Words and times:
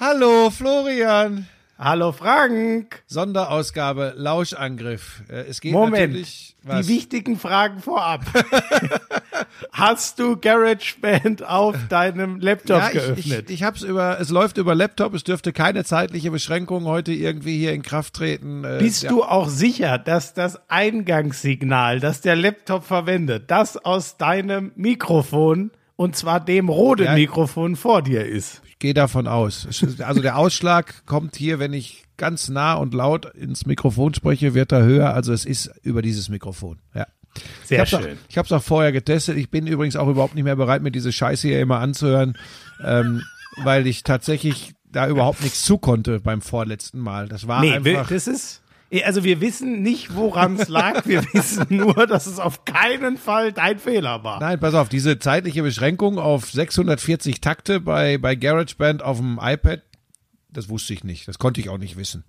Hallo 0.00 0.48
Florian. 0.50 1.48
Hallo 1.76 2.12
Frank. 2.12 3.02
Sonderausgabe 3.08 4.14
Lauschangriff. 4.16 5.22
Äh, 5.28 5.46
Es 5.48 5.60
geht 5.60 5.72
Moment. 5.72 6.12
natürlich 6.12 6.54
Die 6.62 6.68
was. 6.68 6.86
wichtigen 6.86 7.36
Fragen 7.36 7.80
vorab. 7.80 8.24
Hast 9.72 10.20
du 10.20 10.36
GarageBand 10.36 11.42
auf 11.42 11.74
deinem 11.88 12.38
Laptop 12.38 12.78
ja, 12.78 12.86
ich, 12.86 12.92
geöffnet? 12.92 13.50
ich, 13.50 13.54
ich 13.56 13.62
hab's 13.64 13.82
über, 13.82 14.20
es 14.20 14.28
läuft 14.28 14.58
über 14.58 14.76
Laptop, 14.76 15.14
es 15.14 15.24
dürfte 15.24 15.52
keine 15.52 15.82
zeitliche 15.82 16.30
Beschränkung 16.30 16.84
heute 16.84 17.10
irgendwie 17.12 17.58
hier 17.58 17.72
in 17.72 17.82
Kraft 17.82 18.14
treten. 18.14 18.62
Äh, 18.62 18.78
Bist 18.78 19.02
ja. 19.02 19.10
du 19.10 19.24
auch 19.24 19.48
sicher, 19.48 19.98
dass 19.98 20.32
das 20.32 20.60
Eingangssignal, 20.70 21.98
das 21.98 22.20
der 22.20 22.36
Laptop 22.36 22.84
verwendet, 22.84 23.50
das 23.50 23.76
aus 23.76 24.16
deinem 24.16 24.70
Mikrofon 24.76 25.72
und 25.96 26.14
zwar 26.14 26.38
dem 26.38 26.68
Rode-Mikrofon 26.68 27.74
vor 27.74 28.02
dir 28.02 28.24
ist? 28.24 28.62
Ich 28.78 28.80
gehe 28.80 28.94
davon 28.94 29.26
aus. 29.26 29.66
Also 29.98 30.22
der 30.22 30.38
Ausschlag 30.38 31.04
kommt 31.04 31.34
hier, 31.34 31.58
wenn 31.58 31.72
ich 31.72 32.04
ganz 32.16 32.48
nah 32.48 32.74
und 32.74 32.94
laut 32.94 33.26
ins 33.34 33.66
Mikrofon 33.66 34.14
spreche, 34.14 34.54
wird 34.54 34.70
er 34.70 34.84
höher. 34.84 35.14
Also 35.14 35.32
es 35.32 35.44
ist 35.44 35.68
über 35.82 36.00
dieses 36.00 36.28
Mikrofon. 36.28 36.78
Ja. 36.94 37.08
Sehr 37.64 37.82
ich 37.82 37.88
schön. 37.88 37.98
Auch, 37.98 38.06
ich 38.28 38.38
habe 38.38 38.46
es 38.46 38.52
auch 38.52 38.62
vorher 38.62 38.92
getestet. 38.92 39.36
Ich 39.36 39.50
bin 39.50 39.66
übrigens 39.66 39.96
auch 39.96 40.06
überhaupt 40.06 40.36
nicht 40.36 40.44
mehr 40.44 40.54
bereit, 40.54 40.80
mir 40.82 40.92
diese 40.92 41.10
Scheiße 41.10 41.48
hier 41.48 41.60
immer 41.60 41.80
anzuhören, 41.80 42.38
ähm, 42.84 43.24
weil 43.64 43.88
ich 43.88 44.04
tatsächlich 44.04 44.74
da 44.84 45.08
überhaupt 45.08 45.42
nichts 45.42 45.64
zu 45.64 45.76
konnte 45.78 46.20
beim 46.20 46.40
vorletzten 46.40 47.00
Mal. 47.00 47.28
Das 47.28 47.48
war 47.48 47.60
Nee, 47.60 47.72
einfach. 47.72 48.08
das 48.08 48.28
ist. 48.28 48.62
Also 49.04 49.22
wir 49.22 49.40
wissen 49.42 49.82
nicht, 49.82 50.14
woran 50.14 50.56
es 50.58 50.68
lag. 50.68 51.04
Wir 51.06 51.22
wissen 51.34 51.66
nur, 51.68 52.06
dass 52.06 52.26
es 52.26 52.38
auf 52.38 52.64
keinen 52.64 53.18
Fall 53.18 53.52
dein 53.52 53.78
Fehler 53.78 54.24
war. 54.24 54.40
Nein, 54.40 54.58
pass 54.58 54.74
auf, 54.74 54.88
diese 54.88 55.18
zeitliche 55.18 55.62
Beschränkung 55.62 56.18
auf 56.18 56.50
640 56.50 57.40
Takte 57.42 57.80
bei, 57.80 58.16
bei 58.16 58.34
GarageBand 58.34 59.02
auf 59.02 59.18
dem 59.18 59.38
iPad, 59.42 59.82
das 60.50 60.70
wusste 60.70 60.94
ich 60.94 61.04
nicht. 61.04 61.28
Das 61.28 61.38
konnte 61.38 61.60
ich 61.60 61.68
auch 61.68 61.76
nicht 61.76 61.98
wissen. 61.98 62.24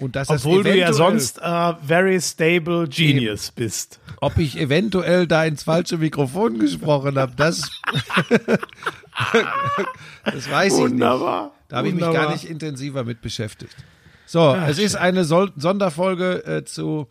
Und 0.00 0.16
dass 0.16 0.28
das 0.28 0.44
Obwohl 0.44 0.64
du 0.64 0.76
ja 0.76 0.92
sonst 0.92 1.40
äh, 1.40 1.74
very 1.86 2.20
stable 2.20 2.88
genius 2.88 3.52
bist. 3.52 4.00
ob 4.20 4.38
ich 4.38 4.58
eventuell 4.58 5.26
da 5.28 5.44
ins 5.44 5.62
falsche 5.64 5.98
Mikrofon 5.98 6.58
gesprochen 6.58 7.16
habe, 7.16 7.32
das, 7.36 7.70
das 10.24 10.50
weiß 10.50 10.72
ich 10.72 10.80
nicht. 10.80 10.90
Wunderbar. 10.92 11.52
Da 11.68 11.76
habe 11.76 11.88
ich 11.88 11.94
mich 11.94 12.04
Wunderbar. 12.04 12.26
gar 12.26 12.32
nicht 12.32 12.44
intensiver 12.44 13.04
mit 13.04 13.20
beschäftigt. 13.20 13.74
So, 14.26 14.54
es 14.54 14.78
ist 14.78 14.96
eine 14.96 15.24
Sol 15.24 15.52
Sonderfolge 15.56 16.44
äh, 16.46 16.64
zu 16.64 17.08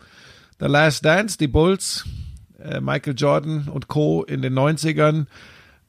The 0.60 0.66
Last 0.66 1.04
Dance, 1.04 1.38
die 1.38 1.48
Bulls, 1.48 2.04
äh, 2.58 2.80
Michael 2.80 3.14
Jordan 3.16 3.68
und 3.68 3.88
Co. 3.88 4.24
in 4.24 4.42
den 4.42 4.54
90ern. 4.54 5.26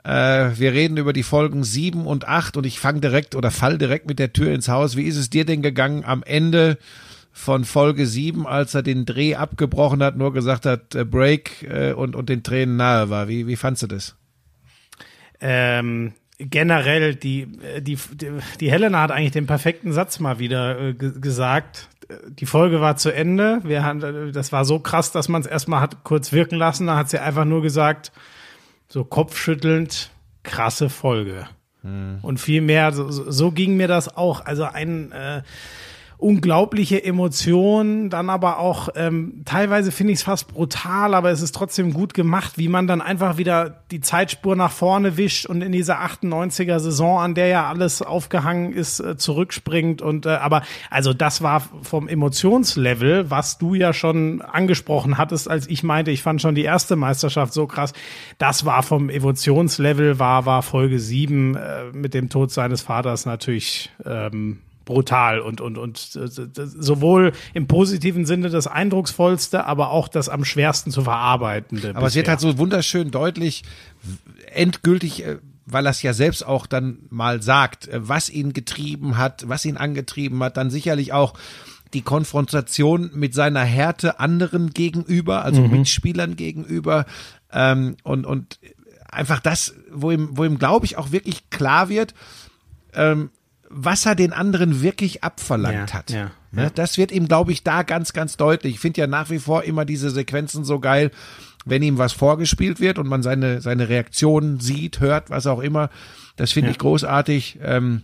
Äh, 0.04 0.52
wir 0.58 0.74
reden 0.74 0.98
über 0.98 1.14
die 1.14 1.24
Folgen 1.24 1.64
7 1.64 2.06
und 2.06 2.28
8 2.28 2.58
und 2.58 2.66
ich 2.66 2.80
fange 2.80 3.00
direkt 3.00 3.36
oder 3.36 3.52
fall 3.52 3.78
direkt 3.78 4.08
mit 4.08 4.20
der 4.20 4.34
Tür 4.34 4.54
ins 4.54 4.70
Haus. 4.70 4.96
Wie 4.96 5.04
ist 5.04 5.18
es 5.18 5.30
dir 5.30 5.46
denn 5.46 5.62
gegangen 5.62 6.04
am 6.06 6.24
Ende 6.24 6.78
von 7.32 7.66
Folge 7.66 8.06
7, 8.06 8.48
als 8.48 8.76
er 8.76 8.84
den 8.84 9.06
Dreh 9.06 9.36
abgebrochen 9.36 10.02
hat, 10.04 10.16
nur 10.16 10.32
gesagt 10.32 10.66
hat, 10.66 10.96
äh, 10.96 11.06
Break 11.06 11.64
äh, 11.64 11.94
und, 11.94 12.16
und 12.16 12.30
den 12.30 12.44
Tränen 12.44 12.78
nahe 12.78 13.10
war? 13.10 13.28
Wie, 13.28 13.48
wie 13.48 13.56
fandst 13.56 13.84
du 13.84 13.88
das? 13.88 14.16
ähm, 15.42 16.14
generell, 16.38 17.16
die, 17.16 17.48
äh, 17.62 17.82
die, 17.82 17.98
die, 18.14 18.32
die 18.60 18.72
Helena 18.72 19.02
hat 19.02 19.12
eigentlich 19.12 19.32
den 19.32 19.48
perfekten 19.48 19.94
Satz 19.94 20.20
mal 20.20 20.40
wieder 20.40 20.80
äh, 20.80 20.94
ge 20.94 21.20
gesagt. 21.20 21.90
Die 22.28 22.46
Folge 22.46 22.82
war 22.82 22.98
zu 22.98 23.10
Ende. 23.12 23.62
Wir 23.64 23.84
haben, 23.84 24.04
äh, 24.04 24.32
das 24.32 24.52
war 24.52 24.66
so 24.66 24.80
krass, 24.80 25.12
dass 25.12 25.30
man 25.30 25.42
es 25.42 25.48
erstmal 25.48 25.82
hat 25.82 26.04
kurz 26.04 26.32
wirken 26.32 26.56
lassen. 26.56 26.88
Da 26.88 26.98
hat 26.98 27.10
sie 27.10 27.20
einfach 27.20 27.46
nur 27.46 27.62
gesagt, 27.62 28.12
so 28.88 29.04
kopfschüttelnd, 29.04 30.12
krasse 30.44 30.90
Folge. 30.90 31.48
Und 32.24 32.40
viel 32.40 32.62
mehr, 32.62 32.92
so, 32.94 33.12
so 33.12 33.30
so 33.30 33.52
ging 33.52 33.78
mir 33.78 33.88
das 33.88 34.18
auch. 34.18 34.44
Also 34.44 34.64
ein 34.64 35.12
äh, 35.12 35.44
unglaubliche 36.26 37.04
Emotionen, 37.04 38.10
dann 38.10 38.32
aber 38.32 38.58
auch 38.58 38.90
ähm, 38.96 39.44
teilweise 39.46 39.92
finde 39.92 40.14
ich 40.14 40.20
es 40.20 40.24
fast 40.24 40.48
brutal, 40.48 41.14
aber 41.14 41.30
es 41.30 41.44
ist 41.44 41.54
trotzdem 41.54 41.94
gut 41.94 42.16
gemacht, 42.16 42.54
wie 42.58 42.68
man 42.68 42.88
dann 42.88 43.00
einfach 43.00 43.38
wieder 43.38 43.84
die 43.92 44.02
Zeitspur 44.02 44.56
nach 44.56 44.72
vorne 44.72 45.18
wischt 45.18 45.46
und 45.46 45.62
in 45.62 45.72
dieser 45.72 46.00
98er 46.02 46.80
Saison, 46.80 47.20
an 47.20 47.36
der 47.36 47.46
ja 47.50 47.70
alles 47.70 48.02
aufgehangen 48.02 48.74
ist, 48.74 49.00
äh, 49.02 49.18
zurückspringt. 49.18 50.02
Und 50.02 50.26
äh, 50.26 50.30
aber 50.30 50.64
also 50.90 51.14
das 51.14 51.44
war 51.44 51.62
vom 51.84 52.08
Emotionslevel, 52.08 53.30
was 53.30 53.60
du 53.60 53.76
ja 53.76 53.94
schon 53.94 54.42
angesprochen 54.42 55.20
hattest, 55.20 55.48
als 55.48 55.68
ich 55.68 55.84
meinte, 55.84 56.10
ich 56.10 56.24
fand 56.24 56.42
schon 56.42 56.56
die 56.56 56.64
erste 56.64 56.96
Meisterschaft 56.96 57.54
so 57.54 57.68
krass, 57.68 57.94
das 58.40 58.66
war 58.66 58.82
vom 58.82 59.10
Emotionslevel 59.12 60.18
war 60.18 60.48
war 60.48 60.64
Folge 60.64 60.98
7 60.98 61.56
äh, 61.56 61.84
mit 61.94 62.16
dem 62.16 62.30
Tod 62.30 62.50
seines 62.50 62.82
Vaters 62.82 63.28
natürlich 63.28 63.92
ähm, 64.04 64.58
brutal 64.86 65.40
und 65.40 65.62
und 65.62 65.78
und 65.78 66.16
äh, 66.16 66.28
sowohl 66.56 67.34
im 67.54 67.68
positiven 67.68 68.26
Sinne 68.26 68.50
das 68.50 68.68
eindrucksvollste, 68.68 69.66
aber 69.66 69.90
auch 69.90 70.08
das 70.08 70.30
am 70.30 70.46
schwersten 70.46 70.92
zu 70.92 71.02
verarbeitende. 71.02 71.90
Aber 71.96 72.08
es 72.08 72.16
wird 72.16 72.26
bisher. 72.26 72.32
halt 72.32 72.40
so 72.40 72.58
wunderschön 72.58 73.12
deutlich, 73.12 73.64
endgültig, 74.54 75.26
äh, 75.26 75.38
weil 75.66 75.88
er 75.88 75.92
es 75.92 76.02
ja 76.02 76.14
selbst 76.14 76.46
auch 76.46 76.68
dann 76.68 77.00
mal 77.10 77.42
sagt, 77.42 77.88
äh, 77.88 78.08
was 78.08 78.30
ihn 78.30 78.54
getrieben 78.54 79.18
hat, 79.18 79.50
was 79.50 79.66
ihn 79.66 79.78
angetrieben 79.78 80.42
hat, 80.44 80.58
dann 80.58 80.70
sicherlich 80.70 81.12
auch 81.12 81.34
die 81.94 82.02
Konfrontation 82.02 83.12
mit 83.14 83.34
seiner 83.34 83.64
Härte 83.64 84.20
anderen 84.20 84.72
gegenüber, 84.72 85.44
also 85.46 85.62
Mitspielern 85.62 86.36
gegenüber 86.36 87.06
ähm, 87.54 87.96
und, 88.04 88.26
und 88.26 88.60
einfach 89.10 89.40
das, 89.40 89.74
wo 89.92 90.12
ihm, 90.12 90.30
wo 90.32 90.44
ihm 90.44 90.60
glaube 90.60 90.86
ich 90.86 90.98
auch 90.98 91.12
wirklich 91.12 91.50
klar 91.50 91.90
wird, 91.90 92.14
ähm, 92.94 93.30
was 93.78 94.06
er 94.06 94.16
den 94.16 94.32
anderen 94.32 94.82
wirklich 94.82 95.24
abverlangt 95.24 95.90
Ja, 95.92 95.94
hat. 95.98 96.10
ja, 96.10 96.32
Ne, 96.52 96.64
ja. 96.64 96.70
Das 96.70 96.98
wird 96.98 97.12
ihm, 97.12 97.28
glaube 97.28 97.52
ich, 97.52 97.64
da 97.64 97.84
ganz, 97.84 98.14
ganz 98.14 98.38
deutlich. 98.38 98.76
Ich 98.76 98.80
finde 98.80 99.02
ja 99.02 99.08
nach 99.08 99.30
wie 99.30 99.40
vor 99.40 99.64
immer 99.64 99.84
diese 99.84 100.10
Sequenzen 100.10 100.64
so 100.64 100.80
geil, 100.80 101.12
wenn 101.66 101.84
ihm 101.84 101.98
was 101.98 102.14
vorgespielt 102.14 102.80
wird 102.80 102.98
und 102.98 103.08
man 103.08 103.24
seine, 103.24 103.60
seine 103.60 103.90
Reaktionen 103.90 104.62
sieht, 104.62 105.02
hört, 105.02 105.30
was 105.30 105.48
auch 105.48 105.60
immer. 105.60 105.90
Das 106.38 106.54
finde 106.54 106.72
ich 106.72 106.78
großartig. 106.78 107.60
Ähm, 107.62 108.04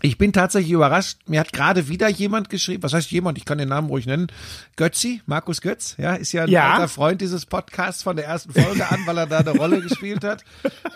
ich 0.00 0.16
bin 0.18 0.32
tatsächlich 0.32 0.72
überrascht. 0.72 1.18
Mir 1.26 1.40
hat 1.40 1.52
gerade 1.52 1.88
wieder 1.88 2.08
jemand 2.08 2.50
geschrieben, 2.50 2.82
was 2.82 2.92
heißt 2.92 3.10
jemand? 3.10 3.36
Ich 3.38 3.44
kann 3.44 3.58
den 3.58 3.68
Namen 3.68 3.88
ruhig 3.88 4.06
nennen. 4.06 4.28
Götzi, 4.76 5.22
Markus 5.26 5.60
Götz, 5.60 5.94
ja, 5.98 6.14
ist 6.14 6.32
ja 6.32 6.44
ein 6.44 6.48
Ja. 6.50 6.72
alter 6.74 6.88
Freund 6.88 7.20
dieses 7.20 7.46
Podcasts 7.46 8.02
von 8.02 8.14
der 8.16 8.26
ersten 8.26 8.52
Folge 8.52 8.88
an, 8.88 9.00
weil 9.06 9.18
er 9.18 9.26
da 9.26 9.38
eine 9.38 9.50
Rolle 9.50 9.80
gespielt 9.80 10.22
hat. 10.24 10.44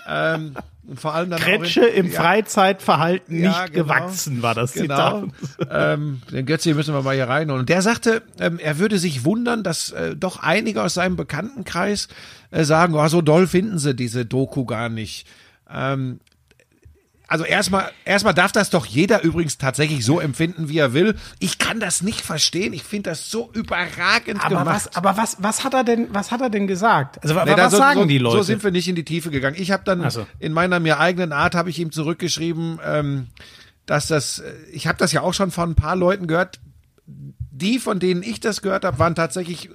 Ähm, 0.09 0.55
und 0.87 1.01
vor 1.01 1.15
allem 1.15 1.31
dann 1.31 1.41
Kretsche 1.41 1.83
auch 1.83 1.87
in, 1.87 2.07
im 2.07 2.11
ja, 2.13 2.21
Freizeitverhalten 2.21 3.41
Ja, 3.41 3.49
nicht 3.63 3.73
genau. 3.73 3.85
gewachsen, 3.85 4.43
war 4.43 4.55
das 4.55 4.73
Genau. 4.73 5.27
Zitat. 5.59 5.69
ähm, 5.71 6.23
den 6.31 6.47
Götzi 6.47 6.75
müssen 6.75 6.95
wir 6.95 7.03
mal 7.03 7.15
hier 7.15 7.29
reinholen. 7.29 7.61
Und 7.61 7.69
der 7.69 7.83
sagte, 7.83 8.23
ähm, 8.41 8.59
er 8.59 8.79
würde 8.79 8.99
sich 8.99 9.25
wundern, 9.25 9.63
dass 9.63 9.91
äh, 9.91 10.15
doch 10.17 10.41
einige 10.43 10.83
aus 10.83 10.95
seinem 10.95 11.17
Bekanntenkreis 11.17 12.09
äh, 12.51 12.65
sagen, 12.65 12.95
oh, 12.95 13.07
so 13.09 13.21
doll 13.23 13.47
finden 13.47 13.79
sie 13.79 13.95
diese 13.95 14.25
Doku 14.27 14.65
gar 14.65 14.89
nicht. 14.89 15.27
Ähm, 15.73 16.21
also 17.33 17.45
erstmal, 17.45 17.91
erstmal 18.05 18.35
darf 18.35 18.53
das 18.53 18.69
doch 18.69 18.85
jeder 18.85 19.23
übrigens 19.23 19.57
tatsächlich 19.57 20.05
so 20.05 20.21
empfinden, 20.21 20.69
wie 20.69 20.77
er 20.77 20.93
will. 20.93 21.15
Ich 21.39 21.57
kann 21.57 21.81
das 21.81 22.03
nicht 22.03 22.21
verstehen. 22.21 22.75
Ich 22.75 22.83
finde 22.83 23.09
das 23.09 23.31
so 23.31 23.51
überragend 23.55 24.45
Aber 24.45 24.59
gemacht. 24.59 24.67
was, 24.67 24.97
aber 24.97 25.17
was, 25.17 25.39
was 25.39 25.65
hat 25.65 25.73
er 25.73 25.83
denn, 25.83 26.09
was 26.13 26.31
hat 26.31 26.43
er 26.43 26.51
denn 26.51 26.67
gesagt? 26.67 27.23
Also 27.23 27.35
Nee, 27.35 27.55
was 27.57 27.73
so, 27.73 27.79
sagen 27.79 28.01
so, 28.01 28.07
die 28.07 28.19
Leute? 28.19 28.37
So 28.37 28.43
sind 28.43 28.63
wir 28.63 28.71
nicht 28.71 28.87
in 28.87 28.97
die 28.97 29.07
Tiefe 29.07 29.31
gegangen. 29.31 29.57
Ich 29.59 29.71
habe 29.71 29.83
dann 29.83 30.11
so. 30.11 30.27
in 30.41 30.53
meiner 30.53 30.79
mir 30.79 31.01
eigenen 31.01 31.33
Art 31.33 31.55
habe 31.55 31.71
ich 31.71 31.79
ihm 31.79 31.91
zurückgeschrieben, 31.91 32.79
ähm, 32.85 33.29
dass 33.87 34.09
das, 34.09 34.41
äh, 34.41 34.53
ich 34.71 34.87
habe 34.87 34.99
das 34.99 35.13
ja 35.13 35.23
auch 35.23 35.33
schon 35.33 35.51
von 35.51 35.71
ein 35.71 35.75
paar 35.75 35.97
Leuten 35.97 36.27
gehört. 36.27 36.61
Die, 37.07 37.79
von 37.79 37.99
denen 37.99 38.23
ich 38.23 38.41
das 38.41 38.61
gehört 38.61 38.85
habe, 38.85 38.99
waren 38.99 39.15
tatsächlich 39.15 39.71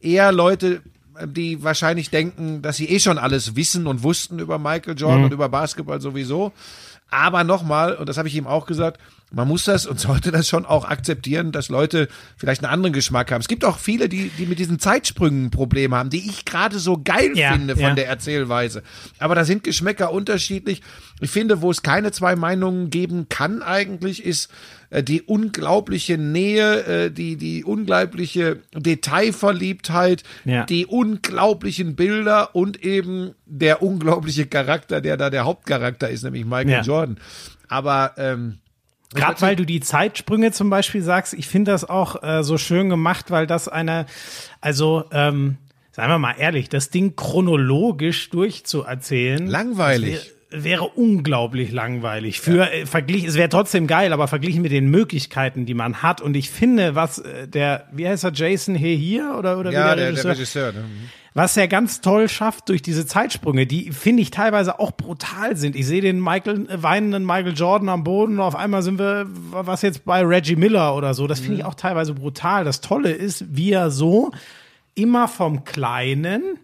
eher 0.00 0.32
Leute, 0.32 0.80
äh, 1.18 1.28
die 1.28 1.62
wahrscheinlich 1.62 2.08
denken, 2.08 2.62
dass 2.62 2.78
sie 2.78 2.88
eh 2.88 3.00
schon 3.00 3.18
alles 3.18 3.54
wissen 3.54 3.86
und 3.86 4.02
wussten 4.02 4.38
über 4.38 4.58
Michael 4.58 4.96
Jordan 4.96 5.24
und 5.24 5.32
über 5.34 5.50
Basketball 5.50 6.00
sowieso. 6.00 6.52
Aber 7.10 7.44
nochmal, 7.44 7.94
und 7.94 8.08
das 8.08 8.18
habe 8.18 8.28
ich 8.28 8.34
ihm 8.34 8.46
auch 8.46 8.66
gesagt, 8.66 9.00
man 9.32 9.48
muss 9.48 9.64
das 9.64 9.86
und 9.86 9.98
sollte 9.98 10.30
das 10.30 10.48
schon 10.48 10.64
auch 10.64 10.84
akzeptieren, 10.84 11.50
dass 11.50 11.68
Leute 11.68 12.06
vielleicht 12.36 12.62
einen 12.62 12.72
anderen 12.72 12.92
Geschmack 12.92 13.32
haben. 13.32 13.40
Es 13.40 13.48
gibt 13.48 13.64
auch 13.64 13.78
viele, 13.78 14.08
die, 14.08 14.30
die 14.38 14.46
mit 14.46 14.58
diesen 14.60 14.78
Zeitsprüngen 14.78 15.50
Probleme 15.50 15.96
haben, 15.96 16.10
die 16.10 16.28
ich 16.30 16.44
gerade 16.44 16.78
so 16.78 17.00
geil 17.02 17.32
Ja, 17.34 17.52
finde 17.52 17.74
von 17.74 17.82
ja. 17.82 17.94
der 17.94 18.06
Erzählweise. 18.06 18.84
Aber 19.18 19.34
da 19.34 19.44
sind 19.44 19.64
Geschmäcker 19.64 20.12
unterschiedlich. 20.12 20.80
Ich 21.20 21.30
finde, 21.30 21.60
wo 21.60 21.70
es 21.72 21.82
keine 21.82 22.12
zwei 22.12 22.36
Meinungen 22.36 22.88
geben 22.90 23.28
kann 23.28 23.62
eigentlich, 23.62 24.24
ist 24.24 24.48
äh, 24.90 25.02
die 25.02 25.22
unglaubliche 25.22 26.18
Nähe, 26.18 26.84
äh, 27.06 27.10
die, 27.10 27.36
die 27.36 27.64
unglaubliche 27.64 28.60
Detailverliebtheit, 28.74 30.22
Ja. 30.44 30.64
die 30.66 30.86
unglaublichen 30.86 31.96
Bilder 31.96 32.54
und 32.54 32.82
eben 32.84 33.32
der 33.44 33.82
unglaubliche 33.82 34.46
Charakter, 34.46 35.00
der 35.00 35.16
da 35.16 35.30
der 35.30 35.44
Hauptcharakter 35.44 36.08
ist, 36.08 36.22
nämlich 36.22 36.44
Michael. 36.44 36.84
Jordan. 36.84 37.18
Aber 37.68 38.12
ähm, 38.16 38.58
Gerade 39.14 39.40
weil 39.40 39.56
du 39.56 39.64
die 39.64 39.80
Zeitsprünge 39.80 40.52
zum 40.52 40.70
Beispiel 40.70 41.02
sagst, 41.02 41.34
ich 41.34 41.48
finde 41.48 41.70
das 41.70 41.88
auch 41.88 42.22
äh, 42.22 42.42
so 42.42 42.58
schön 42.58 42.88
gemacht, 42.88 43.30
weil 43.30 43.46
das 43.46 43.68
eine, 43.68 44.06
also 44.60 45.04
ähm, 45.12 45.58
seien 45.92 46.10
wir 46.10 46.18
mal 46.18 46.34
ehrlich, 46.38 46.68
das 46.68 46.90
Ding 46.90 47.16
chronologisch 47.16 48.30
durchzuerzählen. 48.30 49.46
Langweilig. 49.46 50.35
Wäre 50.64 50.84
unglaublich 50.84 51.72
langweilig. 51.72 52.40
Für 52.40 52.70
äh, 52.70 52.86
verglichen, 52.86 53.28
es 53.28 53.34
wäre 53.34 53.48
trotzdem 53.48 53.86
geil, 53.86 54.12
aber 54.12 54.28
verglichen 54.28 54.62
mit 54.62 54.72
den 54.72 54.88
Möglichkeiten, 54.88 55.66
die 55.66 55.74
man 55.74 56.02
hat. 56.02 56.20
Und 56.20 56.36
ich 56.36 56.50
finde, 56.50 56.94
was 56.94 57.18
äh, 57.18 57.48
der, 57.48 57.88
wie 57.92 58.08
heißt 58.08 58.24
er, 58.24 58.32
Jason 58.32 58.74
hier 58.74 58.96
hier 58.96 59.36
oder 59.38 59.58
oder 59.58 59.72
Ja, 59.72 59.92
wie 59.92 59.96
der, 59.96 60.12
der 60.12 60.24
Regisseur. 60.24 60.72
Ne? 60.72 60.84
was 61.36 61.54
er 61.58 61.68
ganz 61.68 62.00
toll 62.00 62.30
schafft 62.30 62.70
durch 62.70 62.80
diese 62.80 63.06
Zeitsprünge, 63.06 63.66
die 63.66 63.92
finde 63.92 64.22
ich 64.22 64.30
teilweise 64.30 64.80
auch 64.80 64.92
brutal 64.92 65.54
sind. 65.54 65.76
Ich 65.76 65.86
sehe 65.86 66.00
den 66.00 66.18
Michael, 66.18 66.66
äh, 66.70 66.82
weinenden 66.82 67.26
Michael 67.26 67.52
Jordan 67.52 67.90
am 67.90 68.04
Boden 68.04 68.38
und 68.38 68.40
auf 68.40 68.56
einmal 68.56 68.82
sind 68.82 68.98
wir, 68.98 69.26
was 69.28 69.82
jetzt 69.82 70.06
bei 70.06 70.24
Reggie 70.24 70.56
Miller 70.56 70.96
oder 70.96 71.12
so. 71.12 71.26
Das 71.26 71.40
finde 71.40 71.58
ich 71.58 71.64
auch 71.66 71.74
teilweise 71.74 72.14
brutal. 72.14 72.64
Das 72.64 72.80
Tolle 72.80 73.12
ist, 73.12 73.44
wie 73.54 73.70
er 73.70 73.90
so 73.90 74.30
immer 74.94 75.28
vom 75.28 75.64
Kleinen, 75.64 76.58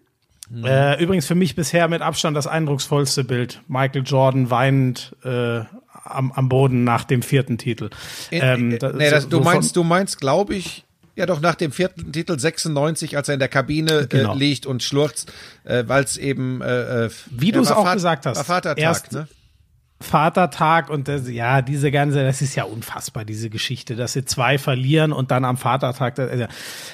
äh, 0.64 1.02
übrigens 1.02 1.26
für 1.26 1.34
mich 1.34 1.54
bisher 1.54 1.88
mit 1.88 2.02
Abstand 2.02 2.36
das 2.36 2.46
eindrucksvollste 2.46 3.24
Bild. 3.24 3.60
Michael 3.68 4.02
Jordan 4.04 4.50
weinend 4.50 5.16
äh, 5.24 5.60
am, 6.04 6.32
am 6.32 6.48
Boden 6.48 6.84
nach 6.84 7.04
dem 7.04 7.22
vierten 7.22 7.58
Titel. 7.58 7.90
Ähm, 8.30 8.78
da- 8.78 8.92
nee, 8.92 9.08
das, 9.10 9.24
so- 9.24 9.28
du 9.30 9.40
meinst, 9.40 9.76
du 9.76 9.84
meinst, 9.84 10.20
glaube 10.20 10.54
ich, 10.54 10.84
ja 11.16 11.26
doch 11.26 11.40
nach 11.40 11.54
dem 11.54 11.72
vierten 11.72 12.12
Titel 12.12 12.38
96, 12.38 13.16
als 13.16 13.28
er 13.28 13.34
in 13.34 13.40
der 13.40 13.48
Kabine 13.48 14.06
Genau. 14.08 14.34
äh, 14.34 14.38
liegt 14.38 14.66
und 14.66 14.82
schlurzt, 14.82 15.32
äh, 15.64 15.84
weil 15.86 16.04
es 16.04 16.16
eben 16.16 16.60
äh, 16.62 17.04
äh, 17.06 17.10
Wie 17.30 17.52
du 17.52 17.60
es 17.60 17.70
auch 17.70 17.82
Vater- 17.84 17.94
gesagt 17.94 18.26
hast. 18.26 18.42
Vatertag, 18.44 18.78
Erst- 18.78 19.12
ne? 19.12 19.28
Vatertag 20.02 20.90
und 20.90 21.08
das, 21.08 21.28
ja, 21.28 21.62
diese 21.62 21.90
ganze, 21.90 22.24
das 22.24 22.42
ist 22.42 22.54
ja 22.54 22.64
unfassbar, 22.64 23.24
diese 23.24 23.50
Geschichte, 23.50 23.96
dass 23.96 24.12
sie 24.12 24.24
zwei 24.24 24.58
verlieren 24.58 25.12
und 25.12 25.30
dann 25.30 25.44
am 25.44 25.56
Vatertag, 25.56 26.16
das 26.16 26.30
ist 26.30 26.40
ja, 26.40 26.48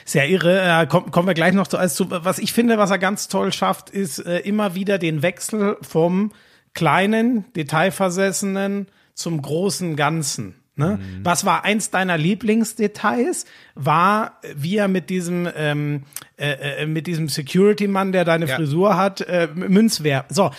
ist 0.05 0.15
ja 0.15 0.25
irre. 0.25 0.61
Äh, 0.61 0.87
komm, 0.87 1.11
kommen 1.11 1.27
wir 1.27 1.35
gleich 1.35 1.55
noch 1.55 1.67
zu, 1.67 1.79
also 1.79 2.05
zu. 2.05 2.11
Was 2.11 2.39
ich 2.39 2.53
finde, 2.53 2.79
was 2.79 2.91
er 2.91 2.99
ganz 2.99 3.29
toll 3.29 3.53
schafft, 3.53 3.91
ist 3.91 4.19
äh, 4.21 4.39
immer 4.39 4.75
wieder 4.75 4.99
den 4.99 5.23
Wechsel 5.23 5.77
vom 5.83 6.33
kleinen, 6.75 7.45
detailversessenen 7.55 8.87
zum 9.15 9.43
großen 9.43 9.97
Ganzen. 9.97 10.55
Ne? 10.79 11.01
Was 11.25 11.45
war 11.45 11.65
eins 11.65 11.91
deiner 11.91 12.17
Lieblingsdetails? 12.17 13.47
War, 13.75 14.39
wie 14.55 14.77
er 14.77 14.89
mit 14.89 15.11
diesem 15.11 15.49
ähm, 15.57 16.05
äh, 16.37 16.83
äh, 16.83 16.87
mit 16.87 17.09
diesem 17.09 17.29
Security-Mann, 17.29 18.13
der 18.13 18.25
deine 18.25 18.47
Ja. 18.47 18.55
Frisur 18.55 18.97
hat, 18.97 19.21
äh, 19.23 19.49
Münzwerf. 19.53 20.27
So, 20.29 20.53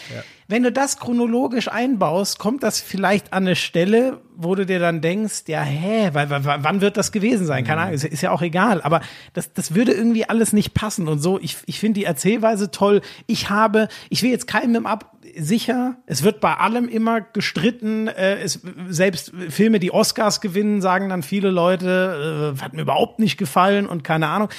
wenn 0.49 0.63
du 0.63 0.73
das 0.73 0.97
chronologisch 0.97 1.69
einbaust, 1.69 2.37
kommt 2.37 2.63
das 2.63 2.81
vielleicht 2.81 3.31
an 3.31 3.45
eine 3.45 3.55
Stelle, 3.55 4.19
wo 4.35 4.55
du 4.55 4.65
dir 4.65 4.79
dann 4.79 4.99
denkst, 4.99 5.43
ja, 5.47 5.61
hä, 5.61 6.09
weil, 6.11 6.29
weil, 6.29 6.43
wann 6.43 6.81
wird 6.81 6.97
das 6.97 7.13
gewesen 7.13 7.45
sein? 7.45 7.63
Keine 7.63 7.81
Ahnung, 7.81 7.93
ist, 7.93 8.03
ist 8.03 8.21
ja 8.21 8.31
auch 8.31 8.41
egal. 8.41 8.81
Aber 8.81 8.99
das, 9.33 9.53
das 9.53 9.73
würde 9.73 9.93
irgendwie 9.93 10.27
alles 10.27 10.51
nicht 10.51 10.73
passen 10.73 11.07
und 11.07 11.19
so. 11.19 11.39
Ich, 11.39 11.57
ich 11.65 11.79
finde 11.79 11.99
die 11.99 12.05
Erzählweise 12.05 12.71
toll. 12.71 13.01
Ich 13.25 13.49
habe, 13.49 13.87
ich 14.09 14.21
will 14.21 14.31
jetzt 14.31 14.47
keinem 14.47 14.85
ab, 14.85 15.15
sicher, 15.39 15.97
es 16.05 16.23
wird 16.23 16.39
bei 16.39 16.55
allem 16.55 16.87
immer 16.87 17.21
gestritten. 17.21 18.07
Äh, 18.07 18.39
es, 18.39 18.59
selbst 18.89 19.31
Filme, 19.49 19.79
die 19.79 19.91
Oscars 19.91 20.41
gewinnen, 20.41 20.81
sagen 20.81 21.09
dann 21.09 21.23
viele 21.23 21.49
Leute, 21.49 22.55
äh, 22.57 22.61
hat 22.61 22.73
mir 22.73 22.81
überhaupt 22.81 23.19
nicht 23.19 23.37
gefallen 23.37 23.87
und 23.87 24.03
keine 24.03 24.27
Ahnung. 24.27 24.49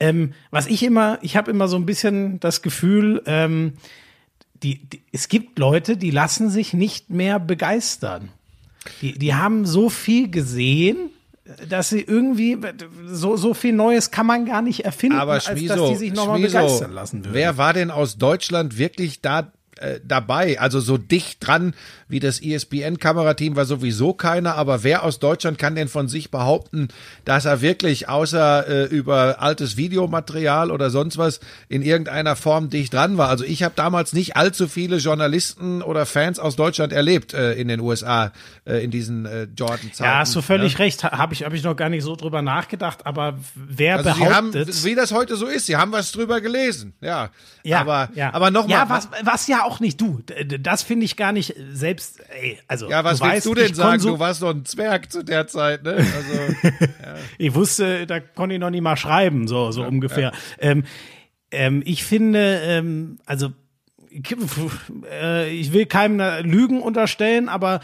Ähm, 0.00 0.32
was 0.50 0.66
ich 0.66 0.82
immer, 0.82 1.18
ich 1.22 1.36
habe 1.36 1.50
immer 1.50 1.68
so 1.68 1.76
ein 1.76 1.86
bisschen 1.86 2.40
das 2.40 2.62
Gefühl, 2.62 3.22
ähm, 3.26 3.74
die, 4.62 4.88
die, 4.88 5.02
es 5.12 5.28
gibt 5.28 5.58
Leute, 5.58 5.96
die 5.96 6.10
lassen 6.10 6.50
sich 6.50 6.72
nicht 6.72 7.10
mehr 7.10 7.38
begeistern. 7.38 8.30
Die, 9.00 9.18
die 9.18 9.34
haben 9.34 9.66
so 9.66 9.88
viel 9.88 10.30
gesehen, 10.30 11.10
dass 11.68 11.90
sie 11.90 12.00
irgendwie 12.00 12.58
so, 13.06 13.36
so 13.36 13.52
viel 13.52 13.74
Neues 13.74 14.10
kann 14.10 14.26
man 14.26 14.46
gar 14.46 14.62
nicht 14.62 14.84
erfinden, 14.84 15.18
Aber 15.18 15.34
als 15.34 15.44
dass 15.44 15.56
die 15.56 15.96
sich 15.96 16.12
nochmal 16.14 16.40
begeistern 16.40 16.92
lassen 16.92 17.24
würden. 17.24 17.34
wer 17.34 17.58
war 17.58 17.74
denn 17.74 17.90
aus 17.90 18.16
Deutschland 18.16 18.78
wirklich 18.78 19.20
da 19.20 19.52
äh, 19.78 20.00
dabei? 20.04 20.60
Also 20.60 20.80
so 20.80 20.98
dicht 20.98 21.46
dran 21.46 21.74
wie 22.14 22.20
das 22.20 22.40
ESPN-Kamerateam 22.40 23.56
war 23.56 23.64
sowieso 23.64 24.14
keiner, 24.14 24.54
aber 24.54 24.84
wer 24.84 25.02
aus 25.02 25.18
Deutschland 25.18 25.58
kann 25.58 25.74
denn 25.74 25.88
von 25.88 26.06
sich 26.06 26.30
behaupten, 26.30 26.86
dass 27.24 27.44
er 27.44 27.60
wirklich 27.60 28.08
außer 28.08 28.68
äh, 28.68 28.84
über 28.84 29.42
altes 29.42 29.76
Videomaterial 29.76 30.70
oder 30.70 30.90
sonst 30.90 31.18
was 31.18 31.40
in 31.68 31.82
irgendeiner 31.82 32.36
Form 32.36 32.70
dicht 32.70 32.94
dran 32.94 33.18
war? 33.18 33.30
Also 33.30 33.42
ich 33.42 33.64
habe 33.64 33.74
damals 33.74 34.12
nicht 34.12 34.36
allzu 34.36 34.68
viele 34.68 34.98
Journalisten 34.98 35.82
oder 35.82 36.06
Fans 36.06 36.38
aus 36.38 36.54
Deutschland 36.54 36.92
erlebt 36.92 37.34
äh, 37.34 37.54
in 37.54 37.66
den 37.66 37.80
USA 37.80 38.30
äh, 38.64 38.84
in 38.84 38.92
diesen 38.92 39.26
äh, 39.26 39.48
Jordan-Zeiten. 39.56 40.04
ja, 40.04 40.18
hast 40.20 40.36
du 40.36 40.40
völlig 40.40 40.74
ne? 40.74 40.84
recht. 40.84 41.02
Habe 41.02 41.34
ich, 41.34 41.42
hab 41.42 41.52
ich 41.52 41.64
noch 41.64 41.74
gar 41.74 41.88
nicht 41.88 42.04
so 42.04 42.14
drüber 42.14 42.42
nachgedacht. 42.42 43.06
Aber 43.06 43.38
wer 43.56 43.96
Also 43.96 44.12
sie 44.12 44.26
haben, 44.28 44.52
behauptet, 44.52 44.84
wie 44.84 44.94
das 44.94 45.10
heute 45.10 45.34
so 45.34 45.46
ist, 45.46 45.66
sie 45.66 45.74
haben 45.74 45.90
was 45.90 46.12
drüber 46.12 46.40
gelesen, 46.40 46.92
ja. 47.00 47.30
Ja, 47.64 47.80
aber, 47.80 48.10
ja. 48.14 48.32
aber 48.34 48.50
nochmal. 48.50 48.78
Ja, 48.78 48.88
was, 48.90 49.08
was 49.22 49.46
ja 49.48 49.64
auch 49.64 49.80
nicht 49.80 49.98
du. 49.98 50.20
Das 50.60 50.82
finde 50.82 51.06
ich 51.06 51.16
gar 51.16 51.32
nicht 51.32 51.54
selbst, 51.72 52.03
ey, 52.40 52.58
also. 52.68 52.88
Ja, 52.88 53.04
was 53.04 53.18
du 53.18 53.24
willst 53.24 53.36
weißt, 53.36 53.46
du 53.46 53.54
denn 53.54 53.74
sagen? 53.74 54.02
Du 54.02 54.18
warst 54.18 54.42
doch 54.42 54.50
ein 54.50 54.64
Zwerg 54.64 55.10
zu 55.10 55.22
der 55.22 55.46
Zeit, 55.46 55.82
ne? 55.82 55.92
Also, 55.94 56.74
Ich 57.38 57.54
wusste, 57.54 58.06
da 58.06 58.20
konnte 58.20 58.54
ich 58.54 58.60
noch 58.60 58.70
nicht 58.70 58.82
mal 58.82 58.96
schreiben, 58.96 59.46
so, 59.48 59.70
so 59.70 59.84
ungefähr. 59.84 60.32
Ähm, 60.58 60.84
ähm, 61.50 61.82
ich 61.84 62.04
finde, 62.04 62.60
ähm, 62.64 63.18
also, 63.26 63.50
ich- 64.10 64.36
äh, 65.10 65.50
ich 65.54 65.72
will 65.72 65.86
keinem 65.86 66.44
Lügen 66.44 66.80
unterstellen, 66.80 67.48
aber 67.48 67.80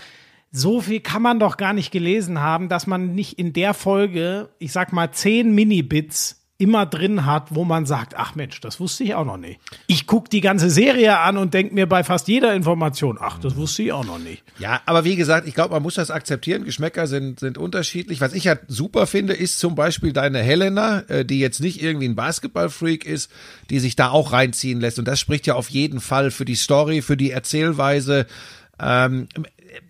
so 0.52 0.80
viel 0.80 1.00
kann 1.00 1.22
man 1.22 1.38
doch 1.38 1.56
gar 1.56 1.72
nicht 1.72 1.92
gelesen 1.92 2.40
haben, 2.40 2.68
dass 2.68 2.86
man 2.86 3.14
nicht 3.14 3.38
in 3.38 3.52
der 3.52 3.74
Folge, 3.74 4.48
ich 4.58 4.72
sag 4.72 4.92
mal, 4.92 5.12
zehn 5.12 5.54
Minibits 5.54 6.39
immer 6.60 6.84
drin 6.86 7.24
hat, 7.24 7.54
wo 7.54 7.64
man 7.64 7.86
sagt, 7.86 8.14
ach 8.16 8.34
Mensch, 8.34 8.60
das 8.60 8.80
wusste 8.80 9.04
ich 9.04 9.14
auch 9.14 9.24
noch 9.24 9.38
nicht. 9.38 9.58
Ich 9.86 10.06
guck 10.06 10.28
die 10.28 10.40
ganze 10.40 10.70
Serie 10.70 11.18
an 11.18 11.36
und 11.36 11.54
denk 11.54 11.72
mir 11.72 11.86
bei 11.86 12.04
fast 12.04 12.28
jeder 12.28 12.54
Information, 12.54 13.18
ach, 13.20 13.38
das 13.38 13.56
wusste 13.56 13.82
ich 13.82 13.92
auch 13.92 14.04
noch 14.04 14.18
nicht. 14.18 14.42
ja, 14.58 14.80
aber 14.84 15.04
wie 15.04 15.16
gesagt, 15.16 15.48
ich 15.48 15.54
glaube, 15.54 15.74
man 15.74 15.82
muss 15.82 15.94
das 15.94 16.10
akzeptieren. 16.10 16.64
Geschmäcker 16.64 17.06
sind, 17.06 17.40
sind 17.40 17.56
unterschiedlich. 17.56 18.20
Was 18.20 18.34
ich 18.34 18.46
halt 18.46 18.60
super 18.68 19.06
finde, 19.06 19.32
ist 19.32 19.58
zum 19.58 19.74
Beispiel 19.74 20.12
deine 20.12 20.40
Helena, 20.40 21.00
äh, 21.08 21.24
die 21.24 21.40
jetzt 21.40 21.60
nicht 21.60 21.82
irgendwie 21.82 22.08
ein 22.08 22.16
Basketballfreak 22.16 23.06
ist, 23.06 23.30
die 23.70 23.80
sich 23.80 23.96
da 23.96 24.10
auch 24.10 24.32
reinziehen 24.32 24.80
lässt. 24.80 24.98
Und 24.98 25.08
das 25.08 25.18
spricht 25.18 25.46
ja 25.46 25.54
auf 25.54 25.70
jeden 25.70 26.00
Fall 26.00 26.30
für 26.30 26.44
die 26.44 26.56
Story, 26.56 27.00
für 27.00 27.16
die 27.16 27.30
Erzählweise. 27.30 28.26
Ähm, 28.78 29.28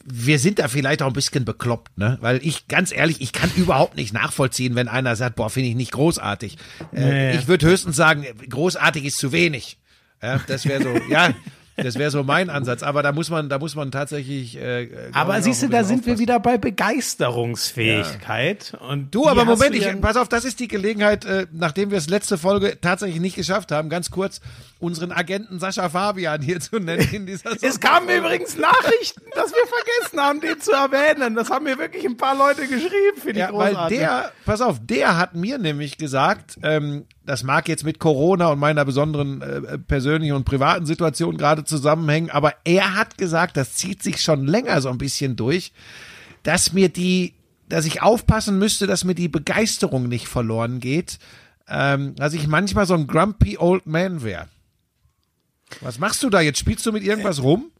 wir 0.04 0.38
sind 0.38 0.58
da 0.58 0.68
vielleicht 0.68 1.02
auch 1.02 1.06
ein 1.06 1.12
bisschen 1.12 1.44
bekloppt, 1.44 1.96
ne? 1.98 2.18
Weil 2.20 2.40
ich, 2.46 2.68
ganz 2.68 2.92
ehrlich, 2.92 3.20
ich 3.20 3.32
kann 3.32 3.50
überhaupt 3.56 3.96
nicht 3.96 4.12
nachvollziehen, 4.12 4.74
wenn 4.74 4.88
einer 4.88 5.16
sagt, 5.16 5.36
boah, 5.36 5.50
finde 5.50 5.68
ich 5.70 5.76
nicht 5.76 5.92
großartig. 5.92 6.56
Äh, 6.92 7.00
Nee. 7.00 7.36
Ich 7.36 7.48
würde 7.48 7.66
höchstens 7.66 7.96
sagen, 7.96 8.26
großartig 8.48 9.04
ist 9.04 9.18
zu 9.18 9.32
wenig. 9.32 9.78
Ja, 10.22 10.40
das 10.46 10.66
wäre 10.66 10.82
so, 10.82 10.94
ja, 11.10 11.32
das 11.76 11.94
wäre 11.94 12.10
so 12.10 12.22
mein 12.22 12.50
Ansatz. 12.50 12.82
Aber 12.82 13.02
da 13.02 13.12
muss 13.12 13.30
man, 13.30 13.48
da 13.48 13.58
muss 13.58 13.74
man 13.74 13.90
tatsächlich. 13.90 14.56
Äh, 14.60 14.86
glaub 14.86 15.16
Aber 15.16 15.40
siehst 15.40 15.62
du, 15.62 15.68
da 15.68 15.82
sind 15.84 16.04
wir 16.04 16.12
aufpassen. 16.12 16.18
wieder 16.20 16.40
bei 16.40 16.58
Begeisterungsfähigkeit. 16.58 18.76
Und 18.86 19.14
Du, 19.14 19.28
aber 19.28 19.44
Moment, 19.44 19.74
du 19.74 19.78
ich, 19.78 19.84
ja- 19.84 19.96
pass 19.96 20.16
auf, 20.16 20.28
das 20.28 20.44
ist 20.44 20.60
die 20.60 20.68
Gelegenheit, 20.68 21.24
äh, 21.24 21.46
nachdem 21.52 21.90
wir 21.90 21.98
es 21.98 22.08
letzte 22.08 22.38
Folge 22.38 22.78
tatsächlich 22.80 23.20
nicht 23.20 23.36
geschafft 23.36 23.72
haben, 23.72 23.88
ganz 23.88 24.10
kurz 24.10 24.40
unseren 24.80 25.12
Agenten 25.12 25.60
Sascha 25.60 25.88
Fabian 25.90 26.42
hier 26.42 26.58
zu 26.58 26.78
nennen 26.78 27.06
in 27.12 27.26
dieser 27.26 27.52
Es 27.62 27.78
kamen 27.78 28.08
übrigens 28.08 28.56
Nachrichten, 28.56 29.22
dass 29.34 29.52
wir 29.52 29.66
vergessen 29.66 30.20
haben, 30.20 30.40
den 30.40 30.60
zu 30.60 30.72
erwähnen. 30.72 31.34
Das 31.34 31.50
haben 31.50 31.64
mir 31.64 31.78
wirklich 31.78 32.04
ein 32.06 32.16
paar 32.16 32.36
Leute 32.36 32.62
geschrieben, 32.62 33.16
finde 33.16 33.30
ich 33.32 33.36
Ja, 33.38 33.52
weil 33.52 33.74
großartig. 33.74 33.98
der, 33.98 34.32
pass 34.44 34.60
auf, 34.60 34.78
der 34.82 35.16
hat 35.18 35.34
mir 35.34 35.58
nämlich 35.58 35.98
gesagt, 35.98 36.58
ähm, 36.62 37.04
das 37.24 37.42
mag 37.42 37.68
jetzt 37.68 37.84
mit 37.84 37.98
Corona 37.98 38.48
und 38.48 38.58
meiner 38.58 38.84
besonderen 38.84 39.42
äh, 39.42 39.78
persönlichen 39.78 40.34
und 40.34 40.44
privaten 40.44 40.86
Situation 40.86 41.36
gerade 41.36 41.64
zusammenhängen, 41.64 42.30
aber 42.30 42.54
er 42.64 42.96
hat 42.96 43.18
gesagt, 43.18 43.56
das 43.56 43.74
zieht 43.74 44.02
sich 44.02 44.22
schon 44.22 44.46
länger 44.46 44.80
so 44.80 44.88
ein 44.88 44.98
bisschen 44.98 45.36
durch, 45.36 45.72
dass 46.42 46.72
mir 46.72 46.88
die, 46.88 47.34
dass 47.68 47.84
ich 47.84 48.02
aufpassen 48.02 48.58
müsste, 48.58 48.86
dass 48.86 49.04
mir 49.04 49.14
die 49.14 49.28
Begeisterung 49.28 50.08
nicht 50.08 50.26
verloren 50.26 50.80
geht, 50.80 51.18
ähm, 51.68 52.14
dass 52.16 52.32
ich 52.32 52.48
manchmal 52.48 52.86
so 52.86 52.94
ein 52.94 53.06
grumpy 53.06 53.58
old 53.58 53.86
man 53.86 54.22
wäre. 54.22 54.48
Was 55.80 55.98
machst 55.98 56.22
du 56.22 56.30
da 56.30 56.40
jetzt? 56.40 56.58
Spielst 56.58 56.84
du 56.86 56.92
mit 56.92 57.02
irgendwas 57.02 57.42
rum? 57.42 57.70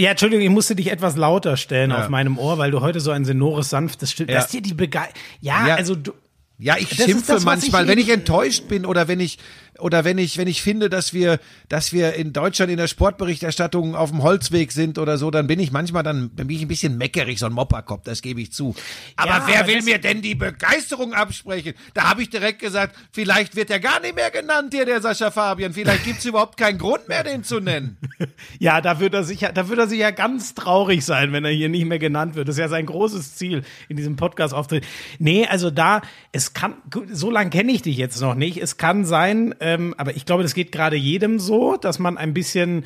ja, 0.00 0.10
Entschuldigung, 0.10 0.44
ich 0.44 0.50
musste 0.50 0.76
dich 0.76 0.92
etwas 0.92 1.16
lauter 1.16 1.56
stellen 1.56 1.90
Ja. 1.90 1.98
auf 2.02 2.08
meinem 2.08 2.38
Ohr, 2.38 2.56
weil 2.58 2.70
du 2.70 2.80
heute 2.80 3.00
so 3.00 3.10
ein 3.10 3.24
sonores, 3.24 3.68
sanftes 3.70 4.12
Stimme. 4.12 4.30
Ja. 4.32 4.38
Dass 4.38 4.48
dir 4.48 4.62
die 4.62 4.74
Begeisterung. 4.74 5.20
Ja, 5.40 5.66
Ja. 5.66 5.74
also 5.74 5.96
du. 5.96 6.12
Ja, 6.60 6.76
ich 6.76 6.88
schimpfe 6.90 7.32
das, 7.34 7.44
manchmal, 7.44 7.82
ich 7.84 7.88
wenn 7.88 7.98
ich 7.98 8.08
enttäuscht 8.08 8.66
bin 8.68 8.84
oder 8.86 9.06
wenn 9.08 9.18
ich 9.20 9.38
oder 9.78 10.04
wenn 10.04 10.18
ich 10.18 10.38
wenn 10.38 10.48
ich 10.48 10.62
finde, 10.62 10.88
dass 10.88 11.12
wir 11.12 11.38
dass 11.68 11.92
wir 11.92 12.14
in 12.14 12.32
Deutschland 12.32 12.70
in 12.70 12.78
der 12.78 12.88
Sportberichterstattung 12.88 13.94
auf 13.94 14.10
dem 14.10 14.22
Holzweg 14.22 14.72
sind 14.72 14.98
oder 14.98 15.18
so, 15.18 15.30
dann 15.30 15.46
bin 15.46 15.60
ich 15.60 15.72
manchmal 15.72 16.02
dann 16.02 16.30
bin 16.30 16.50
ich 16.50 16.62
ein 16.62 16.68
bisschen 16.68 16.96
meckerig, 16.96 17.38
so 17.38 17.46
ein 17.46 17.52
Mopperkopf, 17.52 18.04
das 18.04 18.22
gebe 18.22 18.40
ich 18.40 18.52
zu. 18.52 18.74
Aber 19.16 19.30
Ja, 19.30 19.44
wer 19.46 19.66
will 19.66 19.82
mir 19.82 19.98
denn 19.98 20.22
die 20.22 20.34
Begeisterung 20.34 21.12
absprechen? 21.14 21.74
Da 21.94 22.10
habe 22.10 22.22
ich 22.22 22.30
direkt 22.30 22.60
gesagt, 22.60 22.96
vielleicht 23.12 23.56
wird 23.56 23.70
er 23.70 23.80
gar 23.80 24.00
nicht 24.00 24.14
mehr 24.14 24.30
genannt 24.30 24.72
hier 24.74 24.84
der 24.84 25.00
Sascha 25.00 25.30
Fabian, 25.30 25.72
vielleicht 25.72 26.04
gibt's 26.04 26.24
überhaupt 26.24 26.56
keinen 26.56 26.78
Grund 26.78 27.08
mehr 27.08 27.24
den 27.24 27.44
zu 27.44 27.60
nennen. 27.60 27.96
Ja, 28.58 28.80
da 28.80 28.98
wird 28.98 29.14
er 29.14 29.24
sicher, 29.24 29.52
da 29.52 29.68
wird 29.68 29.78
er 29.78 29.86
sicher 29.86 30.10
ganz 30.12 30.54
traurig 30.54 31.04
sein, 31.04 31.32
wenn 31.32 31.44
er 31.44 31.50
hier 31.50 31.68
nicht 31.68 31.84
mehr 31.84 31.98
genannt 31.98 32.34
wird. 32.34 32.48
Das 32.48 32.56
ist 32.56 32.60
ja 32.60 32.68
sein 32.68 32.86
großes 32.86 33.36
Ziel 33.36 33.62
in 33.88 33.96
diesem 33.96 34.16
Podcast-Auftritt. 34.16 34.84
Nee, 35.18 35.46
also 35.46 35.70
da, 35.70 36.02
es 36.32 36.54
kann, 36.54 36.74
so 37.12 37.30
lange 37.30 37.50
kenne 37.50 37.72
ich 37.72 37.82
dich 37.82 37.96
jetzt 37.96 38.20
noch 38.20 38.34
nicht. 38.34 38.58
Es 38.58 38.76
kann 38.76 39.04
sein, 39.04 39.52
äh, 39.60 39.67
ähm, 39.68 39.94
aber 39.98 40.16
ich 40.16 40.24
glaube, 40.24 40.42
das 40.42 40.54
geht 40.54 40.72
gerade 40.72 40.96
jedem 40.96 41.38
so, 41.38 41.76
dass 41.76 41.98
man 41.98 42.16
ein 42.16 42.34
bisschen 42.34 42.84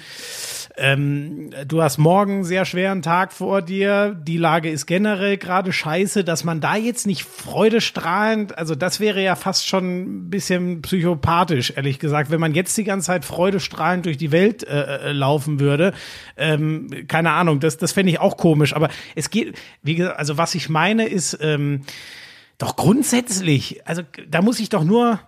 ähm, 0.76 1.50
du 1.66 1.82
hast 1.82 1.98
morgen 1.98 2.32
einen 2.32 2.44
sehr 2.44 2.64
schweren 2.64 3.02
Tag 3.02 3.32
vor 3.32 3.60
dir, 3.60 4.14
die 4.14 4.38
Lage 4.38 4.70
ist 4.70 4.86
generell 4.86 5.36
gerade 5.36 5.72
scheiße, 5.72 6.24
dass 6.24 6.44
man 6.44 6.60
da 6.60 6.76
jetzt 6.76 7.06
nicht 7.06 7.24
freudestrahlend, 7.24 8.56
also 8.56 8.74
das 8.74 8.98
wäre 8.98 9.22
ja 9.22 9.36
fast 9.36 9.66
schon 9.66 10.00
ein 10.00 10.30
bisschen 10.30 10.80
psychopathisch, 10.80 11.74
ehrlich 11.76 11.98
gesagt, 11.98 12.30
wenn 12.30 12.40
man 12.40 12.54
jetzt 12.54 12.76
die 12.78 12.84
ganze 12.84 13.08
Zeit 13.08 13.24
freudestrahlend 13.24 14.06
durch 14.06 14.16
die 14.16 14.32
Welt 14.32 14.66
äh, 14.66 15.10
äh 15.10 15.12
laufen 15.12 15.60
würde. 15.60 15.92
Ähm, 16.36 16.88
keine 17.06 17.32
Ahnung, 17.32 17.60
das, 17.60 17.76
das 17.76 17.92
fände 17.92 18.10
ich 18.10 18.18
auch 18.18 18.36
komisch, 18.36 18.74
aber 18.74 18.88
es 19.14 19.28
geht, 19.28 19.58
wie 19.82 19.96
gesagt, 19.96 20.18
also 20.18 20.38
was 20.38 20.54
ich 20.54 20.70
meine 20.70 21.06
ist, 21.06 21.38
ähm, 21.42 21.82
doch 22.56 22.76
grundsätzlich, 22.76 23.86
also 23.86 24.02
da 24.28 24.40
muss 24.40 24.60
ich 24.60 24.68
doch 24.68 24.84
nur 24.84 25.20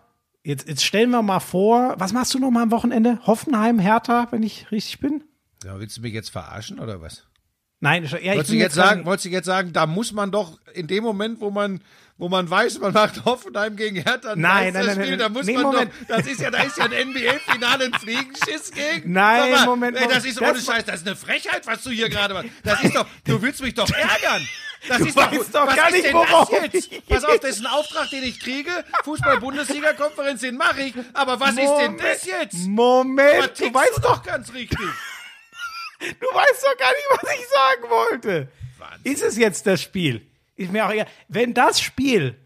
Jetzt, 0.47 0.69
jetzt 0.69 0.85
stellen 0.85 1.11
wir 1.11 1.23
mal 1.23 1.41
vor, 1.41 1.95
was 1.97 2.13
machst 2.13 2.35
du 2.35 2.39
noch 2.39 2.51
mal 2.51 2.65
am 2.65 2.71
Wochenende? 2.71 3.19
Hoffenheim, 3.27 3.79
Hertha, 3.79 4.29
wenn 4.31 4.43
ich 4.43 4.71
richtig 4.71 5.01
bin? 5.01 5.25
Ja, 5.65 5.81
willst 5.81 5.97
du 5.97 6.03
mich 6.03 6.13
jetzt 6.13 6.29
verarschen 6.29 6.79
oder 6.79 7.01
was? 7.01 7.25
Nein, 7.81 8.05
ja, 8.05 8.35
wolltest, 8.35 8.51
du 8.51 8.57
jetzt 8.57 8.75
sagen, 8.75 9.07
wolltest 9.07 9.25
du 9.25 9.31
jetzt 9.31 9.47
sagen, 9.47 9.73
da 9.73 9.87
muss 9.87 10.13
man 10.13 10.31
doch 10.31 10.59
in 10.75 10.87
dem 10.87 11.03
Moment, 11.03 11.41
wo 11.41 11.51
man, 11.51 11.81
wo 12.19 12.29
man 12.29 12.49
weiß, 12.49 12.79
man 12.79 12.93
macht 12.93 13.25
Hoffenheim 13.25 13.77
gegen 13.77 13.97
Hertha, 13.97 14.37
nein, 14.37 14.75
nein, 14.75 14.87
nein, 14.87 15.03
Spiel, 15.03 15.17
da 15.17 15.31
muss 15.31 15.47
nee, 15.47 15.55
man 15.55 15.63
Moment. 15.63 15.91
doch, 16.09 16.17
das 16.17 16.27
ist 16.27 16.41
ja, 16.41 16.51
da 16.51 16.63
ist 16.63 16.77
ja 16.77 16.85
ein 16.85 17.09
NBA-Finale, 17.09 17.87
ein 17.87 17.95
Fliegenschiss 17.95 18.71
gegen. 18.71 19.13
Nein, 19.13 19.51
mal, 19.51 19.65
Moment, 19.65 19.97
ey, 19.97 20.09
das 20.09 20.27
ist 20.27 20.41
ohne 20.41 20.61
Scheiß, 20.61 20.85
das 20.85 20.97
ist 20.97 21.07
eine 21.07 21.17
Frechheit, 21.17 21.67
was 21.67 21.83
du 21.83 21.91
hier 21.91 22.11
gerade 22.11 22.35
machst. 22.35 22.51
Das 22.63 22.83
ist 22.83 22.95
doch, 22.95 23.07
du 23.25 23.41
willst 23.41 23.63
mich 23.63 23.75
doch 23.75 23.89
ärgern. 23.97 24.47
Das 24.89 24.99
du 24.99 25.07
ist 25.07 25.17
weißt 25.17 25.55
doch, 25.55 25.67
doch 25.67 25.77
gar 25.77 25.91
nicht, 25.91 26.13
worauf 26.13 26.51
jetzt? 26.53 27.07
Pass 27.09 27.25
auf, 27.25 27.39
das 27.41 27.51
ist 27.57 27.61
ein 27.61 27.67
Auftrag, 27.73 28.11
den 28.11 28.23
ich 28.25 28.39
kriege. 28.39 28.71
Fußball-Bundesliga-Konferenz, 29.05 30.41
den 30.41 30.57
mache 30.57 30.83
ich. 30.83 30.95
Aber 31.15 31.41
was 31.41 31.55
Moment, 31.55 31.71
ist 31.71 31.79
denn 31.79 31.97
das 31.97 32.25
jetzt? 32.27 32.67
Moment, 32.67 33.59
du 33.59 33.73
weißt 33.73 34.01
doch 34.03 34.23
ganz 34.23 34.53
richtig. 34.53 34.79
Du 36.01 36.27
weißt 36.27 36.65
doch 36.67 36.77
gar 36.77 36.91
nicht, 36.91 37.07
was 37.11 37.33
ich 37.33 37.47
sagen 37.49 37.91
wollte. 37.91 38.49
Wahnsinn. 38.79 39.13
Ist 39.13 39.23
es 39.23 39.39
jetzt 39.39 39.67
das 39.67 39.81
Spiel? 39.81 40.27
Ist 40.55 40.71
mir 40.71 40.85
auch 40.85 40.93
egal. 40.93 41.07
Wenn 41.29 41.55
das 41.55 41.81
Spiel 41.81 42.37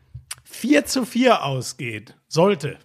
4 0.45 0.85
zu 0.87 1.05
4 1.05 1.43
ausgeht, 1.43 2.15
sollte, 2.29 2.79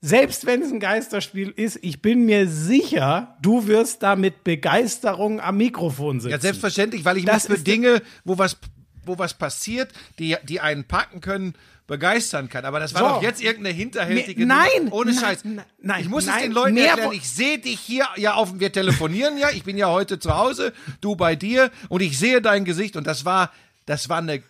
selbst 0.00 0.44
wenn 0.44 0.60
es 0.60 0.72
ein 0.72 0.80
Geisterspiel 0.80 1.50
ist, 1.50 1.78
ich 1.82 2.02
bin 2.02 2.26
mir 2.26 2.48
sicher, 2.48 3.38
du 3.40 3.68
wirst 3.68 4.02
da 4.02 4.16
mit 4.16 4.42
Begeisterung 4.44 5.40
am 5.40 5.56
Mikrofon 5.56 6.20
sitzen. 6.20 6.32
Ja, 6.32 6.40
selbstverständlich, 6.40 7.04
weil 7.04 7.18
ich 7.18 7.24
das 7.24 7.48
mich 7.48 7.58
für 7.58 7.64
Dinge, 7.64 8.02
wo 8.24 8.36
was, 8.36 8.58
wo 9.04 9.18
was 9.18 9.34
passiert, 9.34 9.92
die, 10.18 10.36
die 10.44 10.60
einen 10.60 10.84
packen 10.84 11.20
können, 11.20 11.54
begeistern 11.86 12.48
kann. 12.48 12.64
Aber 12.64 12.80
das 12.80 12.94
war 12.94 13.00
so. 13.00 13.08
doch 13.08 13.22
jetzt 13.22 13.42
irgendeine 13.42 13.74
hinterhältige. 13.74 14.40
Ne, 14.40 14.46
nein! 14.46 14.84
Nummer. 14.84 14.96
Ohne 14.96 15.14
Scheiß. 15.14 15.44
Nein, 15.44 16.00
ich 16.00 16.08
muss 16.08 16.26
nein, 16.26 16.36
es 16.36 16.42
den 16.42 16.52
Leuten 16.52 16.76
erklären. 16.76 17.12
Ich 17.12 17.28
sehe 17.28 17.58
dich 17.58 17.80
hier 17.80 18.06
ja 18.16 18.34
auf, 18.34 18.58
wir 18.58 18.72
telefonieren 18.72 19.36
ja. 19.36 19.50
Ich 19.50 19.64
bin 19.64 19.76
ja 19.76 19.88
heute 19.88 20.18
zu 20.18 20.36
Hause, 20.36 20.72
du 21.00 21.16
bei 21.16 21.36
dir 21.36 21.70
und 21.88 22.00
ich 22.00 22.18
sehe 22.18 22.40
dein 22.40 22.64
Gesicht 22.64 22.96
und 22.96 23.06
das 23.06 23.24
war, 23.24 23.52
das 23.86 24.08
war 24.08 24.18
eine 24.18 24.42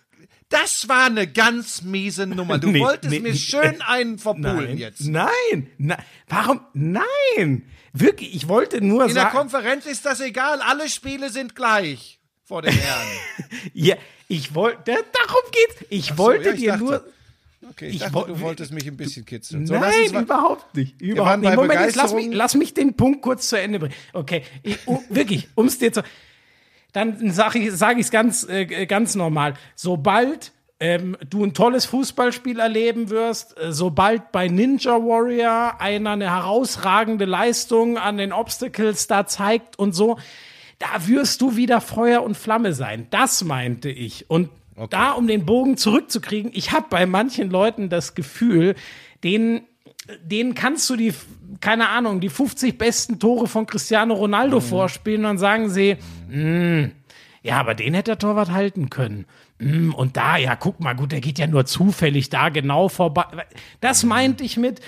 das 0.49 0.87
war 0.87 1.07
eine 1.07 1.25
ganz 1.25 1.81
miese 1.81 2.27
Nummer. 2.27 2.59
Du 2.59 2.69
nee, 2.69 2.79
wolltest 2.79 3.11
nee, 3.11 3.19
mir 3.19 3.33
schön 3.33 3.81
einen 3.81 4.19
verpulen 4.19 4.65
nein, 4.65 4.77
jetzt. 4.77 5.01
Nein, 5.01 5.67
nein. 5.79 5.97
Warum? 6.27 6.61
Nein. 6.73 7.63
Wirklich, 7.91 8.35
ich 8.35 8.47
wollte 8.47 8.79
nur 8.79 9.05
In 9.05 9.09
sagen. 9.13 9.27
In 9.27 9.31
der 9.31 9.41
Konferenz 9.41 9.85
ist 9.87 10.05
das 10.05 10.19
egal. 10.19 10.61
Alle 10.61 10.89
Spiele 10.89 11.31
sind 11.31 11.55
gleich 11.55 12.19
vor 12.53 12.61
den 12.61 12.71
Herren. 12.71 13.07
ja, 13.73 13.95
ich 14.27 14.53
wollte, 14.53 14.91
darum 14.91 15.41
geht's. 15.51 15.85
Ich 15.89 16.05
so, 16.09 16.17
wollte 16.19 16.49
ja, 16.49 16.53
ich 16.53 16.59
dir 16.59 16.71
dachte, 16.73 16.83
nur. 16.83 17.05
Okay, 17.71 17.87
ich, 17.87 17.95
ich 17.95 18.01
dachte, 18.01 18.25
du 18.27 18.39
wolltest 18.41 18.71
mich 18.71 18.85
ein 18.85 18.95
bisschen 18.95 19.25
kitzeln. 19.25 19.65
So, 19.65 19.73
Nein, 19.73 20.13
überhaupt 20.13 20.75
nicht. 20.75 21.01
Überhaupt 21.01 21.41
nicht. 21.41 21.55
Moment, 21.55 21.81
jetzt 21.81 21.95
lass 21.95 22.13
mich, 22.13 22.27
lass 22.31 22.53
mich 22.53 22.75
den 22.75 22.93
Punkt 22.93 23.23
kurz 23.23 23.49
zu 23.49 23.59
Ende 23.59 23.79
bringen. 23.79 23.95
Okay, 24.13 24.43
ich, 24.61 24.87
um, 24.87 25.03
wirklich, 25.09 25.47
um 25.55 25.65
es 25.65 25.79
dir 25.79 25.91
zu. 25.91 26.03
Dann 26.91 27.31
sage 27.31 27.57
ich 27.57 27.69
es 27.69 27.79
sag 27.79 27.97
ganz, 28.11 28.47
äh, 28.47 28.85
ganz 28.85 29.15
normal. 29.15 29.55
Sobald 29.73 30.51
ähm, 30.79 31.17
du 31.27 31.43
ein 31.43 31.55
tolles 31.55 31.85
Fußballspiel 31.87 32.59
erleben 32.59 33.09
wirst, 33.09 33.57
äh, 33.57 33.71
sobald 33.71 34.31
bei 34.31 34.47
Ninja 34.47 34.91
Warrior 34.91 35.81
einer 35.81 36.11
eine 36.11 36.29
herausragende 36.29 37.25
Leistung 37.25 37.97
an 37.97 38.17
den 38.17 38.31
Obstacles 38.31 39.07
da 39.07 39.25
zeigt 39.25 39.79
und 39.79 39.93
so, 39.93 40.19
da 40.83 41.07
wirst 41.07 41.41
du 41.41 41.55
wieder 41.55 41.79
Feuer 41.79 42.23
und 42.23 42.35
Flamme 42.35 42.73
sein. 42.73 43.07
Das 43.09 43.43
meinte 43.43 43.89
ich. 43.89 44.29
Und 44.29 44.49
okay. 44.75 44.87
da, 44.89 45.11
um 45.11 45.27
den 45.27 45.45
Bogen 45.45 45.77
zurückzukriegen, 45.77 46.51
ich 46.53 46.71
habe 46.71 46.87
bei 46.89 47.05
manchen 47.05 47.49
Leuten 47.49 47.87
das 47.87 48.15
Gefühl, 48.15 48.75
denen, 49.23 49.61
denen 50.21 50.55
kannst 50.55 50.89
du 50.89 50.97
die, 50.97 51.13
keine 51.61 51.87
Ahnung, 51.87 52.19
die 52.19 52.27
50 52.27 52.77
besten 52.77 53.17
Tore 53.17 53.47
von 53.47 53.65
Cristiano 53.65 54.13
Ronaldo 54.13 54.57
mhm. 54.57 54.63
vorspielen 54.63 55.21
und 55.21 55.23
dann 55.23 55.37
sagen 55.37 55.69
sie, 55.69 55.95
mm, 56.29 56.91
ja, 57.43 57.59
aber 57.59 57.75
den 57.75 57.93
hätte 57.93 58.11
der 58.11 58.19
Torwart 58.19 58.51
halten 58.51 58.89
können. 58.89 59.25
Mm, 59.59 59.93
und 59.93 60.17
da, 60.17 60.35
ja, 60.35 60.57
guck 60.57 60.81
mal, 60.81 60.95
gut, 60.95 61.13
der 61.13 61.21
geht 61.21 61.39
ja 61.39 61.47
nur 61.47 61.65
zufällig 61.65 62.29
da 62.29 62.49
genau 62.49 62.89
vorbei. 62.89 63.25
Das 63.79 64.03
meinte 64.03 64.43
ich 64.43 64.57
mit, 64.57 64.81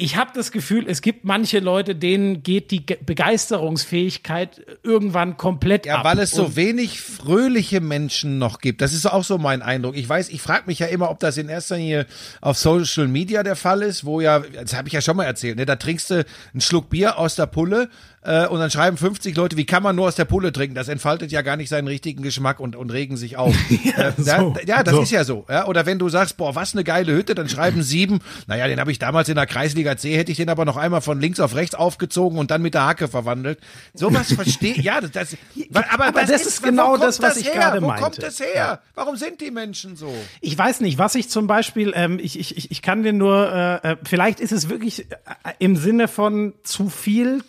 ich 0.00 0.16
habe 0.16 0.30
das 0.34 0.50
Gefühl, 0.50 0.86
es 0.88 1.02
gibt 1.02 1.24
manche 1.24 1.58
Leute, 1.58 1.94
denen 1.94 2.42
geht 2.42 2.70
die 2.70 2.80
Begeisterungsfähigkeit 2.80 4.64
irgendwann 4.82 5.36
komplett 5.36 5.84
ja, 5.84 5.96
ab. 5.96 6.04
Ja, 6.04 6.10
weil 6.10 6.18
es 6.20 6.30
so 6.30 6.56
wenig 6.56 7.00
fröhliche 7.00 7.80
Menschen 7.80 8.38
noch 8.38 8.60
gibt. 8.60 8.80
Das 8.80 8.94
ist 8.94 9.04
auch 9.04 9.24
so 9.24 9.36
mein 9.36 9.60
Eindruck. 9.60 9.96
Ich 9.96 10.08
weiß, 10.08 10.30
ich 10.30 10.40
frage 10.40 10.64
mich 10.66 10.78
ja 10.78 10.86
immer, 10.86 11.10
ob 11.10 11.20
das 11.20 11.36
in 11.36 11.48
erster 11.48 11.76
Linie 11.76 12.06
auf 12.40 12.56
Social 12.56 13.08
Media 13.08 13.42
der 13.42 13.56
Fall 13.56 13.82
ist, 13.82 14.04
wo 14.06 14.20
ja, 14.20 14.40
das 14.40 14.74
habe 14.74 14.88
ich 14.88 14.94
ja 14.94 15.02
schon 15.02 15.16
mal 15.16 15.24
erzählt, 15.24 15.56
ne, 15.56 15.66
da 15.66 15.76
trinkst 15.76 16.10
du 16.10 16.24
einen 16.54 16.60
Schluck 16.62 16.88
Bier 16.88 17.18
aus 17.18 17.34
der 17.34 17.46
Pulle 17.46 17.90
äh, 18.22 18.46
und 18.48 18.60
dann 18.60 18.70
schreiben 18.70 18.98
50 18.98 19.34
Leute, 19.34 19.56
wie 19.56 19.64
kann 19.64 19.82
man 19.82 19.96
nur 19.96 20.06
aus 20.06 20.14
der 20.14 20.26
Pulle 20.26 20.52
trinken? 20.52 20.74
Das 20.74 20.88
entfaltet 20.88 21.32
ja 21.32 21.40
gar 21.40 21.56
nicht 21.56 21.70
seinen 21.70 21.88
richtigen 21.88 22.22
Geschmack 22.22 22.60
und, 22.60 22.76
und 22.76 22.90
regen 22.92 23.16
sich 23.16 23.38
auf. 23.38 23.54
ja, 23.84 24.08
äh, 24.08 24.12
so, 24.18 24.54
ja, 24.66 24.82
das 24.82 24.94
so. 24.94 25.02
ist 25.02 25.10
ja 25.10 25.24
so. 25.24 25.46
Ja? 25.48 25.66
Oder 25.66 25.86
wenn 25.86 25.98
du 25.98 26.10
sagst, 26.10 26.36
boah, 26.36 26.54
was 26.54 26.74
eine 26.74 26.84
geile 26.84 27.14
Hütte, 27.14 27.34
dann 27.34 27.48
schreiben 27.48 27.82
sieben, 27.82 28.20
naja, 28.46 28.68
den 28.68 28.78
habe 28.78 28.92
ich 28.92 28.98
damals 28.98 29.30
in 29.30 29.36
der 29.36 29.46
Kreisliga 29.46 29.96
C, 29.96 30.18
hätte 30.18 30.32
ich 30.32 30.36
den 30.36 30.50
aber 30.50 30.66
noch 30.66 30.76
einmal 30.76 31.00
von 31.00 31.18
links 31.18 31.40
auf 31.40 31.54
rechts 31.54 31.74
aufgezogen 31.74 32.38
und 32.38 32.50
dann 32.50 32.60
mit 32.60 32.74
der 32.74 32.84
Hacke 32.84 33.08
verwandelt. 33.08 33.58
Sowas 33.94 34.32
verstehe 34.34 34.74
ja, 34.76 35.00
das, 35.00 35.12
das 35.12 35.36
aber, 35.72 36.08
aber 36.08 36.20
das, 36.20 36.30
das, 36.30 36.46
ist, 36.46 36.62
genau 36.62 36.98
das, 36.98 37.22
was 37.22 37.34
das 37.34 37.42
ich 37.42 37.52
gerade 37.52 37.80
meinte. 37.80 38.02
Wo 38.02 38.04
kommt 38.04 38.22
das 38.22 38.38
her? 38.40 38.80
Warum 38.94 39.16
sind 39.16 39.40
die 39.40 39.50
Menschen 39.50 39.96
so? 39.96 40.12
Ich 40.42 40.56
weiß 40.58 40.80
nicht, 40.80 40.98
was 40.98 41.14
ich 41.14 41.30
zum 41.30 41.46
Beispiel, 41.46 41.92
ähm, 41.96 42.18
ich, 42.20 42.38
ich, 42.38 42.70
ich 42.70 42.82
kann 42.82 43.02
dir 43.02 43.14
nur, 43.14 43.80
äh, 43.82 43.92
äh 43.92 43.96
vielleicht 44.04 44.40
ist 44.40 44.52
es 44.52 44.68
wirklich 44.68 45.10
äh, 45.10 45.14
im 45.58 45.76
Sinne 45.76 46.06
von 46.06 46.52
zu 46.64 46.90
viel 46.90 47.42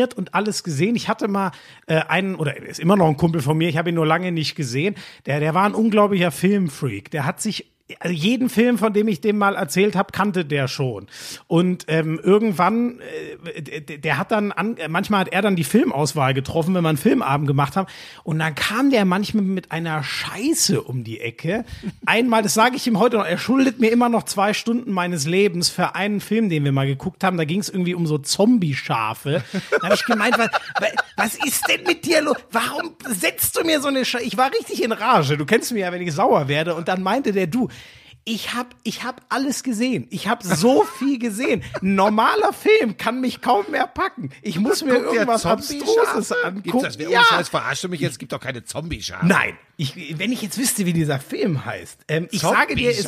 konsumiert 0.00 0.14
und 0.14 0.34
alles 0.34 0.62
gesehen 0.62 0.80
gesehen. 0.80 0.96
Ich 0.96 1.08
hatte 1.08 1.28
mal 1.28 1.52
äh, 1.86 2.00
einen, 2.08 2.36
oder 2.36 2.56
ist 2.56 2.80
immer 2.80 2.96
noch 2.96 3.08
ein 3.08 3.16
Kumpel 3.16 3.40
von 3.40 3.56
mir, 3.56 3.68
ich 3.68 3.76
habe 3.76 3.90
ihn 3.90 3.94
nur 3.94 4.06
lange 4.06 4.32
nicht 4.32 4.54
gesehen. 4.54 4.94
Der, 5.26 5.40
der 5.40 5.54
war 5.54 5.64
ein 5.64 5.74
unglaublicher 5.74 6.30
Filmfreak. 6.30 7.10
Der 7.10 7.26
hat 7.26 7.40
sich 7.40 7.69
also 7.98 8.14
jeden 8.14 8.48
Film, 8.48 8.78
von 8.78 8.92
dem 8.92 9.08
ich 9.08 9.20
dem 9.20 9.38
mal 9.38 9.56
erzählt 9.56 9.96
habe, 9.96 10.12
kannte 10.12 10.44
der 10.44 10.68
schon. 10.68 11.06
Und 11.46 11.84
ähm, 11.88 12.20
irgendwann, 12.22 13.00
äh, 13.54 13.80
der 13.98 14.18
hat 14.18 14.30
dann, 14.30 14.52
an, 14.52 14.76
manchmal 14.88 15.20
hat 15.20 15.32
er 15.32 15.42
dann 15.42 15.56
die 15.56 15.64
Filmauswahl 15.64 16.34
getroffen, 16.34 16.74
wenn 16.74 16.82
wir 16.82 16.88
einen 16.88 16.98
Filmabend 16.98 17.48
gemacht 17.48 17.76
haben. 17.76 17.88
Und 18.22 18.38
dann 18.38 18.54
kam 18.54 18.90
der 18.90 19.04
manchmal 19.04 19.42
mit 19.42 19.72
einer 19.72 20.02
Scheiße 20.02 20.82
um 20.82 21.04
die 21.04 21.20
Ecke. 21.20 21.64
Einmal, 22.06 22.42
das 22.42 22.54
sage 22.54 22.76
ich 22.76 22.86
ihm 22.86 22.98
heute 22.98 23.16
noch, 23.16 23.26
er 23.26 23.38
schuldet 23.38 23.80
mir 23.80 23.90
immer 23.90 24.08
noch 24.08 24.24
zwei 24.24 24.54
Stunden 24.54 24.92
meines 24.92 25.26
Lebens 25.26 25.68
für 25.68 25.94
einen 25.94 26.20
Film, 26.20 26.48
den 26.48 26.64
wir 26.64 26.72
mal 26.72 26.86
geguckt 26.86 27.24
haben. 27.24 27.36
Da 27.36 27.44
ging 27.44 27.60
es 27.60 27.68
irgendwie 27.68 27.94
um 27.94 28.06
so 28.06 28.18
Zombie-Schafe. 28.18 29.42
Da 29.70 29.82
habe 29.82 29.94
ich 29.94 30.04
gemeint, 30.04 30.38
was, 30.38 30.48
was 31.16 31.34
ist 31.46 31.68
denn 31.68 31.82
mit 31.84 32.04
dir 32.04 32.22
los? 32.22 32.36
Warum 32.50 32.90
setzt 33.08 33.56
du 33.56 33.64
mir 33.64 33.80
so 33.80 33.88
eine 33.88 34.04
Scheiße? 34.04 34.24
Ich 34.24 34.36
war 34.36 34.50
richtig 34.52 34.82
in 34.82 34.92
Rage. 34.92 35.36
Du 35.36 35.46
kennst 35.46 35.72
mich 35.72 35.80
ja, 35.82 35.92
wenn 35.92 36.02
ich 36.02 36.12
sauer 36.12 36.48
werde. 36.48 36.74
Und 36.74 36.88
dann 36.88 37.02
meinte 37.02 37.32
der, 37.32 37.46
du, 37.46 37.68
ich 38.24 38.54
habe 38.54 38.68
ich 38.82 39.02
hab 39.02 39.22
alles 39.28 39.62
gesehen. 39.62 40.06
Ich 40.10 40.28
habe 40.28 40.46
so 40.46 40.84
viel 40.98 41.18
gesehen. 41.18 41.62
Ein 41.82 41.94
normaler 41.94 42.52
Film 42.52 42.96
kann 42.96 43.20
mich 43.20 43.40
kaum 43.40 43.64
mehr 43.70 43.86
packen. 43.86 44.30
Ich 44.42 44.58
muss 44.58 44.84
mir 44.84 44.94
irgendwas 44.94 45.46
Abstruses 45.46 46.32
angucken. 46.32 46.62
Gibt's 46.62 46.96
das? 46.96 47.08
Ja. 47.08 47.24
Scheiß, 47.24 47.48
verarsche 47.48 47.88
mich 47.88 48.00
jetzt, 48.00 48.18
gibt 48.18 48.32
doch 48.32 48.40
keine 48.40 48.64
Zombie-Schafe. 48.64 49.26
Nein, 49.26 49.56
ich, 49.76 50.18
wenn 50.18 50.32
ich 50.32 50.42
jetzt 50.42 50.58
wüsste, 50.58 50.86
wie 50.86 50.92
dieser 50.92 51.18
Film 51.18 51.64
heißt. 51.64 52.00
Ähm, 52.08 52.28
ich 52.30 52.42
sage 52.42 52.74
dir, 52.74 52.90
es, 52.90 53.06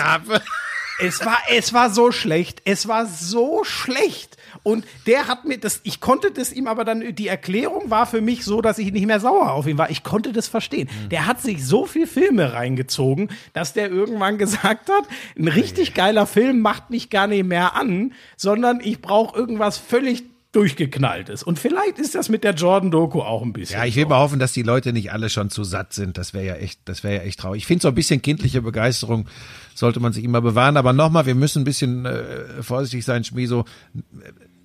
es 0.98 1.24
war, 1.24 1.38
es 1.50 1.72
war 1.72 1.90
so 1.90 2.12
schlecht. 2.12 2.62
Es 2.64 2.88
war 2.88 3.06
so 3.06 3.64
schlecht. 3.64 4.36
Und 4.62 4.84
der 5.06 5.28
hat 5.28 5.44
mir 5.44 5.58
das, 5.58 5.80
ich 5.82 6.00
konnte 6.00 6.30
das 6.30 6.52
ihm 6.52 6.66
aber 6.66 6.84
dann, 6.84 7.14
die 7.14 7.26
Erklärung 7.26 7.90
war 7.90 8.06
für 8.06 8.20
mich 8.20 8.44
so, 8.44 8.60
dass 8.60 8.78
ich 8.78 8.92
nicht 8.92 9.06
mehr 9.06 9.20
sauer 9.20 9.52
auf 9.52 9.66
ihn 9.66 9.78
war. 9.78 9.90
Ich 9.90 10.02
konnte 10.02 10.32
das 10.32 10.48
verstehen. 10.48 10.88
Mhm. 11.04 11.08
Der 11.08 11.26
hat 11.26 11.40
sich 11.40 11.66
so 11.66 11.86
viel 11.86 12.06
Filme 12.06 12.52
reingezogen, 12.52 13.28
dass 13.52 13.72
der 13.72 13.90
irgendwann 13.90 14.38
gesagt 14.42 14.88
hat, 14.88 15.04
ein 15.38 15.48
richtig 15.48 15.94
geiler 15.94 16.26
Film 16.26 16.60
macht 16.60 16.90
mich 16.90 17.10
gar 17.10 17.26
nicht 17.26 17.46
mehr 17.46 17.76
an, 17.76 18.12
sondern 18.36 18.80
ich 18.80 19.00
brauche 19.00 19.36
irgendwas 19.38 19.78
völlig 19.78 20.24
durchgeknallt 20.52 21.30
ist. 21.30 21.42
Und 21.42 21.58
vielleicht 21.58 21.98
ist 21.98 22.14
das 22.14 22.28
mit 22.28 22.44
der 22.44 22.52
Jordan-Doku 22.52 23.22
auch 23.22 23.42
ein 23.42 23.54
bisschen. 23.54 23.78
Ja, 23.78 23.86
ich 23.86 23.96
will 23.96 24.06
mal 24.06 24.18
hoffen, 24.18 24.38
dass 24.38 24.52
die 24.52 24.62
Leute 24.62 24.92
nicht 24.92 25.10
alle 25.10 25.30
schon 25.30 25.48
zu 25.48 25.64
satt 25.64 25.94
sind. 25.94 26.18
Das 26.18 26.34
wäre 26.34 26.44
ja 26.44 26.54
echt, 26.56 26.80
das 26.84 27.02
wäre 27.02 27.16
ja 27.16 27.22
echt 27.22 27.40
traurig. 27.40 27.62
Ich 27.62 27.66
finde 27.66 27.82
so 27.82 27.88
ein 27.88 27.94
bisschen 27.94 28.20
kindliche 28.20 28.60
Begeisterung 28.60 29.26
sollte 29.74 30.00
man 30.00 30.12
sich 30.12 30.24
immer 30.24 30.42
bewahren. 30.42 30.76
Aber 30.76 30.92
nochmal, 30.92 31.24
wir 31.24 31.34
müssen 31.34 31.62
ein 31.62 31.64
bisschen 31.64 32.04
äh, 32.04 32.62
vorsichtig 32.62 33.04
sein, 33.04 33.24
Schmieso. 33.24 33.64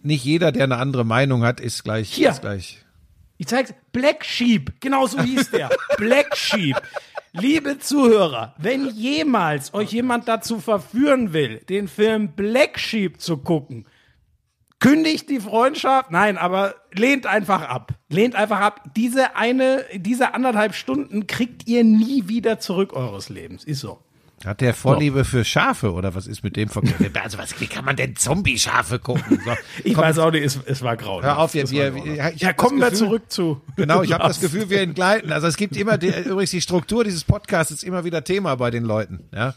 Nicht 0.03 0.23
jeder, 0.23 0.51
der 0.51 0.65
eine 0.65 0.77
andere 0.77 1.05
Meinung 1.05 1.43
hat, 1.43 1.59
ist 1.59 1.83
gleich, 1.83 2.11
Hier. 2.11 2.29
ist 2.29 2.41
gleich. 2.41 2.83
Ich 3.37 3.47
zeig's. 3.47 3.73
Black 3.91 4.25
Sheep. 4.25 4.81
Genau 4.81 5.05
so 5.05 5.21
hieß 5.21 5.51
der. 5.51 5.69
Black 5.97 6.35
Sheep. 6.35 6.75
Liebe 7.33 7.77
Zuhörer, 7.77 8.55
wenn 8.57 8.87
jemals 8.87 9.73
euch 9.73 9.91
jemand 9.91 10.27
dazu 10.27 10.59
verführen 10.59 11.33
will, 11.33 11.59
den 11.69 11.87
Film 11.87 12.29
Black 12.29 12.79
Sheep 12.79 13.21
zu 13.21 13.37
gucken, 13.37 13.85
kündigt 14.79 15.29
die 15.29 15.39
Freundschaft. 15.39 16.09
Nein, 16.09 16.37
aber 16.37 16.75
lehnt 16.93 17.27
einfach 17.27 17.61
ab. 17.61 17.93
Lehnt 18.09 18.35
einfach 18.35 18.59
ab. 18.59 18.91
Diese 18.95 19.35
eine, 19.35 19.85
diese 19.93 20.33
anderthalb 20.33 20.73
Stunden 20.73 21.27
kriegt 21.27 21.67
ihr 21.67 21.83
nie 21.83 22.27
wieder 22.27 22.59
zurück 22.59 22.93
eures 22.93 23.29
Lebens. 23.29 23.63
Ist 23.63 23.81
so. 23.81 23.99
Hat 24.45 24.61
der 24.61 24.75
Vorliebe 24.75 25.25
für 25.25 25.43
Schafe 25.43 25.91
oder 25.93 26.13
was 26.13 26.27
ist 26.27 26.43
mit 26.43 26.55
dem 26.55 26.69
verkehrt? 26.69 27.17
Also 27.23 27.39
was, 27.39 27.59
wie 27.59 27.65
kann 27.65 27.83
man 27.83 27.95
denn 27.95 28.15
Zombie-Schafe 28.15 28.99
gucken? 28.99 29.41
So, 29.43 29.51
Ich 29.83 29.95
komm, 29.95 30.03
weiß 30.03 30.19
auch 30.19 30.31
nicht, 30.31 30.43
es, 30.43 30.59
es 30.65 30.83
war 30.83 30.95
grau. 30.95 31.23
Hör 31.23 31.39
auf, 31.39 31.55
wir, 31.55 31.69
wir, 31.71 31.95
wir, 31.95 32.31
ich 32.33 32.41
Ja, 32.41 32.53
kommen 32.53 32.79
wir 32.79 32.93
zurück 32.93 33.31
zu. 33.31 33.61
Genau, 33.75 34.03
ich 34.03 34.13
habe 34.13 34.23
das. 34.23 34.39
Gefühl, 34.47 34.69
wir 34.69 34.81
entgleiten. 34.81 35.31
Also 35.31 35.47
es 35.47 35.57
gibt 35.57 35.75
immer, 35.75 35.97
die, 35.97 36.09
übrigens 36.09 36.51
die 36.51 36.61
Struktur 36.61 37.03
dieses 37.03 37.23
Podcasts 37.23 37.71
ist 37.71 37.83
immer 37.83 38.03
wieder 38.03 38.23
Thema 38.23 38.55
bei 38.55 38.69
den 38.69 38.83
Leuten. 38.83 39.21
Ja, 39.33 39.55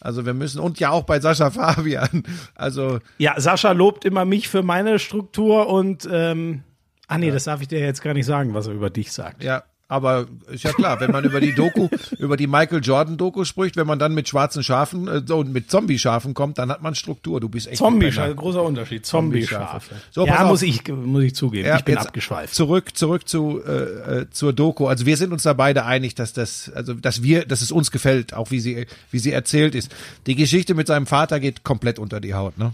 also 0.00 0.24
wir 0.24 0.32
müssen 0.34 0.58
und 0.60 0.80
ja 0.80 0.90
auch 0.90 1.04
bei 1.04 1.20
Sascha 1.20 1.50
Fabian. 1.50 2.22
Also 2.54 3.00
Ja, 3.18 3.38
Sascha 3.38 3.72
lobt 3.72 4.04
immer 4.06 4.24
mich 4.24 4.48
für 4.48 4.62
meine 4.62 4.98
Struktur 4.98 5.68
und 5.68 6.08
ähm, 6.10 6.62
ah 7.06 7.18
nee, 7.18 7.30
das 7.30 7.44
darf 7.44 7.60
ich 7.60 7.68
dir 7.68 7.80
jetzt 7.80 8.02
gar 8.02 8.14
nicht 8.14 8.26
sagen, 8.26 8.54
was 8.54 8.66
er 8.66 8.72
über 8.72 8.88
dich 8.88 9.12
sagt. 9.12 9.44
ja, 9.44 9.62
aber 9.92 10.26
ist 10.50 10.64
ja 10.64 10.72
klar, 10.72 11.00
wenn 11.00 11.10
man 11.10 11.22
über 11.24 11.38
die 11.38 11.54
Doku, 11.54 11.88
über 12.18 12.38
die 12.38 12.46
Michael 12.46 12.80
Jordan 12.82 13.18
Doku 13.18 13.44
spricht, 13.44 13.76
wenn 13.76 13.86
man 13.86 13.98
dann 13.98 14.14
mit 14.14 14.26
schwarzen 14.26 14.64
Schafen 14.64 15.06
äh, 15.06 15.32
und 15.32 15.52
mit 15.52 15.70
Zombie-Schafen 15.70 16.32
kommt, 16.32 16.56
dann 16.56 16.70
hat 16.70 16.80
man 16.82 16.94
Struktur. 16.94 17.40
Du 17.40 17.50
bist 17.50 17.66
echt 17.66 17.74
ein 17.74 17.84
Zombie-Schafe, 17.84 18.34
großer 18.34 18.62
Unterschied. 18.62 19.04
Zombie-Schafe. 19.04 19.94
So, 20.10 20.26
ja, 20.26 20.44
muss 20.44 20.62
ich, 20.62 20.88
muss 20.88 21.24
ich 21.24 21.34
zugeben. 21.34 21.68
Ja, 21.68 21.76
ich 21.76 21.84
bin 21.84 21.98
abgeschweift. 21.98 22.54
Zurück, 22.54 22.96
zurück 22.96 23.28
zu 23.28 23.60
äh, 23.66 24.20
äh, 24.20 24.30
zur 24.30 24.54
Doku. 24.54 24.86
Also 24.86 25.04
wir 25.04 25.18
sind 25.18 25.32
uns 25.32 25.42
da 25.42 25.52
beide 25.52 25.84
einig, 25.84 26.14
dass 26.14 26.32
das, 26.32 26.72
also 26.74 26.94
dass 26.94 27.22
wir, 27.22 27.44
dass 27.44 27.60
es 27.60 27.70
uns 27.70 27.90
gefällt, 27.90 28.32
auch 28.32 28.50
wie 28.50 28.60
sie, 28.60 28.86
wie 29.10 29.18
sie 29.18 29.32
erzählt 29.32 29.74
ist. 29.74 29.94
Die 30.26 30.36
Geschichte 30.36 30.74
mit 30.74 30.86
seinem 30.86 31.06
Vater 31.06 31.38
geht 31.38 31.64
komplett 31.64 31.98
unter 31.98 32.20
die 32.20 32.32
Haut, 32.32 32.56
ne? 32.56 32.72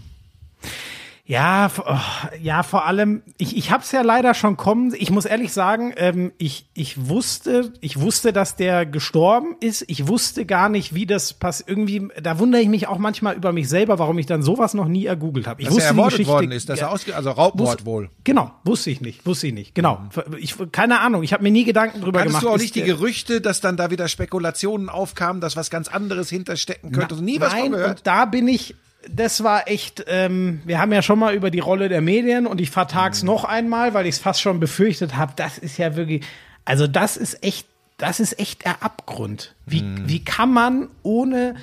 Ja, 1.29 1.69
oh, 1.85 1.95
ja, 2.41 2.63
vor 2.63 2.87
allem, 2.87 3.21
ich, 3.37 3.55
ich 3.55 3.69
habe 3.69 3.83
es 3.83 3.91
ja 3.91 4.01
leider 4.01 4.33
schon 4.33 4.57
kommen. 4.57 4.95
Ich 4.97 5.11
muss 5.11 5.25
ehrlich 5.25 5.53
sagen, 5.53 5.93
ähm, 5.95 6.31
ich, 6.39 6.65
ich 6.73 7.07
wusste, 7.07 7.71
ich 7.81 7.99
wusste, 7.99 8.33
dass 8.33 8.55
der 8.55 8.87
gestorben 8.87 9.55
ist. 9.59 9.85
Ich 9.85 10.07
wusste 10.07 10.47
gar 10.47 10.69
nicht, 10.69 10.95
wie 10.95 11.05
das 11.05 11.33
passiert. 11.33 11.69
Irgendwie, 11.69 12.07
da 12.19 12.39
wundere 12.39 12.63
ich 12.63 12.67
mich 12.67 12.87
auch 12.87 12.97
manchmal 12.97 13.35
über 13.35 13.51
mich 13.51 13.69
selber, 13.69 13.99
warum 13.99 14.17
ich 14.17 14.25
dann 14.25 14.41
sowas 14.41 14.73
noch 14.73 14.87
nie 14.87 15.05
ergoogelt 15.05 15.45
habe. 15.45 15.61
Ich 15.61 15.67
Dass 15.67 15.75
er 15.75 15.75
wusste 15.75 15.85
die 15.85 15.87
ermordet 15.89 16.11
Geschichte, 16.13 16.33
worden 16.33 16.51
ist, 16.51 16.67
dass 16.67 16.79
er 16.79 16.91
ausge, 16.91 17.15
also 17.15 17.29
Raubmord 17.29 17.85
wohl. 17.85 18.09
Genau, 18.23 18.51
wusste 18.63 18.89
ich 18.89 18.99
nicht, 18.99 19.23
wusste 19.27 19.45
ich 19.45 19.53
nicht. 19.53 19.75
Genau, 19.75 20.01
ich, 20.39 20.55
keine 20.71 20.99
Ahnung. 20.99 21.21
Ich 21.21 21.31
habe 21.31 21.43
mir 21.43 21.51
nie 21.51 21.63
Gedanken 21.63 22.01
drüber 22.01 22.21
Hattest 22.21 22.39
gemacht. 22.39 22.45
du 22.45 22.49
auch 22.49 22.57
nicht 22.57 22.73
die 22.73 22.81
Gerüchte, 22.81 23.39
dass 23.39 23.61
dann 23.61 23.77
da 23.77 23.91
wieder 23.91 24.07
Spekulationen 24.07 24.89
aufkamen, 24.89 25.41
dass 25.41 25.55
was 25.55 25.69
ganz 25.69 25.89
anderes 25.89 26.31
hinterstecken 26.31 26.91
könnte? 26.91 27.13
Also 27.13 27.23
nie 27.23 27.39
was 27.39 27.53
von 27.53 27.61
Nein, 27.61 27.71
gehört. 27.73 27.99
und 27.99 28.07
da 28.07 28.25
bin 28.25 28.47
ich, 28.47 28.73
das 29.07 29.43
war 29.43 29.67
echt, 29.67 30.03
ähm, 30.07 30.61
wir 30.65 30.79
haben 30.79 30.91
ja 30.91 31.01
schon 31.01 31.19
mal 31.19 31.33
über 31.33 31.51
die 31.51 31.59
Rolle 31.59 31.89
der 31.89 32.01
Medien 32.01 32.45
und 32.45 32.59
ich 32.59 32.69
vertag's 32.69 33.23
noch 33.23 33.45
einmal, 33.45 33.93
weil 33.93 34.05
ich 34.05 34.15
es 34.15 34.21
fast 34.21 34.41
schon 34.41 34.59
befürchtet 34.59 35.15
habe. 35.15 35.33
Das 35.35 35.57
ist 35.57 35.77
ja 35.77 35.95
wirklich, 35.95 36.25
also 36.65 36.85
das 36.85 37.17
ist 37.17 37.43
echt, 37.43 37.67
das 37.97 38.19
ist 38.19 38.39
echt 38.39 38.65
der 38.65 38.83
Abgrund. 38.83 39.55
Wie, 39.65 39.83
wie 40.05 40.23
kann 40.23 40.51
man 40.51 40.89
ohne, 41.03 41.55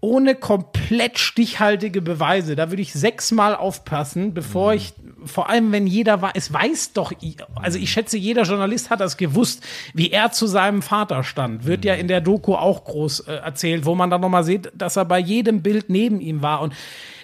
ohne 0.00 0.34
komplett 0.34 1.18
stichhaltige 1.18 2.02
Beweise, 2.02 2.56
da 2.56 2.70
würde 2.70 2.82
ich 2.82 2.92
sechsmal 2.92 3.54
aufpassen, 3.54 4.34
bevor 4.34 4.74
ich, 4.74 4.92
vor 5.24 5.48
allem 5.48 5.72
wenn 5.72 5.86
jeder 5.86 6.22
weiß, 6.22 6.32
es 6.34 6.52
weiß 6.52 6.92
doch, 6.92 7.12
also 7.56 7.78
ich 7.78 7.90
schätze, 7.90 8.18
jeder 8.18 8.42
Journalist 8.42 8.90
hat 8.90 9.00
das 9.00 9.16
gewusst, 9.16 9.64
wie 9.94 10.10
er 10.10 10.32
zu 10.32 10.46
seinem 10.46 10.82
Vater 10.82 11.24
stand. 11.24 11.64
Wird 11.64 11.84
ja 11.84 11.94
in 11.94 12.08
der 12.08 12.20
Doku 12.20 12.54
auch 12.54 12.84
groß 12.84 13.20
äh, 13.20 13.32
erzählt, 13.36 13.86
wo 13.86 13.94
man 13.94 14.10
dann 14.10 14.20
nochmal 14.20 14.44
sieht, 14.44 14.70
dass 14.74 14.96
er 14.96 15.04
bei 15.04 15.18
jedem 15.18 15.62
Bild 15.62 15.88
neben 15.88 16.20
ihm 16.20 16.42
war 16.42 16.60
und 16.60 16.74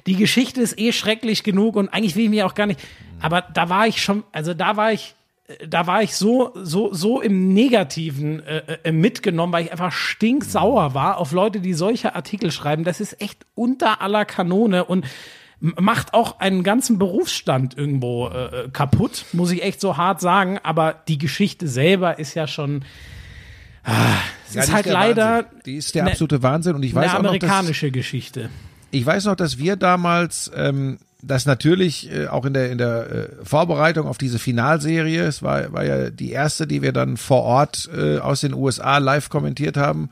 die 0.06 0.16
Geschichte 0.16 0.60
ist 0.60 0.78
eh 0.78 0.92
schrecklich 0.92 1.44
genug 1.44 1.76
und 1.76 1.88
eigentlich 1.90 2.16
will 2.16 2.24
ich 2.24 2.30
mich 2.30 2.42
auch 2.42 2.54
gar 2.54 2.66
nicht, 2.66 2.80
aber 3.20 3.42
da 3.42 3.68
war 3.68 3.86
ich 3.86 4.02
schon, 4.02 4.24
also 4.32 4.52
da 4.52 4.76
war 4.76 4.92
ich, 4.92 5.14
da 5.66 5.86
war 5.86 6.02
ich 6.02 6.16
so, 6.16 6.52
so, 6.54 6.92
so 6.92 7.20
im 7.20 7.52
Negativen 7.52 8.44
äh, 8.44 8.78
äh, 8.84 8.92
mitgenommen, 8.92 9.52
weil 9.52 9.64
ich 9.64 9.72
einfach 9.72 9.92
stinksauer 9.92 10.94
war 10.94 11.18
auf 11.18 11.32
Leute, 11.32 11.60
die 11.60 11.74
solche 11.74 12.14
Artikel 12.14 12.50
schreiben. 12.50 12.84
Das 12.84 13.00
ist 13.00 13.20
echt 13.20 13.44
unter 13.54 14.00
aller 14.00 14.24
Kanone 14.24 14.84
und 14.84 15.04
macht 15.78 16.12
auch 16.12 16.40
einen 16.40 16.64
ganzen 16.64 16.98
Berufsstand 16.98 17.78
irgendwo 17.78 18.28
äh, 18.28 18.64
äh, 18.64 18.68
kaputt, 18.70 19.24
muss 19.32 19.50
ich 19.52 19.62
echt 19.62 19.80
so 19.80 19.96
hart 19.96 20.20
sagen. 20.20 20.58
Aber 20.62 20.96
die 21.06 21.18
Geschichte 21.18 21.68
selber 21.68 22.18
ist 22.18 22.34
ja 22.34 22.46
schon. 22.48 22.84
Ah, 23.84 24.14
es 24.48 24.54
Ja, 24.54 24.62
ist 24.62 24.72
halt 24.72 24.86
der 24.86 24.92
leider 24.92 25.26
Wahnsinn. 25.44 25.60
Die 25.66 25.74
ist 25.76 25.94
der 25.94 26.04
ne- 26.04 26.10
absolute 26.10 26.42
Wahnsinn 26.42 26.74
und 26.74 26.82
ich 26.84 26.94
weiß 26.94 27.10
eine 27.10 27.18
auch 27.18 27.22
noch, 27.22 27.36
dass, 27.38 27.42
amerikanische 27.50 27.90
Geschichte. 27.90 28.50
ich 28.90 29.04
weiß 29.06 29.24
noch, 29.26 29.36
dass 29.36 29.58
wir 29.58 29.76
damals 29.76 30.50
ähm, 30.54 30.98
das 31.22 31.46
natürlich 31.46 32.10
äh, 32.12 32.26
auch 32.26 32.44
in 32.44 32.54
der 32.54 32.70
in 32.70 32.78
der 32.78 33.10
äh, 33.10 33.28
Vorbereitung 33.44 34.06
auf 34.08 34.18
diese 34.18 34.38
Finalserie, 34.40 35.22
es 35.24 35.42
war 35.42 35.72
war 35.72 35.84
ja 35.84 36.10
die 36.10 36.30
erste, 36.32 36.66
die 36.66 36.82
wir 36.82 36.92
dann 36.92 37.16
vor 37.16 37.42
Ort 37.42 37.88
äh, 37.96 38.18
aus 38.18 38.40
den 38.40 38.54
USA 38.54 38.98
live 38.98 39.28
kommentiert 39.30 39.76
haben. 39.76 40.10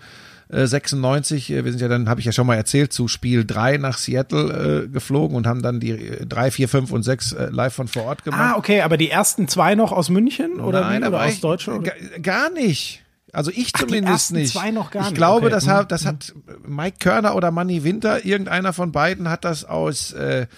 Äh, 0.52 0.66
96, 0.66 1.50
äh, 1.50 1.64
wir 1.64 1.70
sind 1.72 1.80
ja 1.80 1.88
dann, 1.88 2.08
habe 2.08 2.20
ich 2.20 2.26
ja 2.26 2.32
schon 2.32 2.46
mal 2.46 2.56
erzählt, 2.56 2.92
zu 2.92 3.06
Spiel 3.08 3.44
3 3.44 3.76
nach 3.76 3.98
Seattle 3.98 4.84
äh, 4.84 4.88
geflogen 4.88 5.36
und 5.36 5.46
haben 5.46 5.62
dann 5.62 5.78
die 5.80 5.90
äh, 5.90 6.26
3, 6.26 6.50
4, 6.50 6.68
5 6.68 6.90
und 6.92 7.02
6 7.04 7.32
äh, 7.32 7.48
live 7.50 7.72
von 7.74 7.86
vor 7.88 8.04
Ort 8.04 8.24
gemacht. 8.24 8.40
Ah, 8.40 8.58
okay, 8.58 8.80
aber 8.82 8.96
die 8.96 9.10
ersten 9.10 9.46
zwei 9.48 9.74
noch 9.74 9.92
aus 9.92 10.08
München 10.08 10.60
oder, 10.60 10.80
Nein, 10.80 11.02
wie, 11.02 11.06
oder 11.08 11.24
aus 11.24 11.40
Deutschland? 11.40 11.80
Oder? 11.80 11.92
ga- 11.92 12.18
Gar 12.20 12.50
nicht. 12.50 13.02
Also 13.32 13.52
ich 13.52 13.70
Ach, 13.74 13.80
die 13.82 13.86
zumindest 13.86 14.32
nicht. 14.32 14.52
zwei 14.52 14.72
noch 14.72 14.90
gar 14.90 15.02
ich 15.04 15.08
nicht. 15.10 15.16
glaube, 15.16 15.46
Okay. 15.46 15.54
das, 15.54 15.66
Mhm. 15.66 15.70
hat, 15.70 15.92
das 15.92 16.04
hat 16.04 16.34
Mike 16.66 16.96
Körner 16.98 17.36
oder 17.36 17.52
Manny 17.52 17.84
Winter, 17.84 18.24
irgendeiner 18.24 18.72
von 18.72 18.90
beiden 18.90 19.28
hat 19.28 19.44
das 19.44 19.64
aus 19.64 20.10
äh, 20.14 20.48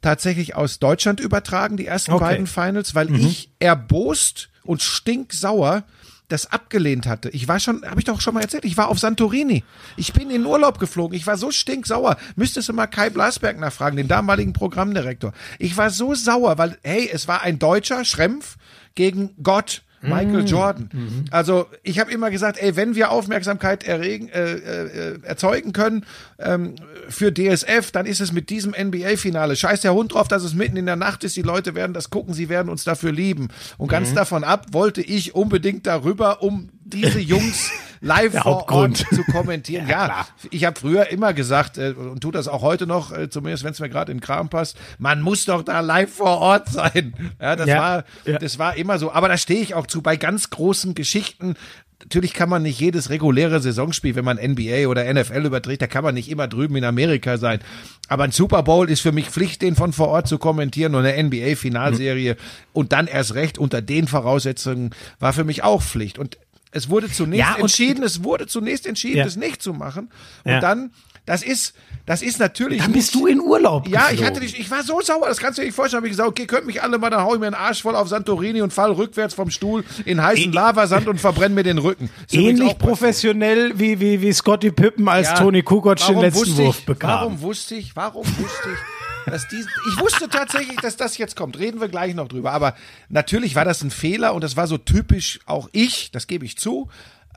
tatsächlich 0.00 0.56
aus 0.56 0.80
Deutschland 0.80 1.20
übertragen, 1.20 1.76
die 1.76 1.86
ersten 1.86 2.10
Okay. 2.12 2.24
Mhm. 2.24 2.28
beiden 2.28 2.46
Finals, 2.48 2.94
weil 2.96 3.14
ich 3.14 3.50
erbost 3.60 4.48
und 4.64 4.82
stinksauer 4.82 5.84
das 6.30 6.50
abgelehnt 6.52 7.06
hatte. 7.06 7.28
Ich 7.30 7.48
war 7.48 7.60
schon, 7.60 7.84
habe 7.84 8.00
ich 8.00 8.06
doch 8.06 8.20
schon 8.20 8.34
mal 8.34 8.40
erzählt, 8.40 8.64
ich 8.64 8.76
war 8.76 8.88
auf 8.88 8.98
Santorini. 8.98 9.64
Ich 9.96 10.12
bin 10.12 10.30
in 10.30 10.46
Urlaub 10.46 10.78
geflogen. 10.78 11.16
Ich 11.16 11.26
war 11.26 11.36
so 11.36 11.50
stinksauer. 11.50 12.16
Müsstest 12.36 12.68
du 12.68 12.72
mal 12.72 12.86
Kai 12.86 13.10
Blasberg 13.10 13.58
nachfragen, 13.58 13.96
den 13.96 14.08
damaligen 14.08 14.52
Programmdirektor. 14.52 15.32
Ich 15.58 15.76
war 15.76 15.90
so 15.90 16.14
sauer, 16.14 16.58
weil, 16.58 16.78
hey, 16.82 17.10
es 17.12 17.28
war 17.28 17.42
ein 17.42 17.58
Deutscher, 17.58 18.04
Schrempf, 18.04 18.56
gegen 18.94 19.34
Gott. 19.42 19.82
Michael 20.02 20.46
Jordan. 20.46 20.88
Also 21.30 21.66
ich 21.82 21.98
habe 21.98 22.10
immer 22.10 22.30
gesagt, 22.30 22.58
ey, 22.58 22.76
wenn 22.76 22.94
wir 22.94 23.10
Aufmerksamkeit 23.10 23.84
erregen, 23.84 24.28
äh, 24.30 24.52
äh, 24.54 25.18
erzeugen 25.22 25.72
können 25.72 26.06
ähm, 26.38 26.74
für 27.08 27.32
DSF, 27.32 27.90
dann 27.92 28.06
ist 28.06 28.20
es 28.20 28.32
mit 28.32 28.50
diesem 28.50 28.72
NBA-Finale. 28.72 29.56
Scheiß 29.56 29.82
der 29.82 29.92
Hund 29.92 30.14
drauf, 30.14 30.28
dass 30.28 30.42
es 30.42 30.54
mitten 30.54 30.76
in 30.76 30.86
der 30.86 30.96
Nacht 30.96 31.24
ist. 31.24 31.36
Die 31.36 31.42
Leute 31.42 31.74
werden 31.74 31.92
das 31.92 32.10
gucken, 32.10 32.32
sie 32.34 32.48
werden 32.48 32.68
uns 32.68 32.84
dafür 32.84 33.12
lieben. 33.12 33.48
Und 33.76 33.88
ganz 33.88 34.14
davon 34.14 34.44
ab 34.44 34.68
wollte 34.72 35.02
ich 35.02 35.34
unbedingt 35.34 35.86
darüber, 35.86 36.42
um 36.42 36.70
diese 36.82 37.20
Jungs 37.20 37.70
live 38.00 38.32
Der 38.32 38.42
vor 38.42 38.70
Ort 38.70 38.96
zu 38.96 39.22
kommentieren. 39.24 39.86
ja, 39.88 40.06
klar. 40.06 40.28
ich 40.50 40.64
habe 40.64 40.78
früher 40.78 41.10
immer 41.10 41.34
gesagt 41.34 41.78
äh, 41.78 41.90
und 41.90 42.20
tue 42.20 42.32
das 42.32 42.48
auch 42.48 42.62
heute 42.62 42.86
noch, 42.86 43.12
äh, 43.12 43.28
zumindest 43.28 43.64
wenn 43.64 43.72
es 43.72 43.80
mir 43.80 43.88
gerade 43.88 44.12
in 44.12 44.18
den 44.18 44.24
Kram 44.24 44.48
passt, 44.48 44.76
man 44.98 45.20
muss 45.20 45.44
doch 45.44 45.62
da 45.62 45.80
live 45.80 46.12
vor 46.12 46.38
Ort 46.38 46.68
sein. 46.68 47.14
Ja, 47.40 47.56
das 47.56 47.68
Ja, 47.68 47.78
war 47.78 48.04
ja. 48.24 48.38
das 48.38 48.58
war 48.58 48.76
immer 48.76 48.98
so. 48.98 49.12
Aber 49.12 49.28
da 49.28 49.36
stehe 49.36 49.60
ich 49.60 49.74
auch 49.74 49.86
zu 49.86 50.02
bei 50.02 50.16
ganz 50.16 50.50
großen 50.50 50.94
Geschichten. 50.94 51.54
Natürlich 52.02 52.32
kann 52.32 52.48
man 52.48 52.62
nicht 52.62 52.80
jedes 52.80 53.10
reguläre 53.10 53.60
Saisonspiel, 53.60 54.14
wenn 54.14 54.24
man 54.24 54.38
NBA 54.38 54.88
oder 54.88 55.12
NFL 55.12 55.44
überträgt, 55.44 55.82
da 55.82 55.86
kann 55.86 56.02
man 56.02 56.14
nicht 56.14 56.30
immer 56.30 56.48
drüben 56.48 56.76
in 56.76 56.84
Amerika 56.84 57.36
sein. 57.36 57.60
Aber 58.08 58.24
ein 58.24 58.30
Super 58.32 58.62
Bowl 58.62 58.88
ist 58.88 59.00
für 59.00 59.12
mich 59.12 59.28
Pflicht, 59.28 59.60
den 59.60 59.76
von 59.76 59.92
vor 59.92 60.08
Ort 60.08 60.26
zu 60.26 60.38
kommentieren 60.38 60.94
und 60.94 61.04
eine 61.04 61.22
NBA-Finalserie 61.22 62.36
und 62.72 62.92
dann 62.92 63.06
erst 63.06 63.34
recht 63.34 63.58
unter 63.58 63.82
den 63.82 64.08
Voraussetzungen 64.08 64.94
war 65.18 65.34
für 65.34 65.44
mich 65.44 65.62
auch 65.62 65.82
Pflicht. 65.82 66.18
Und 66.18 66.38
es 66.72 66.88
wurde 66.88 67.10
zunächst 67.10 67.48
Ja, 67.48 67.56
entschieden, 67.58 68.02
es 68.04 68.22
wurde 68.24 68.46
zunächst 68.46 68.86
entschieden, 68.86 69.18
Ja. 69.18 69.24
das 69.24 69.36
nicht 69.36 69.62
zu 69.62 69.72
machen. 69.72 70.10
Und 70.44 70.52
Ja. 70.52 70.60
dann, 70.60 70.92
das 71.26 71.42
ist, 71.42 71.74
das 72.06 72.22
ist 72.22 72.38
natürlich. 72.40 72.80
Dann 72.82 72.92
bist 72.92 73.14
nicht- 73.14 73.22
du 73.24 73.26
in 73.28 73.40
Urlaub. 73.40 73.86
ja, 73.88 74.04
ich 74.04 74.10
geflogen. 74.12 74.26
hatte 74.26 74.40
dich, 74.40 74.58
ich 74.58 74.70
war 74.70 74.82
so 74.82 75.00
sauer, 75.00 75.26
das 75.28 75.38
kannst 75.38 75.58
du 75.58 75.62
dir 75.62 75.66
nicht 75.66 75.74
vorstellen. 75.74 76.00
Hab 76.00 76.06
ich 76.06 76.12
gesagt, 76.12 76.28
okay, 76.28 76.46
könnt 76.46 76.66
mich 76.66 76.82
alle 76.82 76.98
mal, 76.98 77.10
dann 77.10 77.22
hau 77.22 77.34
ich 77.34 77.40
mir 77.40 77.46
einen 77.46 77.54
Arsch 77.54 77.82
voll 77.82 77.94
auf 77.94 78.08
Santorini 78.08 78.62
und 78.62 78.72
fall 78.72 78.90
rückwärts 78.92 79.34
vom 79.34 79.50
Stuhl 79.50 79.84
in 80.06 80.22
heißen 80.22 80.52
Lavasand 80.52 81.06
und 81.08 81.20
verbrenne 81.20 81.54
mir 81.54 81.62
den 81.62 81.78
Rücken. 81.78 82.08
Ist 82.26 82.34
Ähnlich 82.34 82.78
professionell 82.78 83.78
wie, 83.78 84.00
wie, 84.00 84.20
wie 84.22 84.32
Scotty 84.32 84.70
Pippen 84.72 85.08
als 85.08 85.34
Tony 85.34 85.62
Kukoc 85.62 85.98
den 85.98 86.18
letzten 86.20 86.40
wusste 86.40 86.56
Wurf 86.64 86.78
ich, 86.80 86.86
bekam. 86.86 87.10
Warum 87.10 87.40
wusste 87.42 87.74
ich, 87.74 87.94
warum 87.96 88.26
wusste 88.26 88.68
ich, 88.72 88.78
die, 89.26 89.64
ich 89.92 90.00
wusste 90.00 90.28
tatsächlich, 90.28 90.76
dass 90.80 90.96
das 90.96 91.18
jetzt 91.18 91.36
kommt. 91.36 91.58
Reden 91.58 91.80
wir 91.80 91.88
gleich 91.88 92.14
noch 92.14 92.28
drüber. 92.28 92.52
Aber 92.52 92.74
natürlich 93.08 93.54
war 93.54 93.64
das 93.64 93.82
ein 93.82 93.90
Fehler 93.90 94.34
und 94.34 94.42
das 94.42 94.56
war 94.56 94.66
so 94.66 94.78
typisch 94.78 95.40
auch 95.46 95.68
ich, 95.72 96.10
das 96.10 96.26
gebe 96.26 96.44
ich 96.44 96.58
zu. 96.58 96.88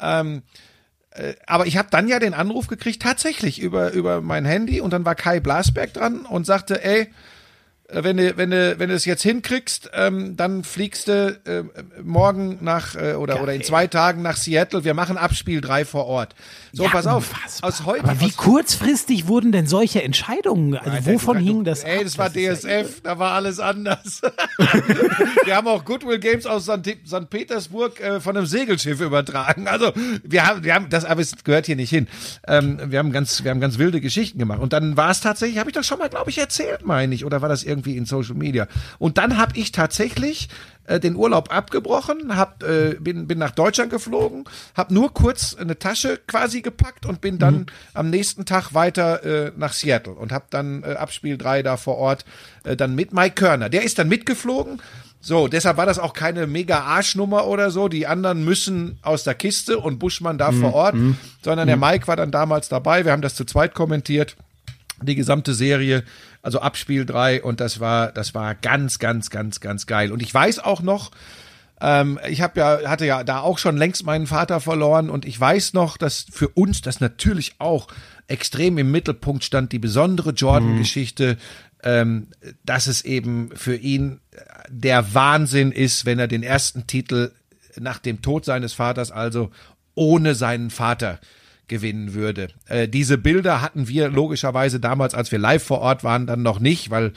Ähm, 0.01 0.43
äh, 1.11 1.33
aber 1.45 1.67
ich 1.67 1.77
habe 1.77 1.89
dann 1.91 2.07
ja 2.07 2.19
den 2.19 2.33
Anruf 2.33 2.67
gekriegt, 2.67 3.01
tatsächlich 3.01 3.59
über, 3.59 3.91
über 3.91 4.21
mein 4.21 4.45
Handy 4.45 4.81
und 4.81 4.91
dann 4.91 5.05
war 5.05 5.15
Kai 5.15 5.39
Blasberg 5.39 5.93
dran 5.93 6.25
und 6.25 6.45
sagte, 6.45 6.83
ey, 6.83 7.11
wenn 7.89 8.17
du, 8.17 8.37
wenn 8.37 8.49
du, 8.51 8.79
wenn 8.79 8.89
du 8.89 8.95
es 8.95 9.05
jetzt 9.05 9.21
hinkriegst, 9.23 9.91
ähm, 9.93 10.35
dann 10.37 10.63
fliegst 10.63 11.07
du 11.09 11.39
äh, 11.45 11.63
morgen 12.01 12.57
nach 12.61 12.95
äh, 12.95 13.13
oder, 13.13 13.41
oder 13.43 13.53
in 13.53 13.61
zwei 13.61 13.87
Tagen 13.87 14.21
nach 14.21 14.37
Seattle. 14.37 14.83
Wir 14.83 14.93
machen 14.93 15.17
Abspiel 15.17 15.61
3 15.61 15.85
vor 15.85 16.05
Ort. 16.05 16.33
So, 16.71 16.83
Ja, 16.83 16.89
pass 16.89 17.05
auf. 17.07 17.29
unfassbar. 17.29 17.69
Aus 17.69 17.85
heute, 17.85 18.03
Aber 18.05 18.19
wie 18.21 18.25
aus, 18.25 18.37
kurzfristig 18.37 19.27
wurden 19.27 19.51
denn 19.51 19.67
solche 19.67 20.01
Entscheidungen? 20.01 20.75
Also 20.77 20.89
Alter, 20.91 21.05
wovon 21.05 21.37
du- 21.37 21.43
hing 21.43 21.63
das 21.65 21.83
Ey, 21.83 21.97
ab? 21.97 22.03
das 22.05 22.17
war 22.17 22.35
ja 22.35 22.53
DSF, 22.55 23.01
da 23.01 23.19
war 23.19 23.33
alles 23.33 23.59
anders. 23.59 24.21
wir 25.45 25.55
haben 25.55 25.67
auch 25.67 25.83
Goodwill 25.85 26.19
Games 26.19 26.45
aus 26.45 26.63
St. 26.63 26.97
St. 27.05 27.29
Petersburg 27.29 27.99
äh, 27.99 28.19
von 28.19 28.35
einem 28.37 28.45
Segelschiff 28.45 29.01
übertragen. 29.01 29.67
Also 29.67 29.91
wir 30.23 30.45
haben, 30.47 30.63
wir 30.63 30.73
haben 30.73 30.89
das, 30.89 31.05
aber 31.05 31.21
es 31.21 31.43
gehört 31.43 31.65
hier 31.65 31.75
nicht 31.75 31.89
hin. 31.89 32.07
Ähm, 32.47 32.79
wir 32.87 32.99
haben 32.99 33.11
ganz, 33.11 33.43
wir 33.43 33.51
haben 33.51 33.59
ganz 33.59 33.77
wilde 33.77 34.01
Geschichten 34.01 34.39
gemacht. 34.39 34.59
Und 34.59 34.73
dann 34.73 34.97
war 34.97 35.11
es 35.11 35.19
tatsächlich, 35.21 35.59
habe 35.59 35.69
ich 35.69 35.75
das 35.75 35.85
schon 35.85 35.99
mal, 35.99 36.09
glaube 36.09 36.29
ich, 36.29 36.37
erzählt, 36.37 36.85
meine 36.85 37.13
ich, 37.13 37.25
oder 37.25 37.41
war 37.41 37.49
das 37.49 37.63
irgendwie 37.63 37.72
in 37.81 38.05
Social 38.05 38.35
Media? 38.35 38.67
Und 38.99 39.17
dann 39.17 39.37
habe 39.37 39.57
ich 39.57 39.71
tatsächlich 39.71 40.49
äh, 40.85 40.99
den 40.99 41.15
Urlaub 41.15 41.53
abgebrochen, 41.53 42.35
hab, 42.35 42.61
äh, 42.63 42.95
bin, 42.99 43.25
bin 43.27 43.39
nach 43.39 43.51
Deutschland 43.51 43.89
geflogen, 43.89 44.43
habe 44.75 44.93
nur 44.93 45.13
kurz 45.13 45.55
eine 45.55 45.79
Tasche 45.79 46.19
quasi 46.27 46.61
gepackt 46.61 47.05
und 47.05 47.21
bin 47.21 47.39
dann 47.39 47.67
am 47.93 48.09
nächsten 48.09 48.45
Tag 48.45 48.73
weiter 48.73 49.23
äh, 49.23 49.51
nach 49.55 49.71
Seattle 49.71 50.13
und 50.13 50.33
habe 50.33 50.45
dann 50.49 50.83
äh, 50.83 50.93
Abspiel 50.93 51.37
3 51.37 51.63
da 51.63 51.77
vor 51.77 51.97
Ort 51.97 52.25
äh, 52.65 52.75
dann 52.75 52.95
mit 52.95 53.13
Mike 53.13 53.35
Körner. 53.35 53.69
Der 53.69 53.83
ist 53.83 53.97
dann 53.97 54.09
mitgeflogen. 54.09 54.81
So, 55.21 55.47
deshalb 55.47 55.77
war 55.77 55.85
das 55.85 55.99
auch 55.99 56.13
keine 56.13 56.47
mega 56.47 56.79
Arschnummer 56.79 57.47
oder 57.47 57.71
so. 57.71 57.87
Die 57.87 58.05
anderen 58.05 58.43
müssen 58.43 58.97
aus 59.03 59.23
der 59.23 59.35
Kiste 59.35 59.79
und 59.79 59.97
Buschmann 59.97 60.37
da 60.37 60.51
vor 60.51 60.73
Ort, 60.73 60.95
sondern 61.41 61.67
der 61.67 61.77
Mike 61.77 62.09
war 62.09 62.17
dann 62.17 62.29
damals 62.29 62.67
dabei. 62.67 63.05
Wir 63.05 63.13
haben 63.13 63.21
das 63.21 63.33
zu 63.33 63.45
zweit 63.45 63.73
kommentiert 63.73 64.35
die 65.05 65.15
gesamte 65.15 65.53
Serie, 65.53 66.03
also 66.43 66.59
Abspiel 66.59 67.05
3 67.05 67.41
und 67.41 67.59
das 67.59 67.79
war 67.79 68.11
das 68.11 68.35
war 68.35 68.53
ganz 68.53 68.99
ganz 68.99 69.31
ganz 69.31 69.59
ganz 69.59 69.87
geil. 69.87 70.11
Und 70.11 70.21
ich 70.21 70.31
weiß 70.31 70.59
auch 70.59 70.83
noch 70.83 71.09
ähm, 71.81 72.19
ich 72.29 72.41
habe 72.41 72.59
ja 72.59 72.89
hatte 72.89 73.07
ja 73.07 73.23
da 73.23 73.39
auch 73.39 73.57
schon 73.57 73.77
längst 73.77 74.05
meinen 74.05 74.27
Vater 74.27 74.59
verloren 74.59 75.09
und 75.09 75.25
ich 75.25 75.39
weiß 75.39 75.73
noch, 75.73 75.97
dass 75.97 76.27
für 76.29 76.49
uns 76.49 76.81
das 76.81 76.99
natürlich 76.99 77.55
auch 77.57 77.87
extrem 78.27 78.77
im 78.77 78.91
Mittelpunkt 78.91 79.43
stand 79.43 79.71
die 79.71 79.79
besondere 79.79 80.31
Jordan 80.31 80.77
Geschichte 80.77 81.37
ähm, 81.83 82.27
dass 82.63 82.87
es 82.87 83.03
eben 83.03 83.49
für 83.55 83.75
ihn 83.75 84.21
der 84.69 85.13
Wahnsinn 85.13 85.71
ist, 85.71 86.05
wenn 86.05 86.17
er 86.17 86.27
den 86.27 86.43
ersten 86.43 86.87
Titel 86.87 87.31
nach 87.79 87.99
dem 87.99 88.21
Tod 88.21 88.45
seines 88.45 88.73
Vaters 88.73 89.11
also 89.11 89.51
ohne 89.95 90.35
seinen 90.35 90.69
Vater 90.69 91.19
gewinnen 91.67 92.13
würde. 92.13 92.49
Äh, 92.67 92.87
diese 92.87 93.17
Bilder 93.17 93.61
hatten 93.61 93.87
wir 93.87 94.09
logischerweise 94.09 94.79
damals, 94.79 95.13
als 95.13 95.31
wir 95.31 95.39
live 95.39 95.63
vor 95.63 95.79
Ort 95.79 96.03
waren, 96.03 96.27
dann 96.27 96.43
noch 96.43 96.59
nicht, 96.59 96.89
weil 96.89 97.13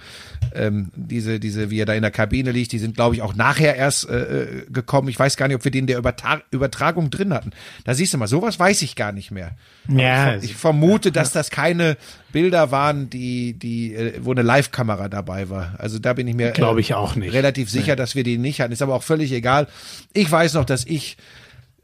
ähm, 0.54 0.90
diese, 0.94 1.40
diese, 1.40 1.70
wie 1.70 1.80
er 1.80 1.86
da 1.86 1.94
in 1.94 2.02
der 2.02 2.12
Kabine 2.12 2.52
liegt, 2.52 2.72
die 2.72 2.78
sind, 2.78 2.94
glaube 2.94 3.16
ich, 3.16 3.22
auch 3.22 3.34
nachher 3.34 3.74
erst 3.74 4.08
äh, 4.08 4.42
äh, 4.42 4.66
gekommen. 4.70 5.08
Ich 5.08 5.18
weiß 5.18 5.36
gar 5.36 5.48
nicht, 5.48 5.56
ob 5.56 5.64
wir 5.64 5.72
den 5.72 5.80
in 5.80 5.86
der 5.88 5.98
Übertra 5.98 6.42
Übertragung 6.50 7.10
drin 7.10 7.34
hatten. 7.34 7.50
Da 7.84 7.94
siehst 7.94 8.14
du 8.14 8.18
mal, 8.18 8.28
sowas 8.28 8.58
weiß 8.58 8.82
ich 8.82 8.94
gar 8.94 9.12
nicht 9.12 9.30
mehr. 9.32 9.52
Ja, 9.88 10.36
ich, 10.36 10.44
ich 10.44 10.54
vermute, 10.56 11.10
dass 11.10 11.32
das 11.32 11.50
keine 11.50 11.96
Bilder 12.30 12.70
waren, 12.70 13.10
die, 13.10 13.54
die, 13.54 13.94
äh, 13.94 14.20
wo 14.22 14.30
eine 14.30 14.42
Live-Kamera 14.42 15.08
dabei 15.08 15.50
war. 15.50 15.74
Also 15.78 15.98
da 15.98 16.12
bin 16.12 16.28
ich 16.28 16.36
mir 16.36 16.52
Glaube 16.52 16.78
äh, 16.78 16.82
ich 16.82 16.94
auch 16.94 17.16
nicht. 17.16 17.32
relativ 17.32 17.68
sicher, 17.68 17.96
dass 17.96 18.14
wir 18.14 18.22
die 18.22 18.38
nicht 18.38 18.60
hatten. 18.60 18.72
Ist 18.72 18.82
aber 18.82 18.94
auch 18.94 19.02
völlig 19.02 19.32
egal. 19.32 19.66
Ich 20.12 20.30
weiß 20.30 20.54
noch, 20.54 20.64
dass 20.64 20.84
ich 20.84 21.16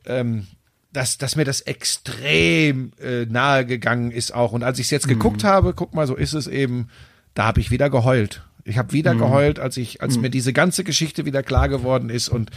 ähm, 0.07 0.47
dass, 0.93 1.19
dass 1.19 1.37
mir 1.37 1.45
das 1.45 1.61
extrem 1.63 2.93
äh, 3.01 3.25
nahe 3.27 3.65
gegangen 3.65 4.11
ist 4.11 4.35
auch. 4.35 4.53
Und 4.53 4.63
als 4.63 4.79
ich 4.79 4.87
es 4.87 4.91
jetzt 4.91 5.09
geguckt 5.09 5.45
habe, 5.45 5.73
guck 5.75 5.95
mal, 5.95 6.07
so 6.07 6.15
ist 6.15 6.35
es 6.35 6.47
eben, 6.47 6.89
da 7.35 7.45
habe 7.45 7.61
ich 7.61 7.71
wieder 7.71 7.91
geheult. 7.91 8.43
Ich 8.65 8.79
habe 8.79 8.93
wieder 8.93 9.15
geheult, 9.15 9.59
als 9.59 9.77
ich, 9.77 10.03
als 10.03 10.19
mir 10.19 10.31
diese 10.31 10.53
ganze 10.53 10.85
Geschichte 10.85 11.25
wieder 11.25 11.43
klar 11.43 11.69
geworden 11.69 12.11
ist 12.11 12.29
und 12.29 12.51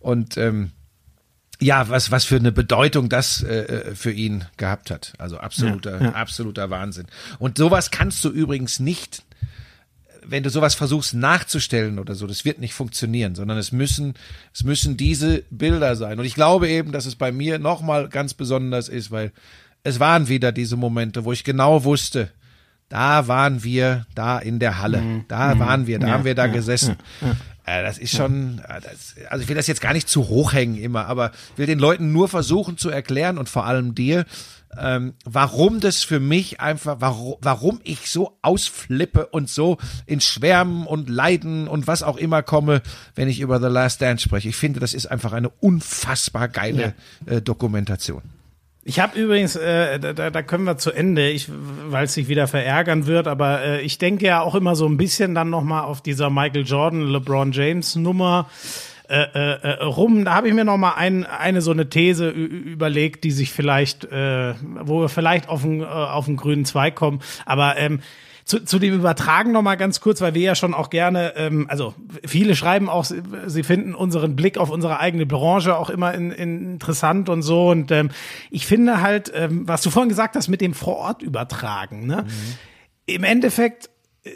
und 0.00 0.36
ähm, 0.36 0.72
ja, 1.60 1.88
was 1.88 2.10
was 2.10 2.24
für 2.24 2.36
eine 2.36 2.50
Bedeutung 2.50 3.08
das 3.08 3.44
äh, 3.44 3.94
für 3.94 4.10
ihn 4.10 4.44
gehabt 4.56 4.90
hat. 4.90 5.12
Also 5.18 5.38
absoluter 5.38 6.00
Ja, 6.00 6.04
ja. 6.06 6.12
absoluter 6.14 6.70
Wahnsinn. 6.70 7.06
Und 7.38 7.58
sowas 7.58 7.92
kannst 7.92 8.24
du 8.24 8.30
übrigens 8.30 8.80
nicht 8.80 9.22
wenn 10.24 10.42
du 10.42 10.50
sowas 10.50 10.74
versuchst 10.74 11.14
nachzustellen 11.14 11.98
oder 11.98 12.14
so, 12.14 12.26
das 12.26 12.44
wird 12.44 12.58
nicht 12.58 12.74
funktionieren, 12.74 13.34
sondern 13.34 13.58
es 13.58 13.72
müssen, 13.72 14.14
es 14.54 14.64
müssen 14.64 14.96
diese 14.96 15.42
Bilder 15.50 15.96
sein. 15.96 16.18
Und 16.18 16.24
ich 16.24 16.34
glaube 16.34 16.68
eben, 16.68 16.92
dass 16.92 17.06
es 17.06 17.16
bei 17.16 17.32
mir 17.32 17.58
nochmal 17.58 18.08
ganz 18.08 18.34
besonders 18.34 18.88
ist, 18.88 19.10
weil 19.10 19.32
es 19.84 19.98
waren 20.00 20.28
wieder 20.28 20.52
diese 20.52 20.76
Momente, 20.76 21.24
wo 21.24 21.32
ich 21.32 21.44
genau 21.44 21.84
wusste, 21.84 22.30
da 22.88 23.26
waren 23.26 23.64
wir 23.64 24.06
da 24.14 24.38
in 24.38 24.58
der 24.58 24.78
Halle, 24.78 25.24
da 25.28 25.58
waren 25.58 25.86
wir, 25.86 25.98
da 25.98 26.08
haben 26.10 26.24
wir 26.24 26.34
da 26.34 26.46
gesessen. 26.46 26.96
Äh, 27.64 27.82
Das 27.82 27.96
ist 27.96 28.14
schon, 28.16 28.58
äh, 28.68 28.80
das, 28.80 29.14
also 29.30 29.42
ich 29.42 29.48
will 29.48 29.56
das 29.56 29.66
jetzt 29.66 29.80
gar 29.80 29.92
nicht 29.92 30.08
zu 30.08 30.28
hoch 30.28 30.52
hängen 30.52 30.76
immer, 30.76 31.06
aber 31.06 31.30
ich 31.52 31.58
will 31.58 31.66
den 31.66 31.78
Leuten 31.78 32.12
nur 32.12 32.28
versuchen 32.28 32.76
zu 32.76 32.90
erklären 32.90 33.38
und 33.38 33.48
vor 33.48 33.66
allem 33.66 33.94
dir, 33.94 34.24
ähm, 34.78 35.14
warum 35.24 35.80
das 35.80 36.02
für 36.02 36.20
mich 36.20 36.60
einfach, 36.60 36.96
warum, 37.00 37.36
warum 37.40 37.80
ich 37.84 38.10
so 38.10 38.38
ausflippe 38.42 39.26
und 39.26 39.48
so 39.48 39.78
in 40.06 40.20
Schwärmen 40.20 40.86
und 40.86 41.08
Leiden 41.08 41.68
und 41.68 41.86
was 41.86 42.02
auch 42.02 42.16
immer 42.16 42.42
komme, 42.42 42.82
wenn 43.14 43.28
ich 43.28 43.40
über 43.40 43.60
The 43.60 43.66
Last 43.66 44.00
Dance 44.00 44.24
spreche. 44.24 44.48
Ich 44.48 44.56
finde, 44.56 44.80
das 44.80 44.94
ist 44.94 45.06
einfach 45.06 45.32
eine 45.32 45.50
unfassbar 45.50 46.48
geile 46.48 46.94
äh, 47.26 47.42
Dokumentation. 47.42 48.22
Ich 48.84 48.98
habe 48.98 49.16
übrigens, 49.16 49.54
äh, 49.54 50.00
da, 50.00 50.30
da 50.30 50.42
können 50.42 50.64
wir 50.64 50.76
zu 50.76 50.90
Ende, 50.90 51.30
ich, 51.30 51.48
weil 51.86 52.06
es 52.06 52.14
sich 52.14 52.26
wieder 52.26 52.48
verärgern 52.48 53.06
wird, 53.06 53.28
aber 53.28 53.62
äh, 53.62 53.80
ich 53.82 53.98
denke 53.98 54.26
ja 54.26 54.40
auch 54.40 54.56
immer 54.56 54.74
so 54.74 54.86
ein 54.86 54.96
bisschen 54.96 55.36
dann 55.36 55.50
noch 55.50 55.62
mal 55.62 55.82
auf 55.82 56.02
dieser 56.02 56.30
Michael 56.30 56.64
Jordan, 56.64 57.06
LeBron 57.06 57.52
James 57.52 57.94
Nummer 57.94 58.48
äh, 59.12 59.28
äh, 59.34 59.74
äh, 59.74 59.84
rum. 59.84 60.24
Da 60.24 60.34
habe 60.34 60.48
ich 60.48 60.54
mir 60.54 60.64
noch 60.64 60.78
mal 60.78 60.94
ein, 60.94 61.26
eine 61.26 61.60
so 61.60 61.70
eine 61.70 61.90
These 61.90 62.30
überlegt, 62.30 63.24
die 63.24 63.30
sich 63.30 63.52
vielleicht, 63.52 64.04
äh, 64.04 64.54
wo 64.80 65.02
wir 65.02 65.10
vielleicht 65.10 65.50
auf 65.50 65.60
den, 65.60 65.82
äh, 65.82 65.84
auf 65.84 66.24
den 66.24 66.38
grünen 66.38 66.64
Zweig 66.64 66.94
kommen. 66.94 67.20
Aber 67.44 67.76
ähm, 67.76 68.00
zu, 68.46 68.64
zu 68.64 68.78
dem 68.78 68.94
Übertragen 68.94 69.52
noch 69.52 69.60
mal 69.60 69.74
ganz 69.74 70.00
kurz, 70.00 70.22
weil 70.22 70.32
wir 70.32 70.40
ja 70.40 70.54
schon 70.54 70.72
auch 70.72 70.88
gerne, 70.88 71.34
ähm, 71.36 71.66
also 71.68 71.94
viele 72.24 72.56
schreiben 72.56 72.88
auch, 72.88 73.04
sie, 73.04 73.62
finden 73.62 73.94
unseren 73.94 74.34
Blick 74.34 74.56
auf 74.56 74.70
unsere 74.70 74.98
eigene 74.98 75.26
Branche 75.26 75.76
auch 75.76 75.90
immer 75.90 76.14
in, 76.14 76.30
in 76.30 76.72
interessant 76.72 77.28
und 77.28 77.42
so. 77.42 77.68
Und 77.68 77.90
ähm, 77.90 78.08
ich 78.50 78.66
finde 78.66 79.02
halt, 79.02 79.30
ähm, 79.34 79.68
was 79.68 79.82
du 79.82 79.90
vorhin 79.90 80.08
gesagt 80.08 80.36
hast 80.36 80.48
mit 80.48 80.62
dem 80.62 80.72
Vor-Ort-Übertragen, 80.72 82.06
ne? 82.06 82.24
Im 83.04 83.24
Endeffekt 83.24 83.90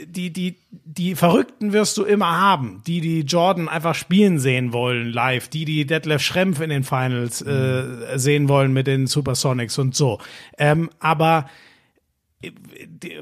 die, 0.07 0.33
die, 0.33 0.57
die 0.71 1.15
Verrückten 1.15 1.73
wirst 1.73 1.97
du 1.97 2.05
immer 2.05 2.41
haben, 2.41 2.83
die, 2.87 3.01
die 3.01 3.21
Jordan 3.21 3.69
einfach 3.69 3.95
spielen 3.95 4.41
sehen 4.41 4.73
wollen 4.73 5.13
live, 5.13 5.49
die, 5.49 5.65
die 5.65 5.87
Detlef 5.87 6.23
Schrempf 6.23 6.61
in 6.61 6.71
den 6.71 6.83
Finals 6.83 7.41
äh, 7.43 8.19
sehen 8.19 8.49
wollen 8.49 8.73
mit 8.73 8.89
den 8.89 9.07
Supersonics 9.07 9.79
und 9.79 9.95
so. 9.95 10.19
Ähm, 10.59 10.91
aber 10.99 11.49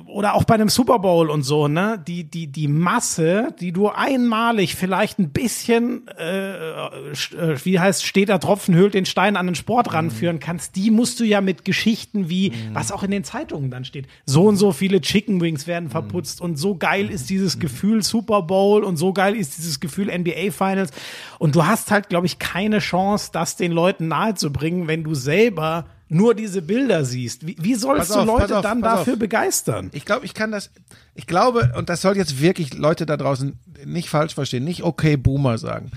oder 0.07 0.35
auch 0.35 0.45
bei 0.45 0.55
einem 0.55 0.69
Super 0.69 0.99
Bowl 0.99 1.31
und 1.31 1.45
so, 1.45 1.69
ne, 1.69 2.03
die, 2.05 2.25
die, 2.25 2.49
die 2.49 2.67
Masse, 2.67 3.55
die 3.61 3.73
du 3.73 3.89
einmalig 3.89 4.75
vielleicht 4.75 5.21
ein 5.21 5.31
bisschen, 5.31 6.09
äh, 6.19 6.87
äh, 6.87 7.57
wie 7.63 7.79
heißt, 7.79 8.05
steht 8.05 8.29
der 8.29 8.41
Tropfen, 8.41 8.75
höhlt 8.75 8.93
den 8.95 9.07
Stein 9.07 9.37
an 9.37 9.47
den 9.47 9.55
Sport 9.55 9.93
ranführen 9.93 10.41
kannst, 10.41 10.75
die 10.75 10.91
musst 10.91 11.21
du 11.21 11.25
ja 11.25 11.41
mit 11.41 11.65
Geschichten 11.65 12.29
wie, 12.29 12.53
was 12.73 12.91
auch 12.91 13.05
in 13.05 13.13
den 13.13 13.23
Zeitungen 13.23 13.71
dann 13.71 13.85
steht, 13.85 14.09
so 14.27 14.47
und 14.47 14.57
so 14.57 14.73
viele 14.73 15.01
Chicken 15.01 15.41
Wings 15.41 15.69
werden 15.69 15.91
verputzt 15.91 16.41
und 16.41 16.57
so 16.57 16.75
geil 16.75 17.09
ist 17.09 17.31
dieses 17.31 17.61
Gefühl 17.61 18.03
Super 18.03 18.43
Bowl 18.43 18.83
und 18.83 18.97
so 18.97 19.13
geil 19.13 19.37
ist 19.37 19.59
dieses 19.59 19.79
Gefühl 19.79 20.07
NBA 20.07 20.51
Finals. 20.51 20.91
Und 21.39 21.55
du 21.55 21.67
hast 21.67 21.91
halt, 21.91 22.09
glaube 22.09 22.27
ich, 22.27 22.39
keine 22.39 22.81
Chance, 22.81 23.31
das 23.33 23.57
den 23.57 23.73
Leuten 23.73 24.09
nahezubringen, 24.09 24.89
wenn 24.89 25.05
du 25.05 25.15
selber 25.15 25.87
nur 26.09 26.35
diese 26.35 26.63
Bilder 26.63 27.05
siehst. 27.05 27.47
Wie, 27.47 27.57
wie 27.59 27.75
sollst 27.75 28.09
Pass 28.09 28.17
du 28.17 28.21
auf, 28.21 28.27
Leute 28.27 28.59
auf, 28.59 28.63
dann 28.63 28.83
dafür 28.83 29.15
auf. 29.15 29.19
begeistern? 29.19 29.91
Ich 29.93 30.05
glaube, 30.05 30.27
ich 30.27 30.35
kann 30.35 30.51
das, 30.51 30.71
ich 31.15 31.27
glaube, 31.27 31.73
und 31.77 31.89
das 31.89 32.03
soll 32.03 32.17
jetzt 32.17 32.41
wirklich 32.41 32.75
Leute 32.75 33.07
da 33.07 33.17
draußen 33.17 33.59
nicht 33.85 34.09
falsch 34.09 34.35
verstehen, 34.35 34.65
nicht 34.65 34.83
okay 34.83 35.17
Boomer 35.17 35.59
sagen. 35.59 35.91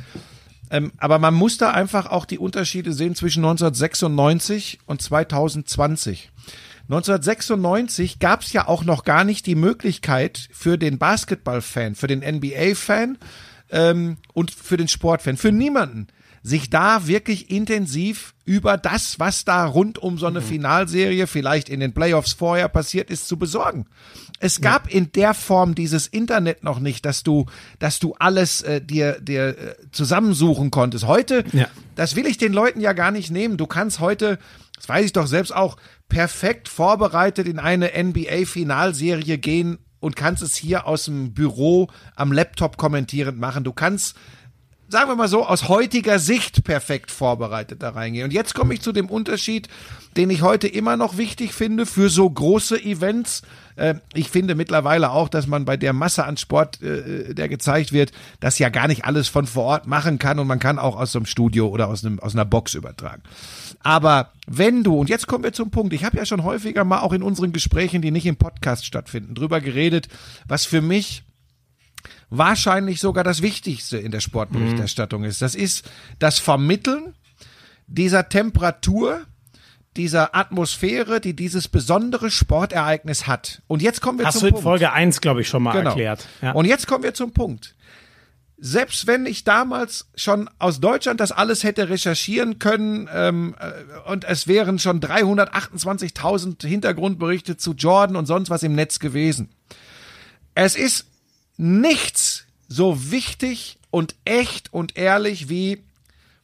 Ähm, 0.70 0.92
aber 0.98 1.20
man 1.20 1.34
muss 1.34 1.58
da 1.58 1.72
einfach 1.72 2.08
auch 2.08 2.26
die 2.26 2.40
Unterschiede 2.40 2.94
sehen 2.94 3.16
zwischen 3.16 3.44
1996 3.44 4.80
und 4.86 5.02
2020. 5.02 6.32
1996 6.90 8.20
gab 8.20 8.42
es 8.42 8.54
ja 8.54 8.68
auch 8.68 8.84
noch 8.84 9.04
gar 9.04 9.24
nicht 9.24 9.46
die 9.46 9.56
Möglichkeit 9.56 10.50
für 10.52 10.78
den 10.78 10.98
Basketball-Fan, 10.98 11.96
für 11.96 12.08
den 12.08 12.20
NBA-Fan 12.20 13.18
ähm, 13.72 14.18
und 14.34 14.52
für 14.52 14.78
den 14.78 14.88
Sportfan, 14.88 15.38
für 15.38 15.52
niemanden 15.52 16.08
sich 16.44 16.70
da 16.70 17.08
wirklich 17.08 17.50
intensiv 17.52 18.34
über 18.46 18.78
das, 18.78 19.20
was 19.20 19.44
da 19.44 19.66
rund 19.66 19.98
um 19.98 20.18
so 20.18 20.26
eine 20.28 20.42
Finalserie 20.42 21.28
vielleicht 21.28 21.68
in 21.70 21.80
den 21.80 21.94
Playoffs 21.94 22.34
vorher 22.34 22.70
passiert 22.70 23.10
ist, 23.10 23.28
zu 23.28 23.38
besorgen. 23.38 23.86
Es 24.40 24.62
gab 24.62 24.88
in 24.94 25.12
der 25.12 25.34
Form 25.34 25.74
dieses 25.76 26.08
Internet 26.08 26.64
noch 26.64 26.80
nicht, 26.80 27.06
dass 27.06 27.24
du, 27.24 27.46
dass 27.80 28.00
du 28.00 28.14
alles 28.20 28.62
äh, 28.62 28.80
dir, 28.82 29.20
dir 29.20 29.48
äh, 29.58 29.76
zusammensuchen 29.92 30.70
konntest. 30.72 31.06
Heute, 31.08 31.44
Ja. 31.54 31.68
das 31.96 32.16
will 32.16 32.28
ich 32.28 32.38
den 32.38 32.54
Leuten 32.54 32.80
ja 32.80 32.94
gar 32.94 33.12
nicht 33.12 33.32
nehmen. 33.32 33.58
Du 33.58 33.66
kannst 33.66 34.00
heute, 34.00 34.38
das 34.76 34.88
weiß 34.88 35.06
ich 35.06 35.14
doch 35.14 35.28
selbst 35.28 35.54
auch, 35.56 35.76
perfekt 36.08 36.70
vorbereitet 36.70 37.48
in 37.48 37.60
eine 37.60 37.92
NBA-Finalserie 38.02 39.38
gehen 39.38 39.78
und 40.00 40.16
kannst 40.16 40.44
es 40.44 40.56
hier 40.56 40.86
aus 40.88 41.06
dem 41.06 41.34
Büro 41.34 41.88
am 42.16 42.32
Laptop 42.32 42.78
kommentierend 42.78 43.40
machen. 43.40 43.64
Du 43.64 43.74
kannst 43.74 44.16
sagen 44.90 45.10
wir 45.10 45.16
mal 45.16 45.28
so, 45.28 45.46
aus 45.46 45.68
heutiger 45.68 46.20
Sicht 46.20 46.64
perfekt 46.64 47.12
vorbereitet 47.12 47.84
da 47.84 47.90
reingehen. 47.90 48.26
Und 48.26 48.34
jetzt 48.34 48.54
komme 48.54 48.74
ich 48.74 48.82
zu 48.82 48.92
dem 48.92 49.10
Unterschied, 49.10 49.68
den 50.16 50.30
ich 50.30 50.42
heute 50.42 50.68
immer 50.68 50.98
noch 50.98 51.18
wichtig 51.18 51.54
finde 51.54 51.86
für 51.86 52.10
so 52.10 52.30
große 52.30 52.82
Events. 52.82 53.42
Äh, 53.76 53.96
ich 54.14 54.30
finde 54.30 54.56
mittlerweile 54.56 55.12
auch, 55.12 55.30
dass 55.30 55.46
man 55.46 55.66
bei 55.66 55.78
der 55.78 55.94
Masse 55.94 56.26
an 56.26 56.38
Sport, 56.38 56.82
äh, 56.82 57.34
der 57.34 57.50
gezeigt 57.50 57.92
wird, 57.92 58.12
das 58.40 58.60
ja 58.60 58.70
gar 58.70 58.88
nicht 58.88 59.06
alles 59.06 59.28
von 59.28 59.46
vor 59.46 59.66
Ort 59.66 59.88
machen 59.88 60.20
kann 60.20 60.40
und 60.40 60.48
man 60.48 60.60
kann 60.60 60.80
auch 60.80 60.96
aus 60.96 61.12
so 61.12 61.20
einem 61.20 61.26
Studio 61.26 61.68
oder 61.68 61.88
aus, 61.88 62.06
einem, 62.06 62.20
aus 62.20 62.34
einer 62.34 62.46
Box 62.46 62.74
übertragen. 62.74 63.22
Aber 63.84 64.32
wenn 64.48 64.84
du, 64.84 64.98
und 64.98 65.10
jetzt 65.10 65.28
kommen 65.28 65.44
wir 65.44 65.54
zum 65.54 65.70
Punkt, 65.70 65.94
ich 65.94 66.06
habe 66.06 66.18
ja 66.18 66.26
schon 66.26 66.44
häufiger 66.44 66.86
mal 66.86 67.02
auch 67.02 67.14
in 67.14 67.22
unseren 67.22 67.52
Gesprächen, 67.52 68.02
die 68.02 68.12
nicht 68.12 68.26
im 68.26 68.38
Podcast 68.38 68.86
stattfinden, 68.86 69.36
drüber 69.36 69.60
geredet, 69.60 70.08
was 70.48 70.66
für 70.66 70.82
mich 70.82 71.24
wahrscheinlich 72.30 73.00
sogar 73.00 73.24
das 73.24 73.42
Wichtigste 73.42 73.98
in 73.98 74.12
der 74.12 74.20
Sportberichterstattung 74.20 75.24
ist. 75.24 75.42
Das 75.42 75.56
ist 75.56 75.90
das 76.20 76.40
Vermitteln 76.40 77.14
dieser 77.88 78.28
Temperatur, 78.30 79.22
dieser 79.96 80.36
Atmosphäre, 80.36 81.22
die 81.22 81.36
dieses 81.36 81.68
besondere 81.68 82.30
Sportereignis 82.30 83.28
hat. 83.28 83.62
Und 83.68 83.82
jetzt 83.82 84.02
kommen 84.02 84.20
wir 84.20 84.26
Hast 84.28 84.36
zum 84.36 84.42
du 84.42 84.48
in 84.48 84.54
Punkt. 84.54 84.64
Folge 84.64 84.92
1, 84.92 85.22
glaube 85.22 85.42
ich, 85.42 85.48
schon 85.48 85.64
mal 85.64 85.72
Genau. 85.72 85.90
erklärt. 85.92 86.28
Ja. 86.42 86.52
Und 86.52 86.66
jetzt 86.66 86.86
kommen 86.86 87.04
wir 87.04 87.14
zum 87.14 87.32
Punkt. 87.32 87.76
Selbst 88.60 89.06
wenn 89.06 89.26
ich 89.28 89.44
damals 89.44 90.10
schon 90.16 90.50
aus 90.58 90.80
Deutschland 90.80 91.20
das 91.20 91.32
alles 91.32 91.64
hätte 91.64 91.90
recherchieren 91.90 92.58
können 92.58 93.08
ähm, 93.14 93.56
äh, 93.60 94.10
und 94.10 94.24
es 94.24 94.48
wären 94.48 94.80
schon 94.80 95.00
328.000 95.00 96.66
Hintergrundberichte 96.66 97.58
zu 97.58 97.74
Jordan 97.74 98.16
und 98.16 98.26
sonst 98.26 98.50
was 98.50 98.64
im 98.64 98.74
Netz 98.74 98.98
gewesen. 99.00 99.50
Es 100.56 100.76
ist 100.76 101.06
nichts 101.58 102.46
so 102.68 103.12
wichtig 103.12 103.78
und 103.92 104.16
echt 104.26 104.74
und 104.74 104.98
ehrlich 104.98 105.50
wie 105.50 105.84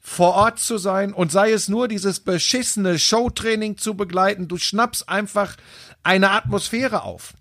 vor 0.01 0.33
Ort 0.33 0.59
zu 0.59 0.77
sein 0.77 1.13
und 1.13 1.31
sei 1.31 1.51
es 1.51 1.69
nur 1.69 1.87
dieses 1.87 2.19
beschissene 2.19 2.99
Showtraining 2.99 3.77
zu 3.77 3.93
begleiten. 3.95 4.47
Du 4.47 4.57
schnappst 4.57 5.07
einfach 5.07 5.55
eine 6.03 6.31
Atmosphäre 6.31 7.03
auf. 7.03 7.33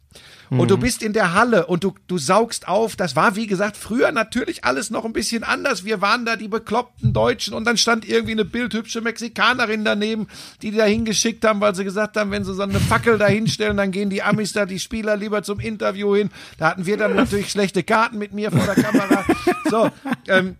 Und 0.58 0.70
du 0.70 0.76
bist 0.76 1.02
in 1.02 1.12
der 1.12 1.32
Halle 1.32 1.66
und 1.66 1.84
du, 1.84 1.94
du 2.08 2.18
saugst 2.18 2.68
auf. 2.68 2.96
Das 2.96 3.16
war, 3.16 3.36
wie 3.36 3.46
gesagt, 3.46 3.76
früher 3.76 4.12
natürlich 4.12 4.64
alles 4.64 4.90
noch 4.90 5.04
ein 5.04 5.12
bisschen 5.12 5.44
anders. 5.44 5.84
Wir 5.84 6.00
waren 6.00 6.24
da 6.24 6.36
die 6.36 6.48
bekloppten 6.48 7.12
Deutschen 7.12 7.54
und 7.54 7.64
dann 7.64 7.76
stand 7.76 8.06
irgendwie 8.06 8.32
eine 8.32 8.44
bildhübsche 8.44 9.00
Mexikanerin 9.00 9.84
daneben, 9.84 10.26
die 10.60 10.70
die 10.70 10.78
da 10.78 10.84
hingeschickt 10.84 11.44
haben, 11.44 11.60
weil 11.60 11.74
sie 11.74 11.84
gesagt 11.84 12.16
haben, 12.16 12.30
wenn 12.30 12.44
sie 12.44 12.54
so 12.54 12.62
eine 12.62 12.80
Fackel 12.80 13.18
da 13.18 13.26
hinstellen, 13.26 13.76
dann 13.76 13.92
gehen 13.92 14.10
die 14.10 14.22
Amis 14.22 14.52
da, 14.52 14.66
die 14.66 14.78
Spieler 14.78 15.16
lieber 15.16 15.42
zum 15.42 15.60
Interview 15.60 16.16
hin. 16.16 16.30
Da 16.58 16.70
hatten 16.70 16.86
wir 16.86 16.96
dann 16.96 17.14
natürlich 17.14 17.50
schlechte 17.50 17.82
Karten 17.82 18.18
mit 18.18 18.32
mir 18.32 18.50
vor 18.50 18.64
der 18.64 18.82
Kamera. 18.82 19.24
So, 19.70 19.90
ähm, 20.28 20.56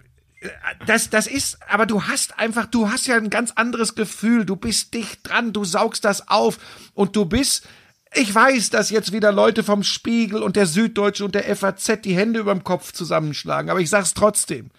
das, 0.86 1.10
das 1.10 1.26
ist, 1.26 1.58
aber 1.68 1.86
du 1.86 2.04
hast 2.04 2.38
einfach, 2.38 2.66
du 2.66 2.90
hast 2.90 3.06
ja 3.06 3.16
ein 3.16 3.30
ganz 3.30 3.52
anderes 3.52 3.94
Gefühl. 3.94 4.44
Du 4.44 4.56
bist 4.56 4.94
dicht 4.94 5.20
dran, 5.22 5.52
du 5.52 5.64
saugst 5.64 6.04
das 6.04 6.28
auf 6.28 6.58
und 6.94 7.16
du 7.16 7.24
bist, 7.24 7.66
ich 8.14 8.34
weiß, 8.34 8.70
dass 8.70 8.90
jetzt 8.90 9.12
wieder 9.12 9.32
Leute 9.32 9.62
vom 9.62 9.82
Spiegel 9.82 10.42
und 10.42 10.56
der 10.56 10.66
Süddeutsche 10.66 11.24
und 11.24 11.34
der 11.34 11.56
FAZ 11.56 12.02
die 12.04 12.16
Hände 12.16 12.40
überm 12.40 12.64
Kopf 12.64 12.92
zusammenschlagen, 12.92 13.70
aber 13.70 13.80
ich 13.80 13.90
sag's 13.90 14.14
trotzdem. 14.14 14.70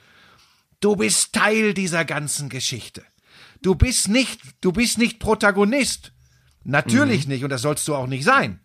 Du 0.80 0.96
bist 0.96 1.34
Teil 1.34 1.74
dieser 1.74 2.06
ganzen 2.06 2.50
Geschichte. 2.50 3.04
Du 3.62 3.76
bist 3.76 4.10
nicht, 4.10 4.41
du 4.62 4.72
bist 4.72 4.98
nicht 4.98 5.19
Protagonist. 5.19 6.12
Natürlich 6.65 7.28
nicht 7.28 7.43
und 7.43 7.50
das 7.50 7.62
sollst 7.62 7.88
du 7.88 7.96
auch 7.96 8.08
nicht 8.08 8.24
sein. 8.24 8.60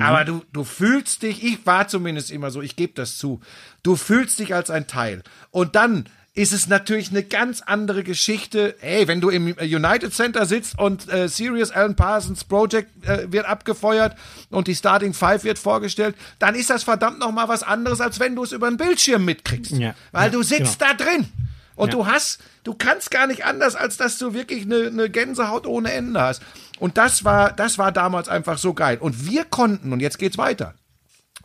Aber 0.00 0.24
du, 0.24 0.44
du 0.52 0.64
fühlst 0.64 1.22
dich, 1.22 1.44
ich 1.44 1.64
war 1.64 1.86
zumindest 1.86 2.32
immer 2.32 2.50
so, 2.50 2.60
ich 2.62 2.74
gebe 2.74 2.94
das 2.94 3.16
zu, 3.16 3.40
du 3.84 3.94
fühlst 3.94 4.38
dich 4.40 4.54
als 4.54 4.70
ein 4.70 4.88
Teil. 4.88 5.22
Und 5.50 5.76
dann 5.76 6.08
ist 6.38 6.52
es 6.52 6.68
natürlich 6.68 7.10
eine 7.10 7.24
ganz 7.24 7.62
andere 7.62 8.04
Geschichte. 8.04 8.76
Ey, 8.80 9.08
wenn 9.08 9.20
du 9.20 9.28
im 9.28 9.56
United 9.58 10.14
Center 10.14 10.46
sitzt 10.46 10.78
und 10.78 11.12
äh, 11.12 11.28
Sirius 11.28 11.72
Alan 11.72 11.96
Parsons 11.96 12.44
Project 12.44 13.04
äh, 13.04 13.30
wird 13.32 13.44
abgefeuert 13.46 14.16
und 14.50 14.68
die 14.68 14.76
Starting 14.76 15.14
Five 15.14 15.42
wird 15.42 15.58
vorgestellt, 15.58 16.14
dann 16.38 16.54
ist 16.54 16.70
das 16.70 16.84
verdammt 16.84 17.18
noch 17.18 17.32
mal 17.32 17.48
was 17.48 17.64
anderes, 17.64 18.00
als 18.00 18.20
wenn 18.20 18.36
du 18.36 18.44
es 18.44 18.52
über 18.52 18.68
den 18.70 18.76
Bildschirm 18.76 19.24
mitkriegst. 19.24 19.72
Ja. 19.72 19.94
Weil 20.12 20.26
Ja, 20.26 20.30
du 20.30 20.42
sitzt 20.44 20.78
genau. 20.78 20.92
da 20.96 21.04
drin. 21.04 21.26
Und 21.74 21.88
Ja. 21.88 21.98
du 21.98 22.06
hast, 22.06 22.38
du 22.62 22.74
kannst 22.74 23.10
gar 23.10 23.26
nicht 23.26 23.44
anders, 23.44 23.74
als 23.74 23.96
dass 23.96 24.16
du 24.18 24.32
wirklich 24.32 24.62
eine, 24.62 24.86
eine 24.86 25.10
Gänsehaut 25.10 25.66
ohne 25.66 25.92
Ende 25.92 26.20
hast. 26.20 26.42
Und 26.78 26.98
das 26.98 27.24
war, 27.24 27.52
das 27.52 27.78
war 27.78 27.90
damals 27.90 28.28
einfach 28.28 28.58
so 28.58 28.74
geil. 28.74 28.98
Und 29.00 29.26
wir 29.26 29.44
konnten, 29.44 29.92
und 29.92 29.98
jetzt 29.98 30.18
geht's 30.20 30.38
weiter. 30.38 30.74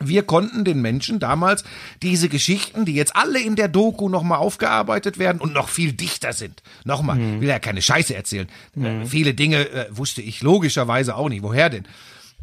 Wir 0.02 0.24
konnten 0.24 0.64
den 0.64 0.82
Menschen 0.82 1.20
damals 1.20 1.64
diese 2.02 2.28
Geschichten, 2.28 2.84
die 2.84 2.94
jetzt 2.94 3.14
alle 3.14 3.40
in 3.40 3.54
der 3.54 3.68
Doku 3.68 4.08
nochmal 4.08 4.38
aufgearbeitet 4.38 5.18
werden 5.18 5.40
und 5.40 5.52
noch 5.52 5.68
viel 5.68 5.92
dichter 5.92 6.32
sind. 6.32 6.62
Nochmal, 6.84 7.40
will 7.40 7.48
ja 7.48 7.58
keine 7.60 7.80
Scheiße 7.80 8.14
erzählen. 8.14 8.48
Äh, 8.76 9.06
viele 9.06 9.34
Dinge 9.34 9.68
äh, 9.68 9.86
wusste 9.90 10.20
ich 10.20 10.42
logischerweise 10.42 11.14
auch 11.14 11.28
nicht. 11.28 11.42
Woher 11.42 11.70
denn? 11.70 11.86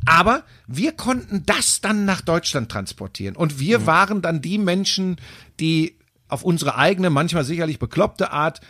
Aber 0.05 0.43
wir 0.67 0.93
konnten 0.93 1.43
das 1.45 1.81
dann 1.81 2.05
nach 2.05 2.21
Deutschland 2.21 2.71
transportieren. 2.71 3.35
Und 3.35 3.59
wir 3.59 3.85
waren 3.85 4.21
dann 4.21 4.41
die 4.41 4.57
Menschen, 4.57 5.17
die 5.59 5.97
auf 6.27 6.43
unsere 6.43 6.75
eigene, 6.77 7.09
manchmal 7.09 7.43
sicherlich 7.43 7.77
bekloppte 7.77 8.31
Art 8.31 8.61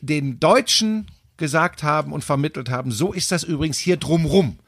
den 0.00 0.40
Deutschen 0.40 1.06
gesagt 1.36 1.82
haben 1.82 2.12
und 2.12 2.24
vermittelt 2.24 2.70
haben, 2.70 2.90
so 2.90 3.12
ist 3.12 3.32
das 3.32 3.44
übrigens 3.44 3.78
hier 3.78 3.96
drumrum. 3.96 4.58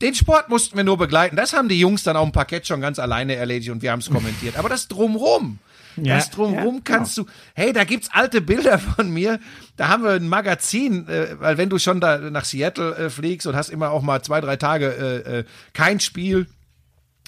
Den 0.00 0.14
Sport 0.14 0.48
mussten 0.48 0.76
wir 0.76 0.84
nur 0.84 0.96
begleiten. 0.96 1.36
Das 1.36 1.52
haben 1.52 1.68
die 1.68 1.78
Jungs 1.78 2.02
dann 2.02 2.16
auf 2.16 2.24
dem 2.24 2.32
Parkett 2.32 2.66
schon 2.66 2.80
ganz 2.80 2.98
alleine 2.98 3.36
erledigt 3.36 3.70
und 3.70 3.82
wir 3.82 3.92
haben 3.92 3.98
es 4.00 4.10
kommentiert. 4.10 4.56
Aber 4.56 4.68
das 4.68 4.88
drumrum, 4.88 5.58
Ja, 5.96 6.16
das 6.16 6.30
drumrum 6.30 6.76
ja, 6.76 6.80
kannst 6.84 7.18
du. 7.18 7.26
Hey, 7.54 7.72
da 7.72 7.84
gibt's 7.84 8.08
alte 8.12 8.40
Bilder 8.40 8.78
von 8.78 9.10
mir. 9.10 9.40
Da 9.76 9.88
haben 9.88 10.02
wir 10.02 10.12
ein 10.12 10.28
Magazin, 10.28 11.06
äh, 11.06 11.36
weil 11.38 11.58
wenn 11.58 11.68
du 11.68 11.78
schon 11.78 12.00
da 12.00 12.18
nach 12.18 12.46
Seattle 12.46 12.96
äh, 12.96 13.10
fliegst 13.10 13.46
und 13.46 13.54
hast 13.54 13.68
immer 13.68 13.90
auch 13.90 14.02
mal 14.02 14.22
zwei, 14.22 14.40
drei 14.40 14.56
Tage 14.56 14.86
äh, 15.26 15.38
äh, 15.40 15.44
kein 15.74 16.00
Spiel, 16.00 16.46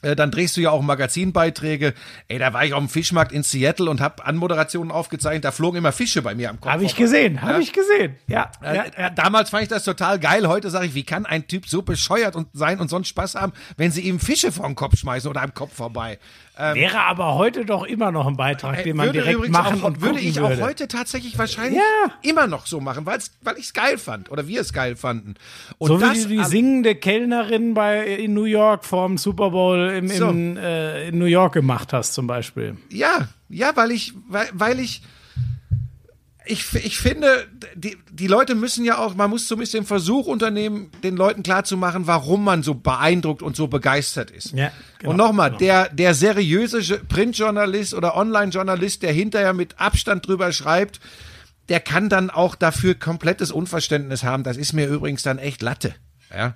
dann 0.03 0.31
drehst 0.31 0.57
du 0.57 0.61
ja 0.61 0.71
auch 0.71 0.83
Magazinbeiträge. 0.83 1.95
Ey, 2.29 2.39
da 2.39 2.53
war 2.53 2.65
ich 2.65 2.75
auf 2.75 2.81
dem 2.81 2.89
Fischmarkt 2.89 3.33
in 3.33 3.43
Seattle 3.43 3.89
und 3.89 4.01
hab 4.01 4.27
Anmoderationen 4.27 4.91
aufgezeichnet. 4.91 5.45
Da 5.45 5.53
flogen 5.53 5.79
immer 5.79 5.93
Fische 5.93 6.23
bei 6.23 6.35
mir 6.35 6.51
am 6.51 6.61
Kopf. 6.61 6.73
Habe 6.73 6.85
ich 6.85 6.97
gesehen, 6.97 7.41
habe 7.43 7.63
ich 7.63 7.73
gesehen. 7.73 8.17
Ja, 8.27 8.51
Äh, 8.63 8.77
ja, 8.77 8.85
äh, 8.97 9.11
Damals 9.15 9.51
fand 9.51 9.65
ich 9.65 9.69
das 9.69 9.85
total 9.85 10.19
geil. 10.19 10.49
Heute 10.49 10.71
sage 10.71 10.87
ich, 10.87 10.95
wie 10.95 11.05
kann 11.05 11.27
ein 11.27 11.47
Typ 11.47 11.69
so 11.69 11.83
bescheuert 11.83 12.37
und 12.37 12.49
sein 12.53 12.81
und 12.81 12.89
sonst 12.89 13.09
Spaß 13.09 13.37
haben, 13.37 13.53
wenn 13.77 13.91
sie 13.91 14.03
ihm 14.03 14.19
Fische 14.21 14.53
vor 14.53 14.67
den 14.67 14.75
Kopf 14.75 14.97
schmeißen 14.99 15.31
oder 15.31 15.43
am 15.43 15.55
Kopf 15.55 15.75
vorbei. 15.75 16.19
Ähm, 16.59 16.75
Wäre 16.75 17.01
aber 17.01 17.37
heute 17.37 17.65
doch 17.65 17.85
immer 17.85 18.13
noch 18.13 18.27
ein 18.27 18.37
Beitrag, 18.37 18.85
den 18.85 18.97
man 18.97 19.07
würde 19.07 19.23
direkt 19.23 19.49
machen 19.49 19.81
auch, 19.81 19.87
und 19.87 20.03
würde 20.03 20.15
gucken 20.17 20.29
ich 20.29 20.37
würde. 20.37 20.57
auch 20.63 20.69
heute 20.69 20.87
tatsächlich 20.87 21.39
wahrscheinlich 21.39 21.79
Ja. 21.81 22.13
immer 22.21 22.47
noch 22.47 22.67
so 22.67 22.79
machen, 22.79 23.07
weil 23.07 23.19
ich 23.57 23.65
es 23.65 23.73
geil 23.73 23.97
fand 23.97 24.31
oder 24.31 24.47
wir 24.47 24.61
es 24.61 24.75
geil 24.75 24.95
fanden. 24.97 25.35
Und 25.79 25.89
so 25.89 25.99
wie 25.99 26.05
das 26.05 26.23
du 26.25 26.29
die 26.29 26.39
all- 26.41 26.45
singende 26.47 26.95
Kellnerin 26.95 27.73
bei 27.73 28.05
in 28.07 28.35
New 28.35 28.45
York 28.45 28.85
vorm 28.85 29.17
Super 29.17 29.51
Bowl 29.51 29.89
im, 29.97 30.09
So. 30.09 30.29
im, 30.29 30.59
äh, 30.59 31.09
in 31.09 31.19
New 31.19 31.25
York 31.25 31.55
gemacht 31.55 31.95
hast 31.95 32.13
zum 32.13 32.27
Beispiel. 32.27 32.77
Ja, 32.91 33.29
ja, 33.49 33.75
weil 33.75 33.91
ich, 33.91 34.13
weil, 34.29 34.49
weil 34.53 34.79
ich, 34.79 35.01
ich, 36.47 36.73
ich 36.75 36.99
finde, 36.99 37.47
die, 37.75 37.97
die 38.11 38.27
Leute 38.27 38.55
müssen 38.55 38.85
ja 38.85 38.99
auch, 38.99 39.15
man 39.15 39.31
muss 39.31 39.47
zumindest 39.47 39.75
den 39.75 39.85
Versuch 39.85 40.27
unternehmen, 40.27 40.91
den 41.03 41.17
Leuten 41.17 41.43
klarzumachen, 41.43 42.07
warum 42.07 42.45
man 42.45 42.63
so 42.63 42.75
beeindruckt 42.75 43.43
und 43.43 43.55
so 43.57 43.69
begeistert 43.69 44.31
ist. 44.31 44.53
Ja, 44.53 44.73
genau, 44.99 45.11
und 45.11 45.17
nochmal, 45.17 45.51
genau. 45.51 45.59
der, 45.59 45.89
der 45.91 46.15
seriöse 46.15 46.81
Jo- 46.81 46.99
Printjournalist 47.09 47.95
oder 47.95 48.17
Online-Journalist, 48.17 49.03
der 49.03 49.13
hinterher 49.13 49.53
mit 49.53 49.79
Abstand 49.79 50.27
drüber 50.27 50.53
schreibt, 50.53 51.01
der 51.69 51.81
kann 51.81 52.09
dann 52.09 52.29
auch 52.31 52.55
dafür 52.57 52.95
komplettes 52.95 53.53
Unverständnis 53.53 54.25
haben. 54.25 54.43
Das 54.43 54.57
ist 54.57 54.73
mir 54.73 54.89
übrigens 54.89 55.23
dann 55.23 55.39
echt 55.39 55.63
Latte. 55.63 55.95
Ja. 56.35 56.55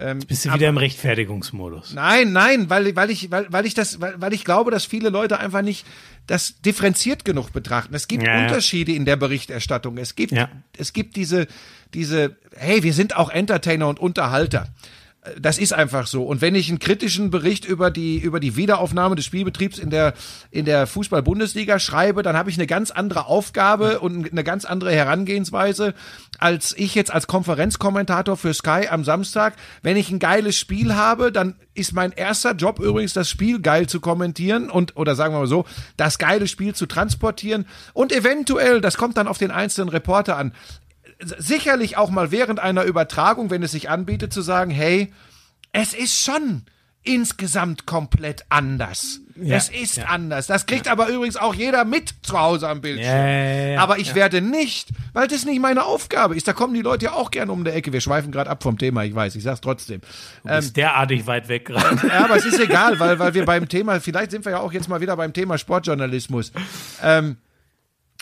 Ähm, 0.00 0.20
Bist 0.20 0.44
du 0.44 0.54
wieder 0.54 0.68
im 0.68 0.76
Rechtfertigungsmodus? 0.78 1.92
Nein, 1.92 2.32
nein, 2.32 2.70
weil, 2.70 2.94
weil 2.94 3.10
ich, 3.10 3.30
weil, 3.30 3.46
weil 3.50 3.66
ich 3.66 3.74
das, 3.74 4.00
weil, 4.00 4.14
weil 4.20 4.32
ich 4.32 4.44
glaube, 4.44 4.70
dass 4.70 4.84
viele 4.84 5.10
Leute 5.10 5.38
einfach 5.40 5.62
nicht 5.62 5.84
das 6.28 6.60
differenziert 6.60 7.24
genug 7.24 7.52
betrachten. 7.52 7.94
Es 7.94 8.06
gibt 8.06 8.22
Ja. 8.22 8.42
Unterschiede 8.42 8.92
in 8.92 9.04
der 9.04 9.16
Berichterstattung. 9.16 9.98
Es 9.98 10.14
gibt, 10.14 10.32
es 10.76 10.92
gibt 10.92 11.16
diese, 11.16 11.48
diese, 11.94 12.36
hey, 12.54 12.82
wir 12.84 12.92
sind 12.92 13.16
auch 13.16 13.30
Entertainer 13.30 13.88
und 13.88 13.98
Unterhalter. 13.98 14.68
Das 15.40 15.58
ist 15.58 15.72
einfach 15.72 16.06
so. 16.06 16.24
Und 16.24 16.40
wenn 16.40 16.54
ich 16.54 16.68
einen 16.68 16.78
kritischen 16.78 17.30
Bericht 17.30 17.64
über 17.64 17.90
die, 17.90 18.18
über 18.18 18.40
die 18.40 18.56
Wiederaufnahme 18.56 19.16
des 19.16 19.24
Spielbetriebs 19.24 19.78
in 19.78 19.90
der, 19.90 20.14
in 20.50 20.64
der 20.64 20.86
Fußball-Bundesliga 20.86 21.78
schreibe, 21.78 22.22
dann 22.22 22.36
habe 22.36 22.50
ich 22.50 22.56
eine 22.56 22.66
ganz 22.66 22.90
andere 22.90 23.26
Aufgabe 23.26 24.00
und 24.00 24.30
eine 24.30 24.44
ganz 24.44 24.64
andere 24.64 24.92
Herangehensweise, 24.92 25.94
als 26.38 26.74
ich 26.76 26.94
jetzt 26.94 27.12
als 27.12 27.26
Konferenzkommentator 27.26 28.36
für 28.36 28.54
Sky 28.54 28.88
am 28.90 29.04
Samstag. 29.04 29.54
Wenn 29.82 29.96
ich 29.96 30.10
ein 30.10 30.18
geiles 30.18 30.56
Spiel 30.56 30.94
habe, 30.94 31.32
dann 31.32 31.54
ist 31.74 31.92
mein 31.92 32.12
erster 32.12 32.54
Job 32.54 32.80
übrigens, 32.80 33.12
das 33.12 33.30
Spiel 33.30 33.60
geil 33.60 33.86
zu 33.86 34.00
kommentieren 34.00 34.70
und, 34.70 34.96
oder 34.96 35.14
sagen 35.14 35.34
wir 35.34 35.40
mal 35.40 35.46
so, 35.46 35.64
das 35.96 36.18
geile 36.18 36.48
Spiel 36.48 36.74
zu 36.74 36.86
transportieren 36.86 37.66
und 37.92 38.12
eventuell, 38.12 38.80
das 38.80 38.96
kommt 38.96 39.16
dann 39.16 39.28
auf 39.28 39.38
den 39.38 39.50
einzelnen 39.50 39.88
Reporter 39.88 40.36
an, 40.36 40.52
sicherlich 41.20 41.96
auch 41.96 42.10
mal 42.10 42.30
während 42.30 42.60
einer 42.60 42.84
Übertragung, 42.84 43.50
wenn 43.50 43.62
es 43.62 43.72
sich 43.72 43.90
anbietet, 43.90 44.32
zu 44.32 44.42
sagen, 44.42 44.70
hey, 44.70 45.12
es 45.72 45.94
ist 45.94 46.22
schon 46.22 46.62
insgesamt 47.04 47.86
komplett 47.86 48.44
anders. 48.50 49.20
Ja, 49.40 49.56
es 49.56 49.68
ist 49.68 49.98
ja. 49.98 50.06
anders. 50.06 50.46
Das 50.46 50.66
kriegt 50.66 50.86
ja. 50.86 50.92
aber 50.92 51.08
übrigens 51.08 51.36
auch 51.36 51.54
jeder 51.54 51.84
mit 51.84 52.12
zu 52.22 52.38
Hause 52.38 52.68
am 52.68 52.80
Bildschirm. 52.80 53.78
aber 53.78 53.98
ich 53.98 54.14
werde 54.14 54.40
nicht, 54.40 54.88
weil 55.12 55.28
das 55.28 55.44
nicht 55.44 55.60
meine 55.60 55.84
Aufgabe 55.84 56.36
ist. 56.36 56.48
Da 56.48 56.52
kommen 56.52 56.74
die 56.74 56.82
Leute 56.82 57.06
ja 57.06 57.12
auch 57.12 57.30
gerne 57.30 57.52
um 57.52 57.64
die 57.64 57.70
Ecke. 57.70 57.92
Wir 57.92 58.00
schweifen 58.00 58.32
gerade 58.32 58.50
ab 58.50 58.62
vom 58.62 58.78
Thema, 58.78 59.04
ich 59.04 59.14
weiß, 59.14 59.36
ich 59.36 59.44
sag's 59.44 59.60
trotzdem. 59.60 60.00
Du 60.42 60.48
bist 60.48 60.68
ähm, 60.68 60.74
derartig 60.74 61.26
weit 61.26 61.48
weg 61.48 61.66
gerade. 61.66 62.06
Ja, 62.08 62.24
aber 62.24 62.36
es 62.36 62.44
ist 62.44 62.58
egal, 62.58 62.98
weil, 62.98 63.18
weil 63.18 63.32
wir 63.34 63.44
beim 63.44 63.68
Thema, 63.68 64.00
vielleicht 64.00 64.32
sind 64.32 64.44
wir 64.44 64.52
ja 64.52 64.60
auch 64.60 64.72
jetzt 64.72 64.88
mal 64.88 65.00
wieder 65.00 65.16
beim 65.16 65.32
Thema 65.32 65.56
Sportjournalismus. 65.56 66.52
Ähm, 67.02 67.36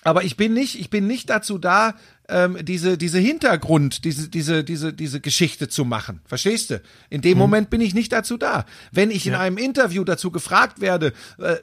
aber 0.07 0.23
ich 0.23 0.37
bin 0.37 0.55
nicht, 0.55 0.79
ich 0.79 0.88
bin 0.88 1.09
nicht 1.09 1.29
dazu 1.31 1.59
da, 1.59 1.95
ähm, 2.29 2.59
diese, 2.62 2.97
diese 2.97 3.19
Hintergrund, 3.19 4.05
diese, 4.05 4.29
diese, 4.29 4.62
diese, 4.62 4.92
diese 4.92 5.21
Geschichte 5.21 5.66
zu 5.66 5.85
machen. 5.85 6.21
Verstehst 6.27 6.71
du? 6.71 6.81
In 7.11 7.23
dem 7.23 7.33
hm. 7.33 7.38
Moment 7.38 7.71
bin 7.71 7.81
ich 7.81 7.92
nicht 7.92 8.12
dazu 8.12 8.37
da. 8.37 8.66
Wenn 8.92 9.11
ich 9.11 9.27
in 9.27 9.35
einem 9.35 9.59
Interview 9.59 10.05
dazu 10.05 10.31
gefragt 10.31 10.81
werde, 10.81 11.12
äh, 11.38 11.57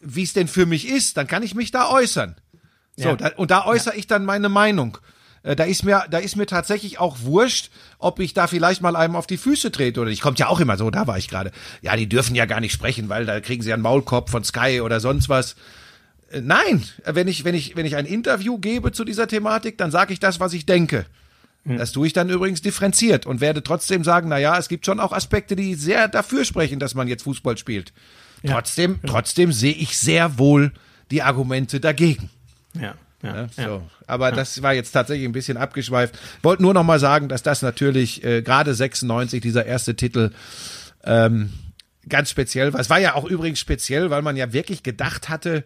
wie 0.00 0.22
es 0.22 0.32
denn 0.32 0.48
für 0.48 0.64
mich 0.64 0.88
ist, 0.88 1.18
dann 1.18 1.26
kann 1.26 1.42
ich 1.42 1.54
mich 1.54 1.72
da 1.72 1.90
äußern. 1.90 2.36
So, 2.96 3.10
ja. 3.10 3.16
da, 3.16 3.32
und 3.36 3.50
da 3.50 3.66
äußere 3.66 3.92
ja. 3.94 3.98
ich 3.98 4.06
dann 4.06 4.24
meine 4.24 4.48
Meinung. 4.48 4.96
Äh, 5.42 5.54
da 5.54 5.64
ist 5.64 5.84
mir, 5.84 6.06
da 6.10 6.16
ist 6.16 6.36
mir 6.36 6.46
tatsächlich 6.46 6.98
auch 6.98 7.18
wurscht, 7.20 7.70
ob 7.98 8.18
ich 8.18 8.32
da 8.32 8.46
vielleicht 8.46 8.80
mal 8.80 8.96
einem 8.96 9.14
auf 9.14 9.26
die 9.26 9.36
Füße 9.36 9.70
trete 9.70 10.00
oder 10.00 10.10
ich 10.10 10.22
kommt 10.22 10.38
ja 10.38 10.48
auch 10.48 10.60
immer 10.60 10.78
so, 10.78 10.90
da 10.90 11.06
war 11.06 11.18
ich 11.18 11.28
gerade. 11.28 11.50
Ja, 11.82 11.94
die 11.96 12.08
dürfen 12.08 12.34
ja 12.34 12.46
gar 12.46 12.60
nicht 12.60 12.72
sprechen, 12.72 13.10
weil 13.10 13.26
da 13.26 13.40
kriegen 13.40 13.62
sie 13.62 13.74
einen 13.74 13.82
Maulkorb 13.82 14.30
von 14.30 14.42
Sky 14.42 14.80
oder 14.80 15.00
sonst 15.00 15.28
was. 15.28 15.54
Nein, 16.42 16.82
wenn 17.04 17.28
ich, 17.28 17.44
wenn 17.44 17.54
ich, 17.54 17.76
wenn 17.76 17.86
ich 17.86 17.96
ein 17.96 18.06
Interview 18.06 18.58
gebe 18.58 18.92
zu 18.92 19.04
dieser 19.04 19.28
Thematik, 19.28 19.78
dann 19.78 19.90
sage 19.90 20.12
ich 20.12 20.20
das, 20.20 20.40
was 20.40 20.52
ich 20.52 20.66
denke. 20.66 21.06
Hm. 21.64 21.78
Das 21.78 21.92
tue 21.92 22.06
ich 22.06 22.12
dann 22.12 22.28
übrigens 22.28 22.62
differenziert 22.62 23.26
und 23.26 23.40
werde 23.40 23.62
trotzdem 23.62 24.04
sagen, 24.04 24.28
na 24.28 24.38
ja, 24.38 24.58
es 24.58 24.68
gibt 24.68 24.86
schon 24.86 25.00
auch 25.00 25.12
Aspekte, 25.12 25.56
die 25.56 25.74
sehr 25.74 26.08
dafür 26.08 26.44
sprechen, 26.44 26.78
dass 26.78 26.94
man 26.94 27.08
jetzt 27.08 27.22
Fußball 27.22 27.56
spielt. 27.56 27.92
Ja. 28.42 28.52
Trotzdem, 28.54 29.00
ja. 29.02 29.08
trotzdem 29.08 29.52
sehe 29.52 29.72
ich 29.72 29.98
sehr 29.98 30.38
wohl 30.38 30.72
die 31.10 31.22
Argumente 31.22 31.80
dagegen. 31.80 32.30
Ja. 32.74 32.94
Ja, 33.22 33.36
ja, 33.36 33.48
so. 33.48 33.62
ja, 33.62 33.82
Aber 34.06 34.32
das 34.32 34.60
war 34.60 34.74
jetzt 34.74 34.92
tatsächlich 34.92 35.26
ein 35.26 35.32
bisschen 35.32 35.56
abgeschweift. 35.56 36.18
Wollte 36.42 36.62
nur 36.62 36.74
noch 36.74 36.82
mal 36.82 37.00
sagen, 37.00 37.30
dass 37.30 37.42
das 37.42 37.62
natürlich 37.62 38.22
äh, 38.22 38.42
gerade 38.42 38.74
96 38.74 39.40
dieser 39.40 39.64
erste 39.64 39.96
Titel 39.96 40.30
ähm, 41.04 41.50
ganz 42.06 42.28
speziell 42.28 42.74
war. 42.74 42.80
Es 42.80 42.90
war 42.90 43.00
ja 43.00 43.14
auch 43.14 43.24
übrigens 43.24 43.60
speziell, 43.60 44.10
weil 44.10 44.20
man 44.20 44.36
ja 44.36 44.52
wirklich 44.52 44.82
gedacht 44.82 45.30
hatte, 45.30 45.64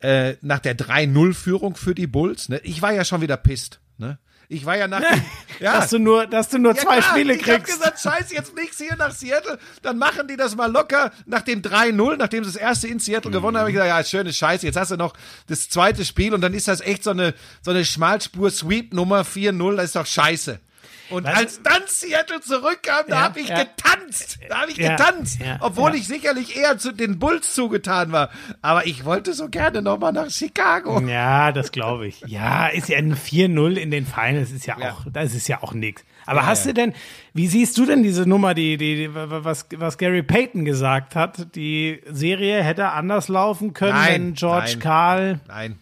äh, 0.00 0.34
nach 0.42 0.58
der 0.58 0.76
3-0-Führung 0.76 1.76
für 1.76 1.94
die 1.94 2.06
Bulls. 2.06 2.48
Ne? 2.48 2.60
Ich 2.64 2.82
war 2.82 2.92
ja 2.92 3.04
schon 3.04 3.20
wieder 3.20 3.36
pisst. 3.36 3.80
Ne? 3.98 4.18
Ich 4.48 4.64
war 4.64 4.76
ja 4.76 4.86
nach 4.86 5.00
dem, 5.00 5.22
ja. 5.60 5.72
dass 5.72 5.90
du 5.90 5.98
nur, 5.98 6.26
dass 6.26 6.48
du 6.48 6.58
nur 6.58 6.74
ja, 6.74 6.82
zwei 6.82 6.98
klar, 6.98 7.10
Spiele 7.10 7.34
kriegst. 7.34 7.48
Ich 7.48 7.54
hab 7.54 7.64
gesagt, 7.64 8.00
scheiß 8.00 8.32
jetzt 8.32 8.54
nichts 8.54 8.78
hier 8.78 8.96
nach 8.96 9.10
Seattle, 9.10 9.58
dann 9.82 9.98
machen 9.98 10.28
die 10.28 10.36
das 10.36 10.54
mal 10.54 10.70
locker 10.70 11.10
nach 11.26 11.42
dem 11.42 11.62
3-0, 11.62 12.16
nachdem 12.16 12.44
sie 12.44 12.52
das 12.52 12.60
erste 12.60 12.88
in 12.88 13.00
Seattle 13.00 13.30
mhm. 13.30 13.34
gewonnen 13.34 13.56
haben, 13.56 13.62
habe 13.62 13.70
ich 13.70 13.74
gesagt, 13.74 13.88
ja, 13.88 14.04
schönes 14.04 14.36
Scheiß, 14.36 14.62
jetzt 14.62 14.76
hast 14.76 14.92
du 14.92 14.96
noch 14.96 15.14
das 15.48 15.68
zweite 15.68 16.04
Spiel 16.04 16.32
und 16.34 16.40
dann 16.40 16.54
ist 16.54 16.68
das 16.68 16.80
echt 16.80 17.02
so 17.02 17.10
eine, 17.10 17.34
so 17.62 17.72
eine 17.72 17.84
Schmalspur-Sweep-Nummer 17.84 19.22
4-0, 19.22 19.76
das 19.76 19.84
ist 19.86 19.96
doch 19.96 20.06
scheiße. 20.06 20.60
Und 21.10 21.24
Was? 21.24 21.34
als 21.34 21.62
dann 21.62 21.82
Seattle 21.86 22.40
zurückkam, 22.40 23.04
da 23.08 23.16
ja, 23.16 23.22
habe 23.22 23.40
ich 23.40 23.48
ja. 23.48 23.64
getanzt. 23.64 24.38
Da 24.48 24.62
habe 24.62 24.70
ich 24.70 24.76
ja, 24.76 24.96
getanzt. 24.96 25.38
obwohl 25.60 25.94
ich 25.94 26.06
sicherlich 26.06 26.56
eher 26.56 26.78
zu 26.78 26.92
den 26.92 27.18
Bulls 27.18 27.54
zugetan 27.54 28.12
war. 28.12 28.30
Aber 28.62 28.86
ich 28.86 29.04
wollte 29.04 29.32
so 29.32 29.48
gerne 29.48 29.82
nochmal 29.82 30.12
nach 30.12 30.30
Chicago. 30.30 31.00
Ja, 31.00 31.52
das 31.52 31.72
glaube 31.72 32.06
ich. 32.06 32.24
Ja, 32.36 32.66
ist 32.66 32.88
ja 32.88 32.98
ein 32.98 33.14
4-0 33.14 33.76
in 33.76 33.90
den 33.90 34.04
Finals, 34.04 34.50
ist 34.50 34.66
ja 34.66 34.76
auch, 34.76 35.06
das 35.10 35.34
ist 35.34 35.48
ja 35.48 35.62
auch 35.62 35.72
nix. 35.72 36.04
Aber 36.26 36.44
hast 36.44 36.66
du 36.66 36.74
denn, 36.74 36.92
wie 37.32 37.46
siehst 37.46 37.78
du 37.78 37.86
denn 37.86 38.02
diese 38.02 38.28
Nummer, 38.28 38.52
die, 38.52 38.76
die, 38.76 39.08
was, 39.12 39.66
was 39.76 39.96
Gary 39.96 40.22
Payton 40.22 40.64
gesagt 40.64 41.14
hat? 41.14 41.54
Die 41.54 42.02
Serie 42.10 42.62
hätte 42.62 42.90
anders 42.90 43.28
laufen 43.28 43.72
können, 43.72 43.92
nein, 43.92 44.12
wenn 44.12 44.34
George 44.34 44.72
nein, 44.72 44.80
Karl. 44.80 45.40
Nein. 45.46 45.78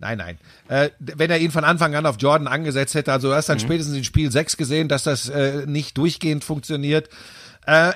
Nein, 0.00 0.18
nein. 0.18 0.38
Äh, 0.68 0.90
wenn 0.98 1.30
er 1.30 1.38
ihn 1.38 1.50
von 1.50 1.64
Anfang 1.64 1.94
an 1.94 2.06
auf 2.06 2.16
Jordan 2.20 2.46
angesetzt 2.46 2.94
hätte, 2.94 3.12
also 3.12 3.32
erst 3.32 3.48
dann 3.48 3.58
mhm. 3.58 3.62
spätestens 3.62 3.96
in 3.96 4.04
Spiel 4.04 4.30
6 4.30 4.56
gesehen, 4.56 4.88
dass 4.88 5.02
das 5.02 5.28
äh, 5.28 5.66
nicht 5.66 5.98
durchgehend 5.98 6.44
funktioniert. 6.44 7.08
Äh, 7.66 7.92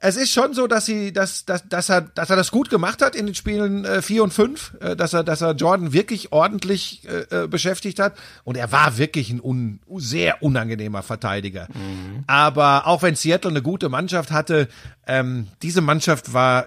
es 0.00 0.16
ist 0.16 0.32
schon 0.32 0.54
so, 0.54 0.68
dass 0.68 0.86
sie, 0.86 1.12
dass, 1.12 1.44
dass, 1.44 1.68
dass 1.68 1.88
er, 1.88 2.02
dass 2.02 2.30
er 2.30 2.36
das 2.36 2.52
gut 2.52 2.70
gemacht 2.70 3.02
hat 3.02 3.16
in 3.16 3.26
den 3.26 3.34
Spielen 3.34 3.84
äh, 3.84 4.00
4 4.00 4.22
und 4.22 4.32
5, 4.32 4.76
äh, 4.80 4.96
dass 4.96 5.12
er, 5.12 5.24
dass 5.24 5.40
er 5.40 5.52
Jordan 5.52 5.92
wirklich 5.92 6.32
ordentlich 6.32 7.02
äh, 7.08 7.44
äh, 7.44 7.48
beschäftigt 7.48 7.98
hat. 7.98 8.16
Und 8.44 8.56
er 8.56 8.70
war 8.70 8.96
wirklich 8.96 9.30
ein 9.30 9.40
un, 9.42 9.80
sehr 9.96 10.40
unangenehmer 10.42 11.02
Verteidiger. 11.02 11.66
Mhm. 11.74 12.22
Aber 12.28 12.86
auch 12.86 13.02
wenn 13.02 13.16
Seattle 13.16 13.50
eine 13.50 13.62
gute 13.62 13.88
Mannschaft 13.88 14.30
hatte, 14.30 14.68
ähm, 15.08 15.48
diese 15.62 15.80
Mannschaft 15.80 16.32
war 16.32 16.66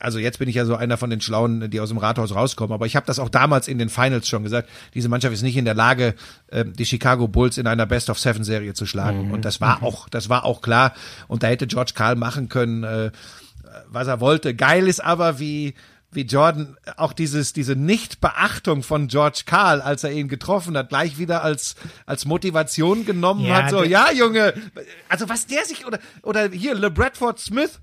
also 0.00 0.18
jetzt 0.18 0.38
bin 0.38 0.48
ich 0.48 0.56
ja 0.56 0.64
so 0.64 0.76
einer 0.76 0.96
von 0.96 1.10
den 1.10 1.20
Schlauen, 1.20 1.70
die 1.70 1.80
aus 1.80 1.88
dem 1.88 1.98
Rathaus 1.98 2.34
rauskommen, 2.34 2.72
aber 2.72 2.86
ich 2.86 2.96
habe 2.96 3.06
das 3.06 3.18
auch 3.18 3.28
damals 3.28 3.68
in 3.68 3.78
den 3.78 3.88
Finals 3.88 4.28
schon 4.28 4.42
gesagt, 4.42 4.68
diese 4.94 5.08
Mannschaft 5.08 5.34
ist 5.34 5.42
nicht 5.42 5.56
in 5.56 5.64
der 5.64 5.74
Lage, 5.74 6.14
äh, 6.48 6.64
die 6.64 6.86
Chicago 6.86 7.28
Bulls 7.28 7.58
in 7.58 7.66
einer 7.66 7.86
Best 7.86 8.10
of 8.10 8.18
Seven 8.18 8.44
Serie 8.44 8.74
zu 8.74 8.86
schlagen. 8.86 9.26
Mhm. 9.26 9.32
Und 9.32 9.44
das 9.44 9.60
war 9.60 9.82
auch, 9.82 10.08
das 10.08 10.28
war 10.28 10.44
auch 10.44 10.62
klar. 10.62 10.94
Und 11.28 11.42
da 11.42 11.48
hätte 11.48 11.66
George 11.66 11.92
Karl 11.94 12.16
machen 12.16 12.48
können, 12.48 12.84
äh, 12.84 13.10
was 13.88 14.06
er 14.06 14.20
wollte. 14.20 14.54
Geil 14.54 14.86
ist 14.86 15.02
aber, 15.02 15.38
wie 15.38 15.74
wie 16.14 16.22
Jordan 16.22 16.76
auch 16.96 17.12
dieses 17.12 17.52
diese 17.52 17.76
Nichtbeachtung 17.76 18.82
von 18.82 19.08
George 19.08 19.42
Karl, 19.46 19.80
als 19.80 20.04
er 20.04 20.12
ihn 20.12 20.28
getroffen 20.28 20.76
hat, 20.76 20.88
gleich 20.88 21.18
wieder 21.18 21.42
als 21.42 21.74
als 22.06 22.24
Motivation 22.24 23.04
genommen 23.04 23.44
ja, 23.44 23.62
hat. 23.62 23.70
So, 23.70 23.82
ja 23.82 24.12
Junge, 24.12 24.54
also 25.08 25.28
was 25.28 25.46
der 25.46 25.64
sich 25.64 25.86
oder 25.86 25.98
oder 26.22 26.50
hier 26.50 26.74
Le 26.74 26.90
Bradford 26.90 27.38
Smith 27.38 27.80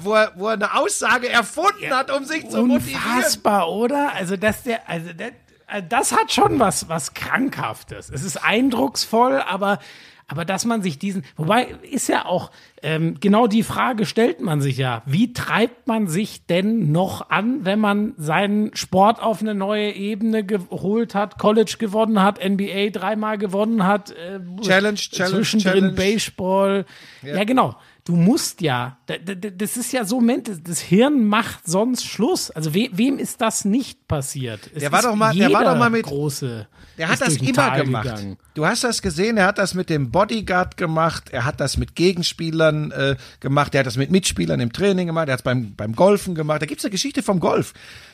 wo 0.00 0.14
er, 0.14 0.32
wo 0.36 0.48
er 0.48 0.54
eine 0.54 0.74
Aussage 0.74 1.28
erfunden 1.28 1.84
ja, 1.84 1.98
hat, 1.98 2.10
um 2.10 2.24
sich 2.24 2.48
zu 2.48 2.64
motivieren. 2.64 3.02
Unfassbar, 3.16 3.70
oder? 3.70 4.12
Also, 4.14 4.36
dass 4.36 4.62
der, 4.62 4.88
also 4.88 5.12
der, 5.12 5.32
äh, 5.66 5.82
das 5.86 6.12
hat 6.12 6.32
schon 6.32 6.58
was, 6.58 6.88
was 6.88 7.14
Krankhaftes. 7.14 8.10
Es 8.10 8.22
ist 8.22 8.36
eindrucksvoll, 8.38 9.42
aber, 9.46 9.78
aber 10.26 10.46
dass 10.46 10.64
man 10.64 10.82
sich 10.82 10.98
diesen, 10.98 11.22
wobei 11.36 11.66
ist 11.82 12.08
ja 12.08 12.24
auch, 12.24 12.50
ähm, 12.82 13.18
genau 13.20 13.46
die 13.46 13.62
Frage 13.62 14.06
stellt 14.06 14.40
man 14.40 14.62
sich 14.62 14.78
ja. 14.78 15.02
Wie 15.04 15.34
treibt 15.34 15.86
man 15.86 16.08
sich 16.08 16.46
denn 16.46 16.90
noch 16.90 17.28
an, 17.28 17.66
wenn 17.66 17.78
man 17.78 18.14
seinen 18.16 18.74
Sport 18.74 19.22
auf 19.22 19.42
eine 19.42 19.54
neue 19.54 19.92
Ebene 19.92 20.44
geholt 20.44 21.14
hat, 21.14 21.38
College 21.38 21.76
gewonnen 21.78 22.22
hat, 22.22 22.42
NBA 22.42 22.88
dreimal 22.90 23.36
gewonnen 23.36 23.86
hat, 23.86 24.12
äh, 24.12 24.40
Challenge, 24.62 24.96
Challenge, 24.96 25.36
zwischendrin 25.36 25.72
Challenge. 25.72 25.92
Baseball. 25.92 26.86
Ja. 27.22 27.36
ja, 27.36 27.44
genau 27.44 27.76
du 28.04 28.16
musst 28.16 28.60
ja, 28.60 28.98
das 29.06 29.76
ist 29.76 29.92
ja 29.92 30.04
so, 30.04 30.22
das 30.62 30.80
Hirn 30.80 31.24
macht 31.24 31.66
sonst 31.66 32.04
Schluss. 32.04 32.50
Also 32.50 32.74
we, 32.74 32.88
wem 32.92 33.18
ist 33.18 33.40
das 33.40 33.64
nicht 33.64 34.06
passiert? 34.06 34.70
Es 34.74 34.80
der 34.80 34.92
war 34.92 35.02
doch 35.02 35.14
mal, 35.14 35.34
der 35.34 35.52
war 35.52 35.64
doch 35.64 35.76
mal 35.76 35.90
mit 35.90 36.04
große. 36.04 36.68
Der 36.98 37.08
hat 37.08 37.20
das 37.20 37.36
immer 37.38 37.52
Tal 37.52 37.84
gemacht. 37.84 38.04
Gegangen. 38.04 38.36
Du 38.52 38.66
hast 38.66 38.84
das 38.84 39.02
gesehen, 39.02 39.36
er 39.36 39.46
hat 39.46 39.58
das 39.58 39.74
mit 39.74 39.90
dem 39.90 40.10
Bodyguard 40.10 40.76
gemacht, 40.76 41.30
er 41.30 41.44
hat 41.44 41.60
das 41.60 41.76
mit 41.76 41.96
Gegenspielern 41.96 42.92
äh, 42.92 43.16
gemacht, 43.40 43.74
er 43.74 43.80
hat 43.80 43.86
das 43.86 43.96
mit 43.96 44.10
Mitspielern 44.10 44.60
im 44.60 44.72
Training 44.72 45.06
gemacht, 45.06 45.28
er 45.28 45.32
hat 45.32 45.40
es 45.40 45.44
beim, 45.44 45.74
beim 45.74 45.96
Golfen 45.96 46.34
gemacht. 46.34 46.62
Da 46.62 46.66
gibt's 46.66 46.84
eine 46.84 46.92
Geschichte 46.92 47.22
vom 47.22 47.40
Golf. 47.40 47.72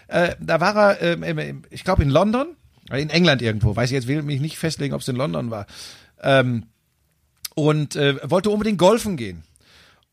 Äh, 0.08 0.34
da 0.40 0.60
war 0.60 0.96
er, 0.96 1.22
äh, 1.22 1.54
ich 1.70 1.84
glaube 1.84 2.02
in 2.02 2.10
London, 2.10 2.46
in 2.90 3.10
England 3.10 3.42
irgendwo, 3.42 3.76
weiß 3.76 3.90
ich 3.90 3.94
jetzt, 3.94 4.08
will 4.08 4.22
mich 4.22 4.40
nicht 4.40 4.56
festlegen, 4.56 4.94
ob 4.94 5.02
es 5.02 5.08
in 5.08 5.16
London 5.16 5.50
war. 5.50 5.66
Ähm, 6.22 6.66
und 7.54 7.96
äh, 7.96 8.16
wollte 8.30 8.50
unbedingt 8.50 8.78
golfen 8.78 9.16
gehen. 9.16 9.42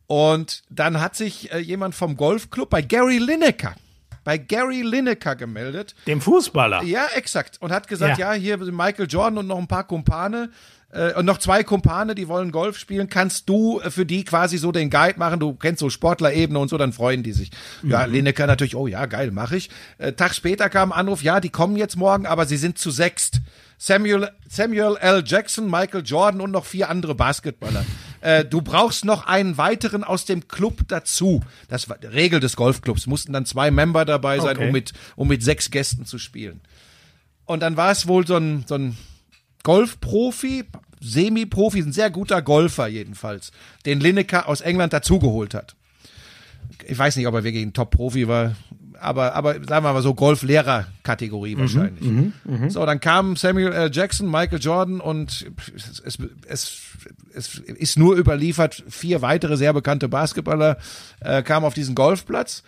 Und 0.08 0.64
dann 0.70 1.02
hat 1.02 1.16
sich 1.16 1.52
äh, 1.52 1.60
jemand 1.60 1.94
vom 1.94 2.16
Golfclub 2.18 2.70
bei 2.70 2.82
Gary 2.82 3.18
Lineker 3.18 3.76
bei 4.24 4.38
Gary 4.38 4.82
Lineker 4.82 5.38
gemeldet. 5.38 5.96
Dem 6.06 6.20
Fußballer. 6.20 6.84
Ja, 6.84 7.06
exakt. 7.16 7.62
Und 7.62 7.72
hat 7.72 7.88
gesagt, 7.88 8.18
ja, 8.18 8.34
ja 8.34 8.38
hier 8.38 8.58
Michael 8.58 9.08
Jordan 9.08 9.38
und 9.38 9.48
noch 9.48 9.58
ein 9.58 9.70
paar 9.70 9.88
Kumpane 9.88 10.50
äh, 10.92 11.14
und 11.14 11.26
noch 11.26 11.38
zwei 11.38 11.64
Kumpane, 11.64 12.16
die 12.16 12.28
wollen 12.28 12.52
Golf 12.52 12.78
spielen. 12.78 13.10
Kannst 13.10 13.48
du 13.48 13.80
für 13.88 14.06
die 14.06 14.26
quasi 14.26 14.58
so 14.58 14.72
den 14.72 14.90
Guide 14.90 15.18
machen? 15.18 15.40
Du 15.40 15.54
kennst 15.54 15.80
so 15.80 15.90
Sportlerebene 15.90 16.60
und 16.60 16.70
so, 16.70 16.78
dann 16.78 16.94
freuen 16.94 17.24
die 17.24 17.32
sich. 17.34 17.52
Mhm. 17.82 17.92
Ja, 17.92 18.04
Lineker 18.06 18.48
natürlich, 18.48 18.76
oh 18.76 18.88
ja, 18.88 19.06
geil, 19.06 19.32
mache 19.32 19.58
ich. 19.58 19.70
Äh, 19.98 20.14
Tag 20.14 20.34
später 20.34 20.70
kam 20.70 20.92
ein 20.92 21.00
Anruf, 21.00 21.24
ja, 21.24 21.40
die 21.40 21.50
kommen 21.50 21.78
jetzt 21.78 21.96
morgen, 21.96 22.26
aber 22.26 22.46
sie 22.46 22.58
sind 22.58 22.78
zu 22.78 22.92
sechst. 22.92 23.42
Samuel, 23.78 24.30
Samuel 24.50 24.98
L. 25.00 25.24
Jackson, 25.26 25.70
Michael 25.70 26.04
Jordan 26.04 26.42
und 26.42 26.52
noch 26.52 26.66
vier 26.66 26.90
andere 26.90 27.16
Basketballer. 27.16 27.86
Äh, 28.28 28.44
du 28.44 28.62
brauchst 28.62 29.06
noch 29.06 29.26
einen 29.26 29.58
weiteren 29.58 30.04
aus 30.04 30.26
dem 30.26 30.50
Club 30.50 30.82
dazu. 30.90 31.42
Das 31.70 31.88
war 31.88 31.98
die 31.98 32.08
Regel 32.08 32.42
des 32.42 32.58
Golfclubs. 32.58 33.08
Mussten 33.08 33.32
dann 33.32 33.46
zwei 33.46 33.72
Member 33.72 34.04
dabei 34.04 34.40
sein, 34.40 34.58
Okay. 34.58 34.68
um 34.68 34.74
mit, 34.74 34.92
um 35.16 35.28
mit 35.30 35.42
sechs 35.44 35.72
Gästen 35.72 36.06
zu 36.06 36.20
spielen. 36.20 36.60
Und 37.46 37.62
dann 37.62 37.78
war 37.78 37.92
es 37.92 38.06
wohl 38.06 38.28
so 38.28 38.36
ein, 38.36 38.66
so 38.68 38.76
ein 38.76 38.98
Golfprofi, 39.64 40.66
Semi-Profi, 41.00 41.80
ein 41.80 41.94
sehr 41.94 42.10
guter 42.10 42.42
Golfer 42.42 42.88
jedenfalls, 42.88 43.52
den 43.86 44.02
Lineker 44.02 44.50
aus 44.50 44.60
England 44.60 44.92
dazugeholt 44.92 45.54
hat. 45.54 45.76
Ich 46.86 46.98
weiß 46.98 47.16
nicht, 47.16 47.28
ob 47.28 47.34
er 47.36 47.46
wirklich 47.46 47.64
ein 47.66 47.74
Top-Profi 47.74 48.28
war, 48.28 48.56
aber, 49.00 49.34
aber 49.34 49.54
sagen 49.66 49.86
wir 49.86 49.94
mal 49.94 50.02
so 50.02 50.14
Golf-Lehrer-Kategorie 50.14 51.58
wahrscheinlich. 51.58 52.04
So, 52.70 52.86
dann 52.86 53.00
kamen 53.00 53.36
Samuel 53.36 53.74
L. 53.74 53.90
Jackson, 53.92 54.30
Michael 54.30 54.60
Jordan 54.60 55.00
und 55.00 55.46
es, 55.76 56.00
es, 56.00 56.18
es, 56.48 56.82
es 57.34 57.60
ist 57.60 57.98
nur 57.98 58.16
überliefert, 58.16 58.84
vier 58.90 59.22
weitere 59.22 59.58
sehr 59.58 59.74
bekannte 59.74 60.08
Basketballer 60.10 60.78
äh, 61.20 61.44
kamen 61.44 61.66
auf 61.66 61.74
diesen 61.74 61.96
Golfplatz. 61.96 62.64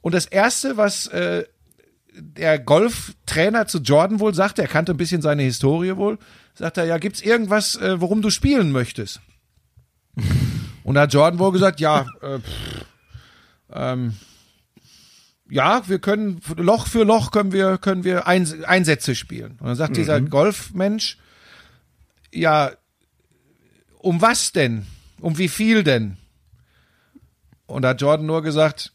Und 0.00 0.14
das 0.14 0.26
Erste, 0.26 0.76
was 0.76 1.06
äh, 1.08 1.44
der 2.14 2.58
Golftrainer 2.58 3.66
zu 3.66 3.78
Jordan 3.78 4.20
wohl 4.20 4.34
sagte, 4.34 4.62
er 4.62 4.68
kannte 4.68 4.92
ein 4.92 4.96
bisschen 4.98 5.22
seine 5.22 5.42
Historie 5.42 5.96
wohl, 5.96 6.18
sagt 6.54 6.76
er, 6.76 6.84
ja, 6.84 6.98
gibt's 6.98 7.20
irgendwas, 7.20 7.76
äh, 7.76 8.00
worum 8.00 8.22
du 8.22 8.30
spielen 8.30 8.72
möchtest? 8.72 9.20
Und 10.82 10.94
da 10.94 11.02
hat 11.02 11.12
Jordan 11.12 11.38
wohl 11.38 11.52
gesagt, 11.52 11.80
ja, 11.80 12.06
äh, 12.22 12.38
pff, 12.38 12.84
ähm, 13.72 14.14
ja, 15.50 15.88
wir 15.88 15.98
können 15.98 16.40
Loch 16.56 16.86
für 16.86 17.04
Loch 17.04 17.30
können 17.30 17.52
wir 17.52 17.78
können 17.78 18.04
wir 18.04 18.26
Eins, 18.26 18.62
Einsätze 18.62 19.14
spielen. 19.14 19.52
Und 19.60 19.66
dann 19.66 19.76
sagt 19.76 19.96
dieser 19.96 20.20
Golfmensch, 20.20 21.18
ja, 22.32 22.72
um 23.98 24.20
was 24.20 24.52
denn? 24.52 24.86
Um 25.20 25.38
wie 25.38 25.48
viel 25.48 25.82
denn? 25.82 26.16
Und 27.66 27.82
da 27.82 27.88
hat 27.88 28.00
Jordan 28.00 28.26
nur 28.26 28.42
gesagt, 28.42 28.92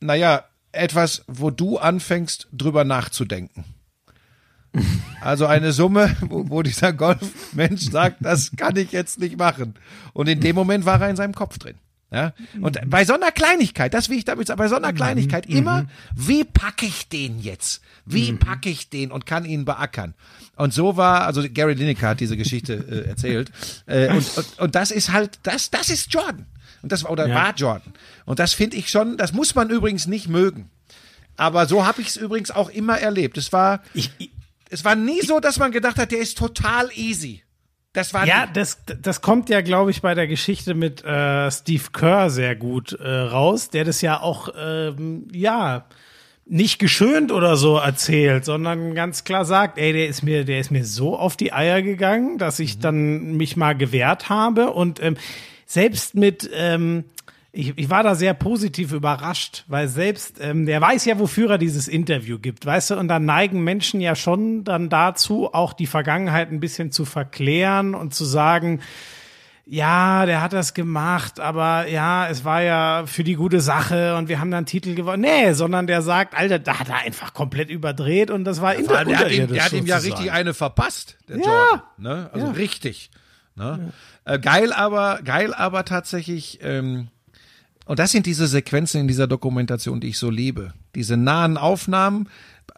naja, 0.00 0.44
etwas, 0.72 1.24
wo 1.26 1.50
du 1.50 1.78
anfängst, 1.78 2.48
drüber 2.52 2.84
nachzudenken. 2.84 3.64
Also 5.20 5.46
eine 5.46 5.70
Summe, 5.70 6.16
wo, 6.20 6.50
wo 6.50 6.62
dieser 6.62 6.92
Golfmensch 6.92 7.82
sagt, 7.92 8.16
das 8.24 8.50
kann 8.56 8.74
ich 8.74 8.90
jetzt 8.90 9.20
nicht 9.20 9.38
machen. 9.38 9.74
Und 10.14 10.28
in 10.28 10.40
dem 10.40 10.56
Moment 10.56 10.84
war 10.84 11.00
er 11.00 11.10
in 11.10 11.14
seinem 11.14 11.32
Kopf 11.32 11.58
drin. 11.58 11.76
Ja? 12.12 12.34
Und 12.60 12.78
bei 12.90 13.04
so 13.04 13.14
einer 13.14 13.32
Kleinigkeit, 13.32 13.94
das 13.94 14.08
will 14.10 14.18
ich 14.18 14.24
damit 14.24 14.46
sagen, 14.46 14.58
bei 14.58 14.68
so 14.68 14.76
einer 14.76 14.92
Kleinigkeit 14.92 15.46
immer, 15.46 15.86
wie 16.14 16.44
packe 16.44 16.84
ich 16.86 17.08
den 17.08 17.38
jetzt? 17.40 17.80
Wie 18.04 18.32
packe 18.34 18.68
ich 18.68 18.90
den 18.90 19.10
und 19.10 19.24
kann 19.26 19.44
ihn 19.44 19.64
beackern? 19.64 20.14
Und 20.56 20.74
so 20.74 20.96
war, 20.96 21.24
also 21.26 21.42
Gary 21.52 21.72
Lineker 21.74 22.08
hat 22.08 22.20
diese 22.20 22.36
Geschichte 22.36 22.74
äh, 22.74 23.08
erzählt. 23.08 23.50
Äh, 23.86 24.08
und, 24.10 24.36
und, 24.36 24.58
und 24.58 24.74
das 24.74 24.90
ist 24.90 25.10
halt, 25.12 25.38
das, 25.44 25.70
das 25.70 25.88
ist 25.88 26.12
Jordan. 26.12 26.46
Und 26.82 26.92
das 26.92 27.04
war, 27.04 27.10
oder 27.12 27.26
Ja. 27.26 27.34
war 27.34 27.54
Jordan. 27.54 27.92
Und 28.26 28.38
das 28.38 28.52
finde 28.52 28.76
ich 28.76 28.90
schon, 28.90 29.16
das 29.16 29.32
muss 29.32 29.54
man 29.54 29.70
übrigens 29.70 30.06
nicht 30.06 30.28
mögen. 30.28 30.68
Aber 31.36 31.66
so 31.66 31.86
habe 31.86 32.02
ich 32.02 32.08
es 32.08 32.16
übrigens 32.16 32.50
auch 32.50 32.68
immer 32.68 32.98
erlebt. 32.98 33.38
Es 33.38 33.52
war, 33.52 33.82
Ich, 33.94 34.10
ich, 34.18 34.30
es 34.68 34.84
war 34.84 34.96
nie 34.96 35.22
so, 35.22 35.40
dass 35.40 35.58
man 35.58 35.72
gedacht 35.72 35.96
hat, 35.96 36.12
der 36.12 36.18
ist 36.18 36.36
total 36.36 36.90
easy. 36.94 37.42
Das 37.92 38.14
war 38.14 38.26
ja, 38.26 38.46
das, 38.46 38.78
das 39.02 39.20
kommt 39.20 39.50
ja, 39.50 39.60
glaube 39.60 39.90
ich, 39.90 40.00
bei 40.00 40.14
der 40.14 40.26
Geschichte 40.26 40.74
mit 40.74 41.04
äh, 41.04 41.50
Steve 41.50 41.84
Kerr 41.92 42.30
sehr 42.30 42.56
gut 42.56 42.92
äh, 42.92 43.06
raus, 43.06 43.68
der 43.68 43.84
das 43.84 44.00
ja 44.00 44.20
auch, 44.20 44.48
ähm, 44.58 45.28
ja, 45.32 45.84
nicht 46.46 46.78
geschönt 46.78 47.30
oder 47.30 47.56
so 47.56 47.76
erzählt, 47.76 48.44
sondern 48.44 48.94
ganz 48.94 49.24
klar 49.24 49.44
sagt, 49.44 49.78
ey, 49.78 49.92
der 49.92 50.08
ist 50.08 50.22
mir, 50.22 50.44
der 50.44 50.58
ist 50.58 50.70
mir 50.70 50.84
so 50.84 51.16
auf 51.16 51.36
die 51.36 51.52
Eier 51.52 51.82
gegangen, 51.82 52.38
dass 52.38 52.58
ich 52.58 52.78
dann 52.78 53.36
mich 53.36 53.56
mal 53.56 53.74
gewehrt 53.74 54.28
habe. 54.28 54.70
Und 54.70 55.02
ähm, 55.02 55.16
selbst 55.66 56.14
mit, 56.14 56.50
ähm, 56.54 57.04
ich, 57.52 57.76
ich 57.76 57.90
war 57.90 58.02
da 58.02 58.14
sehr 58.14 58.32
positiv 58.32 58.92
überrascht, 58.92 59.64
weil 59.68 59.86
selbst, 59.86 60.36
ähm, 60.40 60.64
der 60.64 60.80
weiß 60.80 61.04
ja, 61.04 61.18
wofür 61.18 61.50
er 61.50 61.58
dieses 61.58 61.86
Interview 61.86 62.38
gibt, 62.38 62.64
weißt 62.64 62.90
du, 62.90 62.96
und 62.96 63.08
dann 63.08 63.26
neigen 63.26 63.62
Menschen 63.62 64.00
ja 64.00 64.14
schon 64.16 64.64
dann 64.64 64.88
dazu, 64.88 65.52
auch 65.52 65.74
die 65.74 65.86
Vergangenheit 65.86 66.50
ein 66.50 66.60
bisschen 66.60 66.92
zu 66.92 67.04
verklären 67.04 67.94
und 67.94 68.14
zu 68.14 68.24
sagen, 68.24 68.80
ja, 69.64 70.26
der 70.26 70.40
hat 70.42 70.52
das 70.54 70.74
gemacht, 70.74 71.38
aber 71.40 71.86
ja, 71.88 72.26
es 72.28 72.44
war 72.44 72.62
ja 72.62 73.04
für 73.06 73.22
die 73.22 73.34
gute 73.34 73.60
Sache 73.60 74.16
und 74.16 74.28
wir 74.28 74.40
haben 74.40 74.50
dann 74.50 74.66
Titel 74.66 74.94
gewonnen. 74.94 75.22
Nee, 75.22 75.52
sondern 75.52 75.86
der 75.86 76.02
sagt, 76.02 76.34
Alter, 76.36 76.58
da 76.58 76.80
hat 76.80 76.88
er 76.88 76.98
einfach 76.98 77.32
komplett 77.32 77.70
überdreht 77.70 78.30
und 78.30 78.44
das 78.44 78.60
war 78.60 78.74
Vor 78.74 78.96
allem, 78.96 79.08
der 79.08 79.18
hat 79.18 79.30
ihm, 79.30 79.46
der 79.46 79.64
hat 79.64 79.72
ihm 79.72 79.86
ja 79.86 79.98
richtig 79.98 80.32
eine 80.32 80.52
verpasst, 80.54 81.16
der 81.28 81.36
Ja. 81.38 81.44
Jordan. 81.44 81.82
Ne? 81.98 82.30
Also 82.32 82.46
Ja. 82.46 82.52
richtig. 82.52 83.10
Ne? 83.54 83.92
Äh, 84.24 84.38
geil 84.40 84.72
aber, 84.72 85.20
geil 85.22 85.54
aber 85.54 85.84
tatsächlich, 85.84 86.58
ähm, 86.62 87.08
und 87.84 87.98
das 87.98 88.12
sind 88.12 88.26
diese 88.26 88.46
Sequenzen 88.46 89.00
in 89.00 89.08
dieser 89.08 89.26
Dokumentation, 89.26 90.00
die 90.00 90.08
ich 90.08 90.18
so 90.18 90.30
liebe. 90.30 90.72
Diese 90.94 91.16
nahen 91.16 91.56
Aufnahmen, 91.56 92.28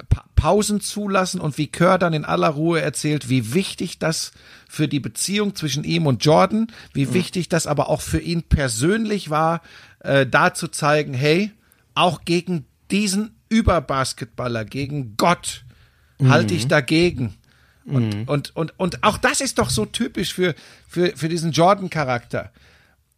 pa 0.08 0.24
Pausen 0.34 0.80
zulassen 0.82 1.40
und 1.40 1.56
wie 1.56 1.68
Kerr 1.68 1.96
dann 1.96 2.12
in 2.12 2.26
aller 2.26 2.50
Ruhe 2.50 2.80
erzählt, 2.80 3.30
wie 3.30 3.54
wichtig 3.54 3.98
das 3.98 4.32
für 4.68 4.88
die 4.88 5.00
Beziehung 5.00 5.54
zwischen 5.54 5.84
ihm 5.84 6.06
und 6.06 6.22
Jordan, 6.22 6.66
wie 6.92 7.14
wichtig 7.14 7.48
das 7.48 7.66
aber 7.66 7.88
auch 7.88 8.02
für 8.02 8.18
ihn 8.18 8.42
persönlich 8.42 9.30
war, 9.30 9.62
äh, 10.00 10.26
da 10.26 10.52
zu 10.52 10.68
zeigen, 10.68 11.14
hey, 11.14 11.50
auch 11.94 12.26
gegen 12.26 12.66
diesen 12.90 13.34
Überbasketballer, 13.48 14.66
gegen 14.66 15.16
Gott, 15.16 15.64
halte 16.22 16.54
ich 16.54 16.66
dagegen. 16.66 17.34
Und, 17.86 18.28
und, 18.28 18.56
und, 18.56 18.78
und 18.78 19.02
auch 19.02 19.18
das 19.18 19.40
ist 19.40 19.58
doch 19.58 19.70
so 19.70 19.84
typisch 19.84 20.32
für, 20.32 20.54
für, 20.88 21.16
für 21.16 21.28
diesen 21.28 21.52
Jordan-Charakter. 21.52 22.50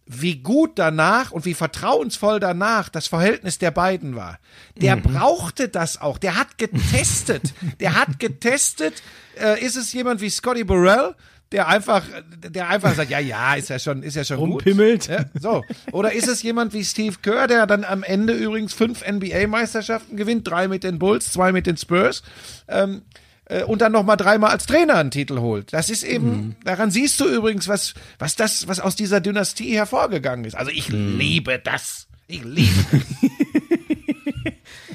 Wie 0.06 0.36
gut 0.36 0.78
danach 0.78 1.32
und 1.32 1.44
wie 1.44 1.54
vertrauensvoll 1.54 2.38
danach 2.38 2.88
das 2.88 3.08
Verhältnis 3.08 3.58
der 3.58 3.72
beiden 3.72 4.14
war. 4.14 4.38
Der 4.76 4.96
brauchte 4.96 5.68
das 5.68 6.00
auch. 6.00 6.18
Der 6.18 6.36
hat 6.36 6.58
getestet. 6.58 7.54
der 7.80 7.96
hat 7.96 8.20
getestet. 8.20 9.02
Äh, 9.40 9.64
ist 9.64 9.76
es 9.76 9.92
jemand 9.92 10.20
wie 10.20 10.30
Scotty 10.30 10.62
Burrell, 10.62 11.14
der 11.52 11.68
einfach, 11.68 12.04
der 12.38 12.68
einfach 12.68 12.94
sagt, 12.94 13.10
ja, 13.10 13.18
ja, 13.20 13.54
ist 13.54 13.68
ja 13.68 13.78
schon, 13.78 14.02
ist 14.02 14.16
ja 14.16 14.24
schon 14.24 14.38
Rumpimmelt. 14.38 15.08
gut. 15.08 15.16
Ja, 15.16 15.24
so. 15.40 15.64
Oder 15.92 16.12
ist 16.12 16.28
es 16.28 16.42
jemand 16.42 16.72
wie 16.72 16.84
Steve 16.84 17.16
Kerr, 17.22 17.46
der 17.46 17.66
dann 17.66 17.84
am 17.84 18.02
Ende 18.02 18.32
übrigens 18.32 18.72
fünf 18.72 19.06
NBA-Meisterschaften 19.06 20.16
gewinnt, 20.16 20.48
drei 20.48 20.68
mit 20.68 20.82
den 20.82 20.98
Bulls, 20.98 21.32
zwei 21.32 21.52
mit 21.52 21.66
den 21.66 21.76
Spurs, 21.76 22.22
ähm, 22.68 23.02
äh, 23.46 23.64
und 23.64 23.80
dann 23.80 23.92
noch 23.92 24.04
mal 24.04 24.16
dreimal 24.16 24.50
als 24.50 24.66
Trainer 24.66 24.96
einen 24.96 25.10
Titel 25.10 25.38
holt. 25.38 25.72
Das 25.72 25.90
ist 25.90 26.02
eben, 26.02 26.56
daran 26.64 26.90
siehst 26.90 27.18
du 27.20 27.26
übrigens, 27.26 27.68
was, 27.68 27.94
was 28.18 28.36
das, 28.36 28.68
was 28.68 28.80
aus 28.80 28.96
dieser 28.96 29.20
Dynastie 29.20 29.74
hervorgegangen 29.74 30.44
ist. 30.44 30.54
Also 30.54 30.70
ich 30.70 30.88
liebe 30.88 31.58
das. 31.58 32.08
Ich 32.26 32.42
liebe 32.44 32.70
das. 32.92 34.52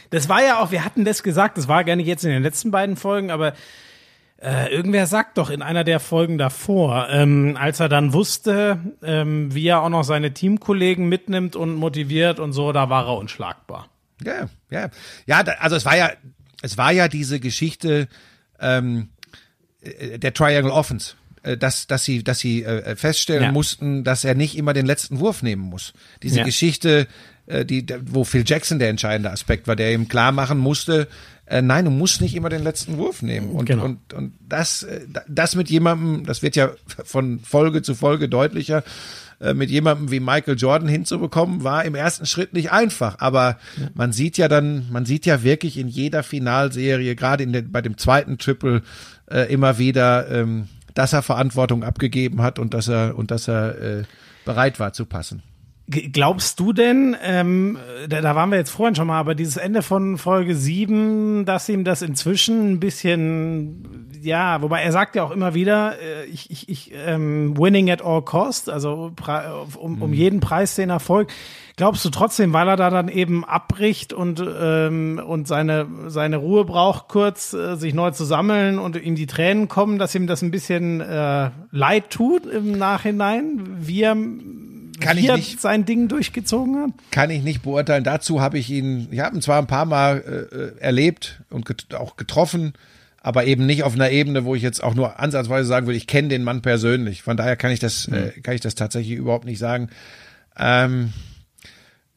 Das 0.10 0.28
war 0.28 0.44
ja 0.44 0.60
auch, 0.60 0.72
wir 0.72 0.84
hatten 0.84 1.06
das 1.06 1.24
gesagt, 1.24 1.58
das 1.58 1.70
war 1.70 1.86
gar 1.86 1.96
nicht 1.96 2.06
jetzt 2.06 2.26
in 2.26 2.32
den 2.32 2.44
letzten 2.44 2.70
beiden 2.70 2.98
Folgen, 2.98 3.32
aber 3.32 3.54
äh, 4.42 4.74
irgendwer 4.74 5.08
sagt 5.08 5.38
doch 5.38 5.50
in 5.50 5.62
einer 5.62 5.86
der 5.86 6.02
Folgen 6.02 6.38
davor, 6.38 7.08
ähm, 7.10 7.56
als 7.58 7.80
er 7.80 7.88
dann 7.88 8.12
wusste, 8.12 8.80
ähm, 9.02 9.54
wie 9.56 9.68
er 9.68 9.82
auch 9.82 9.90
noch 9.90 10.04
seine 10.04 10.34
Teamkollegen 10.34 11.08
mitnimmt 11.08 11.56
und 11.56 11.76
motiviert 11.76 12.42
und 12.42 12.52
so, 12.52 12.74
da 12.74 12.90
war 12.90 13.06
er 13.06 13.18
unschlagbar. 13.18 13.88
Ja, 14.22 14.50
ja. 14.70 14.90
Ja, 15.28 15.38
also 15.60 15.78
es 15.78 15.86
war 15.86 15.96
ja, 15.96 16.12
es 16.62 16.78
war 16.78 16.92
ja 16.92 17.08
diese 17.08 17.40
Geschichte 17.40 18.10
ähm, 18.62 19.10
äh, 19.82 20.18
der 20.20 20.34
Triangle 20.34 20.72
Offense. 20.72 21.16
äh, 21.44 21.58
Dass, 21.58 21.88
dass 21.88 22.04
sie, 22.06 22.24
dass 22.24 22.40
sie 22.40 22.64
äh, 22.64 22.96
feststellen 22.96 23.44
Ja. 23.44 23.52
mussten, 23.52 24.04
dass 24.04 24.24
er 24.24 24.36
nicht 24.36 24.56
immer 24.58 24.74
den 24.74 24.86
letzten 24.86 25.20
Wurf 25.20 25.42
nehmen 25.44 25.64
muss. 25.64 25.94
Diese 26.24 26.40
Ja. 26.40 26.44
Geschichte, 26.46 27.08
äh, 27.48 27.66
die, 27.66 27.86
wo 28.06 28.24
Phil 28.24 28.44
Jackson 28.46 28.78
der 28.80 28.90
entscheidende 28.90 29.32
Aspekt 29.32 29.68
war, 29.68 29.76
der 29.76 29.92
ihm 29.94 30.08
klar 30.08 30.32
machen 30.32 30.60
musste, 30.60 31.08
äh, 31.48 31.62
nein, 31.64 31.86
du 31.86 31.92
musst 31.92 32.22
nicht 32.22 32.36
immer 32.36 32.50
den 32.50 32.64
letzten 32.64 32.98
Wurf 32.98 33.24
nehmen. 33.24 33.50
Und, 33.50 33.66
Genau. 33.66 33.84
und, 33.86 34.14
und 34.14 34.34
das, 34.48 34.86
das 35.28 35.56
mit 35.56 35.70
jemandem, 35.70 36.26
das 36.26 36.44
wird 36.44 36.56
ja 36.56 36.70
von 37.04 37.40
Folge 37.40 37.82
zu 37.82 37.96
Folge 37.96 38.30
deutlicher, 38.30 38.84
äh, 39.42 39.54
mit 39.54 39.70
jemandem 39.70 40.12
wie 40.12 40.20
Michael 40.20 40.56
Jordan 40.58 40.88
hinzubekommen, 40.88 41.64
war 41.64 41.84
im 41.86 41.96
ersten 41.96 42.26
Schritt 42.26 42.54
nicht 42.54 42.72
einfach. 42.72 43.16
Aber 43.20 43.58
man 43.94 44.12
sieht 44.12 44.38
ja 44.38 44.48
dann, 44.48 44.88
man 44.92 45.06
sieht 45.06 45.26
ja 45.26 45.44
wirklich 45.44 45.78
in 45.78 45.88
jeder 45.88 46.24
Finalserie, 46.24 47.16
gerade 47.16 47.44
in 47.44 47.54
den, 47.54 47.72
bei 47.72 47.82
dem 47.82 47.98
zweiten 47.98 48.38
Triple, 48.38 48.84
äh, 49.30 49.52
immer 49.52 49.78
wieder, 49.78 50.30
ähm, 50.30 50.68
dass 50.94 51.14
er 51.14 51.22
Verantwortung 51.22 51.84
abgegeben 51.84 52.42
hat 52.42 52.60
und 52.60 52.74
dass 52.74 52.88
er 52.88 53.18
und 53.18 53.32
dass 53.32 53.48
er 53.48 53.82
äh, 53.82 54.04
bereit 54.46 54.80
war 54.80 54.94
zu 54.94 55.06
passen. 55.06 55.42
Glaubst 55.88 56.60
du 56.60 56.72
denn, 56.72 57.18
ähm, 57.22 57.78
da, 58.08 58.22
da 58.22 58.36
waren 58.36 58.50
wir 58.50 58.58
jetzt 58.58 58.70
vorhin 58.70 58.96
schon 58.96 59.08
mal, 59.08 59.20
aber 59.20 59.36
dieses 59.36 59.58
Ende 59.58 59.82
von 59.82 60.18
Folge 60.18 60.56
7, 60.56 61.44
dass 61.44 61.68
ihm 61.68 61.84
das 61.84 62.02
inzwischen 62.02 62.74
ein 62.74 62.80
bisschen, 62.80 64.01
ja, 64.22 64.62
wobei 64.62 64.82
er 64.82 64.92
sagt 64.92 65.16
ja 65.16 65.24
auch 65.24 65.32
immer 65.32 65.54
wieder, 65.54 66.00
äh, 66.00 66.26
ich, 66.26 66.50
ich, 66.52 66.70
ich 66.70 66.92
ähm, 67.06 67.58
winning 67.58 67.90
at 67.90 68.04
all 68.04 68.22
cost, 68.22 68.70
also 68.70 69.12
um, 69.80 70.02
um 70.02 70.10
mhm. 70.10 70.14
jeden 70.14 70.40
Preis 70.40 70.76
den 70.76 70.90
Erfolg. 70.90 71.30
Glaubst 71.78 72.06
du 72.06 72.10
trotzdem, 72.10 72.54
weil 72.54 72.68
er 72.68 72.76
da 72.76 72.90
dann 72.90 73.08
eben 73.08 73.44
abbricht 73.44 74.14
und, 74.14 74.44
ähm, 74.62 75.22
und 75.26 75.48
seine, 75.48 75.88
seine 76.08 76.38
Ruhe 76.38 76.66
braucht, 76.66 77.08
kurz 77.08 77.54
äh, 77.54 77.76
sich 77.76 77.94
neu 77.94 78.12
zu 78.12 78.26
sammeln 78.26 78.78
und 78.78 78.96
ihm 79.02 79.16
die 79.16 79.28
Tränen 79.28 79.68
kommen, 79.68 79.98
dass 79.98 80.14
ihm 80.14 80.28
das 80.28 80.42
ein 80.42 80.52
bisschen 80.52 81.02
äh, 81.02 81.50
leid 81.72 82.10
tut 82.10 82.46
im 82.46 82.78
Nachhinein, 82.78 83.62
wie 83.80 84.04
er 84.04 84.16
kann 85.02 85.18
ich 85.18 85.32
nicht, 85.32 85.60
sein 85.60 85.86
Ding 85.86 86.08
durchgezogen 86.08 86.78
hat? 86.78 86.92
Kann 87.12 87.30
ich 87.30 87.44
nicht 87.44 87.64
beurteilen. 87.64 88.04
Dazu 88.04 88.42
habe 88.42 88.58
ich 88.58 88.70
ihn, 88.70 89.08
ich 89.12 89.20
habe 89.20 89.36
ihn 89.36 89.42
zwar 89.42 89.58
ein 89.58 89.68
paar 89.68 89.86
Mal 89.86 90.24
äh, 90.54 90.56
äh, 90.56 90.78
erlebt 90.80 91.42
und 91.50 91.66
get 91.66 91.96
auch 91.96 92.16
getroffen, 92.16 92.74
aber 93.22 93.46
eben 93.46 93.66
nicht 93.66 93.84
auf 93.84 93.94
einer 93.94 94.10
Ebene, 94.10 94.46
wo 94.46 94.56
ich 94.56 94.64
jetzt 94.64 94.84
auch 94.84 94.96
nur 94.96 95.20
ansatzweise 95.20 95.68
sagen 95.68 95.86
würde, 95.86 95.98
ich 95.98 96.08
kenne 96.08 96.28
den 96.28 96.44
Mann 96.44 96.62
persönlich. 96.62 97.22
Von 97.22 97.38
daher 97.38 97.56
kann 97.56 97.72
ich 97.72 97.80
das, 97.80 98.08
mhm. 98.08 98.16
äh, 98.16 98.30
kann 98.42 98.56
ich 98.56 98.62
das 98.62 98.76
tatsächlich 98.76 99.16
überhaupt 99.18 99.46
nicht 99.46 99.60
sagen. 99.60 99.90
Ähm, 100.58 101.14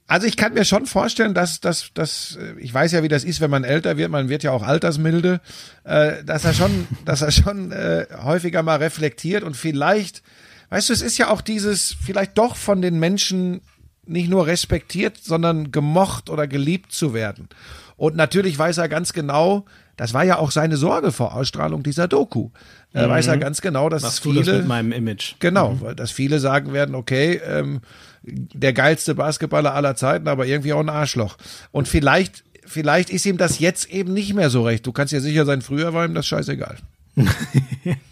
also 0.07 0.27
ich 0.27 0.37
kann 0.37 0.55
mir 0.55 0.65
schon 0.65 0.87
vorstellen, 0.87 1.35
dass, 1.35 1.61
dass, 1.61 1.91
dass 1.93 2.37
äh, 2.37 2.59
ich 2.59 2.73
weiß 2.73 2.93
ja, 2.93 3.03
wie 3.03 3.09
das 3.09 3.25
ist, 3.25 3.41
wenn 3.43 3.51
man 3.51 3.65
älter 3.65 3.99
wird, 3.99 4.11
man 4.11 4.31
wird 4.31 4.43
ja 4.43 4.51
auch 4.51 4.63
altersmilde, 4.63 5.41
äh, 5.85 6.25
dass 6.25 6.45
er 6.45 6.55
schon, 6.55 6.89
dass 7.05 7.21
er 7.21 7.31
schon 7.31 7.71
äh, 7.71 8.07
häufiger 8.23 8.63
mal 8.63 8.77
reflektiert 8.77 9.45
und 9.45 9.57
vielleicht 9.57 10.23
weißt 10.71 10.89
du, 10.89 10.93
es 10.95 11.03
ist 11.03 11.19
ja 11.19 11.29
auch 11.29 11.43
dieses, 11.43 11.95
vielleicht 12.03 12.37
doch 12.39 12.57
von 12.57 12.83
den 12.83 12.99
Menschen 12.99 13.61
nicht 14.07 14.29
nur 14.29 14.47
respektiert, 14.47 15.19
sondern 15.23 15.71
gemocht 15.71 16.29
oder 16.31 16.47
geliebt 16.47 16.93
zu 16.93 17.15
werden. 17.15 17.49
Und 17.97 18.17
natürlich 18.17 18.59
weiß 18.59 18.79
er 18.79 18.89
ganz 18.89 19.13
genau, 19.13 19.67
das 19.97 20.15
war 20.15 20.25
ja 20.25 20.39
auch 20.39 20.51
seine 20.51 20.77
Sorge 20.77 21.13
vor 21.13 21.35
Ausstrahlung 21.35 21.83
dieser 21.83 22.09
Doku. 22.09 22.51
Er 22.93 23.07
mhm. 23.07 23.13
weiß 23.13 23.27
er 23.29 23.39
ganz 23.39 23.61
genau, 23.61 23.89
dass 23.89 24.03
Was 24.03 24.19
viele, 24.19 24.43
das 24.43 24.59
mit 24.59 24.67
meinem 24.67 24.93
Image. 24.93 25.35
Genau, 25.39 25.75
mhm. 25.75 25.97
dass 25.97 26.11
viele 26.11 26.41
sagen 26.41 26.73
werden, 26.73 26.95
okay, 26.95 27.41
ähm, 27.47 27.81
der 28.23 28.73
geilste 28.73 29.15
Basketballer 29.15 29.75
aller 29.75 29.97
Zeiten, 29.97 30.29
aber 30.29 30.47
irgendwie 30.47 30.73
auch 30.73 30.81
ein 30.81 30.89
Arschloch. 30.89 31.37
Und 31.73 31.89
vielleicht, 31.89 32.45
vielleicht 32.65 33.11
ist 33.11 33.27
ihm 33.27 33.37
das 33.37 33.59
jetzt 33.59 33.91
eben 33.91 34.15
nicht 34.15 34.35
mehr 34.35 34.51
so 34.51 34.63
recht. 34.63 34.87
Du 34.87 34.93
kannst 34.93 35.13
ja 35.13 35.21
sicher 35.21 35.45
sein, 35.45 35.63
früher 35.63 35.93
war 35.93 36.05
ihm 36.07 36.15
das 36.15 36.27
scheißegal. 36.27 36.77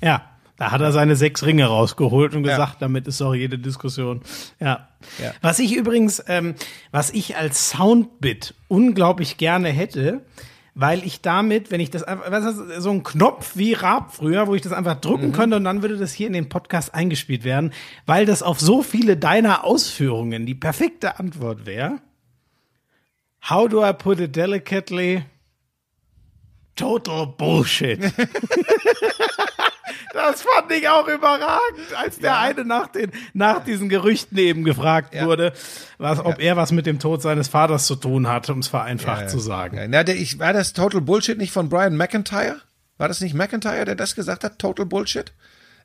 ja. 0.02 0.22
Da 0.58 0.70
hat 0.70 0.80
er 0.80 0.92
seine 0.92 1.16
sechs 1.16 1.44
Ringe 1.44 1.64
rausgeholt 1.64 2.36
und 2.36 2.44
gesagt, 2.44 2.74
ja. 2.74 2.76
damit 2.78 3.08
ist 3.08 3.20
auch 3.20 3.34
jede 3.34 3.58
Diskussion. 3.58 4.20
Ja. 4.60 4.86
ja. 5.20 5.32
Was 5.40 5.58
ich 5.58 5.74
übrigens, 5.74 6.22
ähm, 6.28 6.54
was 6.92 7.10
ich 7.10 7.36
als 7.36 7.70
Soundbit 7.70 8.54
unglaublich 8.68 9.38
gerne 9.38 9.70
hätte, 9.70 10.20
weil 10.74 11.04
ich 11.04 11.20
damit, 11.20 11.70
wenn 11.70 11.80
ich 11.80 11.90
das 11.90 12.02
einfach, 12.02 12.30
was 12.30 12.44
ist 12.44 12.82
so 12.82 12.90
ein 12.90 13.02
Knopf 13.02 13.56
wie 13.56 13.74
Raab 13.74 14.14
früher, 14.14 14.46
wo 14.46 14.54
ich 14.54 14.62
das 14.62 14.72
einfach 14.72 15.00
drücken 15.00 15.28
mhm. 15.28 15.32
könnte 15.32 15.56
und 15.56 15.64
dann 15.64 15.82
würde 15.82 15.98
das 15.98 16.12
hier 16.12 16.26
in 16.26 16.32
den 16.32 16.48
Podcast 16.48 16.94
eingespielt 16.94 17.44
werden, 17.44 17.72
weil 18.06 18.24
das 18.24 18.42
auf 18.42 18.58
so 18.60 18.82
viele 18.82 19.16
deiner 19.16 19.64
Ausführungen 19.64 20.46
die 20.46 20.54
perfekte 20.54 21.18
Antwort 21.18 21.66
wäre. 21.66 22.00
How 23.48 23.68
do 23.68 23.84
I 23.86 23.92
put 23.92 24.20
it 24.20 24.34
delicately? 24.34 25.24
Total 26.76 27.26
Bullshit. 27.26 28.00
Das 30.12 30.42
fand 30.42 30.70
ich 30.72 30.88
auch 30.88 31.08
überragend, 31.08 31.94
als 31.96 32.18
der 32.18 32.30
ja. 32.30 32.40
eine 32.40 32.64
nach, 32.64 32.88
den, 32.88 33.10
nach 33.32 33.64
diesen 33.64 33.88
Gerüchten 33.88 34.36
eben 34.36 34.64
gefragt 34.64 35.14
ja. 35.14 35.24
wurde, 35.24 35.52
was, 35.98 36.18
ob 36.18 36.38
ja. 36.38 36.48
er 36.50 36.56
was 36.56 36.72
mit 36.72 36.86
dem 36.86 36.98
Tod 36.98 37.22
seines 37.22 37.48
Vaters 37.48 37.86
zu 37.86 37.96
tun 37.96 38.28
hat, 38.28 38.48
um 38.50 38.58
es 38.58 38.68
vereinfacht 38.68 39.30
zu 39.30 39.38
sagen. 39.38 39.78
Na, 39.88 40.02
der, 40.02 40.16
ich, 40.16 40.38
war 40.38 40.52
das 40.52 40.72
Total 40.74 41.00
Bullshit 41.00 41.38
nicht 41.38 41.52
von 41.52 41.68
Brian 41.68 41.96
McIntyre? 41.96 42.60
War 42.98 43.08
das 43.08 43.20
nicht 43.20 43.34
McIntyre, 43.34 43.84
der 43.84 43.94
das 43.94 44.14
gesagt 44.14 44.44
hat? 44.44 44.58
Total 44.58 44.86
Bullshit? 44.86 45.32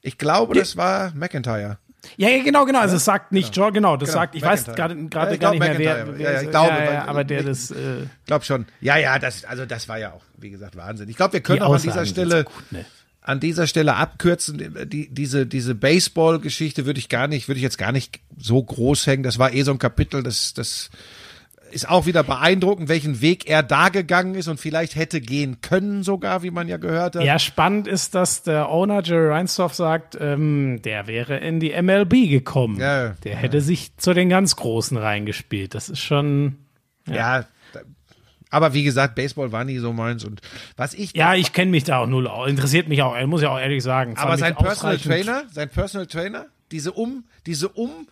Ich 0.01 0.17
glaube, 0.17 0.55
das 0.55 0.78
war 0.78 1.11
McIntyre. 1.15 1.78
Ja, 2.15 2.30
ja, 2.30 2.43
genau, 2.43 2.65
genau. 2.65 2.80
Also 2.80 2.95
es 2.95 3.05
sagt 3.05 3.32
nicht 3.32 3.53
genau. 3.53 3.65
John, 3.67 3.73
genau, 3.73 3.97
das 3.97 4.09
genau. 4.09 4.21
sagt, 4.21 4.36
ich 4.36 4.43
weiß 4.43 4.65
gerade 4.65 4.95
gerade 5.07 5.32
ja, 5.32 5.38
gar 5.38 5.51
nicht 5.51 5.59
mehr, 5.59 5.78
wer, 5.78 6.17
wer 6.17 6.32
ja, 6.34 6.41
ich 6.41 6.49
glaube, 6.49 6.69
ja, 6.69 6.93
ja, 6.93 7.05
aber 7.05 7.23
der 7.23 7.43
das. 7.43 7.71
Äh, 7.71 8.05
glaub 8.25 8.45
schon. 8.45 8.65
Ja, 8.82 8.97
ja, 8.97 9.19
das, 9.19 9.45
also 9.45 9.65
das 9.65 9.89
war 9.89 9.97
ja 9.97 10.13
auch, 10.13 10.21
wie 10.38 10.49
gesagt, 10.49 10.75
Wahnsinn. 10.78 11.09
Ich 11.09 11.17
glaube, 11.17 11.34
wir 11.34 11.41
können 11.41 11.61
auch 11.63 11.73
an 11.73 11.82
dieser 11.82 12.05
Stelle. 12.05 12.43
Gut, 12.45 12.71
ne? 12.71 12.86
An 13.28 13.41
dieser 13.41 13.67
Stelle 13.67 13.95
abkürzen. 13.95 14.88
Die, 14.89 15.09
diese, 15.09 15.45
diese 15.45 15.75
Baseball-Geschichte 15.75 16.86
würde 16.86 16.99
ich 16.99 17.09
gar 17.09 17.28
nicht, 17.28 17.49
würde 17.49 17.57
ich 17.57 17.63
jetzt 17.63 17.78
gar 17.78 17.91
nicht 17.91 18.21
so 18.38 18.63
groß 18.63 19.05
hängen. 19.05 19.23
Das 19.23 19.38
war 19.38 19.53
eh 19.53 19.63
so 19.63 19.71
ein 19.71 19.80
Kapitel, 19.80 20.23
das, 20.23 20.53
das 20.53 20.89
ist 21.69 21.89
auch 21.89 22.05
wieder 22.05 22.23
beeindruckend, 22.23 22.88
welchen 22.88 23.19
Weg 23.19 23.49
er 23.49 23.63
da 23.63 23.89
gegangen 23.89 24.36
ist 24.36 24.47
und 24.47 24.61
vielleicht 24.61 24.95
hätte 24.95 25.19
gehen 25.19 25.57
können 25.59 26.03
sogar, 26.03 26.41
wie 26.41 26.51
man 26.51 26.69
ja 26.69 26.78
gehört 26.78 27.17
hat. 27.17 27.23
Ja, 27.25 27.38
spannend 27.38 27.86
ist, 27.86 28.15
dass 28.15 28.43
der 28.43 28.69
Owner 28.69 29.03
Jerry 29.03 29.28
Reinsdorf 29.28 29.73
sagt, 29.73 30.17
ähm, 30.21 30.82
der 30.84 31.07
wäre 31.07 31.36
in 31.36 31.59
die 31.59 31.73
MLB 31.82 32.30
gekommen. 32.30 32.80
Ja, 32.80 33.09
der 33.25 33.34
ja. 33.34 33.38
hätte 33.39 33.59
sich 33.59 33.97
zu 33.97 34.13
den 34.13 34.30
ganz 34.30 34.55
Großen 34.55 34.95
reingespielt. 34.95 35.75
Das 35.75 35.89
ist 35.89 35.99
schon. 35.99 36.55
Ja, 37.05 37.39
ja 37.39 37.45
aber 38.50 38.74
wie 38.74 38.84
gesagt, 38.84 39.16
Baseball 39.16 39.52
war 39.52 39.64
nie 39.64 39.78
so 39.78 39.93
meins 39.93 40.24
und 40.24 40.41
was 40.76 40.93
ich 40.93 41.16
ja, 41.16 41.36
ich 41.36 41.54
kenne 41.54 41.72
mich 41.72 41.84
da 41.84 42.00
auch 42.00 42.08
null 42.08 42.28
aus. 42.28 42.50
Interessiert 42.50 42.88
mich 42.88 43.02
auch, 43.02 43.20
muss 43.28 43.41
ja 43.41 43.50
auch 43.50 43.60
ehrlich 43.60 43.84
sagen. 43.84 44.16
Aber 44.18 44.38
sein 44.38 44.56
Personal 44.56 44.98
Trainer, 44.98 45.43
sein 45.52 45.70
Personal 45.70 46.08
Trainer, 46.08 46.45
diese 46.72 46.91
um, 46.91 47.26
diese 47.45 47.70
um, 47.70 48.08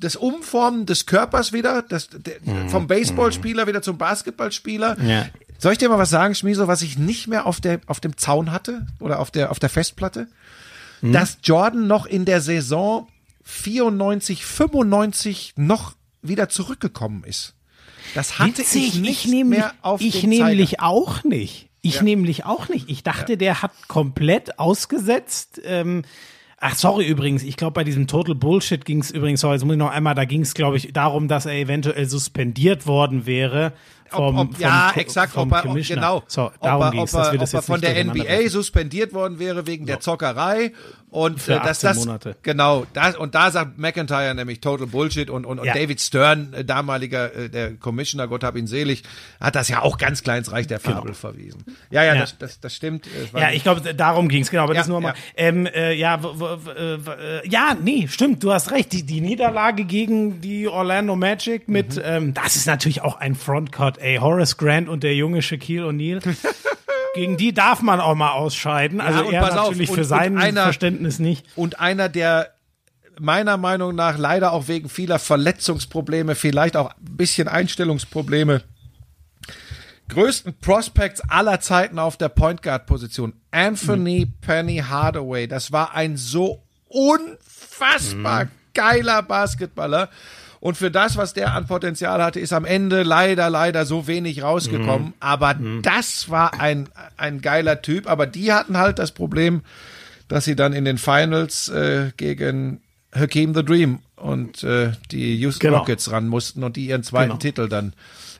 das 0.00 0.16
Umformen 0.16 0.86
des 0.86 1.06
Körpers 1.06 1.52
wieder, 1.52 1.82
das, 1.82 2.08
der, 2.08 2.36
mhm. 2.42 2.68
vom 2.68 2.86
Baseballspieler 2.86 3.66
wieder 3.66 3.82
zum 3.82 3.98
Basketballspieler. 3.98 4.96
Ja. 5.02 5.26
Soll 5.58 5.72
ich 5.72 5.78
dir 5.78 5.88
mal 5.88 5.98
was 5.98 6.10
sagen, 6.10 6.34
Schmieso, 6.34 6.68
was 6.68 6.82
ich 6.82 6.98
nicht 6.98 7.28
mehr 7.28 7.46
auf 7.46 7.60
der, 7.60 7.80
auf 7.86 8.00
dem 8.00 8.16
Zaun 8.16 8.52
hatte 8.52 8.86
oder 9.00 9.18
auf 9.18 9.30
der, 9.30 9.50
auf 9.50 9.58
der 9.58 9.70
Festplatte? 9.70 10.28
Mhm. 11.00 11.12
Dass 11.12 11.38
Jordan 11.42 11.86
noch 11.86 12.06
in 12.06 12.24
der 12.24 12.40
Saison 12.40 13.08
94, 13.44 14.44
95 14.44 15.54
noch 15.56 15.94
wieder 16.22 16.48
zurückgekommen 16.48 17.24
ist. 17.24 17.55
Das 18.14 18.38
hatte 18.38 18.58
Witzig, 18.58 18.88
ich 18.88 19.00
nicht 19.00 19.24
ich 19.24 19.30
nämlich, 19.30 19.58
mehr 19.60 19.74
auf 19.82 20.00
Ich 20.00 20.22
nämlich 20.22 20.80
auch 20.80 21.24
nicht. 21.24 21.68
Ich 21.82 21.96
ja. 21.96 22.02
nämlich 22.02 22.44
auch 22.44 22.68
nicht. 22.68 22.88
Ich 22.88 23.02
dachte, 23.02 23.32
ja. 23.32 23.36
der 23.36 23.62
hat 23.62 23.72
komplett 23.88 24.58
ausgesetzt. 24.58 25.60
Ähm, 25.64 26.02
Ach, 26.58 26.74
sorry 26.74 27.06
übrigens, 27.06 27.42
ich 27.42 27.58
glaube, 27.58 27.72
bei 27.72 27.84
diesem 27.84 28.06
Total 28.06 28.34
Bullshit 28.34 28.82
ging 28.84 29.00
es 29.00 29.10
übrigens, 29.10 29.42
sorry, 29.42 29.56
jetzt 29.56 29.64
muss 29.64 29.74
ich 29.74 29.78
noch 29.78 29.90
einmal, 29.90 30.14
da 30.14 30.24
ging 30.24 30.40
es, 30.40 30.54
glaube 30.54 30.78
ich, 30.78 30.90
darum, 30.90 31.28
dass 31.28 31.44
er 31.44 31.52
eventuell 31.52 32.08
suspendiert 32.08 32.86
worden 32.86 33.26
wäre 33.26 33.74
vom, 34.08 34.38
ob, 34.38 34.54
ob, 34.54 34.58
ja, 34.58 34.90
vom, 34.92 35.00
exakt, 35.00 35.32
vom 35.34 35.52
ob 35.52 35.64
er, 35.64 35.70
ob, 35.70 35.76
genau, 35.76 36.22
so, 36.26 36.50
darum 36.62 36.86
ob 36.86 36.94
er, 36.94 37.02
ob 37.02 37.34
er, 37.34 37.42
ob 37.42 37.52
er 37.52 37.62
von 37.62 37.80
der 37.80 38.02
NBA 38.02 38.48
suspendiert 38.48 39.12
worden 39.12 39.38
wäre 39.38 39.66
wegen 39.66 39.84
so. 39.84 39.88
der 39.88 40.00
Zockerei 40.00 40.72
und 41.16 41.40
Für 41.40 41.54
äh, 41.54 41.60
dass 41.60 41.80
das 41.80 41.96
Monate. 41.96 42.36
genau 42.42 42.86
das 42.92 43.16
und 43.16 43.34
da 43.34 43.50
sagt 43.50 43.78
McIntyre 43.78 44.34
nämlich 44.34 44.60
total 44.60 44.86
Bullshit 44.86 45.30
und 45.30 45.46
und, 45.46 45.58
und 45.58 45.64
ja. 45.64 45.72
David 45.72 45.98
Stern 45.98 46.52
äh, 46.52 46.62
damaliger 46.62 47.34
äh, 47.34 47.48
der 47.48 47.72
Commissioner 47.72 48.28
Gott 48.28 48.44
hab 48.44 48.54
ihn 48.54 48.66
selig 48.66 49.02
hat 49.40 49.54
das 49.54 49.68
ja 49.70 49.80
auch 49.80 49.96
ganz 49.96 50.22
kleins 50.22 50.52
Reich 50.52 50.66
der 50.66 50.78
Fabel 50.78 51.04
genau. 51.04 51.14
verwiesen 51.14 51.64
ja 51.90 52.04
ja, 52.04 52.14
ja. 52.14 52.20
Das, 52.20 52.36
das, 52.36 52.60
das 52.60 52.74
stimmt 52.74 53.06
ja 53.34 53.50
ich 53.50 53.62
glaube 53.62 53.94
darum 53.94 54.28
ging 54.28 54.42
es 54.42 54.50
genau 54.50 54.64
aber 54.64 54.74
ja, 54.74 54.80
das 54.80 54.88
nur 54.88 55.00
mal 55.00 55.14
ähm, 55.36 55.64
äh, 55.64 55.94
ja 55.94 56.20
äh, 56.76 57.48
ja 57.48 57.74
nee 57.82 58.08
stimmt 58.08 58.42
du 58.42 58.52
hast 58.52 58.70
recht 58.70 58.92
die 58.92 59.04
die 59.04 59.22
Niederlage 59.22 59.86
gegen 59.86 60.42
die 60.42 60.68
Orlando 60.68 61.16
Magic 61.16 61.66
mit 61.66 61.96
mhm. 61.96 62.02
ähm, 62.04 62.34
das 62.34 62.56
ist 62.56 62.66
natürlich 62.66 63.00
auch 63.00 63.16
ein 63.16 63.34
Frontcourt 63.34 63.96
ey 63.96 64.18
Horace 64.18 64.58
Grant 64.58 64.90
und 64.90 65.02
der 65.02 65.14
junge 65.14 65.40
Shaquille 65.40 65.86
O'Neal 65.86 66.20
gegen 67.16 67.36
die 67.36 67.52
darf 67.52 67.82
man 67.82 68.00
auch 68.00 68.14
mal 68.14 68.32
ausscheiden. 68.32 69.00
Also 69.00 69.24
ja, 69.24 69.42
er 69.42 69.54
natürlich 69.54 69.88
auf, 69.88 69.96
und, 69.96 70.02
für 70.02 70.04
sein 70.04 70.38
einer, 70.38 70.64
Verständnis 70.64 71.18
nicht. 71.18 71.46
Und 71.56 71.80
einer, 71.80 72.08
der 72.08 72.52
meiner 73.18 73.56
Meinung 73.56 73.94
nach 73.94 74.18
leider 74.18 74.52
auch 74.52 74.68
wegen 74.68 74.88
vieler 74.88 75.18
Verletzungsprobleme, 75.18 76.34
vielleicht 76.34 76.76
auch 76.76 76.90
ein 76.90 77.16
bisschen 77.16 77.48
Einstellungsprobleme, 77.48 78.62
größten 80.08 80.54
Prospects 80.60 81.20
aller 81.28 81.60
Zeiten 81.60 81.98
auf 81.98 82.16
der 82.16 82.28
Point 82.28 82.62
Guard 82.62 82.86
Position, 82.86 83.34
Anthony 83.50 84.26
mhm. 84.26 84.34
Penny 84.40 84.76
Hardaway. 84.78 85.46
Das 85.46 85.72
war 85.72 85.94
ein 85.94 86.16
so 86.16 86.62
unfassbar 86.88 88.44
mhm. 88.44 88.50
geiler 88.74 89.22
Basketballer. 89.22 90.10
Und 90.60 90.76
für 90.76 90.90
das, 90.90 91.16
was 91.16 91.34
der 91.34 91.54
an 91.54 91.66
Potenzial 91.66 92.22
hatte, 92.22 92.40
ist 92.40 92.52
am 92.52 92.64
Ende 92.64 93.02
leider, 93.02 93.50
leider 93.50 93.86
so 93.86 94.06
wenig 94.06 94.42
rausgekommen. 94.42 95.08
Mhm. 95.08 95.14
Aber 95.20 95.54
mhm. 95.54 95.82
das 95.82 96.30
war 96.30 96.60
ein, 96.60 96.88
ein 97.16 97.40
geiler 97.40 97.82
Typ. 97.82 98.08
Aber 98.08 98.26
die 98.26 98.52
hatten 98.52 98.76
halt 98.76 98.98
das 98.98 99.12
Problem, 99.12 99.62
dass 100.28 100.44
sie 100.44 100.56
dann 100.56 100.72
in 100.72 100.84
den 100.84 100.98
Finals 100.98 101.68
äh, 101.68 102.10
gegen 102.16 102.80
Hakeem 103.14 103.54
the 103.54 103.64
Dream 103.64 104.00
und 104.16 104.64
äh, 104.64 104.92
die 105.10 105.36
Houston 105.36 105.68
genau. 105.68 105.78
Rockets 105.78 106.10
ran 106.10 106.28
mussten 106.28 106.64
und 106.64 106.76
die 106.76 106.86
ihren 106.86 107.02
zweiten 107.02 107.30
genau. 107.30 107.38
Titel 107.38 107.68
dann 107.68 107.92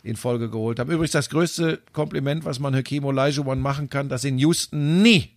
in 0.02 0.16
Folge 0.16 0.50
geholt 0.50 0.78
haben. 0.78 0.90
Übrigens 0.90 1.12
das 1.12 1.30
größte 1.30 1.80
Kompliment, 1.92 2.44
was 2.44 2.58
man 2.58 2.74
Hakeem 2.74 3.04
Olajuwon 3.04 3.60
machen 3.60 3.90
kann, 3.90 4.08
dass 4.08 4.24
in 4.24 4.38
Houston 4.38 5.02
nie, 5.02 5.30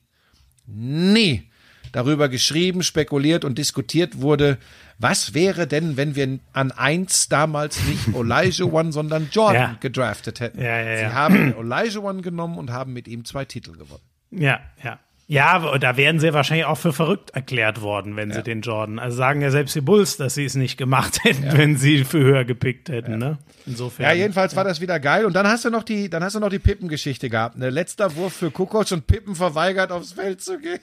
nie 0.66 1.49
darüber 1.92 2.30
geschrieben, 2.30 2.84
spekuliert 2.84 3.46
und 3.46 3.58
diskutiert 3.58 4.22
wurde, 4.22 4.58
was 4.98 5.34
wäre 5.34 5.66
denn, 5.66 5.98
wenn 5.98 6.16
wir 6.16 6.40
an 6.54 6.72
eins 6.72 7.30
damals 7.30 7.82
nicht 7.86 8.08
Elijah 8.16 8.92
sondern 8.92 9.30
Jordan 9.32 9.72
ja. 9.72 9.78
gedraftet 9.80 10.40
hätten. 10.40 10.62
Ja, 10.62 10.82
ja, 10.82 10.98
Sie 10.98 11.14
haben 11.14 11.54
Elijah 11.58 12.12
genommen 12.22 12.58
und 12.58 12.72
haben 12.72 12.94
mit 12.94 13.08
ihm 13.08 13.26
zwei 13.26 13.46
Titel 13.46 13.72
gewonnen. 13.72 14.04
Ja, 14.32 14.60
ja. 14.84 15.00
Ja, 15.32 15.78
da 15.78 15.96
wären 15.96 16.20
sie 16.20 16.34
wahrscheinlich 16.34 16.66
auch 16.66 16.80
für 16.80 16.92
verrückt 16.92 17.30
erklärt 17.36 17.82
worden, 17.82 18.16
wenn 18.16 18.32
sie 18.32 18.42
den 18.42 18.62
Jordan. 18.62 18.98
Also 18.98 19.16
sagen 19.16 19.42
ja 19.42 19.52
selbst 19.52 19.76
die 19.76 19.82
Bulls, 19.82 20.18
dass 20.18 20.34
sie 20.34 20.44
es 20.44 20.56
nicht 20.56 20.76
gemacht 20.76 21.24
hätten, 21.24 21.56
wenn 21.56 21.78
sie 21.78 22.04
für 22.04 22.18
höher 22.18 22.46
gepickt 22.46 22.90
hätten. 22.90 23.20
Ne? 23.20 23.38
Insofern. 23.68 24.06
Ja, 24.06 24.14
jedenfalls 24.14 24.56
war 24.56 24.64
das 24.64 24.82
wieder 24.82 25.00
geil. 25.00 25.26
Und 25.26 25.34
dann 25.34 25.46
hast 25.46 25.66
du 25.66 25.70
noch 25.70 25.84
die, 25.84 26.10
dann 26.10 26.24
hast 26.24 26.34
du 26.34 26.40
noch 26.40 26.50
die 26.50 26.58
Pippen-Geschichte 26.58 27.30
gehabt. 27.30 27.60
Ne? 27.60 27.70
Letzter 27.70 28.16
Wurf 28.16 28.34
für 28.34 28.50
Kukoc 28.50 28.92
und 28.92 29.06
Pippen 29.06 29.36
verweigert, 29.36 29.92
aufs 29.92 30.14
Feld 30.14 30.42
zu 30.42 30.58
gehen. 30.58 30.80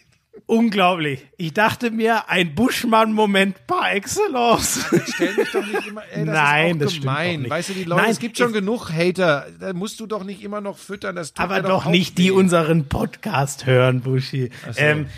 Unglaublich. 0.49 1.27
Ich 1.39 1.55
dachte 1.55 1.91
mir, 1.91 2.29
ein 2.29 2.55
Buschmann-Moment 2.55 3.67
par 3.67 3.93
excellence. 3.93 4.87
Stell 5.15 5.35
mich 5.35 5.51
doch 5.51 5.67
nicht 5.67 5.87
immer, 5.89 6.03
ey, 6.13 6.25
das 6.25 6.35
Nein, 6.35 6.71
ist 6.71 6.81
das 6.81 6.87
auch 6.87 6.91
stimmt 6.91 7.03
gemein. 7.03 7.33
doch 7.35 7.41
nicht. 7.41 7.51
Weißt 7.51 7.69
du, 7.69 7.73
die 7.73 7.85
Leute, 7.85 8.03
Nein, 8.03 8.11
es 8.13 8.19
gibt 8.21 8.39
schon 8.39 8.53
genug 8.53 8.91
Hater. 8.93 9.47
Da 9.59 9.73
musst 9.73 9.99
du 9.99 10.07
doch 10.07 10.23
nicht 10.23 10.43
immer 10.43 10.61
noch 10.61 10.79
füttern. 10.79 11.17
Das 11.17 11.33
aber 11.37 11.63
doch 11.63 11.87
auch 11.87 11.91
nicht 11.91 12.17
die 12.19 12.31
unseren 12.31 12.89
Podcast 12.89 13.67
hören, 13.67 14.03
Buschi. 14.03 14.51
Ähm, 14.77 15.09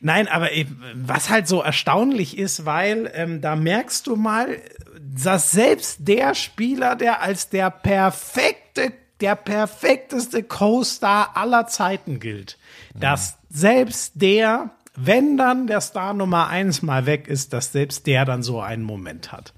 nein, 0.00 0.28
aber 0.28 0.50
was 0.94 1.30
halt 1.30 1.48
so 1.48 1.62
erstaunlich 1.62 2.38
ist, 2.38 2.64
weil 2.64 3.10
ähm, 3.12 3.40
da 3.40 3.56
merkst 3.56 4.06
du 4.06 4.14
mal, 4.14 4.56
dass 5.00 5.50
selbst 5.50 6.06
der 6.06 6.36
Spieler, 6.36 6.94
der 6.94 7.22
als 7.22 7.48
der 7.48 7.70
perfekte, 7.70 8.92
der 9.20 9.34
perfekteste 9.34 10.44
Co-Star 10.44 11.36
aller 11.36 11.66
Zeiten 11.66 12.20
gilt, 12.20 12.56
dass 12.94 13.38
selbst 13.50 14.12
der, 14.14 14.70
wenn 14.96 15.36
dann 15.36 15.66
der 15.66 15.80
Star 15.80 16.14
Nummer 16.14 16.48
eins 16.48 16.82
mal 16.82 17.06
weg 17.06 17.28
ist, 17.28 17.52
dass 17.52 17.72
selbst 17.72 18.06
der 18.06 18.24
dann 18.24 18.42
so 18.42 18.60
einen 18.60 18.82
Moment 18.82 19.32
hat. 19.32 19.52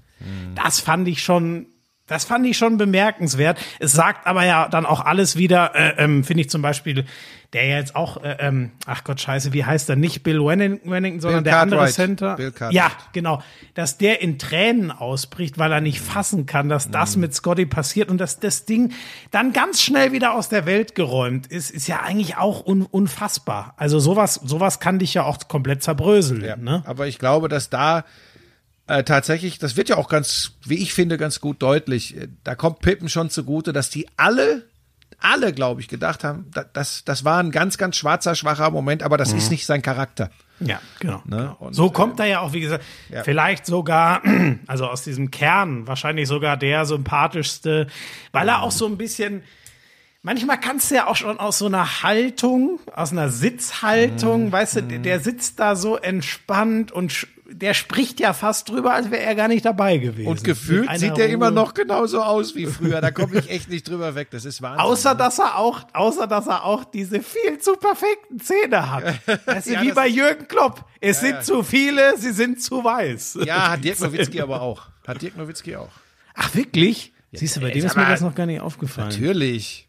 Das 0.55 0.79
fand 0.79 1.07
ich 1.07 1.23
schon 1.23 1.67
das 2.09 2.25
fand 2.25 2.45
ich 2.45 2.57
schon 2.57 2.77
bemerkenswert. 2.77 3.57
Es 3.79 3.93
sagt 3.93 4.27
aber 4.27 4.43
ja 4.45 4.67
dann 4.67 4.85
auch 4.85 5.05
alles 5.05 5.35
wieder, 5.37 5.73
äh, 5.75 5.93
ähm, 6.03 6.23
finde 6.25 6.41
ich 6.41 6.49
zum 6.49 6.61
Beispiel, 6.61 7.05
der 7.53 7.65
ja 7.65 7.77
jetzt 7.77 7.95
auch, 7.95 8.23
äh, 8.23 8.35
ähm, 8.39 8.71
ach 8.85 9.03
Gott, 9.03 9.19
scheiße, 9.21 9.53
wie 9.53 9.65
heißt 9.65 9.89
er? 9.89 9.95
Nicht 9.95 10.21
Bill 10.21 10.37
Wenning- 10.39 10.81
Wennington, 10.83 11.19
sondern 11.21 11.43
Bill 11.43 11.51
der 11.51 11.59
andere. 11.61 11.87
Center. 11.87 12.35
Bill 12.35 12.51
Cartwright. 12.51 12.73
ja, 12.75 12.91
genau. 13.11 13.41
Dass 13.73 13.97
der 13.97 14.21
in 14.21 14.37
Tränen 14.37 14.91
ausbricht, 14.91 15.57
weil 15.57 15.71
er 15.71 15.81
nicht 15.81 15.99
fassen 15.99 16.45
kann, 16.45 16.69
dass 16.69 16.91
das 16.91 17.15
Mhm. 17.15 17.21
mit 17.21 17.33
Scotty 17.33 17.65
passiert 17.65 18.09
und 18.09 18.19
dass 18.19 18.39
das 18.39 18.65
Ding 18.65 18.91
dann 19.31 19.51
ganz 19.51 19.81
schnell 19.81 20.11
wieder 20.11 20.35
aus 20.35 20.49
der 20.49 20.67
Welt 20.67 20.93
geräumt 20.93 21.47
ist, 21.47 21.71
ist 21.71 21.87
ja 21.87 22.01
eigentlich 22.01 22.37
auch 22.37 22.63
un 22.67 22.83
unfassbar. 22.83 23.73
Also 23.77 23.97
sowas, 23.99 24.35
sowas 24.43 24.79
kann 24.79 24.99
dich 24.99 25.15
ja 25.15 25.23
auch 25.23 25.39
komplett 25.47 25.81
zerbröseln. 25.81 26.43
Ja, 26.43 26.55
Ne? 26.55 26.83
Aber 26.85 27.07
ich 27.07 27.17
glaube, 27.17 27.49
dass 27.49 27.69
da 27.71 28.03
äh, 28.89 29.03
tatsächlich, 29.03 29.57
das 29.59 29.77
wird 29.77 29.87
ja 29.89 29.97
auch 29.97 30.09
ganz, 30.09 30.51
wie 30.65 30.75
ich 30.81 30.93
finde, 30.93 31.17
ganz 31.17 31.39
gut 31.39 31.61
deutlich. 31.61 32.17
äh, 32.17 32.27
Da 32.43 32.55
kommt 32.55 32.79
Pippen 32.79 33.07
schon 33.09 33.29
zugute, 33.29 33.71
dass 33.73 33.89
die 33.89 34.07
alle, 34.17 34.65
alle, 35.21 35.53
glaube 35.53 35.81
ich, 35.81 35.87
gedacht 35.87 36.23
haben, 36.23 36.49
da- 36.53 36.63
das, 36.63 37.03
das 37.05 37.23
war 37.25 37.39
ein 37.41 37.51
ganz, 37.51 37.77
ganz 37.77 37.95
schwarzer, 37.97 38.35
schwacher 38.35 38.69
Moment, 38.71 39.03
aber 39.03 39.17
das 39.17 39.31
ist 39.33 39.51
nicht 39.51 39.65
sein 39.65 39.81
Charakter. 39.81 40.29
Ja, 40.61 40.81
genau. 40.99 41.21
Ne? 41.25 41.55
Und, 41.59 41.73
so 41.73 41.89
kommt 41.89 42.19
er 42.19 42.25
ja 42.25 42.39
auch, 42.41 42.51
wie 42.53 42.59
gesagt, 42.59 42.83
ja. 43.09 43.23
vielleicht 43.23 43.65
sogar, 43.65 44.21
also 44.67 44.87
aus 44.87 45.03
diesem 45.03 45.31
Kern, 45.31 45.87
wahrscheinlich 45.87 46.27
sogar 46.27 46.57
der 46.57 46.85
sympathischste, 46.85 47.87
weil 48.33 48.47
er 48.49 48.61
auch 48.61 48.71
so 48.71 48.85
ein 48.85 48.97
bisschen, 48.97 49.43
manchmal 50.21 50.59
kannst 50.59 50.91
du 50.91 50.95
ja 50.95 51.07
auch 51.07 51.15
schon 51.15 51.39
aus 51.39 51.59
so 51.59 51.65
einer 51.67 52.03
Haltung, 52.03 52.79
aus 52.93 53.11
einer 53.11 53.29
Sitzhaltung, 53.29 54.45
Mhm. 54.47 54.51
weißt 54.51 54.75
du, 54.77 54.83
der- 54.83 54.99
der 54.99 55.19
sitzt 55.19 55.59
da 55.59 55.75
so 55.75 55.95
entspannt 55.97 56.91
und 56.91 57.27
der 57.51 57.73
spricht 57.73 58.19
ja 58.19 58.33
fast 58.33 58.69
drüber, 58.69 58.93
als 58.93 59.11
wäre 59.11 59.21
er 59.23 59.35
gar 59.35 59.47
nicht 59.47 59.65
dabei 59.65 59.97
gewesen. 59.97 60.27
Und 60.27 60.43
gefühlt 60.43 60.89
sieht 60.97 61.17
der 61.17 61.29
immer 61.29 61.51
noch 61.51 61.73
genauso 61.73 62.21
aus 62.21 62.55
wie 62.55 62.65
früher. 62.65 63.01
Da 63.01 63.11
komme 63.11 63.39
ich 63.39 63.49
echt 63.49 63.69
nicht 63.69 63.87
drüber 63.87 64.15
weg. 64.15 64.29
Das 64.31 64.45
ist 64.45 64.61
Wahnsinn. 64.61 64.81
Außer 64.85 65.15
dass 65.15 65.39
er 65.39 65.57
auch, 65.57 65.81
außer 65.93 66.27
dass 66.27 66.47
er 66.47 66.63
auch 66.63 66.83
diese 66.83 67.21
viel 67.21 67.57
zu 67.59 67.73
perfekten 67.73 68.39
Zähne 68.39 68.91
hat. 68.91 69.03
Weißt 69.45 69.67
du, 69.67 69.73
Ja, 69.73 69.81
wie 69.81 69.87
das 69.87 69.95
bei 69.95 70.07
ist- 70.07 70.15
Jürgen 70.15 70.47
Klopp. 70.47 70.85
Es 71.01 71.19
sind 71.19 71.31
ja. 71.35 71.41
zu 71.41 71.63
viele, 71.63 72.17
sie 72.17 72.31
sind 72.31 72.61
zu 72.61 72.83
weiß. 72.83 73.39
ja, 73.45 73.71
hat 73.71 73.83
Dirk 73.83 73.99
Nowitzki 73.99 74.39
aber 74.41 74.61
auch. 74.61 74.87
Hat 75.07 75.21
Dirk 75.21 75.35
Nowitzki 75.37 75.75
auch. 75.75 75.89
Ach, 76.35 76.53
wirklich? 76.55 77.11
Siehst 77.33 77.57
du, 77.57 77.61
bei 77.61 77.71
dem 77.71 77.85
ist 77.85 77.95
mir 77.95 78.05
das 78.05 78.21
noch 78.21 78.33
gar 78.35 78.45
nicht 78.45 78.61
aufgefallen. 78.61 79.09
Natürlich. 79.09 79.88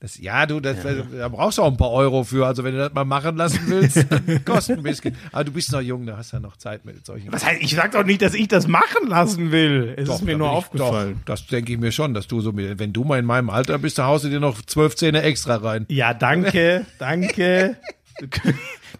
Das, 0.00 0.16
ja, 0.16 0.46
du, 0.46 0.60
das, 0.60 0.76
da 0.84 1.28
brauchst 1.28 1.58
du 1.58 1.62
auch 1.62 1.70
ein 1.72 1.76
paar 1.76 1.90
Euro 1.90 2.22
für. 2.22 2.46
Also 2.46 2.62
wenn 2.62 2.72
du 2.72 2.78
das 2.78 2.92
mal 2.94 3.04
machen 3.04 3.36
lassen 3.36 3.58
willst, 3.66 4.06
kostet 4.44 4.76
ein 4.78 4.82
bisschen. 4.84 5.16
Aber 5.32 5.42
du 5.42 5.50
bist 5.50 5.72
noch 5.72 5.80
jung, 5.80 6.06
da 6.06 6.16
hast 6.16 6.32
du 6.32 6.36
ja 6.36 6.40
noch 6.40 6.56
Zeit 6.56 6.84
mit 6.84 7.04
solchen. 7.04 7.32
Was 7.32 7.44
heißt, 7.44 7.60
ich 7.60 7.74
sag 7.74 7.90
doch 7.90 8.04
nicht, 8.04 8.22
dass 8.22 8.34
ich 8.34 8.46
das 8.46 8.68
machen 8.68 9.08
lassen 9.08 9.50
will. 9.50 9.94
Es 9.96 10.08
ist 10.08 10.22
mir 10.22 10.36
nur 10.38 10.50
aufgefallen. 10.50 11.14
Doch, 11.24 11.34
das 11.34 11.46
denke 11.48 11.72
ich 11.72 11.78
mir 11.80 11.90
schon, 11.90 12.14
dass 12.14 12.28
du 12.28 12.40
so, 12.40 12.52
mit- 12.52 12.78
wenn 12.78 12.92
du 12.92 13.02
mal 13.02 13.18
in 13.18 13.24
meinem 13.24 13.50
Alter 13.50 13.76
bist, 13.78 13.98
da 13.98 14.06
haust 14.06 14.22
du 14.24 14.28
dir 14.28 14.38
noch 14.38 14.62
zwölf 14.62 14.94
Zähne 14.94 15.22
extra 15.22 15.56
rein. 15.56 15.84
Ja, 15.88 16.14
danke, 16.14 16.86
danke. 17.00 17.76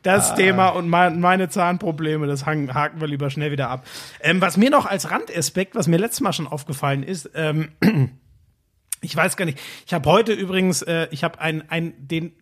Das 0.02 0.34
Thema 0.36 0.68
und 0.68 0.88
mein, 0.88 1.20
meine 1.20 1.48
Zahnprobleme, 1.48 2.26
das 2.26 2.46
haken 2.46 3.00
wir 3.00 3.06
lieber 3.08 3.30
schnell 3.30 3.50
wieder 3.50 3.68
ab. 3.68 3.86
Ähm, 4.20 4.40
was 4.40 4.56
mir 4.56 4.70
noch 4.70 4.86
als 4.86 5.10
Randaspekt, 5.10 5.74
was 5.74 5.86
mir 5.88 5.96
letztes 5.98 6.20
Mal 6.20 6.32
schon 6.32 6.46
aufgefallen 6.46 7.02
ist, 7.02 7.30
ähm, 7.34 7.68
ich 9.00 9.14
weiß 9.14 9.36
gar 9.36 9.44
nicht, 9.44 9.58
ich 9.86 9.94
habe 9.94 10.08
heute 10.10 10.32
übrigens, 10.32 10.82
äh, 10.82 11.08
ich 11.10 11.24
habe 11.24 11.40
ein, 11.40 11.68
ein, 11.70 11.94
den 11.98 12.32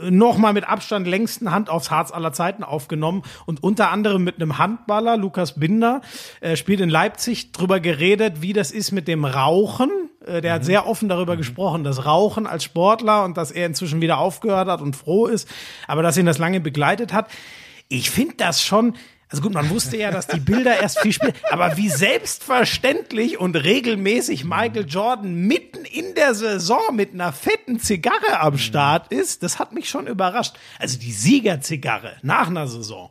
nochmal 0.00 0.52
mit 0.52 0.68
Abstand 0.68 1.06
längsten 1.06 1.50
Hand 1.50 1.68
aufs 1.68 1.90
Harz 1.90 2.12
aller 2.12 2.32
Zeiten 2.32 2.64
aufgenommen 2.64 3.22
und 3.46 3.62
unter 3.62 3.90
anderem 3.90 4.24
mit 4.24 4.36
einem 4.36 4.58
Handballer, 4.58 5.16
Lukas 5.16 5.58
Binder, 5.58 6.00
äh, 6.40 6.56
spielt 6.56 6.80
in 6.80 6.88
Leipzig, 6.88 7.52
drüber 7.52 7.80
geredet, 7.80 8.42
wie 8.42 8.52
das 8.52 8.70
ist 8.70 8.92
mit 8.92 9.08
dem 9.08 9.24
Rauchen. 9.24 9.90
Äh, 10.26 10.40
der 10.40 10.54
hat 10.54 10.64
sehr 10.64 10.86
offen 10.86 11.08
darüber 11.08 11.36
gesprochen, 11.36 11.84
das 11.84 12.06
Rauchen 12.06 12.46
als 12.46 12.64
Sportler 12.64 13.24
und 13.24 13.36
dass 13.36 13.50
er 13.50 13.66
inzwischen 13.66 14.00
wieder 14.00 14.18
aufgehört 14.18 14.68
hat 14.68 14.80
und 14.80 14.96
froh 14.96 15.26
ist, 15.26 15.48
aber 15.86 16.02
dass 16.02 16.16
ihn 16.16 16.26
das 16.26 16.38
lange 16.38 16.60
begleitet 16.60 17.12
hat. 17.12 17.28
Ich 17.88 18.10
finde 18.10 18.34
das 18.38 18.62
schon, 18.64 18.94
also 19.32 19.42
gut, 19.42 19.54
man 19.54 19.70
wusste 19.70 19.96
ja, 19.96 20.10
dass 20.10 20.26
die 20.26 20.40
Bilder 20.40 20.78
erst 20.78 21.00
viel 21.00 21.12
später, 21.12 21.38
aber 21.50 21.78
wie 21.78 21.88
selbstverständlich 21.88 23.40
und 23.40 23.56
regelmäßig 23.56 24.44
Michael 24.44 24.84
Jordan 24.86 25.34
mitten 25.34 25.86
in 25.86 26.14
der 26.14 26.34
Saison 26.34 26.94
mit 26.94 27.14
einer 27.14 27.32
fetten 27.32 27.80
Zigarre 27.80 28.40
am 28.40 28.58
Start 28.58 29.10
ist, 29.10 29.42
das 29.42 29.58
hat 29.58 29.72
mich 29.72 29.88
schon 29.88 30.06
überrascht. 30.06 30.56
Also 30.78 30.98
die 30.98 31.12
Siegerzigarre 31.12 32.16
nach 32.20 32.48
einer 32.48 32.68
Saison, 32.68 33.08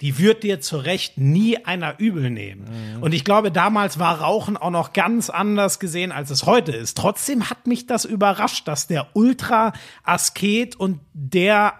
die 0.00 0.16
wird 0.18 0.44
dir 0.44 0.60
zu 0.60 0.76
Recht 0.76 1.18
nie 1.18 1.64
einer 1.64 1.98
übel 1.98 2.30
nehmen. 2.30 2.98
Und 3.00 3.12
ich 3.12 3.24
glaube, 3.24 3.50
damals 3.50 3.98
war 3.98 4.20
Rauchen 4.20 4.56
auch 4.56 4.70
noch 4.70 4.92
ganz 4.92 5.28
anders 5.28 5.80
gesehen, 5.80 6.12
als 6.12 6.30
es 6.30 6.46
heute 6.46 6.70
ist. 6.70 6.96
Trotzdem 6.96 7.50
hat 7.50 7.66
mich 7.66 7.88
das 7.88 8.04
überrascht, 8.04 8.68
dass 8.68 8.86
der 8.86 9.08
Ultra-Asket 9.14 10.76
und 10.76 11.00
der 11.14 11.74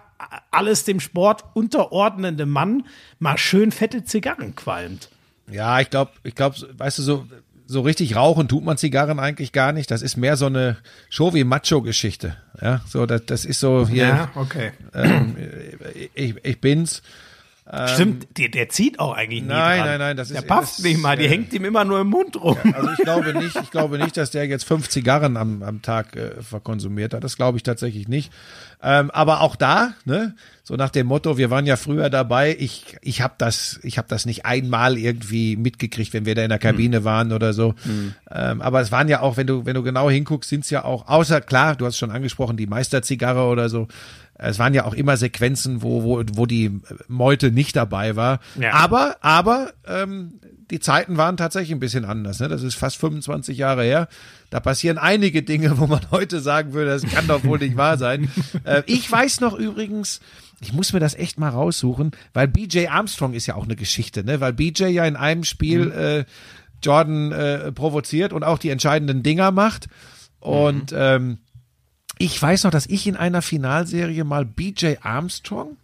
alles 0.51 0.83
dem 0.85 0.99
Sport 0.99 1.43
unterordnende 1.53 2.45
Mann 2.45 2.83
mal 3.19 3.37
schön 3.37 3.71
fette 3.71 4.03
Zigarren 4.03 4.55
qualmt. 4.55 5.09
Ja, 5.51 5.79
ich 5.79 5.89
glaube, 5.89 6.11
ich 6.23 6.33
glaube, 6.35 6.55
weißt 6.77 6.99
du, 6.99 7.03
so, 7.03 7.27
so 7.67 7.81
richtig 7.81 8.15
rauchen 8.15 8.47
tut 8.47 8.63
man 8.63 8.77
Zigarren 8.77 9.19
eigentlich 9.19 9.51
gar 9.51 9.71
nicht. 9.73 9.91
Das 9.91 10.01
ist 10.01 10.17
mehr 10.17 10.37
so 10.37 10.45
eine 10.47 10.77
Show 11.09 11.33
wie 11.33 11.43
Macho-Geschichte. 11.43 12.35
Ja, 12.61 12.81
so, 12.87 13.05
das, 13.05 13.25
das 13.25 13.45
ist 13.45 13.59
so 13.59 13.87
hier, 13.87 14.29
okay. 14.35 14.71
ähm, 14.93 15.35
ich, 16.15 16.35
ich 16.43 16.61
bin's. 16.61 17.01
Stimmt, 17.87 18.27
der, 18.37 18.49
der 18.49 18.69
zieht 18.69 18.99
auch 18.99 19.13
eigentlich 19.13 19.41
nie 19.41 19.47
Nein, 19.47 19.79
nein, 19.79 19.97
nein, 19.97 20.15
das 20.17 20.27
Der 20.29 20.41
ist- 20.41 20.47
pafft 20.47 20.77
das- 20.77 20.83
nicht 20.85 20.99
mal, 20.99 21.17
die 21.17 21.25
äh, 21.25 21.29
hängt 21.29 21.51
ihm 21.51 21.65
immer 21.65 21.83
nur 21.83 21.99
im 21.99 22.07
Mund 22.09 22.39
rum. 22.39 22.57
Also 22.73 22.91
ich 22.91 22.99
glaube 22.99 23.33
nicht, 23.33 23.55
ich 23.55 23.71
glaube 23.71 23.97
nicht, 23.97 24.15
dass 24.17 24.29
der 24.29 24.45
jetzt 24.45 24.65
fünf 24.65 24.87
Zigarren 24.87 25.35
am, 25.35 25.63
am 25.63 25.81
Tag 25.81 26.15
äh, 26.15 26.43
verkonsumiert 26.43 27.15
hat. 27.15 27.23
Das 27.23 27.37
glaube 27.37 27.57
ich 27.57 27.63
tatsächlich 27.63 28.07
nicht. 28.07 28.31
Ähm, 28.87 29.09
aber 29.09 29.41
auch 29.41 29.55
da, 29.55 29.95
ne, 30.05 30.35
so 30.61 30.75
nach 30.75 30.91
dem 30.91 31.07
Motto, 31.07 31.39
wir 31.39 31.49
waren 31.49 31.65
ja 31.65 31.75
früher 31.75 32.11
dabei. 32.11 32.55
Ich, 32.59 32.97
ich 33.01 33.21
habe 33.21 33.33
das, 33.39 33.79
ich 33.81 33.97
habe 33.97 34.07
das 34.07 34.27
nicht 34.27 34.45
einmal 34.45 34.95
irgendwie 34.95 35.55
mitgekriegt, 35.55 36.13
wenn 36.13 36.27
wir 36.27 36.35
da 36.35 36.43
in 36.43 36.49
der 36.49 36.59
Kabine 36.59 37.03
waren 37.03 37.33
oder 37.33 37.51
so. 37.53 37.73
Ähm, 38.31 38.61
aber 38.61 38.81
es 38.81 38.91
waren 38.91 39.07
ja 39.07 39.21
auch, 39.21 39.37
wenn 39.37 39.47
du, 39.47 39.65
wenn 39.65 39.73
du 39.73 39.81
genau 39.81 40.07
hinguckst, 40.07 40.51
sind 40.51 40.65
es 40.65 40.69
ja 40.69 40.83
auch, 40.83 41.07
außer 41.07 41.41
klar, 41.41 41.75
du 41.75 41.87
hast 41.87 41.97
schon 41.97 42.11
angesprochen, 42.11 42.57
die 42.57 42.67
Meisterzigarre 42.67 43.45
oder 43.45 43.69
so. 43.69 43.87
Es 44.35 44.59
waren 44.59 44.75
ja 44.75 44.85
auch 44.85 44.93
immer 44.93 45.17
Sequenzen, 45.17 45.81
wo, 45.81 46.03
wo, 46.03 46.23
wo 46.33 46.45
die 46.45 46.79
Meute 47.07 47.51
nicht 47.51 47.75
dabei 47.75 48.15
war. 48.15 48.39
Ja. 48.59 48.73
Aber, 48.73 49.17
aber 49.21 49.73
ähm, 49.87 50.39
die 50.71 50.79
Zeiten 50.79 51.17
waren 51.17 51.37
tatsächlich 51.37 51.71
ein 51.71 51.79
bisschen 51.79 52.05
anders. 52.05 52.39
Ne? 52.39 52.47
Das 52.47 52.63
ist 52.63 52.75
fast 52.75 52.97
25 52.97 53.57
Jahre 53.57 53.83
her. 53.83 54.07
Da 54.49 54.59
passieren 54.59 54.97
einige 54.97 55.43
Dinge, 55.43 55.77
wo 55.77 55.87
man 55.87 56.01
heute 56.11 56.39
sagen 56.39 56.73
würde, 56.73 56.91
das 56.91 57.03
kann 57.03 57.27
doch 57.27 57.43
wohl 57.43 57.59
nicht 57.59 57.77
wahr 57.77 57.97
sein. 57.97 58.29
äh, 58.63 58.83
ich 58.85 59.11
weiß 59.11 59.41
noch 59.41 59.53
übrigens, 59.53 60.21
ich 60.61 60.73
muss 60.73 60.93
mir 60.93 60.99
das 60.99 61.15
echt 61.15 61.39
mal 61.39 61.49
raussuchen, 61.49 62.11
weil 62.33 62.47
BJ 62.47 62.87
Armstrong 62.87 63.33
ist 63.33 63.45
ja 63.45 63.55
auch 63.55 63.65
eine 63.65 63.75
Geschichte, 63.75 64.23
ne? 64.23 64.39
Weil 64.39 64.53
BJ 64.53 64.85
ja 64.85 65.05
in 65.05 65.15
einem 65.15 65.43
Spiel 65.43 65.91
äh, 65.91 66.25
Jordan 66.81 67.31
äh, 67.31 67.71
provoziert 67.71 68.33
und 68.33 68.43
auch 68.43 68.57
die 68.57 68.69
entscheidenden 68.69 69.21
Dinger 69.23 69.51
macht. 69.51 69.87
Und 70.39 70.93
ähm, 70.95 71.39
ich 72.17 72.41
weiß 72.41 72.63
noch, 72.63 72.71
dass 72.71 72.85
ich 72.85 73.07
in 73.07 73.15
einer 73.15 73.41
Finalserie 73.41 74.23
mal 74.23 74.45
BJ 74.45 74.95
Armstrong 75.01 75.77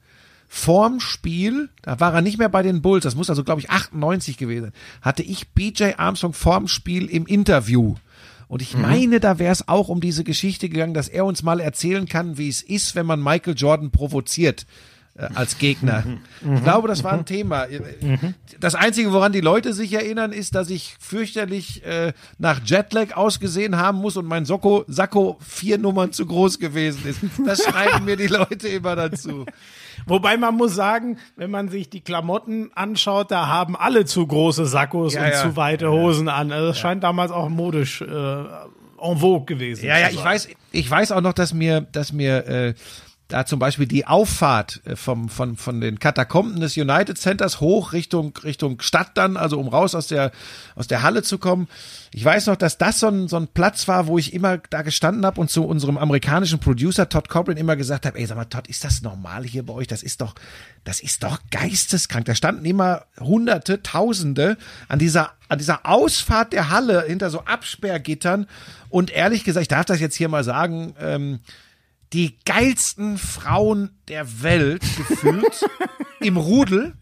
vorm 0.53 0.99
Spiel, 0.99 1.69
da 1.81 2.01
war 2.01 2.13
er 2.13 2.21
nicht 2.21 2.37
mehr 2.37 2.49
bei 2.49 2.61
den 2.61 2.81
Bulls, 2.81 3.05
das 3.05 3.15
muss 3.15 3.29
also, 3.29 3.45
glaube 3.45 3.61
ich, 3.61 3.69
98 3.69 4.35
gewesen 4.35 4.63
sein, 4.65 4.73
hatte 5.01 5.23
ich 5.23 5.53
BJ 5.53 5.93
Armstrong 5.95 6.33
vorm 6.33 6.67
Spiel 6.67 7.05
im 7.05 7.25
Interview. 7.25 7.95
Und 8.49 8.61
ich 8.61 8.75
meine, 8.75 9.21
da 9.21 9.39
wäre 9.39 9.53
es 9.53 9.69
auch 9.69 9.87
um 9.87 10.01
diese 10.01 10.25
Geschichte 10.25 10.67
gegangen, 10.67 10.93
dass 10.93 11.07
er 11.07 11.23
uns 11.23 11.41
mal 11.41 11.61
erzählen 11.61 12.05
kann, 12.05 12.37
wie 12.37 12.49
es 12.49 12.61
ist, 12.61 12.95
wenn 12.95 13.05
man 13.05 13.23
Michael 13.23 13.55
Jordan 13.55 13.91
provoziert. 13.91 14.65
äh, 15.15 15.27
als 15.33 15.57
Gegner. 15.57 16.03
Mhm. 16.41 16.55
Ich 16.55 16.63
glaube, 16.63 16.87
das 16.87 17.03
war 17.03 17.13
ein 17.13 17.25
Thema. 17.25 17.67
Mhm. 18.01 18.33
Das 18.59 18.75
Einzige, 18.75 19.11
woran 19.13 19.31
die 19.31 19.41
Leute 19.41 19.73
sich 19.73 19.93
erinnern, 19.93 20.31
ist, 20.31 20.55
dass 20.55 20.69
ich 20.69 20.95
fürchterlich 20.99 21.85
äh, 21.85 22.13
nach 22.37 22.61
Jetlag 22.65 23.15
ausgesehen 23.15 23.77
haben 23.77 23.99
muss 23.99 24.17
und 24.17 24.25
mein 24.25 24.45
Socko, 24.45 24.85
Sakko 24.87 25.37
vier 25.41 25.77
Nummern 25.77 26.11
zu 26.11 26.25
groß 26.25 26.59
gewesen 26.59 27.05
ist. 27.05 27.19
Das 27.45 27.63
schreiben 27.63 28.05
mir 28.05 28.17
die 28.17 28.27
Leute 28.27 28.67
immer 28.67 28.95
dazu. 28.95 29.45
Wobei 30.05 30.37
man 30.37 30.55
muss 30.55 30.75
sagen, 30.75 31.17
wenn 31.35 31.51
man 31.51 31.69
sich 31.69 31.89
die 31.89 32.01
Klamotten 32.01 32.71
anschaut, 32.75 33.31
da 33.31 33.47
haben 33.47 33.75
alle 33.75 34.05
zu 34.05 34.25
große 34.25 34.65
Sakkos 34.65 35.13
ja, 35.13 35.23
und 35.23 35.29
ja. 35.31 35.41
zu 35.41 35.55
weite 35.55 35.91
Hosen 35.91 36.27
an. 36.27 36.51
Also 36.51 36.67
das 36.69 36.79
scheint 36.79 37.03
damals 37.03 37.31
auch 37.31 37.49
modisch 37.49 38.01
äh, 38.01 38.05
en 38.05 39.17
vogue 39.17 39.45
gewesen. 39.45 39.85
Ja, 39.85 39.97
ja, 39.97 40.09
ich 40.09 40.23
weiß, 40.23 40.49
ich 40.71 40.89
weiß 40.89 41.11
auch 41.11 41.21
noch, 41.21 41.33
dass 41.33 41.53
mir, 41.53 41.81
dass 41.81 42.13
mir 42.13 42.47
äh, 42.47 42.73
da 43.31 43.45
zum 43.45 43.59
Beispiel 43.59 43.87
die 43.87 44.05
Auffahrt 44.05 44.81
äh, 44.85 44.95
vom, 44.95 45.29
von, 45.29 45.55
von 45.55 45.81
den 45.81 45.99
Katakomben 45.99 46.59
des 46.59 46.77
United 46.77 47.17
Centers 47.17 47.59
hoch 47.59 47.93
Richtung, 47.93 48.33
Richtung 48.43 48.81
Stadt 48.81 49.11
dann, 49.15 49.37
also 49.37 49.59
um 49.59 49.67
raus 49.67 49.95
aus 49.95 50.07
der, 50.07 50.31
aus 50.75 50.87
der 50.87 51.01
Halle 51.01 51.23
zu 51.23 51.37
kommen. 51.37 51.67
Ich 52.13 52.25
weiß 52.25 52.47
noch, 52.47 52.57
dass 52.57 52.77
das 52.77 52.99
so 52.99 53.07
ein, 53.07 53.27
so 53.27 53.37
ein 53.37 53.47
Platz 53.47 53.87
war, 53.87 54.07
wo 54.07 54.17
ich 54.17 54.33
immer 54.33 54.57
da 54.69 54.81
gestanden 54.81 55.25
habe 55.25 55.39
und 55.39 55.49
zu 55.49 55.65
unserem 55.65 55.97
amerikanischen 55.97 56.59
Producer 56.59 57.07
Todd 57.07 57.29
Copeland 57.29 57.59
immer 57.59 57.75
gesagt 57.75 58.05
habe, 58.05 58.19
ey, 58.19 58.25
sag 58.25 58.35
mal, 58.35 58.45
Todd, 58.45 58.67
ist 58.67 58.83
das 58.83 59.01
normal 59.01 59.43
hier 59.43 59.65
bei 59.65 59.73
euch? 59.73 59.87
Das 59.87 60.03
ist 60.03 60.21
doch, 60.21 60.35
das 60.83 60.99
ist 60.99 61.23
doch 61.23 61.39
geisteskrank. 61.51 62.25
Da 62.25 62.35
standen 62.35 62.65
immer 62.65 63.05
Hunderte, 63.19 63.81
Tausende 63.81 64.57
an 64.89 64.99
dieser, 64.99 65.31
an 65.47 65.57
dieser 65.57 65.85
Ausfahrt 65.85 66.53
der 66.53 66.69
Halle 66.69 67.05
hinter 67.07 67.29
so 67.29 67.41
Absperrgittern. 67.41 68.47
Und 68.89 69.11
ehrlich 69.11 69.43
gesagt, 69.43 69.61
ich 69.61 69.67
darf 69.69 69.85
das 69.85 69.99
jetzt 70.01 70.15
hier 70.15 70.27
mal 70.27 70.43
sagen, 70.43 70.95
ähm, 70.99 71.39
die 72.13 72.37
geilsten 72.45 73.17
Frauen 73.17 73.95
der 74.07 74.43
Welt 74.43 74.83
gefühlt 74.97 75.65
im 76.19 76.37
Rudel 76.37 76.93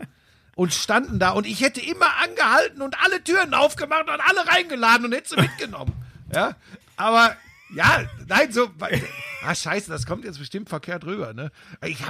und 0.55 0.74
standen 0.74 1.20
da 1.20 1.32
und 1.32 1.47
ich 1.47 1.62
hätte 1.62 1.82
immer 1.82 2.18
angehalten 2.24 2.82
und 2.82 3.01
alle 3.03 3.24
Türen 3.24 3.53
aufgemacht 3.53 4.10
und 4.10 4.22
alle 4.22 4.47
reingeladen 4.47 5.05
und 5.05 5.14
hätte 5.14 5.30
sie 5.30 5.41
mitgenommen. 5.41 5.93
Ja, 6.34 6.55
aber 6.95 7.36
ja, 7.74 8.03
nein, 8.28 8.51
so. 8.51 8.70
Ah, 9.45 9.55
scheiße, 9.55 9.89
das 9.89 10.05
kommt 10.05 10.26
jetzt 10.26 10.39
bestimmt 10.39 10.67
verkehrt 10.67 11.05
rüber, 11.05 11.34
ne? 11.34 11.51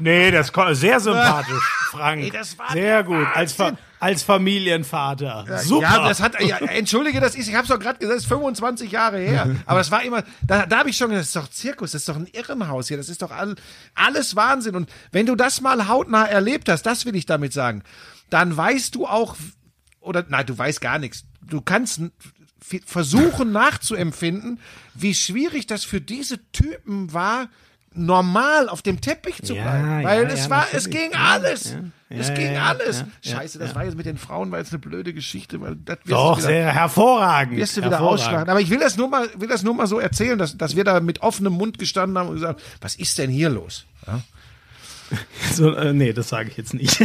Nee, 0.02 0.32
das 0.32 0.52
kommt 0.52 0.76
sehr 0.76 1.00
sympathisch, 1.00 1.64
Frank. 1.92 2.24
Ey, 2.24 2.32
das 2.32 2.58
war 2.58 2.72
sehr 2.72 3.04
gut. 3.04 3.28
Als, 3.36 3.56
als 4.00 4.24
Familienvater. 4.24 5.46
Ja, 5.48 5.58
Super. 5.60 5.82
Ja, 5.84 6.08
das 6.08 6.22
hat, 6.22 6.42
ja, 6.42 6.58
entschuldige, 6.58 7.20
das 7.20 7.36
ist, 7.36 7.48
ich 7.48 7.56
hab's 7.56 7.68
doch 7.68 7.78
gerade 7.80 8.00
gesagt, 8.00 8.16
das 8.16 8.24
ist 8.24 8.30
25 8.30 8.92
Jahre 8.92 9.20
her. 9.20 9.56
Aber 9.66 9.80
es 9.80 9.92
war 9.92 10.02
immer, 10.02 10.24
da, 10.42 10.66
da 10.66 10.80
habe 10.80 10.90
ich 10.90 10.98
schon 10.98 11.10
gesagt, 11.10 11.22
das 11.22 11.28
ist 11.28 11.36
doch 11.36 11.50
Zirkus, 11.50 11.92
das 11.92 12.02
ist 12.02 12.10
doch 12.10 12.16
ein 12.16 12.28
Irrenhaus 12.32 12.88
hier, 12.88 12.98
das 12.98 13.10
ist 13.10 13.22
doch 13.22 13.32
all, 13.32 13.56
alles 13.94 14.36
Wahnsinn. 14.36 14.76
Und 14.76 14.90
wenn 15.12 15.26
du 15.26 15.36
das 15.36 15.62
mal 15.62 15.88
hautnah 15.88 16.26
erlebt 16.26 16.70
hast, 16.70 16.84
das 16.84 17.06
will 17.06 17.16
ich 17.16 17.26
damit 17.26 17.54
sagen, 17.54 17.84
dann 18.30 18.56
weißt 18.56 18.96
du 18.96 19.06
auch, 19.06 19.36
oder 20.00 20.26
nein, 20.30 20.46
du 20.46 20.58
weißt 20.58 20.82
gar 20.82 20.98
nichts. 20.98 21.26
Du 21.42 21.62
kannst 21.62 22.02
versuchen 22.60 23.52
nachzuempfinden, 23.52 24.60
wie 24.94 25.16
schwierig 25.16 25.68
das 25.68 25.84
für 25.84 26.02
diese 26.02 26.40
Typen 26.52 27.14
war, 27.14 27.50
normal 27.94 28.70
auf 28.70 28.82
dem 28.82 29.02
Teppich 29.02 29.42
zu 29.42 29.54
bleiben. 29.54 30.02
Ja, 30.02 30.08
weil 30.08 30.24
ja, 30.24 30.30
es 30.30 30.44
ja, 30.44 30.50
war, 30.50 30.68
es 30.74 30.90
ging 30.90 31.14
alles. 31.14 31.76
es 32.10 32.34
ging 32.34 32.58
alles. 32.58 33.04
Scheiße, 33.26 33.60
das 33.60 33.76
war 33.76 33.86
jetzt 33.86 33.98
mit 33.98 34.06
den 34.06 34.18
Frauen, 34.18 34.52
weil 34.52 34.62
es 34.62 34.70
eine 34.70 34.80
blöde 34.80 35.14
Geschichte, 35.14 35.60
weil 35.62 35.76
das 35.76 35.98
Doch, 36.06 36.38
wieder, 36.38 36.48
sehr 36.48 36.74
hervorragend. 36.74 37.58
Wirst 37.58 37.78
du 37.78 37.84
wieder 37.84 38.02
ausschlagen. 38.02 38.50
Aber 38.50 38.62
ich 38.62 38.70
will 38.70 38.80
das 38.80 38.98
nur 38.98 39.10
mal, 39.10 39.28
will 39.38 39.48
das 39.48 39.64
nur 39.64 39.74
mal 39.74 39.88
so 39.88 40.00
erzählen, 40.00 40.38
dass, 40.38 40.58
dass 40.58 40.76
wir 40.76 40.84
da 40.84 41.00
mit 41.00 41.22
offenem 41.22 41.54
Mund 41.54 41.80
gestanden 41.80 42.18
haben 42.18 42.30
und 42.30 42.36
gesagt, 42.36 42.62
was 42.82 42.96
ist 42.96 43.18
denn 43.18 43.30
hier 43.30 43.50
los? 43.50 43.86
So, 45.54 45.74
äh, 45.74 45.92
nee, 45.92 46.14
das 46.14 46.30
sage 46.30 46.50
ich 46.50 46.58
jetzt 46.58 46.76
nicht. 46.76 47.00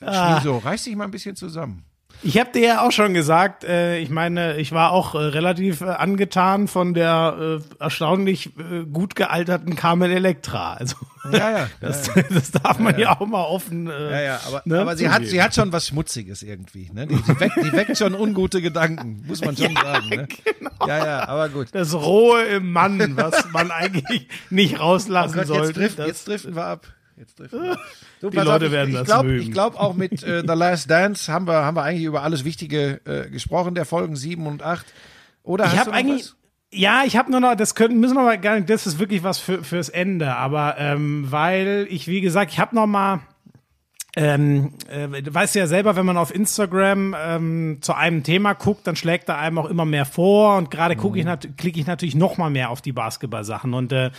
Wieso? 0.00 0.56
Reiß 0.56 0.84
dich 0.84 0.96
mal 0.96 1.04
ein 1.04 1.10
bisschen 1.10 1.36
zusammen. 1.36 1.84
Ich 2.24 2.38
habe 2.38 2.52
dir 2.52 2.62
ja 2.62 2.86
auch 2.86 2.92
schon 2.92 3.14
gesagt, 3.14 3.64
äh, 3.64 3.98
ich 3.98 4.08
meine, 4.08 4.56
ich 4.56 4.72
war 4.72 4.92
auch 4.92 5.14
äh, 5.14 5.18
relativ 5.18 5.80
äh, 5.80 5.86
angetan 5.86 6.68
von 6.68 6.94
der 6.94 7.60
äh, 7.60 7.82
erstaunlich 7.82 8.50
äh, 8.58 8.84
gut 8.84 9.16
gealterten 9.16 9.74
Carmen 9.74 10.10
Electra. 10.10 10.74
Also 10.74 10.96
ja, 11.30 11.50
ja, 11.50 11.68
das, 11.80 12.06
ja, 12.08 12.16
ja. 12.16 12.22
das 12.30 12.50
darf 12.52 12.78
man 12.78 12.94
ja, 12.94 13.00
ja, 13.00 13.20
auch 13.20 13.26
mal 13.26 13.42
offen. 13.42 13.88
Äh, 13.88 14.10
ja, 14.10 14.20
ja, 14.20 14.40
aber, 14.46 14.62
ne, 14.64 14.80
aber 14.80 14.96
sie 14.96 15.08
hat, 15.08 15.26
sie 15.26 15.42
hat 15.42 15.54
schon 15.54 15.72
was 15.72 15.88
Schmutziges 15.88 16.42
irgendwie. 16.42 16.90
Ne? 16.92 17.06
Die, 17.06 17.16
die, 17.16 17.40
weckt, 17.40 17.56
die 17.56 17.72
weckt 17.72 17.98
schon 17.98 18.14
ungute 18.14 18.62
Gedanken, 18.62 19.24
muss 19.26 19.44
man 19.44 19.56
schon 19.56 19.74
sagen. 19.82 20.08
Ne? 20.08 20.28
Genau. 20.44 20.86
Ja, 20.86 21.04
ja, 21.04 21.28
aber 21.28 21.48
gut. 21.48 21.68
Das 21.72 21.94
Rohe 21.94 22.44
im 22.44 22.72
Mann, 22.72 23.16
was 23.16 23.50
man 23.52 23.70
eigentlich 23.70 24.28
nicht 24.50 24.78
rauslassen 24.78 25.34
oh 25.34 25.38
Gott, 25.38 25.46
sollte. 25.48 25.80
Jetzt, 25.80 25.96
drift, 25.98 26.08
jetzt 26.08 26.28
driften 26.28 26.54
wir 26.54 26.66
ab. 26.66 26.86
Jetzt 27.22 27.36
trifft 27.36 27.52
du, 28.20 28.30
Die 28.30 28.36
Leute 28.36 28.66
auf, 28.66 28.72
werden 28.72 28.88
ich, 28.88 28.94
ich 28.94 29.00
das 29.00 29.06
glaub, 29.06 29.24
mögen. 29.24 29.42
Ich 29.42 29.52
glaube 29.52 29.78
auch 29.78 29.94
mit 29.94 30.24
äh, 30.24 30.40
The 30.40 30.54
Last 30.54 30.90
Dance 30.90 31.32
haben 31.32 31.46
wir, 31.46 31.64
haben 31.64 31.76
wir 31.76 31.84
eigentlich 31.84 32.04
über 32.04 32.24
alles 32.24 32.44
Wichtige 32.44 33.00
äh, 33.04 33.30
gesprochen, 33.30 33.76
der 33.76 33.84
Folgen 33.84 34.16
7 34.16 34.44
und 34.44 34.60
8. 34.64 34.84
Oder 35.44 35.66
ich 35.66 35.78
habe 35.78 35.92
eigentlich. 35.92 36.24
Was? 36.24 36.36
Ja, 36.74 37.02
ich 37.04 37.16
habe 37.16 37.30
nur 37.30 37.38
noch, 37.38 37.54
das 37.54 37.74
können, 37.74 38.00
müssen 38.00 38.16
wir 38.16 38.22
mal 38.22 38.40
gar 38.40 38.56
nicht, 38.56 38.70
das 38.70 38.86
ist 38.86 38.98
wirklich 38.98 39.22
was 39.22 39.38
für, 39.38 39.62
fürs 39.62 39.90
Ende, 39.90 40.34
aber 40.34 40.76
ähm, 40.78 41.26
weil 41.30 41.86
ich, 41.90 42.08
wie 42.08 42.22
gesagt, 42.22 42.50
ich 42.50 42.58
habe 42.58 42.74
noch 42.74 42.86
mal, 42.86 43.20
ähm, 44.16 44.72
äh, 44.88 45.20
du 45.20 45.34
weißt 45.34 45.54
ja 45.54 45.66
selber, 45.66 45.96
wenn 45.96 46.06
man 46.06 46.16
auf 46.16 46.34
Instagram 46.34 47.14
ähm, 47.22 47.78
zu 47.82 47.92
einem 47.92 48.22
Thema 48.22 48.54
guckt, 48.54 48.86
dann 48.86 48.96
schlägt 48.96 49.28
da 49.28 49.36
einem 49.36 49.58
auch 49.58 49.66
immer 49.66 49.84
mehr 49.84 50.06
vor 50.06 50.56
und 50.56 50.70
gerade 50.70 50.96
gucke 50.96 51.18
ich, 51.18 51.26
mhm. 51.26 51.56
klicke 51.58 51.78
ich 51.78 51.86
natürlich 51.86 52.14
noch 52.14 52.38
mal 52.38 52.48
mehr 52.48 52.70
auf 52.70 52.80
die 52.80 52.92
Basketball-Sachen 52.92 53.74
und 53.74 53.92
äh, 53.92 54.10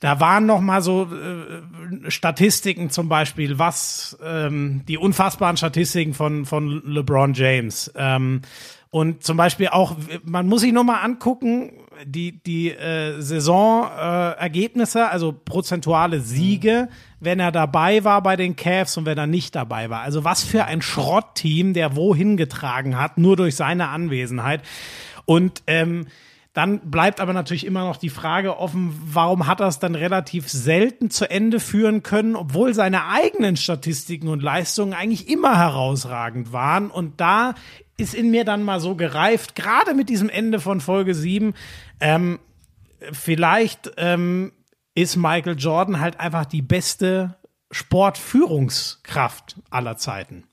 da 0.00 0.20
waren 0.20 0.46
noch 0.46 0.60
mal 0.60 0.82
so 0.82 1.08
äh, 1.12 2.10
Statistiken 2.10 2.90
zum 2.90 3.08
Beispiel, 3.08 3.58
was 3.58 4.18
ähm, 4.22 4.82
die 4.86 4.98
unfassbaren 4.98 5.56
Statistiken 5.56 6.14
von 6.14 6.46
von 6.46 6.82
LeBron 6.84 7.34
James. 7.34 7.92
Ähm, 7.96 8.42
und 8.90 9.22
zum 9.22 9.36
Beispiel 9.36 9.68
auch, 9.68 9.96
man 10.24 10.46
muss 10.46 10.62
sich 10.62 10.72
nur 10.72 10.84
mal 10.84 11.02
angucken, 11.02 11.72
die, 12.06 12.42
die 12.42 12.70
äh, 12.70 13.20
Saisonergebnisse, 13.20 15.00
äh, 15.00 15.02
also 15.02 15.32
prozentuale 15.32 16.20
Siege, 16.20 16.88
wenn 17.20 17.38
er 17.38 17.52
dabei 17.52 18.04
war 18.04 18.22
bei 18.22 18.36
den 18.36 18.56
Cavs 18.56 18.96
und 18.96 19.04
wenn 19.04 19.18
er 19.18 19.26
nicht 19.26 19.54
dabei 19.54 19.90
war. 19.90 20.00
Also 20.00 20.24
was 20.24 20.42
für 20.42 20.64
ein 20.64 20.80
Schrottteam, 20.80 21.74
der 21.74 21.96
wohin 21.96 22.38
getragen 22.38 22.98
hat, 22.98 23.18
nur 23.18 23.36
durch 23.36 23.56
seine 23.56 23.88
Anwesenheit. 23.88 24.62
Und 25.26 25.62
ähm, 25.66 26.06
dann 26.58 26.90
bleibt 26.90 27.20
aber 27.20 27.32
natürlich 27.32 27.64
immer 27.64 27.84
noch 27.84 27.98
die 27.98 28.08
Frage 28.08 28.58
offen, 28.58 28.92
warum 29.04 29.46
hat 29.46 29.60
er 29.60 29.68
es 29.68 29.78
dann 29.78 29.94
relativ 29.94 30.48
selten 30.48 31.08
zu 31.08 31.30
Ende 31.30 31.60
führen 31.60 32.02
können, 32.02 32.34
obwohl 32.34 32.74
seine 32.74 33.06
eigenen 33.06 33.56
Statistiken 33.56 34.26
und 34.26 34.42
Leistungen 34.42 34.92
eigentlich 34.92 35.28
immer 35.28 35.56
herausragend 35.56 36.52
waren. 36.52 36.90
Und 36.90 37.20
da 37.20 37.54
ist 37.96 38.12
in 38.12 38.32
mir 38.32 38.44
dann 38.44 38.64
mal 38.64 38.80
so 38.80 38.96
gereift, 38.96 39.54
gerade 39.54 39.94
mit 39.94 40.08
diesem 40.08 40.28
Ende 40.28 40.58
von 40.58 40.80
Folge 40.80 41.14
7, 41.14 41.54
ähm, 42.00 42.40
vielleicht 43.12 43.92
ähm, 43.96 44.50
ist 44.96 45.14
Michael 45.14 45.54
Jordan 45.56 46.00
halt 46.00 46.18
einfach 46.18 46.44
die 46.44 46.62
beste 46.62 47.36
Sportführungskraft 47.70 49.60
aller 49.70 49.96
Zeiten 49.96 50.47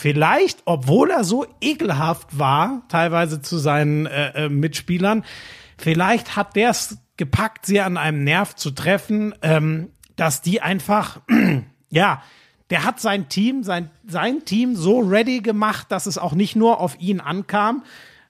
vielleicht, 0.00 0.62
obwohl 0.64 1.10
er 1.10 1.24
so 1.24 1.46
ekelhaft 1.60 2.38
war, 2.38 2.82
teilweise 2.88 3.42
zu 3.42 3.58
seinen 3.58 4.06
äh, 4.06 4.46
äh, 4.46 4.48
Mitspielern, 4.48 5.24
vielleicht 5.76 6.36
hat 6.36 6.56
der 6.56 6.70
es 6.70 6.96
gepackt, 7.18 7.66
sie 7.66 7.82
an 7.82 7.98
einem 7.98 8.24
Nerv 8.24 8.56
zu 8.56 8.70
treffen, 8.70 9.34
ähm, 9.42 9.90
dass 10.16 10.40
die 10.40 10.62
einfach, 10.62 11.20
ja, 11.90 12.22
der 12.70 12.84
hat 12.84 12.98
sein 12.98 13.28
Team, 13.28 13.62
sein, 13.62 13.90
sein 14.06 14.46
Team 14.46 14.74
so 14.74 15.00
ready 15.00 15.40
gemacht, 15.40 15.88
dass 15.92 16.06
es 16.06 16.16
auch 16.16 16.32
nicht 16.32 16.56
nur 16.56 16.80
auf 16.80 16.98
ihn 16.98 17.20
ankam, 17.20 17.84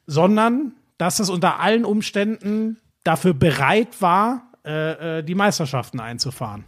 sondern 0.08 0.72
dass 0.98 1.20
es 1.20 1.30
unter 1.30 1.60
allen 1.60 1.84
Umständen 1.84 2.78
dafür 3.04 3.32
bereit 3.32 4.02
war, 4.02 4.50
äh, 4.64 5.18
äh 5.18 5.22
die 5.22 5.36
Meisterschaften 5.36 6.00
einzufahren. 6.00 6.64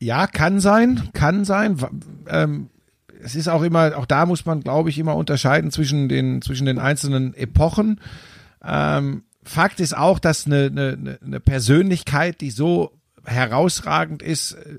Ja, 0.00 0.26
kann 0.26 0.60
sein, 0.60 1.08
kann 1.14 1.46
sein. 1.46 1.78
Ähm, 2.28 2.68
es 3.22 3.34
ist 3.34 3.48
auch 3.48 3.62
immer, 3.62 3.96
auch 3.96 4.06
da 4.06 4.26
muss 4.26 4.44
man, 4.44 4.60
glaube 4.60 4.90
ich, 4.90 4.98
immer 4.98 5.16
unterscheiden 5.16 5.70
zwischen 5.70 6.08
den, 6.08 6.42
zwischen 6.42 6.66
den 6.66 6.78
einzelnen 6.78 7.34
Epochen. 7.34 8.00
Ähm, 8.64 9.22
Fakt 9.44 9.80
ist 9.80 9.96
auch, 9.96 10.18
dass 10.18 10.46
eine, 10.46 10.66
eine, 10.66 11.18
eine 11.24 11.40
Persönlichkeit, 11.40 12.40
die 12.40 12.50
so 12.50 12.92
herausragend 13.24 14.22
ist, 14.22 14.52
äh, 14.52 14.78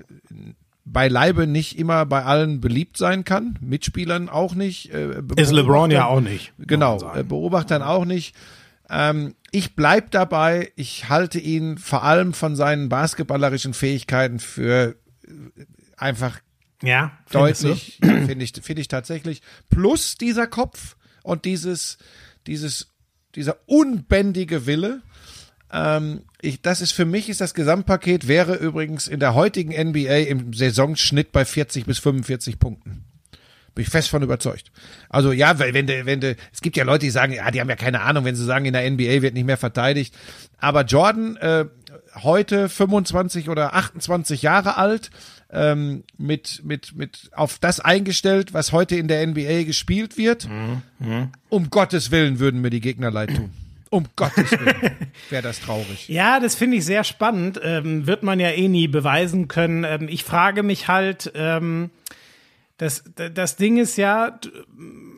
beileibe 0.84 1.46
nicht 1.46 1.78
immer 1.78 2.04
bei 2.06 2.24
allen 2.24 2.60
beliebt 2.60 2.96
sein 2.96 3.24
kann, 3.24 3.58
Mitspielern 3.60 4.28
auch 4.28 4.54
nicht. 4.54 4.92
Äh, 4.92 5.22
ist 5.36 5.52
LeBron 5.52 5.90
ja 5.90 6.06
auch 6.06 6.20
nicht. 6.20 6.52
Genau, 6.58 7.14
äh, 7.14 7.22
Beobachtern 7.22 7.82
auch 7.82 8.04
nicht. 8.04 8.34
Ähm, 8.90 9.34
ich 9.50 9.76
bleib 9.76 10.10
dabei, 10.10 10.72
ich 10.76 11.08
halte 11.08 11.38
ihn 11.38 11.78
vor 11.78 12.04
allem 12.04 12.34
von 12.34 12.54
seinen 12.56 12.88
basketballerischen 12.88 13.72
Fähigkeiten 13.72 14.38
für 14.38 14.96
äh, 15.26 15.30
einfach 15.96 16.40
ja, 16.84 17.18
deutlich, 17.30 17.98
finde 18.00 18.44
ich, 18.44 18.52
finde 18.62 18.80
ich 18.80 18.88
tatsächlich. 18.88 19.42
Plus 19.70 20.16
dieser 20.16 20.46
Kopf 20.46 20.96
und 21.22 21.44
dieses, 21.44 21.98
dieses, 22.46 22.92
dieser 23.34 23.56
unbändige 23.66 24.66
Wille. 24.66 25.02
Ähm, 25.72 26.22
ich, 26.40 26.62
das 26.62 26.80
ist 26.80 26.92
für 26.92 27.04
mich 27.04 27.28
ist 27.28 27.40
das 27.40 27.54
Gesamtpaket 27.54 28.28
wäre 28.28 28.54
übrigens 28.54 29.08
in 29.08 29.20
der 29.20 29.34
heutigen 29.34 29.72
NBA 29.72 30.18
im 30.28 30.52
Saisonschnitt 30.52 31.32
bei 31.32 31.44
40 31.44 31.86
bis 31.86 31.98
45 31.98 32.58
Punkten. 32.58 33.04
Bin 33.74 33.82
ich 33.82 33.88
fest 33.88 34.08
von 34.08 34.22
überzeugt. 34.22 34.70
Also 35.08 35.32
ja, 35.32 35.58
weil 35.58 35.74
wenn 35.74 35.88
du, 35.88 36.06
wenn 36.06 36.20
du, 36.20 36.36
es 36.52 36.60
gibt 36.60 36.76
ja 36.76 36.84
Leute, 36.84 37.06
die 37.06 37.10
sagen, 37.10 37.32
ja, 37.32 37.50
die 37.50 37.60
haben 37.60 37.68
ja 37.68 37.74
keine 37.74 38.02
Ahnung, 38.02 38.24
wenn 38.24 38.36
sie 38.36 38.44
sagen, 38.44 38.66
in 38.66 38.72
der 38.72 38.88
NBA 38.88 39.22
wird 39.22 39.34
nicht 39.34 39.46
mehr 39.46 39.56
verteidigt. 39.56 40.14
Aber 40.58 40.82
Jordan, 40.82 41.36
äh, 41.36 41.64
heute 42.22 42.68
25 42.68 43.48
oder 43.48 43.74
28 43.74 44.42
Jahre 44.42 44.76
alt, 44.76 45.10
ähm, 45.54 46.04
mit, 46.18 46.62
mit, 46.64 46.94
mit 46.96 47.30
auf 47.34 47.58
das 47.58 47.80
eingestellt, 47.80 48.52
was 48.52 48.72
heute 48.72 48.96
in 48.96 49.08
der 49.08 49.26
NBA 49.26 49.64
gespielt 49.64 50.16
wird. 50.16 50.48
Mhm. 50.48 51.28
Um 51.48 51.70
Gottes 51.70 52.10
Willen 52.10 52.38
würden 52.38 52.60
mir 52.60 52.70
die 52.70 52.80
Gegner 52.80 53.10
leid 53.10 53.34
tun. 53.34 53.50
Um 53.90 54.06
Gottes 54.16 54.50
Willen 54.50 54.96
wäre 55.30 55.42
das 55.44 55.60
traurig. 55.60 56.08
Ja, 56.08 56.40
das 56.40 56.56
finde 56.56 56.78
ich 56.78 56.84
sehr 56.84 57.04
spannend. 57.04 57.60
Ähm, 57.62 58.08
wird 58.08 58.24
man 58.24 58.40
ja 58.40 58.50
eh 58.50 58.66
nie 58.66 58.88
beweisen 58.88 59.46
können. 59.46 59.84
Ähm, 59.84 60.08
ich 60.08 60.24
frage 60.24 60.64
mich 60.64 60.88
halt, 60.88 61.30
ähm, 61.36 61.90
das, 62.76 63.04
das 63.34 63.56
Ding 63.56 63.78
ist 63.78 63.96
ja, 63.96 64.38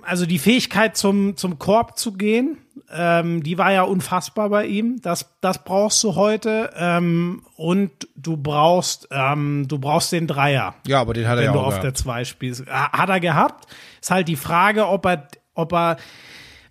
also 0.03 0.27
die 0.27 0.39
Fähigkeit 0.39 0.97
zum, 0.97 1.37
zum 1.37 1.59
Korb 1.59 1.99
zu 1.99 2.13
gehen, 2.13 2.59
ähm, 2.93 3.43
die 3.43 3.59
war 3.59 3.73
ja 3.73 3.83
unfassbar 3.83 4.49
bei 4.51 4.67
ihm. 4.67 5.01
Das, 5.03 5.37
das 5.41 5.65
brauchst 5.65 6.03
du 6.05 6.15
heute. 6.15 6.71
Ähm, 6.77 7.43
und 7.57 8.09
du 8.15 8.37
brauchst, 8.37 9.09
ähm, 9.11 9.67
du 9.69 9.79
brauchst 9.79 10.13
den 10.13 10.27
Dreier. 10.27 10.75
Ja, 10.87 11.01
aber 11.01 11.15
den 11.15 11.27
hat 11.27 11.39
er 11.39 11.45
ja 11.45 11.51
Wenn 11.51 11.59
auch 11.59 11.63
du 11.63 11.67
auf 11.67 11.81
gehabt. 11.81 11.85
der 11.85 11.95
2 11.95 12.25
spielst. 12.25 12.67
Hat 12.67 13.09
er 13.09 13.21
gehabt. 13.21 13.67
Ist 14.01 14.11
halt 14.11 14.29
die 14.29 14.37
Frage, 14.37 14.87
ob 14.87 15.07
er, 15.07 15.29
ob 15.55 15.73
er, 15.73 15.97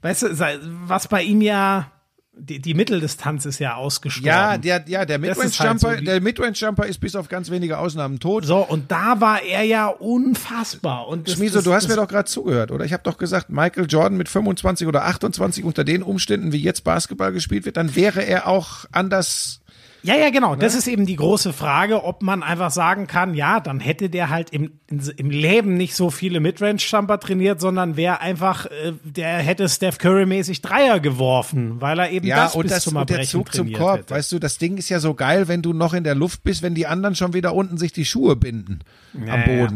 weißt 0.03 0.23
du, 0.23 0.57
was 0.88 1.07
bei 1.07 1.23
ihm 1.23 1.41
ja, 1.41 1.91
die, 2.38 2.59
die 2.59 2.73
Mitteldistanz 2.73 3.45
ist 3.45 3.59
ja 3.59 3.75
ausgestorben. 3.75 4.27
Ja, 4.27 4.57
der, 4.57 4.83
ja, 4.88 5.05
der 5.05 5.19
Midrange-Jumper, 5.19 5.89
halt 5.89 5.99
so 5.99 6.05
der 6.05 6.21
Midrange-Jumper 6.21 6.86
ist 6.86 6.99
bis 6.99 7.15
auf 7.15 7.29
ganz 7.29 7.49
wenige 7.49 7.77
Ausnahmen 7.77 8.19
tot. 8.19 8.45
So, 8.45 8.57
und 8.57 8.91
da 8.91 9.21
war 9.21 9.41
er 9.41 9.63
ja 9.63 9.88
unfassbar. 9.88 11.07
Und 11.07 11.27
das, 11.27 11.36
Schmieso, 11.36 11.55
das, 11.55 11.63
du 11.63 11.73
hast 11.73 11.88
mir 11.88 11.95
doch 11.95 12.07
gerade 12.07 12.29
zugehört, 12.29 12.71
oder? 12.71 12.86
Ich 12.86 12.93
habe 12.93 13.03
doch 13.03 13.17
gesagt, 13.17 13.49
Michael 13.49 13.88
Jordan 13.88 14.17
mit 14.17 14.29
25 14.29 14.88
oder 14.88 15.05
28 15.05 15.63
unter 15.63 15.83
den 15.83 16.03
Umständen, 16.03 16.51
wie 16.51 16.61
jetzt 16.61 16.83
Basketball 16.83 17.31
gespielt 17.31 17.65
wird, 17.65 17.77
dann 17.77 17.95
wäre 17.95 18.21
er 18.21 18.47
auch 18.47 18.86
anders. 18.91 19.61
Ja, 20.05 20.15
ja, 20.15 20.29
genau. 20.29 20.51
Ne? 20.53 20.59
Das 20.59 20.75
ist 20.75 20.87
eben 20.87 21.05
die 21.05 21.15
große 21.15 21.51
Frage, 21.51 22.03
ob 22.03 22.21
man 22.21 22.43
einfach 22.43 22.69
sagen 22.69 23.07
kann, 23.07 23.33
ja, 23.33 23.59
dann 23.59 23.79
hätte 23.79 24.09
der 24.09 24.29
halt 24.29 24.51
im, 24.51 24.79
im 25.17 25.29
Leben 25.29 25.77
nicht 25.77 25.95
so 25.95 26.11
viele 26.11 26.39
Midrange-Jumper 26.39 27.19
trainiert, 27.19 27.59
sondern 27.59 27.97
wäre 27.97 28.21
einfach, 28.21 28.67
äh, 28.67 28.93
der 29.03 29.37
hätte 29.39 29.67
Steph 29.67 29.97
Curry-mäßig 29.97 30.61
Dreier 30.61 30.99
geworfen, 30.99 31.81
weil 31.81 31.97
er 31.97 32.11
eben 32.11 32.27
Ja, 32.27 32.43
das 32.43 32.55
und, 32.55 32.63
bis 32.63 32.73
das, 32.73 32.83
zum 32.83 32.97
und 32.97 33.09
der 33.09 33.23
Zug 33.23 33.51
zum 33.51 33.73
Korb, 33.73 33.99
hätte. 33.99 34.13
weißt 34.13 34.31
du, 34.31 34.39
das 34.39 34.59
Ding 34.59 34.77
ist 34.77 34.89
ja 34.89 34.99
so 34.99 35.15
geil, 35.15 35.47
wenn 35.47 35.61
du 35.61 35.73
noch 35.73 35.93
in 35.93 36.03
der 36.03 36.15
Luft 36.15 36.43
bist, 36.43 36.61
wenn 36.61 36.75
die 36.75 36.85
anderen 36.85 37.15
schon 37.15 37.33
wieder 37.33 37.55
unten 37.55 37.77
sich 37.77 37.91
die 37.91 38.05
Schuhe 38.05 38.35
binden 38.35 38.79
am 39.13 39.27
ja, 39.27 39.67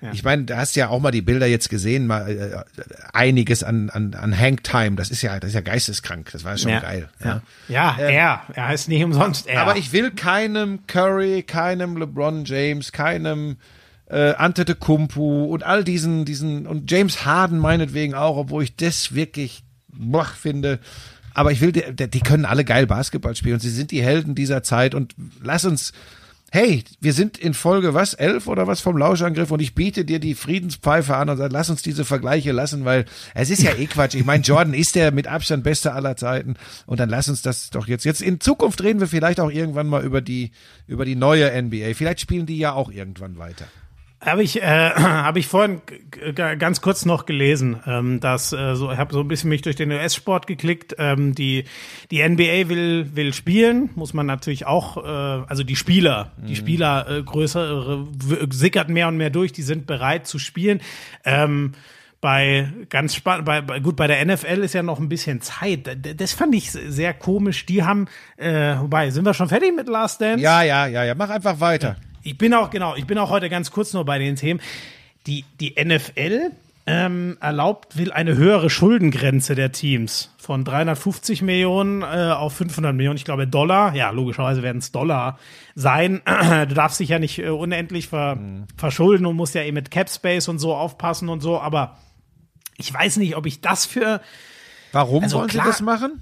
Boden. 0.00 0.14
Ich 0.14 0.22
meine, 0.24 0.44
da 0.44 0.58
hast 0.58 0.76
du 0.76 0.80
ja 0.80 0.88
auch 0.88 1.00
mal 1.00 1.10
die 1.10 1.22
Bilder 1.22 1.46
jetzt 1.46 1.68
gesehen, 1.68 2.06
mal 2.06 2.28
äh, 2.28 2.86
einiges 3.12 3.62
an, 3.62 3.90
an, 3.90 4.14
an 4.14 4.38
Hangtime. 4.38 4.96
Das 4.96 5.10
ist 5.10 5.22
ja, 5.22 5.38
das 5.40 5.48
ist 5.48 5.54
ja 5.54 5.60
geisteskrank. 5.60 6.30
Das 6.32 6.44
war 6.44 6.56
schon 6.58 6.70
ja. 6.70 6.80
geil. 6.80 7.08
Ja, 7.22 7.42
ja 7.68 7.96
er. 7.98 8.42
Er 8.54 8.68
heißt 8.68 8.88
nicht 8.88 9.04
umsonst 9.04 9.46
er. 9.46 9.62
Aber 9.62 9.76
ich 9.76 9.92
will 9.92 10.10
keinem 10.10 10.86
Curry, 10.86 11.42
keinem 11.42 11.96
LeBron 11.96 12.44
James, 12.44 12.92
keinem 12.92 13.56
äh, 14.08 14.34
Antetokounmpo 14.34 15.46
und 15.46 15.64
all 15.64 15.82
diesen, 15.82 16.24
diesen 16.24 16.66
und 16.66 16.90
James 16.90 17.24
Harden 17.24 17.58
meinetwegen 17.58 18.14
auch, 18.14 18.36
obwohl 18.36 18.62
ich 18.62 18.76
das 18.76 19.14
wirklich 19.14 19.64
boah, 19.88 20.24
finde. 20.24 20.78
Aber 21.34 21.52
ich 21.52 21.60
will, 21.60 21.72
die, 21.72 22.08
die 22.08 22.20
können 22.20 22.44
alle 22.44 22.64
geil 22.64 22.86
Basketball 22.86 23.36
spielen 23.36 23.54
und 23.54 23.60
sie 23.60 23.70
sind 23.70 23.90
die 23.90 24.02
Helden 24.02 24.34
dieser 24.34 24.62
Zeit 24.62 24.94
und 24.94 25.14
lass 25.42 25.64
uns 25.64 25.92
Hey, 26.56 26.84
wir 27.02 27.12
sind 27.12 27.36
in 27.36 27.52
Folge 27.52 27.92
was, 27.92 28.14
elf 28.14 28.46
oder 28.46 28.66
was 28.66 28.80
vom 28.80 28.96
Lauschangriff 28.96 29.50
und 29.50 29.60
ich 29.60 29.74
biete 29.74 30.06
dir 30.06 30.18
die 30.18 30.34
Friedenspfeife 30.34 31.14
an 31.14 31.28
und 31.28 31.36
sage, 31.36 31.52
lass 31.52 31.68
uns 31.68 31.82
diese 31.82 32.06
Vergleiche 32.06 32.52
lassen, 32.52 32.86
weil 32.86 33.04
es 33.34 33.50
ist 33.50 33.60
ja 33.60 33.74
eh 33.74 33.84
Quatsch. 33.84 34.14
Ich 34.14 34.24
meine, 34.24 34.42
Jordan 34.42 34.72
ist 34.72 34.94
der 34.94 35.12
mit 35.12 35.26
Abstand 35.26 35.64
beste 35.64 35.92
aller 35.92 36.16
Zeiten 36.16 36.54
und 36.86 36.98
dann 36.98 37.10
lass 37.10 37.28
uns 37.28 37.42
das 37.42 37.68
doch 37.68 37.86
jetzt. 37.86 38.06
Jetzt 38.06 38.22
in 38.22 38.40
Zukunft 38.40 38.82
reden 38.82 39.00
wir 39.00 39.06
vielleicht 39.06 39.38
auch 39.38 39.50
irgendwann 39.50 39.86
mal 39.86 40.02
über 40.02 40.22
die, 40.22 40.50
über 40.86 41.04
die 41.04 41.14
neue 41.14 41.44
NBA. 41.62 41.92
Vielleicht 41.92 42.22
spielen 42.22 42.46
die 42.46 42.56
ja 42.56 42.72
auch 42.72 42.90
irgendwann 42.90 43.36
weiter. 43.36 43.66
Habe 44.26 44.42
ich, 44.42 44.60
äh, 44.60 44.90
hab 44.94 45.36
ich 45.36 45.46
vorhin 45.46 45.80
ganz 46.34 46.80
kurz 46.80 47.04
noch 47.04 47.26
gelesen, 47.26 47.80
ähm, 47.86 48.20
dass 48.20 48.52
äh, 48.52 48.74
so, 48.74 48.90
ich 48.90 48.98
habe 48.98 49.14
so 49.14 49.20
ein 49.20 49.28
bisschen 49.28 49.48
mich 49.50 49.62
durch 49.62 49.76
den 49.76 49.92
US-Sport 49.92 50.46
geklickt. 50.46 50.96
Ähm, 50.98 51.34
die 51.34 51.64
die 52.10 52.28
NBA 52.28 52.68
will 52.68 53.10
will 53.14 53.32
spielen, 53.32 53.90
muss 53.94 54.12
man 54.14 54.26
natürlich 54.26 54.66
auch, 54.66 54.96
äh, 54.96 55.08
also 55.08 55.62
die 55.62 55.76
Spieler, 55.76 56.32
die 56.38 56.56
Spieler 56.56 57.08
äh, 57.08 57.22
größere 57.22 58.06
sickert 58.50 58.88
mehr 58.88 59.08
und 59.08 59.16
mehr 59.16 59.30
durch, 59.30 59.52
die 59.52 59.62
sind 59.62 59.86
bereit 59.86 60.26
zu 60.26 60.38
spielen. 60.38 60.80
Ähm, 61.24 61.72
bei 62.20 62.68
ganz 62.88 63.14
spannend, 63.14 63.44
bei, 63.44 63.60
bei, 63.60 63.78
gut, 63.78 63.94
bei 63.94 64.06
der 64.06 64.24
NFL 64.24 64.64
ist 64.64 64.72
ja 64.72 64.82
noch 64.82 64.98
ein 64.98 65.08
bisschen 65.08 65.42
Zeit. 65.42 65.96
Das 66.18 66.32
fand 66.32 66.54
ich 66.54 66.72
sehr 66.72 67.14
komisch. 67.14 67.66
Die 67.66 67.84
haben, 67.84 68.08
äh, 68.36 68.76
wobei, 68.78 69.10
sind 69.10 69.24
wir 69.24 69.34
schon 69.34 69.48
fertig 69.48 69.76
mit 69.76 69.86
Last 69.88 70.20
Dance? 70.20 70.42
Ja, 70.42 70.62
ja, 70.62 70.86
ja, 70.86 71.04
ja. 71.04 71.14
Mach 71.14 71.30
einfach 71.30 71.60
weiter. 71.60 71.96
Ich 72.26 72.36
bin 72.36 72.52
auch, 72.54 72.70
genau, 72.70 72.96
ich 72.96 73.06
bin 73.06 73.18
auch 73.18 73.30
heute 73.30 73.48
ganz 73.48 73.70
kurz 73.70 73.92
nur 73.92 74.04
bei 74.04 74.18
den 74.18 74.34
Themen. 74.34 74.60
Die, 75.28 75.44
die 75.60 75.74
NFL 75.82 76.50
ähm, 76.88 77.36
erlaubt, 77.40 77.96
will 77.96 78.10
eine 78.12 78.36
höhere 78.36 78.68
Schuldengrenze 78.68 79.54
der 79.54 79.70
Teams 79.72 80.30
von 80.36 80.64
350 80.64 81.42
Millionen 81.42 82.02
äh, 82.02 82.06
auf 82.32 82.54
500 82.54 82.94
Millionen, 82.94 83.16
ich 83.16 83.24
glaube 83.24 83.46
Dollar. 83.46 83.94
Ja, 83.94 84.10
logischerweise 84.10 84.62
werden 84.64 84.78
es 84.78 84.90
Dollar 84.92 85.38
sein. 85.76 86.20
du 86.68 86.74
darfst 86.74 86.98
dich 87.00 87.10
ja 87.10 87.18
nicht 87.20 87.38
äh, 87.38 87.48
unendlich 87.48 88.08
ver, 88.08 88.38
verschulden 88.76 89.24
und 89.26 89.36
musst 89.36 89.54
ja 89.54 89.62
eben 89.62 89.74
mit 89.74 89.90
Cap 89.92 90.10
Space 90.10 90.48
und 90.48 90.58
so 90.58 90.74
aufpassen 90.74 91.28
und 91.28 91.40
so, 91.40 91.60
aber 91.60 91.96
ich 92.76 92.92
weiß 92.92 93.18
nicht, 93.18 93.36
ob 93.36 93.46
ich 93.46 93.60
das 93.60 93.86
für 93.86 94.20
Warum 94.92 95.22
Also 95.22 95.38
wollen 95.38 95.48
klar- 95.48 95.64
sie 95.66 95.70
das 95.70 95.80
machen? 95.80 96.20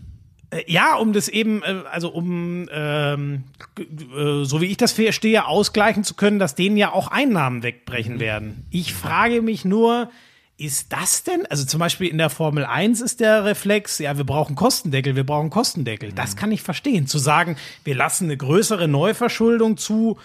Äh, 0.55 0.65
Ja, 0.67 0.97
um 0.97 1.13
das 1.13 1.29
eben, 1.29 1.63
äh, 1.63 1.83
also 1.91 2.09
um, 2.09 2.69
ähm, 2.73 3.45
äh, 3.79 4.45
so 4.45 4.61
wie 4.61 4.67
ich 4.67 4.77
das 4.77 4.93
verstehe, 4.93 5.47
ausgleichen 5.47 6.05
zu 6.05 6.15
können, 6.15 6.39
dass 6.39 6.55
denen 6.55 6.77
ja 6.77 6.93
auch 6.93 7.09
Einnahmen 7.09 7.63
wegbrechen 7.63 8.21
werden. 8.21 8.67
Ich 8.71 8.95
frage 8.95 9.43
mich 9.43 9.65
nur, 9.65 10.11
ist 10.57 10.93
das 10.93 11.25
denn, 11.25 11.47
also 11.47 11.65
zum 11.65 11.81
Beispiel 11.81 12.09
in 12.09 12.19
der 12.19 12.31
Formel 12.31 12.65
1 12.65 13.01
ist 13.01 13.21
der 13.21 13.45
Reflex, 13.45 13.99
ja, 13.99 14.17
wir 14.17 14.25
brauchen 14.25 14.55
Kostendeckel, 14.55 15.17
wir 15.17 15.27
brauchen 15.27 15.51
Kostendeckel. 15.51 16.13
Das 16.13 16.37
kann 16.37 16.53
ich 16.53 16.63
verstehen. 16.63 17.07
Zu 17.07 17.19
sagen, 17.19 17.57
wir 17.83 17.97
lassen 17.97 18.25
eine 18.25 18.37
größere 18.37 18.87
Neuverschuldung 18.87 19.77
zu, 19.77 20.17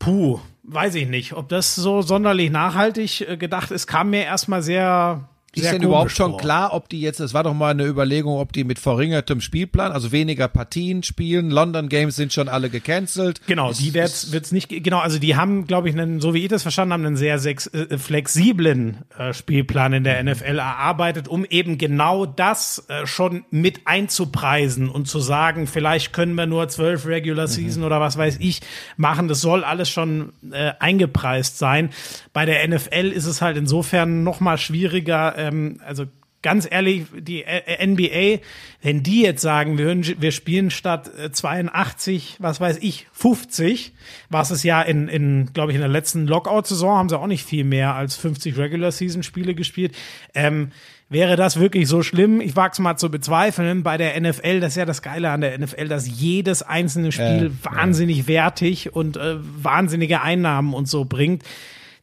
puh, 0.00 0.40
weiß 0.64 0.96
ich 0.96 1.08
nicht. 1.08 1.34
Ob 1.34 1.48
das 1.48 1.76
so 1.76 2.02
sonderlich 2.02 2.50
nachhaltig 2.50 3.38
gedacht 3.38 3.70
ist, 3.70 3.86
kam 3.86 4.10
mir 4.10 4.24
erstmal 4.24 4.62
sehr, 4.62 5.28
Ist 5.54 5.62
sehr 5.64 5.72
denn 5.72 5.82
komisch 5.82 5.88
überhaupt 5.90 6.10
schon 6.12 6.30
vor. 6.32 6.40
klar, 6.40 6.72
ob 6.72 6.88
die 6.88 7.00
jetzt, 7.00 7.20
das 7.20 7.34
war 7.34 7.42
doch 7.44 7.52
mal 7.52 7.70
eine 7.72 7.84
Überlegung, 7.84 8.38
ob 8.38 8.52
die 8.54 8.64
mit 8.64 8.78
verringertem 8.78 9.40
Spielplan, 9.42 9.92
also 9.92 10.10
weniger 10.12 10.48
Partien 10.48 11.02
spielen. 11.02 11.50
London 11.50 11.88
Games 11.90 12.16
sind 12.16 12.32
schon 12.32 12.48
alle 12.48 12.70
gecancelt. 12.70 13.40
Genau, 13.46 13.70
Es- 13.70 13.78
die 13.78 13.92
wird's 13.92 14.32
wird's 14.32 14.50
nicht 14.52 14.68
genau, 14.70 14.98
also 15.00 15.18
die 15.18 15.36
haben, 15.36 15.66
glaube 15.66 15.88
ich, 15.90 15.94
einen, 15.94 16.20
so 16.20 16.32
wie 16.32 16.42
ich 16.42 16.48
das 16.48 16.62
verstanden 16.62 16.94
habe, 16.94 17.06
einen 17.06 17.16
sehr 17.16 17.38
sex, 17.38 17.66
äh, 17.66 17.98
flexiblen 17.98 18.98
äh, 19.18 19.34
Spielplan 19.34 19.92
in 19.92 20.04
der 20.04 20.22
NFL 20.22 20.58
erarbeitet, 20.58 21.28
um 21.28 21.44
eben 21.44 21.76
genau 21.76 22.24
das 22.24 22.84
äh, 22.88 23.06
schon 23.06 23.44
mit 23.50 23.82
einzupreisen 23.86 24.88
und 24.88 25.06
zu 25.08 25.20
sagen, 25.20 25.66
vielleicht 25.66 26.12
können 26.12 26.34
wir 26.34 26.46
nur 26.46 26.68
zwölf 26.68 27.06
Regular 27.06 27.46
Season 27.46 27.84
oder 27.84 28.00
was 28.00 28.16
weiß 28.16 28.38
ich 28.40 28.60
machen. 28.96 29.28
Das 29.28 29.40
soll 29.40 29.64
alles 29.64 29.90
schon 29.90 30.32
äh, 30.50 30.72
eingepreist 30.78 31.58
sein. 31.58 31.90
Bei 32.32 32.46
der 32.46 32.66
NFL 32.66 33.10
ist 33.12 33.26
es 33.26 33.42
halt 33.42 33.56
insofern 33.56 34.22
noch 34.22 34.40
mal 34.40 34.56
schwieriger. 34.56 35.36
Ähm, 35.48 35.80
also 35.86 36.04
ganz 36.42 36.66
ehrlich, 36.68 37.04
die 37.20 37.44
äh, 37.44 37.86
NBA, 37.86 38.42
wenn 38.82 39.02
die 39.04 39.22
jetzt 39.22 39.42
sagen, 39.42 39.78
wir, 39.78 39.84
hören- 39.84 40.04
wir 40.18 40.32
spielen 40.32 40.70
statt 40.70 41.08
äh, 41.16 41.30
82, 41.30 42.36
was 42.40 42.60
weiß 42.60 42.78
ich, 42.80 43.06
50, 43.12 43.92
was 44.28 44.50
es 44.50 44.62
ja 44.64 44.82
in, 44.82 45.06
in 45.08 45.50
glaube 45.54 45.70
ich, 45.70 45.76
in 45.76 45.82
der 45.82 45.88
letzten 45.88 46.26
Lockout-Saison 46.26 46.96
haben 46.98 47.08
sie 47.08 47.18
auch 47.18 47.26
nicht 47.28 47.44
viel 47.44 47.62
mehr 47.64 47.94
als 47.94 48.16
50 48.16 48.56
Regular-Season-Spiele 48.58 49.54
gespielt. 49.54 49.94
Ähm, 50.34 50.72
Wäre 51.08 51.36
das 51.36 51.60
wirklich 51.60 51.88
so 51.88 52.02
schlimm? 52.02 52.40
Ich 52.40 52.56
wage 52.56 52.72
es 52.72 52.78
mal 52.78 52.96
zu 52.96 53.10
bezweifeln. 53.10 53.82
Bei 53.82 53.98
der 53.98 54.18
NFL, 54.18 54.60
das 54.60 54.70
ist 54.72 54.76
ja 54.78 54.86
das 54.86 55.02
Geile 55.02 55.28
an 55.28 55.42
der 55.42 55.58
NFL, 55.58 55.86
dass 55.88 56.08
jedes 56.08 56.62
einzelne 56.62 57.12
Spiel 57.12 57.52
wahnsinnig 57.62 58.26
wertig 58.28 58.96
und 58.96 59.18
äh, 59.18 59.34
wahnsinnige 59.38 60.22
Einnahmen 60.22 60.72
und 60.72 60.88
so 60.88 61.04
bringt 61.04 61.42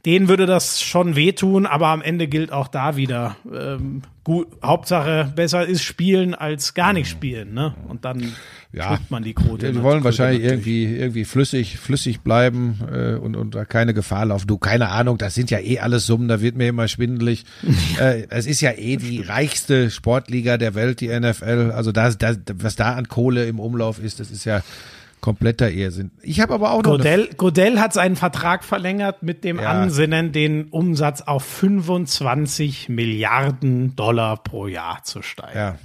denen 0.06 0.30
würde 0.30 0.45
das 0.45 0.82
schon 0.82 1.16
wehtun, 1.16 1.66
aber 1.66 1.88
am 1.88 2.02
Ende 2.02 2.28
gilt 2.28 2.52
auch 2.54 2.70
da 2.70 2.95
wieder, 2.95 3.36
ähm, 3.54 4.02
gut, 4.24 4.47
Hauptsache 4.64 5.34
besser 5.36 5.66
ist 5.66 5.84
spielen 5.84 6.34
als 6.36 6.74
gar 6.74 6.93
nicht 6.93 7.10
spielen, 7.10 7.54
ne? 7.54 7.74
Und 7.89 8.06
dann 8.06 8.32
Ja. 8.72 8.95
drückt 8.95 9.12
man 9.12 9.24
die 9.24 9.34
Quote. 9.34 9.66
Ja, 9.66 9.72
die 9.74 9.82
wollen 9.82 10.04
wahrscheinlich 10.04 10.43
natürlich. 10.43 10.68
irgendwie, 10.68 10.95
irgendwie 11.02 11.26
flüssig, 11.26 11.80
flüssig 11.80 12.22
bleiben 12.22 12.80
äh, 12.93 13.16
und, 13.16 13.36
und 13.36 13.56
da 13.56 13.66
keine 13.66 13.93
Gefahr 13.93 14.26
laufen. 14.28 14.47
Du, 14.47 14.58
keine 14.58 14.89
Ahnung, 14.89 15.18
das 15.18 15.36
sind 15.36 15.52
ja 15.52 15.60
eh 15.60 15.80
alles 15.80 16.06
Summen, 16.06 16.28
da 16.30 16.39
wird 16.39 16.56
mir 16.56 16.68
immer 16.70 16.88
schwindelig. 16.88 17.43
äh, 18.00 18.24
es 18.30 18.45
ist 18.45 18.62
ja 18.62 18.72
eh 18.72 18.95
die 18.95 19.22
reichste 19.22 19.89
Sportliga 19.91 20.58
der 20.58 20.76
Welt, 20.76 21.02
die 21.02 21.08
NFL. 21.10 21.72
Also 21.76 21.91
das, 21.91 22.18
das, 22.18 22.38
was 22.54 22.76
da 22.78 22.93
an 22.93 23.08
Kohle 23.10 23.47
im 23.47 23.60
Umlauf 23.60 24.00
ist, 24.02 24.20
das 24.22 24.32
ist 24.32 24.45
ja 24.45 24.62
kompletter 25.22 25.70
Irrsinn. 25.70 26.12
Ich 26.22 26.40
habe 26.40 26.54
aber 26.54 26.72
auch 26.72 26.84
noch 26.84 26.92
Godell, 26.92 27.30
Godell 27.38 27.80
hat 27.80 27.94
seinen 27.94 28.16
Vertrag 28.16 28.64
verlängert 28.64 29.24
mit 29.24 29.44
dem 29.44 29.60
Ja. 29.60 29.70
Ansinnen, 29.70 30.32
den 30.32 30.66
Umsatz 30.70 31.22
auf 31.22 31.44
25 31.44 32.90
Milliarden 32.90 33.96
Dollar 33.96 34.38
pro 34.38 34.68
Jahr 34.68 35.04
zu 35.04 35.22
steigen. 35.22 35.58
Ja. 35.58 35.78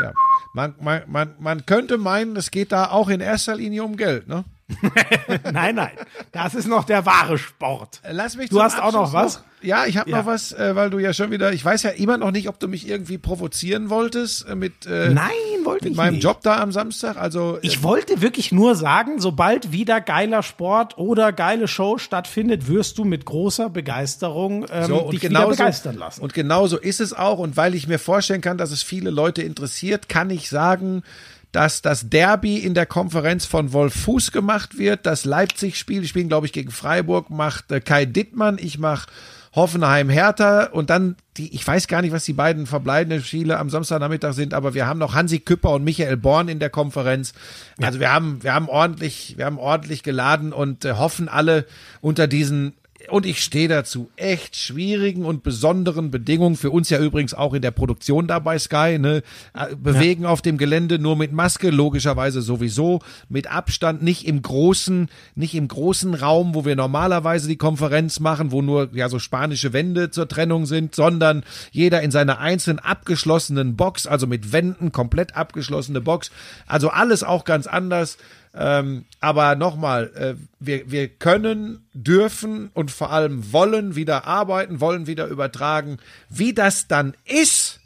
Ja. 0.00 0.12
Man, 0.54 0.74
man, 0.80 1.02
man, 1.06 1.34
man 1.38 1.66
könnte 1.66 1.98
meinen, 1.98 2.36
es 2.36 2.50
geht 2.50 2.72
da 2.72 2.90
auch 2.90 3.08
in 3.08 3.20
erster 3.20 3.56
Linie 3.56 3.84
um 3.84 3.96
Geld, 3.96 4.26
ne? 4.28 4.44
Nein, 5.52 5.74
nein, 5.74 5.90
das 6.32 6.54
ist 6.54 6.66
noch 6.66 6.84
der 6.84 7.06
wahre 7.06 7.38
Sport. 7.38 8.00
Lass 8.10 8.36
mich 8.36 8.50
Du 8.50 8.60
hast 8.62 8.80
auch 8.80 8.92
noch 8.92 9.12
Abschluss 9.14 9.36
was? 9.38 9.44
Ja, 9.62 9.86
ich 9.86 9.96
habe 9.96 10.10
Ja. 10.10 10.18
noch 10.18 10.26
was, 10.26 10.50
äh, 10.52 10.74
weil 10.74 10.90
du 10.90 10.98
ja 10.98 11.12
schon 11.12 11.30
wieder, 11.30 11.52
ich 11.52 11.64
weiß 11.64 11.84
ja 11.84 11.90
immer 11.90 12.18
noch 12.18 12.32
nicht, 12.32 12.48
ob 12.48 12.58
du 12.58 12.66
mich 12.66 12.88
irgendwie 12.88 13.16
provozieren 13.16 13.90
wolltest 13.90 14.48
äh, 14.48 14.56
mit, 14.56 14.86
äh, 14.86 15.10
Nein, 15.10 15.28
wollte 15.62 15.84
mit 15.84 15.92
ich 15.92 15.96
meinem 15.96 16.14
nicht. 16.14 16.24
Job 16.24 16.40
da 16.42 16.60
am 16.60 16.72
Samstag. 16.72 17.16
Also 17.16 17.58
äh, 17.58 17.60
Ich 17.66 17.84
wollte 17.84 18.20
wirklich 18.22 18.50
nur 18.50 18.74
sagen, 18.74 19.20
sobald 19.20 19.70
wieder 19.70 20.00
geiler 20.00 20.42
Sport 20.42 20.98
oder 20.98 21.32
geile 21.32 21.68
Show 21.68 21.98
stattfindet, 21.98 22.66
wirst 22.66 22.98
du 22.98 23.04
mit 23.04 23.24
großer 23.24 23.70
Begeisterung 23.70 24.66
ähm, 24.72 24.86
so, 24.86 24.96
und 25.04 25.12
dich 25.12 25.20
genauso, 25.20 25.52
wieder 25.52 25.56
begeistern 25.64 25.96
lassen. 25.96 26.22
Und 26.22 26.34
genauso 26.34 26.76
ist 26.78 27.00
es 27.00 27.12
auch. 27.12 27.38
Und 27.38 27.56
weil 27.56 27.76
ich 27.76 27.86
mir 27.86 28.00
vorstellen 28.00 28.40
kann, 28.40 28.58
dass 28.58 28.72
es 28.72 28.82
viele 28.82 29.10
Leute 29.10 29.42
interessiert, 29.42 30.08
kann 30.08 30.30
ich 30.30 30.48
sagen, 30.48 31.04
dass 31.52 31.82
das 31.82 32.08
Derby 32.08 32.58
in 32.58 32.74
der 32.74 32.86
Konferenz 32.86 33.44
von 33.44 33.72
Wolf 33.72 33.94
Fuß 33.94 34.32
gemacht 34.32 34.78
wird. 34.78 35.06
Das 35.06 35.24
Leipzig-Spiel, 35.24 36.00
die 36.00 36.08
spielen, 36.08 36.28
glaube 36.28 36.46
ich, 36.46 36.52
gegen 36.52 36.70
Freiburg, 36.70 37.30
macht 37.30 37.70
äh, 37.70 37.80
Kai 37.80 38.06
Dittmann. 38.06 38.58
Ich 38.58 38.78
mache 38.78 39.08
Hoffenheim 39.54 40.08
Hertha 40.08 40.64
und 40.64 40.88
dann 40.88 41.16
die, 41.36 41.54
ich 41.54 41.66
weiß 41.66 41.86
gar 41.86 42.00
nicht, 42.00 42.12
was 42.12 42.24
die 42.24 42.32
beiden 42.32 42.66
verbleibenden 42.66 43.22
Spiele 43.22 43.58
am 43.58 43.68
Samstagnachmittag 43.68 44.32
sind, 44.32 44.54
aber 44.54 44.72
wir 44.72 44.86
haben 44.86 44.98
noch 44.98 45.14
Hansi 45.14 45.40
Küpper 45.40 45.72
und 45.72 45.84
Michael 45.84 46.16
Born 46.16 46.48
in 46.48 46.58
der 46.58 46.70
Konferenz. 46.70 47.34
Also 47.80 48.00
wir 48.00 48.10
haben, 48.10 48.42
wir 48.42 48.54
haben 48.54 48.70
ordentlich, 48.70 49.34
wir 49.36 49.44
haben 49.44 49.58
ordentlich 49.58 50.02
geladen 50.02 50.54
und 50.54 50.86
äh, 50.86 50.94
hoffen 50.94 51.28
alle 51.28 51.66
unter 52.00 52.28
diesen 52.28 52.72
und 53.12 53.26
ich 53.26 53.42
stehe 53.42 53.68
dazu, 53.68 54.10
echt 54.16 54.56
schwierigen 54.56 55.26
und 55.26 55.42
besonderen 55.42 56.10
Bedingungen, 56.10 56.56
für 56.56 56.70
uns 56.70 56.88
ja 56.88 56.98
übrigens 56.98 57.34
auch 57.34 57.52
in 57.52 57.60
der 57.60 57.70
Produktion 57.70 58.26
da 58.26 58.38
bei 58.38 58.58
Sky, 58.58 58.98
ne, 58.98 59.22
äh, 59.52 59.76
bewegen 59.76 60.24
auf 60.24 60.40
dem 60.40 60.56
Gelände 60.56 60.98
nur 60.98 61.16
mit 61.16 61.30
Maske, 61.30 61.68
logischerweise 61.68 62.40
sowieso, 62.40 63.00
mit 63.28 63.50
Abstand, 63.50 64.02
nicht 64.02 64.26
im 64.26 64.40
großen, 64.40 65.10
nicht 65.34 65.54
im 65.54 65.68
großen 65.68 66.14
Raum, 66.14 66.54
wo 66.54 66.64
wir 66.64 66.74
normalerweise 66.74 67.48
die 67.48 67.58
Konferenz 67.58 68.18
machen, 68.18 68.50
wo 68.50 68.62
nur 68.62 68.88
ja 68.94 69.10
so 69.10 69.18
spanische 69.18 69.74
Wände 69.74 70.10
zur 70.10 70.26
Trennung 70.26 70.64
sind, 70.64 70.94
sondern 70.94 71.44
jeder 71.70 72.00
in 72.00 72.10
seiner 72.10 72.38
einzelnen 72.38 72.78
abgeschlossenen 72.78 73.76
Box, 73.76 74.06
also 74.06 74.26
mit 74.26 74.52
Wänden, 74.52 74.90
komplett 74.90 75.36
abgeschlossene 75.36 76.00
Box, 76.00 76.30
also 76.66 76.88
alles 76.88 77.24
auch 77.24 77.44
ganz 77.44 77.66
anders. 77.66 78.16
Ähm, 78.54 79.06
aber 79.20 79.54
nochmal, 79.54 80.12
äh, 80.14 80.34
wir, 80.60 80.90
wir 80.90 81.08
können, 81.08 81.86
dürfen 81.94 82.70
und 82.74 82.90
vor 82.90 83.10
allem 83.10 83.50
wollen 83.52 83.96
wieder 83.96 84.26
arbeiten, 84.26 84.80
wollen 84.80 85.06
wieder 85.06 85.26
übertragen. 85.26 85.98
Wie 86.28 86.52
das 86.52 86.86
dann 86.86 87.14
ist 87.24 87.80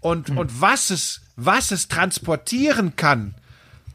und, 0.00 0.28
und 0.30 0.60
was 0.60 0.90
es, 0.90 1.22
was 1.36 1.70
es 1.70 1.88
transportieren 1.88 2.96
kann, 2.96 3.34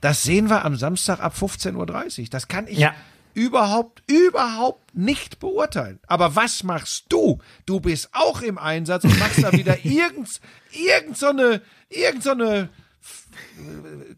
das 0.02 0.24
sehen 0.24 0.50
wir 0.50 0.66
am 0.66 0.76
Samstag 0.78 1.20
ab 1.20 1.36
15.30 1.40 2.20
Uhr. 2.22 2.28
Das 2.32 2.48
kann 2.48 2.66
ich 2.68 2.80
Ja. 2.80 2.96
überhaupt, 3.36 4.02
überhaupt 4.08 4.96
nicht 4.96 5.40
beurteilen. 5.40 6.00
Aber 6.08 6.36
was 6.36 6.64
machst 6.64 7.06
du? 7.10 7.38
Du 7.68 7.80
bist 7.82 8.10
auch 8.14 8.42
im 8.42 8.58
Einsatz 8.58 9.04
und 9.04 9.20
machst 9.20 9.44
da 9.44 9.52
wieder 9.52 9.78
irgend, 9.86 10.42
irgend 10.72 11.18
so 11.18 11.28
eine, 11.28 11.62
irgend 11.90 12.24
so 12.24 12.32
eine 12.32 12.70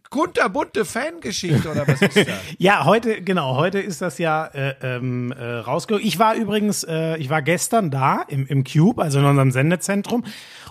kunterbunte 0.09 0.85
Fangeschichte 0.85 1.69
oder 1.69 1.87
was 1.87 2.01
ist 2.01 2.17
das? 2.17 2.27
Ja, 2.57 2.85
heute, 2.85 3.21
genau, 3.21 3.55
heute 3.55 3.79
ist 3.79 4.01
das 4.01 4.17
ja 4.17 4.45
äh, 4.47 4.75
ähm, 4.81 5.31
äh, 5.31 5.43
rausgekommen. 5.43 6.05
Ich 6.05 6.19
war 6.19 6.35
übrigens, 6.35 6.83
äh, 6.83 7.17
ich 7.17 7.29
war 7.29 7.41
gestern 7.41 7.91
da 7.91 8.21
im, 8.27 8.45
im 8.47 8.63
Cube, 8.63 9.01
also 9.01 9.19
in 9.19 9.25
unserem 9.25 9.51
Sendezentrum. 9.51 10.23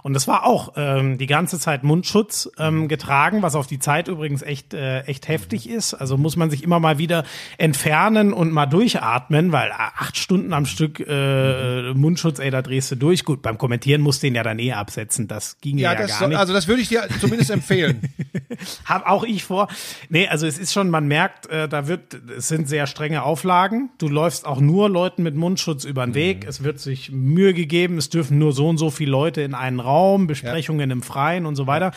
Und 0.03 0.15
das 0.15 0.27
war 0.29 0.47
auch 0.47 0.73
ähm, 0.77 1.19
die 1.19 1.27
ganze 1.27 1.59
Zeit 1.59 1.83
Mundschutz 1.85 2.51
ähm, 2.59 2.89
getragen, 2.89 3.43
was 3.43 3.55
auf 3.55 3.67
die 3.67 3.79
Zeit 3.79 4.09
übrigens 4.09 4.41
echt, 4.43 4.73
äh, 4.73 5.01
echt 5.03 5.29
heftig 5.29 5.69
ist. 5.69 5.93
Also 5.93 6.17
muss 6.17 6.37
man 6.37 6.49
sich 6.51 6.63
immer 6.63 6.81
mal 6.81 6.97
wieder 6.99 7.25
entfernen 7.59 8.33
und 8.33 8.51
mal 8.51 8.65
durchatmen, 8.67 9.53
weil 9.53 9.71
acht 9.73 10.17
Stunden 10.17 10.55
am 10.55 10.65
Stück 10.65 11.01
äh, 11.07 11.93
Mundschutz, 11.93 12.39
ey, 12.39 12.51
da 12.51 12.63
drehst 12.63 12.91
du 12.93 12.97
durch. 12.97 13.25
Gut, 13.27 13.43
beim 13.43 13.59
Kommentieren 13.59 14.01
musst 14.01 14.23
du 14.23 14.29
den 14.29 14.35
ja 14.37 14.43
dann 14.43 14.59
eh 14.59 14.73
absetzen. 14.73 15.29
Das 15.29 15.61
ging 15.61 15.77
ja, 15.77 15.93
Ja, 15.93 15.99
das, 15.99 16.11
gar 16.13 16.19
soll- 16.21 16.29
nicht. 16.29 16.39
also 16.39 16.53
das 16.55 16.67
würde 16.67 16.81
ich 16.81 16.89
dir 16.89 17.07
zumindest 17.21 17.51
empfehlen. 17.51 18.01
Hab 18.85 19.07
auch 19.07 19.25
ich 19.25 19.45
vor. 19.45 19.69
Nee, 20.09 20.29
also 20.29 20.47
es 20.47 20.59
ist 20.59 20.73
schon, 20.73 20.91
man 20.91 21.07
merkt, 21.07 21.47
äh, 21.47 21.69
da 21.69 21.87
wird, 21.87 22.15
es 22.37 22.49
sind 22.49 22.69
sehr 22.69 22.87
strenge 22.87 23.23
Auflagen. 23.23 23.91
Du 23.99 24.09
läufst 24.09 24.47
auch 24.47 24.61
nur 24.61 24.89
Leuten 24.89 25.23
mit 25.23 25.35
Mundschutz 25.35 25.85
über 25.85 26.05
den 26.05 26.15
Weg. 26.15 26.47
Es 26.47 26.63
wird 26.65 26.81
sich 26.81 27.11
Mühe 27.11 27.55
gegeben, 27.55 27.99
es 27.99 28.11
dürfen 28.11 28.39
nur 28.39 28.53
so 28.53 28.69
und 28.69 28.79
so 28.79 28.91
viele 28.91 29.11
Leute 29.11 29.43
in 29.43 29.55
einen 29.55 29.81
Raum, 29.81 30.27
Besprechungen 30.27 30.91
im 30.91 31.03
Freien 31.03 31.47
und 31.47 31.57
so 31.57 31.67
weiter. 31.67 31.93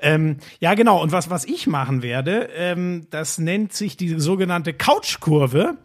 Ähm, 0.00 0.36
ja, 0.60 0.74
genau. 0.74 1.02
Und 1.02 1.12
was, 1.12 1.30
was 1.30 1.44
ich 1.44 1.66
machen 1.66 2.02
werde, 2.02 2.48
ähm, 2.56 3.06
das 3.10 3.38
nennt 3.38 3.72
sich 3.72 3.96
die 3.96 4.20
sogenannte 4.20 4.72
Couchkurve. 4.72 5.76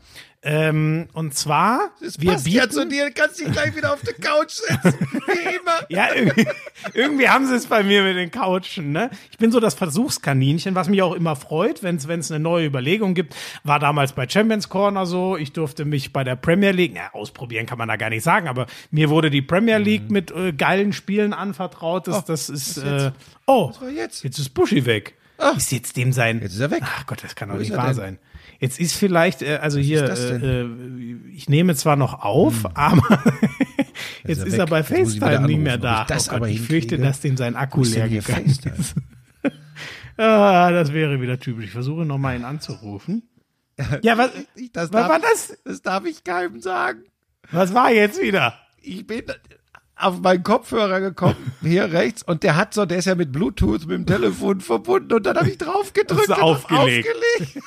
Ähm, 0.44 1.08
und 1.14 1.36
zwar, 1.36 1.92
Das 2.02 2.20
wir 2.20 2.32
passt 2.32 2.48
ja 2.48 2.64
bieten, 2.64 2.74
zu 2.74 2.88
dir, 2.88 3.12
kannst 3.12 3.40
dich 3.40 3.52
gleich 3.52 3.76
wieder 3.76 3.94
auf 3.94 4.02
der 4.02 4.16
Couch 4.16 4.54
setzen, 4.54 4.98
wie 5.28 5.56
immer. 5.56 5.82
ja, 5.90 6.16
irgendwie, 6.16 6.48
irgendwie 6.96 7.30
haben 7.30 7.46
sie 7.46 7.54
es 7.56 7.68
bei 7.68 7.84
mir 7.84 8.02
mit 8.02 8.18
den 8.18 8.32
Couchen, 8.32 8.92
ne? 8.92 9.12
Ich 9.30 9.38
bin 9.38 9.52
so 9.52 9.60
das 9.60 9.76
Versuchskaninchen, 9.76 10.74
was 10.74 10.90
mich 10.90 11.04
auch 11.04 11.14
immer 11.14 11.36
freut, 11.36 11.84
wenn 11.84 11.98
es 11.98 12.32
eine 12.32 12.40
neue 12.40 12.66
Überlegung 12.66 13.14
gibt. 13.14 13.36
War 13.64 13.78
damals 13.78 14.14
bei 14.14 14.28
Champions 14.28 14.68
Corner 14.68 15.06
so. 15.06 15.38
Ich 15.38 15.54
durfte 15.54 15.86
mich 15.86 16.12
bei 16.12 16.24
der 16.24 16.36
Premier 16.38 16.72
League, 16.72 16.96
ja, 16.96 17.14
ausprobieren 17.14 17.68
kann 17.68 17.78
man 17.78 17.88
da 17.88 17.96
gar 17.98 18.10
nicht 18.10 18.24
sagen, 18.24 18.48
aber 18.48 18.66
mir 18.90 19.12
wurde 19.12 19.30
die 19.30 19.44
Premier 19.44 19.78
League 19.78 20.10
mit 20.10 20.32
äh, 20.32 20.54
geilen 20.54 20.92
Spielen 20.92 21.34
anvertraut. 21.34 22.08
Das, 22.08 22.16
Mhm. 22.16 22.22
Oh, 22.22 22.28
das 22.28 22.50
ist, 22.50 22.78
äh, 22.78 23.12
oh, 23.46 23.72
jetzt? 23.96 24.24
jetzt 24.24 24.40
ist 24.40 24.50
Buschi 24.54 24.86
weg. 24.86 25.16
Ah. 25.38 25.54
Ist 25.58 25.72
jetzt 25.72 25.98
dem 25.98 26.14
sein. 26.14 26.40
Jetzt 26.42 26.54
ist 26.54 26.60
er 26.60 26.72
weg. 26.72 26.82
Ach 26.84 27.06
Gott, 27.06 27.24
das 27.24 27.36
kann 27.36 27.50
doch 27.50 27.58
nicht 27.58 27.76
wahr 27.76 27.88
denn? 27.88 27.96
sein. 27.96 28.20
Jetzt 28.62 28.80
ist 28.80 28.94
vielleicht, 28.94 29.42
äh, 29.42 29.58
also 29.60 29.80
hier, 29.80 30.04
ist 30.04 30.10
das 30.10 30.20
äh, 30.20 30.62
äh, 30.62 30.70
ich 31.34 31.50
nehme 31.50 31.76
zwar 31.76 31.96
noch 31.96 32.22
auf, 32.22 32.78
aber 32.78 33.24
jetzt 34.28 34.42
er 34.42 34.46
ist 34.46 34.58
er 34.60 34.68
bei 34.68 34.84
FaceTime 34.84 35.48
nicht 35.48 35.60
mehr 35.60 35.80
da. 35.80 36.06
ich 36.08 36.12
oh 36.12 36.16
Gott, 36.16 36.30
aber 36.30 36.48
ich 36.48 36.62
fürchte, 36.62 37.00
dass 37.00 37.22
dem 37.22 37.38
sein 37.38 37.56
Akku 37.56 37.82
ist 37.82 37.96
leer 37.96 38.06
hier 38.06 38.22
gegangen 38.22 38.46
ist. 38.46 38.96
Ah, 40.18 40.70
das 40.72 40.94
wäre 40.94 41.20
wieder 41.20 41.40
typisch. 41.40 41.66
Ich 41.66 41.72
versuche 41.72 42.06
nochmal 42.06 42.36
ihn 42.38 42.46
anzurufen. 42.46 43.24
Ja, 44.04 44.16
was, 44.16 44.30
Das 44.74 44.94
was 44.94 45.10
war 45.10 45.20
das? 45.20 45.58
Das 45.66 45.82
darf 45.82 46.06
ich 46.06 46.24
keinem 46.24 46.62
sagen. 46.62 47.06
Was 47.52 47.74
war 47.74 47.92
jetzt 47.92 48.22
wieder? 48.22 48.54
Ich 48.80 49.08
bin 49.08 49.24
auf 49.96 50.20
meinen 50.20 50.44
Kopfhörer 50.44 51.00
gekommen, 51.00 51.54
hier 51.62 51.92
rechts, 51.92 52.22
und 52.22 52.44
der 52.44 52.58
hat 52.58 52.76
so, 52.76 52.86
der 52.86 53.00
ist 53.00 53.06
ja 53.06 53.16
mit 53.16 53.32
Bluetooth 53.32 53.88
mit 53.88 53.98
dem 53.98 54.06
Telefon 54.06 54.62
verbunden 54.62 55.14
und 55.14 55.26
dann 55.26 55.38
habe 55.38 55.50
ich 55.50 55.58
drauf 55.58 55.94
gedrückt 55.94 56.30
und 56.30 56.42
aufgelegt? 56.42 57.08
aufgelegt. 57.40 57.66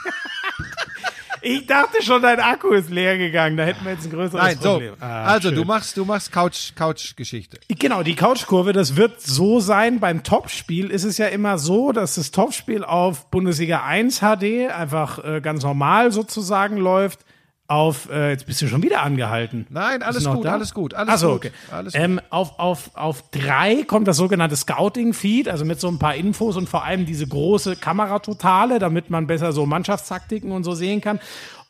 Ich 1.45 1.67
dachte 1.67 2.03
schon, 2.03 2.23
dein 2.23 2.41
Akku 2.41 2.71
ist 2.73 2.89
leer 2.89 3.19
gegangen. 3.19 3.59
Da 3.59 3.65
hätten 3.65 3.85
wir 3.85 3.93
jetzt 3.93 4.07
ein 4.07 4.11
größeres 4.11 4.43
Nein, 4.43 4.59
so. 4.59 4.73
Problem. 4.73 4.95
Ah, 4.99 5.25
also 5.25 5.49
schön. 5.49 5.57
du 5.57 5.65
machst, 5.65 5.97
du 5.97 6.05
machst 6.07 6.33
Couch, 6.33 6.75
Couch-Geschichte. 6.75 7.61
Genau, 7.69 8.03
die 8.03 8.15
Couchkurve, 8.15 8.73
das 8.73 8.97
wird 8.97 9.21
so 9.21 9.61
sein. 9.61 10.01
Beim 10.01 10.23
Topspiel 10.23 10.91
ist 10.91 11.05
es 11.05 11.19
ja 11.19 11.27
immer 11.27 11.59
so, 11.59 11.93
dass 11.93 12.15
das 12.15 12.31
Topspiel 12.31 12.83
auf 12.83 13.31
Bundesliga 13.31 13.85
1 13.85 14.21
HD 14.21 14.71
einfach 14.75 15.23
äh, 15.23 15.41
ganz 15.43 15.63
normal 15.63 16.13
sozusagen 16.13 16.79
läuft. 16.79 17.21
Auf, 17.67 18.11
äh, 18.11 18.31
jetzt 18.31 18.45
bist 18.45 18.61
du 18.61 18.67
schon 18.67 18.83
wieder 18.83 19.03
angehalten. 19.03 19.67
Nein, 19.71 20.03
alles 20.03 20.27
gut, 20.27 20.45
da? 20.45 20.53
alles 20.53 20.75
gut, 20.75 20.93
alles 20.93 21.15
Ach 21.15 21.19
so, 21.19 21.29
gut, 21.29 21.37
okay. 21.37 21.51
alles 21.73 21.95
gut. 21.95 22.03
ähm, 22.03 22.21
auf, 22.29 22.59
auf, 22.59 22.91
auf 22.95 23.31
drei 23.31 23.85
kommt 23.85 24.07
das 24.07 24.19
sogenannte 24.19 24.55
Scouting-Feed, 24.55 25.49
also 25.49 25.65
mit 25.65 25.81
so 25.81 25.89
ein 25.89 25.99
paar 25.99 26.15
Infos 26.15 26.59
und 26.59 26.69
vor 26.69 26.85
allem 26.85 27.07
diese 27.07 27.27
große 27.27 27.77
Kameratotale, 27.77 28.79
damit 28.79 29.09
man 29.09 29.27
besser 29.27 29.53
so 29.53 29.65
Mannschaftstaktiken 29.65 30.53
und 30.53 30.65
so 30.65 30.75
sehen 30.75 31.01
kann. 31.01 31.21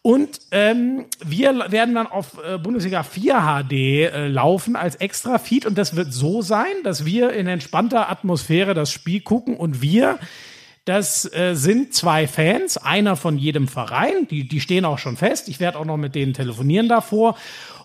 Und 0.07 0.41
ähm, 0.51 1.07
wir 1.25 1.71
werden 1.71 1.95
dann 1.95 2.07
auf 2.07 2.39
äh, 2.45 2.59
Bundesliga 2.59 3.05
4 3.05 3.41
HD 3.41 3.73
äh, 3.73 4.29
laufen 4.29 4.77
als 4.77 4.97
extra 4.97 5.39
Feed 5.39 5.65
und 5.65 5.79
das 5.79 5.97
wird 5.97 6.13
so 6.13 6.43
sein, 6.43 6.75
dass 6.83 7.07
wir 7.07 7.33
in 7.33 7.47
entspannter 7.47 8.11
Atmosphäre 8.11 8.75
das 8.75 8.91
Spiel 8.93 9.23
gucken 9.23 9.57
und 9.57 9.81
wir 9.81 10.19
das 10.85 11.33
äh, 11.33 11.55
sind 11.55 11.95
zwei 11.95 12.27
Fans, 12.27 12.77
einer 12.77 13.17
von 13.17 13.39
jedem 13.39 13.69
Verein, 13.69 14.29
die, 14.29 14.47
die 14.47 14.61
stehen 14.61 14.85
auch 14.85 14.99
schon 14.99 15.17
fest. 15.17 15.49
Ich 15.49 15.59
werde 15.59 15.79
auch 15.79 15.87
noch 15.87 15.97
mit 15.97 16.15
denen 16.15 16.35
telefonieren 16.35 16.89
davor. 16.89 17.37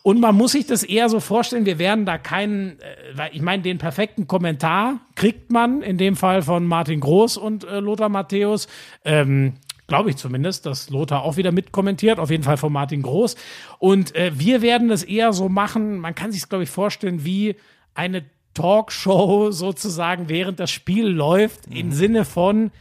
Und 0.04 0.20
man 0.20 0.36
muss 0.36 0.52
sich 0.54 0.66
das 0.66 0.84
eher 0.84 1.10
so 1.10 1.20
vorstellen, 1.20 1.66
wir 1.66 1.80
werden 1.80 2.06
da 2.06 2.18
keinen, 2.18 2.80
äh, 2.80 2.95
weil 3.14 3.32
ich 3.34 3.41
meine, 3.41 3.64
den 3.64 3.78
perfekten 3.78 4.28
Kommentar 4.28 5.00
kriegt 5.16 5.52
man, 5.52 5.82
in 5.82 5.97
dem 5.97 6.18
Fall 6.18 6.41
von 6.41 6.66
Martin 6.66 7.00
Groß 7.00 7.38
und 7.38 7.64
äh, 7.64 7.80
Lothar 7.80 8.10
Matthäus. 8.10 8.68
Ähm, 9.06 9.54
Glaube 9.88 10.12
ich 10.12 10.18
zumindest, 10.18 10.68
dass 10.68 10.91
Lothar 10.91 11.24
auch 11.24 11.36
wieder 11.36 11.52
mitkommentiert, 11.52 12.20
auf 12.20 12.30
jeden 12.30 12.43
Fall 12.43 12.58
von 12.58 12.72
Martin 12.72 13.02
Groß. 13.02 13.36
Und 13.80 14.16
äh, 14.16 14.32
wir 14.36 14.62
werden 14.62 14.88
das 14.88 15.04
eher 15.04 15.34
so 15.34 15.50
machen, 15.50 15.97
man 15.97 16.14
kann 16.14 16.32
sich 16.32 16.47
glaube 16.47 16.66
ich, 16.66 16.70
vorstellen, 16.70 17.26
wie 17.26 17.56
eine 17.95 18.24
Talkshow 18.54 19.52
sozusagen, 19.52 20.30
während 20.30 20.60
das 20.60 20.72
Spiel 20.72 21.08
läuft, 21.08 21.70
mhm. 21.70 21.76
im 21.76 21.91
Sinne 21.91 22.26
von, 22.26 22.72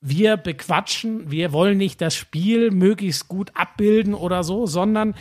wir 0.00 0.36
bequatschen, 0.36 1.30
wir 1.30 1.52
wollen 1.52 1.78
nicht 1.78 2.00
das 2.00 2.14
Spiel 2.14 2.70
möglichst 2.70 3.28
gut 3.28 3.52
abbilden 3.54 4.14
oder 4.14 4.42
so, 4.42 4.66
sondern 4.66 5.14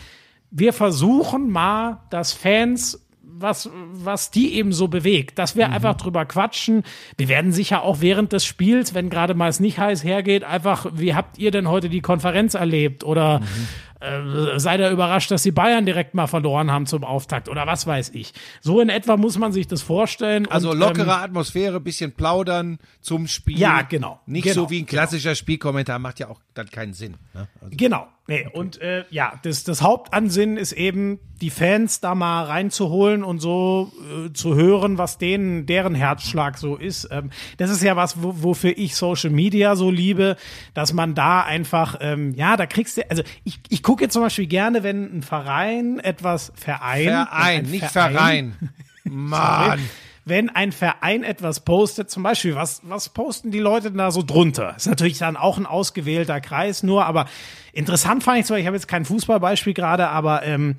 wir 0.50 0.74
versuchen 0.74 1.50
mal, 1.50 2.00
dass 2.10 2.34
Fans 2.34 3.06
was, 3.24 3.70
was 3.74 4.30
die 4.30 4.54
eben 4.54 4.72
so 4.72 4.88
bewegt, 4.88 5.40
dass 5.40 5.56
wir 5.56 5.68
mhm. 5.68 5.74
einfach 5.74 5.96
drüber 5.96 6.26
quatschen. 6.26 6.84
Wir 7.18 7.28
werden 7.28 7.52
sicher 7.52 7.84
auch 7.84 8.02
während 8.02 8.34
des 8.34 8.46
Spiels, 8.46 8.94
wenn 8.94 9.10
gerade 9.10 9.34
mal 9.34 9.50
es 9.50 9.60
nicht 9.60 9.80
heiß 9.80 10.04
hergeht, 10.04 10.44
einfach, 10.44 10.86
wie 10.94 11.16
habt 11.16 11.40
ihr 11.40 11.50
denn 11.50 11.68
heute 11.68 11.90
die 11.90 12.02
Konferenz 12.02 12.54
erlebt? 12.54 13.04
Oder 13.04 13.40
mhm 13.40 13.68
äh, 14.02 14.60
sei 14.60 14.78
da 14.78 14.92
überrascht, 14.92 15.32
dass 15.32 15.44
die 15.44 15.52
Bayern 15.52 15.86
direkt 15.86 16.14
mal 16.14 16.28
verloren 16.28 16.72
haben 16.72 16.86
zum 16.86 17.04
Auftakt 17.04 17.50
oder 17.50 17.68
was 17.68 17.86
weiß 17.86 18.10
ich. 18.14 18.34
So 18.62 18.82
in 18.82 18.90
etwa 18.90 19.18
muss 19.18 19.38
man 19.38 19.52
sich 19.52 19.68
das 19.68 19.82
vorstellen. 19.82 20.48
Also 20.48 20.72
und, 20.72 20.80
lockere 20.80 21.04
ähm, 21.04 21.10
Atmosphäre, 21.10 21.80
bisschen 21.80 22.12
plaudern 22.12 22.80
zum 23.02 23.28
Spiel. 23.28 23.60
Ja, 23.60 23.82
genau. 23.84 24.20
Nicht 24.26 24.44
genau, 24.44 24.56
so 24.56 24.70
wie 24.70 24.80
ein 24.80 24.86
genau. 24.86 25.02
klassischer 25.02 25.30
genau. 25.30 25.36
Spielkommentar, 25.36 26.00
macht 26.00 26.20
ja 26.20 26.30
auch 26.30 26.42
dann 26.54 26.70
keinen 26.70 26.94
Sinn. 26.94 27.16
Ne? 27.34 27.48
Also, 27.62 27.76
genau. 27.78 28.08
Nee, 28.28 28.46
okay. 28.46 28.58
und 28.58 28.82
äh, 28.82 29.04
ja, 29.10 29.34
das, 29.44 29.64
das 29.64 29.82
Hauptansinnen 29.82 30.58
ist 30.58 30.72
eben, 30.72 31.20
die 31.42 31.50
Fans 31.50 32.00
da 32.00 32.16
mal 32.16 32.46
reinzuholen 32.46 33.24
und 33.24 33.40
so 33.40 33.92
äh, 34.00 34.32
zu 34.32 34.56
hören, 34.56 34.98
was 34.98 35.18
denen, 35.18 35.66
deren 35.66 35.96
Herzschlag 35.96 36.58
so 36.58 36.78
ist. 36.78 37.10
Ähm, 37.12 37.32
das 37.58 37.72
ist 37.72 37.84
ja 37.84 37.96
was, 37.96 38.22
wo, 38.22 38.44
wofür 38.44 38.78
ich 38.78 38.96
Social 38.96 39.32
Media 39.32 39.76
so 39.76 39.90
liebe, 39.90 40.38
dass 40.74 40.94
man 40.94 41.16
da 41.16 41.42
einfach, 41.42 41.98
ähm, 42.00 42.34
ja, 42.36 42.56
da 42.58 42.68
kriegst 42.68 42.98
du, 42.98 43.10
also 43.10 43.24
ich, 43.44 43.60
ich 43.70 43.84
gucke 43.84 43.91
jetzt 44.00 44.14
zum 44.14 44.22
Beispiel 44.22 44.48
gerne, 44.48 44.84
wenn 44.84 45.18
ein 45.18 45.24
Verein 45.24 46.00
etwas 46.00 46.54
Verein. 46.56 47.04
Verein, 47.04 47.66
nicht 47.66 47.86
Verein. 47.86 48.14
Verein. 48.14 48.70
Mann. 49.04 49.80
wenn 50.26 50.50
ein 50.50 50.72
Verein 50.72 51.24
etwas 51.24 51.62
postet, 51.62 52.10
zum 52.10 52.24
Beispiel, 52.24 52.56
was, 52.56 52.82
was 52.84 53.10
posten 53.10 53.52
die 53.52 53.60
Leute 53.60 53.92
da 53.92 54.12
so 54.12 54.22
drunter? 54.22 54.76
Ist 54.78 54.88
natürlich 54.88 55.18
dann 55.18 55.36
auch 55.36 55.58
ein 55.58 55.66
ausgewählter 55.66 56.40
Kreis 56.40 56.84
nur, 56.84 57.06
aber 57.06 57.26
interessant 57.74 58.24
fand 58.24 58.40
ich 58.40 58.46
zwar, 58.46 58.60
ich 58.60 58.68
habe 58.68 58.78
jetzt 58.78 58.88
kein 58.88 59.04
Fußballbeispiel 59.04 59.74
gerade, 59.74 60.08
aber 60.10 60.44
ähm, 60.44 60.76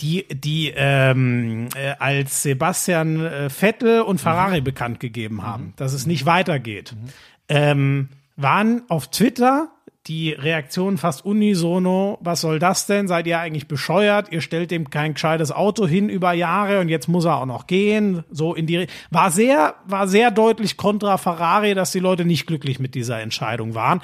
die, 0.00 0.26
die 0.28 0.72
ähm, 0.74 1.68
äh, 1.74 1.94
als 1.98 2.42
Sebastian 2.42 3.24
äh, 3.24 3.50
Vettel 3.50 4.02
und 4.02 4.20
Ferrari 4.20 4.60
mhm. 4.60 4.64
bekannt 4.64 5.00
gegeben 5.00 5.42
haben, 5.42 5.64
mhm. 5.64 5.72
dass 5.76 5.92
es 5.92 6.06
nicht 6.06 6.26
weitergeht, 6.26 6.94
mhm. 6.94 7.08
ähm, 7.48 8.08
waren 8.36 8.82
auf 8.88 9.10
Twitter 9.10 9.70
die 10.06 10.32
Reaktion 10.32 10.96
fast 10.96 11.26
unisono, 11.26 12.18
was 12.22 12.40
soll 12.40 12.58
das 12.58 12.86
denn? 12.86 13.06
Seid 13.06 13.26
ihr 13.26 13.38
eigentlich 13.38 13.68
bescheuert? 13.68 14.32
Ihr 14.32 14.40
stellt 14.40 14.70
dem 14.70 14.88
kein 14.88 15.12
gescheites 15.12 15.52
Auto 15.52 15.86
hin 15.86 16.08
über 16.08 16.32
Jahre 16.32 16.80
und 16.80 16.88
jetzt 16.88 17.06
muss 17.06 17.26
er 17.26 17.36
auch 17.36 17.46
noch 17.46 17.66
gehen. 17.66 18.24
So 18.30 18.54
in 18.54 18.66
die 18.66 18.86
war 19.10 19.30
sehr 19.30 19.74
war 19.84 20.08
sehr 20.08 20.30
deutlich 20.30 20.78
kontra 20.78 21.18
Ferrari, 21.18 21.74
dass 21.74 21.92
die 21.92 21.98
Leute 21.98 22.24
nicht 22.24 22.46
glücklich 22.46 22.80
mit 22.80 22.94
dieser 22.94 23.20
Entscheidung 23.20 23.74
waren. 23.74 24.00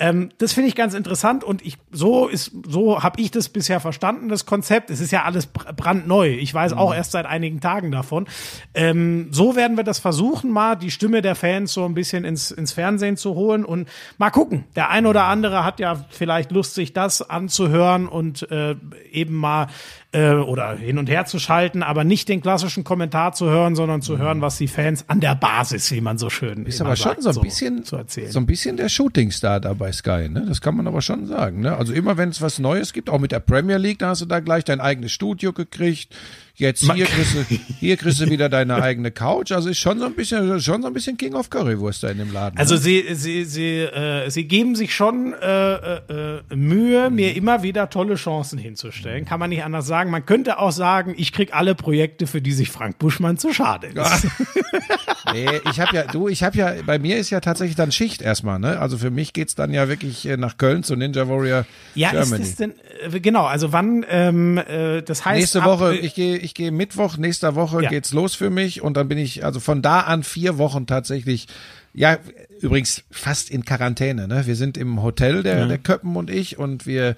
Ähm, 0.00 0.30
das 0.38 0.52
finde 0.52 0.68
ich 0.68 0.74
ganz 0.74 0.94
interessant 0.94 1.44
und 1.44 1.64
ich 1.64 1.78
so 1.92 2.26
ist 2.26 2.50
so 2.66 3.04
habe 3.04 3.20
ich 3.20 3.30
das 3.30 3.48
bisher 3.48 3.78
verstanden 3.78 4.28
das 4.28 4.46
Konzept. 4.46 4.90
Es 4.90 5.00
ist 5.00 5.12
ja 5.12 5.22
alles 5.22 5.46
brandneu. 5.46 6.30
Ich 6.30 6.52
weiß 6.52 6.72
auch 6.72 6.90
mhm. 6.90 6.96
erst 6.96 7.12
seit 7.12 7.24
einigen 7.24 7.60
Tagen 7.60 7.92
davon. 7.92 8.26
Ähm, 8.74 9.28
so 9.30 9.54
werden 9.54 9.76
wir 9.76 9.84
das 9.84 10.00
versuchen, 10.00 10.50
mal 10.50 10.74
die 10.74 10.90
Stimme 10.90 11.22
der 11.22 11.36
Fans 11.36 11.72
so 11.72 11.84
ein 11.84 11.94
bisschen 11.94 12.24
ins 12.24 12.50
ins 12.50 12.72
Fernsehen 12.72 13.16
zu 13.16 13.36
holen 13.36 13.64
und 13.64 13.88
mal 14.18 14.30
gucken. 14.30 14.64
Der 14.74 14.90
ein 14.90 15.06
oder 15.06 15.24
andere 15.24 15.35
andere 15.36 15.64
hat 15.64 15.80
ja 15.80 16.04
vielleicht 16.08 16.50
Lust, 16.50 16.74
sich 16.74 16.92
das 16.94 17.28
anzuhören 17.28 18.08
und 18.08 18.50
äh, 18.50 18.74
eben 19.12 19.34
mal 19.34 19.66
äh, 20.12 20.32
oder 20.32 20.76
hin 20.76 20.96
und 20.96 21.10
her 21.10 21.26
zu 21.26 21.38
schalten, 21.38 21.82
aber 21.82 22.04
nicht 22.04 22.28
den 22.28 22.40
klassischen 22.40 22.84
Kommentar 22.84 23.32
zu 23.34 23.46
hören, 23.50 23.74
sondern 23.74 24.00
zu 24.00 24.16
hören, 24.16 24.40
was 24.40 24.56
die 24.56 24.68
Fans 24.68 25.04
an 25.08 25.20
der 25.20 25.34
Basis, 25.34 25.92
wie 25.92 26.00
man 26.00 26.16
so 26.16 26.30
schön 26.30 26.64
ist 26.64 26.80
aber 26.80 26.96
schon 26.96 27.20
sagt, 27.20 27.34
so 27.34 27.40
ein 27.40 27.44
bisschen 27.44 27.84
so, 27.84 28.00
so 28.06 28.38
ein 28.38 28.46
bisschen 28.46 28.78
der 28.78 28.88
Shootingstar 28.88 29.60
da 29.60 29.74
bei 29.74 29.92
Sky, 29.92 30.28
ne? 30.30 30.46
Das 30.48 30.60
kann 30.60 30.74
man 30.76 30.86
aber 30.86 31.02
schon 31.02 31.26
sagen, 31.26 31.60
ne? 31.60 31.76
Also 31.76 31.92
immer 31.92 32.16
wenn 32.16 32.30
es 32.30 32.40
was 32.40 32.58
Neues 32.58 32.94
gibt, 32.94 33.10
auch 33.10 33.20
mit 33.20 33.32
der 33.32 33.40
Premier 33.40 33.76
League, 33.76 33.98
da 33.98 34.08
hast 34.08 34.22
du 34.22 34.26
da 34.26 34.40
gleich 34.40 34.64
dein 34.64 34.80
eigenes 34.80 35.12
Studio 35.12 35.52
gekriegt 35.52 36.16
Jetzt 36.58 36.90
hier 36.90 37.04
kriegst, 37.04 37.34
du, 37.34 37.44
hier 37.80 37.98
kriegst 37.98 38.18
du 38.18 38.30
wieder 38.30 38.48
deine 38.48 38.82
eigene 38.82 39.10
Couch. 39.10 39.52
Also 39.52 39.68
ist 39.68 39.78
schon 39.78 39.98
so 39.98 40.06
ein 40.06 40.14
bisschen, 40.14 40.58
schon 40.58 40.80
so 40.80 40.88
ein 40.88 40.94
bisschen 40.94 41.18
King 41.18 41.34
of 41.34 41.50
Currywurst 41.50 42.02
da 42.02 42.08
in 42.08 42.16
dem 42.16 42.32
Laden. 42.32 42.58
Also 42.58 42.76
ne? 42.76 42.80
sie, 42.80 43.14
sie, 43.14 43.44
sie, 43.44 43.80
äh, 43.80 44.30
sie 44.30 44.44
geben 44.44 44.74
sich 44.74 44.94
schon 44.94 45.34
äh, 45.34 45.74
äh, 45.74 46.40
Mühe, 46.54 47.10
mhm. 47.10 47.16
mir 47.16 47.36
immer 47.36 47.62
wieder 47.62 47.90
tolle 47.90 48.14
Chancen 48.14 48.58
hinzustellen. 48.58 49.26
Kann 49.26 49.38
man 49.38 49.50
nicht 49.50 49.64
anders 49.64 49.86
sagen. 49.86 50.10
Man 50.10 50.24
könnte 50.24 50.58
auch 50.58 50.72
sagen, 50.72 51.14
ich 51.18 51.34
krieg 51.34 51.54
alle 51.54 51.74
Projekte, 51.74 52.26
für 52.26 52.40
die 52.40 52.52
sich 52.52 52.70
Frank 52.70 52.98
Buschmann 52.98 53.36
zu 53.36 53.52
schade 53.52 53.88
ist. 53.88 54.26
nee, 55.32 55.48
ich 55.70 55.80
habe 55.80 55.94
ja, 55.94 56.04
du, 56.04 56.28
ich 56.28 56.42
habe 56.42 56.56
ja, 56.56 56.74
bei 56.84 56.98
mir 56.98 57.16
ist 57.16 57.30
ja 57.30 57.40
tatsächlich 57.40 57.76
dann 57.76 57.92
Schicht 57.92 58.22
erstmal, 58.22 58.58
ne? 58.58 58.78
Also 58.78 58.98
für 58.98 59.10
mich 59.10 59.32
geht's 59.32 59.54
dann 59.54 59.72
ja 59.72 59.88
wirklich 59.88 60.26
äh, 60.26 60.36
nach 60.36 60.58
Köln 60.58 60.82
zu 60.82 60.96
Ninja 60.96 61.28
Warrior 61.28 61.66
ja, 61.94 62.10
Germany. 62.10 62.42
ist 62.42 62.48
es 62.50 62.56
denn, 62.56 62.74
äh, 63.02 63.20
genau, 63.20 63.44
also 63.44 63.72
wann, 63.72 64.04
ähm, 64.08 64.58
äh, 64.58 65.02
das 65.02 65.24
heißt. 65.24 65.38
Nächste 65.38 65.64
Woche, 65.64 65.86
ab, 65.90 65.96
ich 66.00 66.14
gehe 66.14 66.36
ich 66.36 66.54
gehe 66.54 66.70
Mittwoch, 66.70 67.16
nächster 67.16 67.54
Woche 67.54 67.82
ja. 67.82 67.88
geht's 67.88 68.12
los 68.12 68.34
für 68.34 68.50
mich 68.50 68.82
und 68.82 68.96
dann 68.96 69.08
bin 69.08 69.18
ich 69.18 69.44
also 69.44 69.60
von 69.60 69.82
da 69.82 70.00
an 70.00 70.22
vier 70.22 70.58
Wochen 70.58 70.86
tatsächlich 70.86 71.48
ja, 71.96 72.18
übrigens 72.60 73.04
fast 73.10 73.50
in 73.50 73.64
Quarantäne. 73.64 74.28
Ne? 74.28 74.46
Wir 74.46 74.54
sind 74.54 74.76
im 74.76 75.02
Hotel, 75.02 75.42
der, 75.42 75.60
ja. 75.60 75.66
der 75.66 75.78
Köppen 75.78 76.14
und 76.16 76.30
ich, 76.30 76.58
und 76.58 76.86
wir 76.86 77.08
äh, 77.08 77.14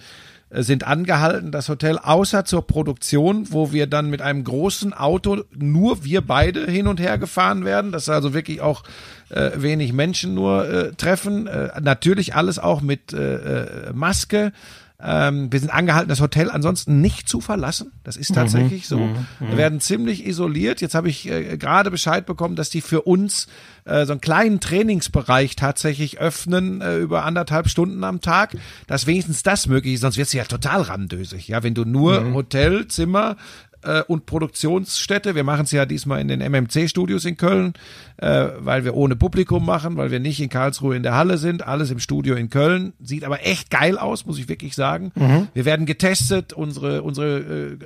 sind 0.50 0.86
angehalten, 0.86 1.52
das 1.52 1.68
Hotel 1.68 1.98
außer 1.98 2.44
zur 2.44 2.66
Produktion, 2.66 3.52
wo 3.52 3.72
wir 3.72 3.86
dann 3.86 4.08
mit 4.08 4.22
einem 4.22 4.44
großen 4.44 4.94
Auto 4.94 5.42
nur 5.54 6.04
wir 6.04 6.22
beide 6.22 6.66
hin 6.66 6.86
und 6.86 7.00
her 7.00 7.18
gefahren 7.18 7.64
werden, 7.64 7.92
dass 7.92 8.08
also 8.08 8.32
wirklich 8.32 8.62
auch 8.62 8.82
äh, 9.28 9.50
wenig 9.56 9.92
Menschen 9.92 10.34
nur 10.34 10.68
äh, 10.68 10.92
treffen. 10.94 11.46
Äh, 11.46 11.80
natürlich 11.82 12.34
alles 12.34 12.58
auch 12.58 12.80
mit 12.80 13.12
äh, 13.12 13.34
äh 13.34 13.92
Maske. 13.92 14.52
Ähm, 15.00 15.52
wir 15.52 15.60
sind 15.60 15.70
angehalten, 15.70 16.08
das 16.08 16.20
Hotel 16.20 16.50
ansonsten 16.50 17.00
nicht 17.00 17.28
zu 17.28 17.40
verlassen. 17.40 17.92
Das 18.02 18.16
ist 18.16 18.34
tatsächlich 18.34 18.82
mhm, 18.82 18.86
so. 18.86 18.98
Mhm, 18.98 19.26
wir 19.38 19.56
werden 19.56 19.80
ziemlich 19.80 20.26
isoliert. 20.26 20.80
Jetzt 20.80 20.96
habe 20.96 21.08
ich 21.08 21.30
äh, 21.30 21.56
gerade 21.56 21.92
Bescheid 21.92 22.26
bekommen, 22.26 22.56
dass 22.56 22.68
die 22.68 22.80
für 22.80 23.02
uns 23.02 23.46
äh, 23.84 24.06
so 24.06 24.12
einen 24.12 24.20
kleinen 24.20 24.58
Trainingsbereich 24.58 25.54
tatsächlich 25.54 26.18
öffnen 26.18 26.80
äh, 26.80 26.96
über 26.98 27.24
anderthalb 27.24 27.68
Stunden 27.68 28.02
am 28.02 28.20
Tag, 28.20 28.56
dass 28.88 29.06
wenigstens 29.06 29.44
das 29.44 29.68
möglich 29.68 29.94
ist. 29.94 30.00
Sonst 30.00 30.16
wird 30.16 30.26
es 30.26 30.32
ja 30.32 30.42
total 30.44 30.82
randösig. 30.82 31.46
Ja, 31.46 31.62
wenn 31.62 31.74
du 31.74 31.84
nur 31.84 32.20
mhm. 32.20 32.34
Hotel, 32.34 32.88
Zimmer, 32.88 33.36
äh, 33.82 34.02
und 34.02 34.26
Produktionsstätte. 34.26 35.34
Wir 35.34 35.44
machen 35.44 35.64
es 35.64 35.72
ja 35.72 35.86
diesmal 35.86 36.20
in 36.20 36.28
den 36.28 36.40
MMC-Studios 36.40 37.24
in 37.24 37.36
Köln, 37.36 37.74
äh, 38.16 38.48
weil 38.58 38.84
wir 38.84 38.94
ohne 38.94 39.16
Publikum 39.16 39.64
machen, 39.64 39.96
weil 39.96 40.10
wir 40.10 40.20
nicht 40.20 40.40
in 40.40 40.48
Karlsruhe 40.48 40.96
in 40.96 41.02
der 41.02 41.14
Halle 41.14 41.38
sind, 41.38 41.66
alles 41.66 41.90
im 41.90 41.98
Studio 41.98 42.34
in 42.34 42.50
Köln. 42.50 42.92
Sieht 43.00 43.24
aber 43.24 43.44
echt 43.46 43.70
geil 43.70 43.98
aus, 43.98 44.26
muss 44.26 44.38
ich 44.38 44.48
wirklich 44.48 44.74
sagen. 44.74 45.12
Mhm. 45.14 45.48
Wir 45.54 45.64
werden 45.64 45.86
getestet. 45.86 46.52
Unsere, 46.52 47.02
unsere, 47.02 47.38
äh, 47.38 47.78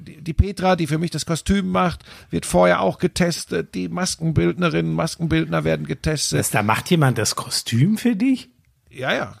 die, 0.00 0.22
die 0.22 0.32
Petra, 0.32 0.76
die 0.76 0.86
für 0.86 0.98
mich 0.98 1.10
das 1.10 1.26
Kostüm 1.26 1.70
macht, 1.70 2.04
wird 2.30 2.46
vorher 2.46 2.80
auch 2.80 2.98
getestet. 2.98 3.74
Die 3.74 3.88
Maskenbildnerinnen, 3.88 4.92
Maskenbildner 4.92 5.64
werden 5.64 5.86
getestet. 5.86 6.38
Was, 6.38 6.50
da 6.50 6.62
macht 6.62 6.90
jemand 6.90 7.18
das 7.18 7.36
Kostüm 7.36 7.98
für 7.98 8.16
dich? 8.16 8.50
Ja, 8.90 9.14
ja. 9.14 9.34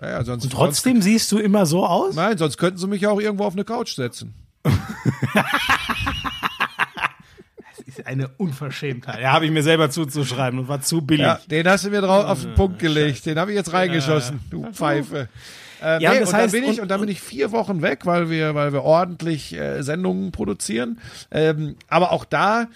Ja, 0.00 0.10
ja, 0.10 0.24
sonst, 0.24 0.44
und 0.44 0.52
trotzdem 0.52 0.94
sonst, 0.96 1.04
siehst 1.04 1.32
du 1.32 1.38
immer 1.38 1.64
so 1.64 1.86
aus? 1.86 2.14
Nein, 2.14 2.36
sonst 2.36 2.58
könnten 2.58 2.78
sie 2.78 2.86
mich 2.86 3.06
auch 3.06 3.18
irgendwo 3.18 3.44
auf 3.44 3.54
eine 3.54 3.64
Couch 3.64 3.94
setzen. 3.94 4.34
Das 7.68 7.78
ist 7.86 8.06
eine 8.06 8.28
Unverschämtheit. 8.36 9.20
Ja, 9.20 9.32
habe 9.32 9.46
ich 9.46 9.50
mir 9.50 9.62
selber 9.62 9.90
zuzuschreiben 9.90 10.58
und 10.58 10.68
war 10.68 10.80
zu 10.80 11.02
billig. 11.02 11.26
Ja, 11.26 11.40
den 11.50 11.68
hast 11.68 11.84
du 11.84 11.90
mir 11.90 12.00
drauf 12.00 12.24
auf 12.24 12.42
den 12.42 12.54
Punkt 12.54 12.78
gelegt. 12.78 13.26
Den 13.26 13.38
habe 13.38 13.52
ich 13.52 13.56
jetzt 13.56 13.72
reingeschossen, 13.72 14.40
du 14.50 14.66
Pfeife. 14.72 15.28
Äh, 15.82 16.02
ja, 16.02 16.12
nee, 16.12 16.20
das 16.20 16.30
und 16.30 16.36
heißt, 16.36 16.54
dann 16.54 16.60
bin 16.62 16.70
ich 16.70 16.80
und, 16.80 16.88
dann 16.88 17.00
bin 17.00 17.08
ich 17.08 17.20
vier 17.20 17.52
Wochen 17.52 17.82
weg, 17.82 18.06
weil 18.06 18.30
wir, 18.30 18.54
weil 18.54 18.72
wir 18.72 18.82
ordentlich 18.82 19.54
äh, 19.54 19.82
Sendungen 19.82 20.32
produzieren. 20.32 20.98
Ähm, 21.30 21.76
aber 21.88 22.12
auch 22.12 22.24
da 22.24 22.68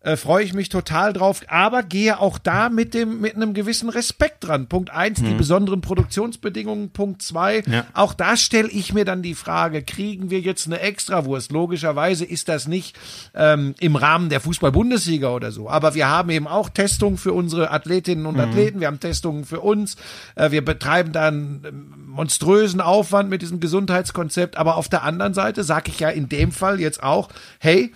äh, 0.00 0.16
freue 0.16 0.44
ich 0.44 0.54
mich 0.54 0.68
total 0.68 1.12
drauf, 1.12 1.40
aber 1.48 1.82
gehe 1.82 2.20
auch 2.20 2.38
da 2.38 2.68
mit 2.68 2.94
dem 2.94 3.20
mit 3.20 3.34
einem 3.34 3.52
gewissen 3.52 3.88
Respekt 3.88 4.46
dran. 4.46 4.68
Punkt 4.68 4.90
eins, 4.90 5.20
die 5.20 5.34
besonderen 5.34 5.80
Produktionsbedingungen. 5.80 6.90
Punkt 6.90 7.20
zwei, 7.22 7.62
Ja. 7.66 7.84
auch 7.94 8.14
da 8.14 8.36
stelle 8.36 8.68
ich 8.68 8.92
mir 8.94 9.04
dann 9.04 9.22
die 9.22 9.34
Frage: 9.34 9.82
Kriegen 9.82 10.30
wir 10.30 10.40
jetzt 10.40 10.66
eine 10.66 10.78
Extrawurst? 10.80 11.50
Logischerweise 11.50 12.24
ist 12.24 12.48
das 12.48 12.68
nicht 12.68 12.96
ähm, 13.34 13.74
im 13.80 13.96
Rahmen 13.96 14.28
der 14.28 14.40
Fußball-Bundesliga 14.40 15.30
oder 15.30 15.50
so, 15.50 15.68
aber 15.68 15.94
wir 15.94 16.08
haben 16.08 16.30
eben 16.30 16.46
auch 16.46 16.68
Testungen 16.68 17.18
für 17.18 17.32
unsere 17.32 17.70
Athletinnen 17.72 18.26
und 18.26 18.38
Athleten. 18.38 18.78
Wir 18.80 18.86
haben 18.86 19.00
Testungen 19.00 19.44
für 19.44 19.60
uns. 19.60 19.96
Äh, 20.36 20.52
wir 20.52 20.64
betreiben 20.64 21.12
da 21.12 21.26
einen 21.28 21.64
ähm, 21.66 21.94
monströsen 22.06 22.80
Aufwand 22.80 23.30
mit 23.30 23.42
diesem 23.42 23.58
Gesundheitskonzept. 23.60 24.56
Aber 24.56 24.76
auf 24.76 24.88
der 24.88 25.02
anderen 25.02 25.34
Seite 25.34 25.64
sage 25.64 25.90
ich 25.90 25.98
ja 26.00 26.08
in 26.08 26.28
dem 26.28 26.52
Fall 26.52 26.80
jetzt 26.80 27.02
auch: 27.02 27.28
Hey 27.58 27.92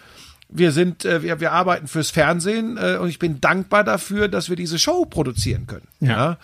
wir 0.54 0.72
sind, 0.72 1.04
äh, 1.04 1.22
wir, 1.22 1.40
wir 1.40 1.52
arbeiten 1.52 1.88
fürs 1.88 2.10
Fernsehen 2.10 2.76
äh, 2.76 2.98
und 3.00 3.08
ich 3.08 3.18
bin 3.18 3.40
dankbar 3.40 3.84
dafür, 3.84 4.28
dass 4.28 4.50
wir 4.50 4.56
diese 4.56 4.78
Show 4.78 5.06
produzieren 5.06 5.66
können. 5.66 5.88
Ja, 6.00 6.38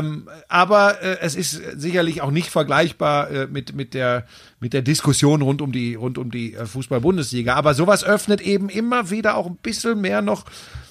Ähm, 0.00 0.28
aber 0.48 1.02
äh, 1.02 1.18
es 1.20 1.34
ist 1.34 1.60
sicherlich 1.76 2.20
auch 2.20 2.30
nicht 2.30 2.50
vergleichbar 2.50 3.30
äh, 3.30 3.46
mit 3.46 3.74
mit 3.74 3.94
der 3.94 4.26
mit 4.60 4.72
der 4.72 4.82
Diskussion 4.82 5.42
rund 5.42 5.62
um 5.62 5.72
die 5.72 5.94
rund 5.94 6.18
um 6.18 6.30
die 6.30 6.54
äh, 6.54 6.66
Fußball-Bundesliga. 6.66 7.54
Aber 7.54 7.74
sowas 7.74 8.04
öffnet 8.04 8.40
eben 8.42 8.68
immer 8.68 9.10
wieder 9.10 9.36
auch 9.36 9.46
ein 9.46 9.56
bisschen 9.56 10.00
mehr 10.00 10.20
noch 10.22 10.44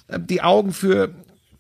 äh, 0.08 0.20
die 0.20 0.42
Augen 0.42 0.74
für, 0.74 1.10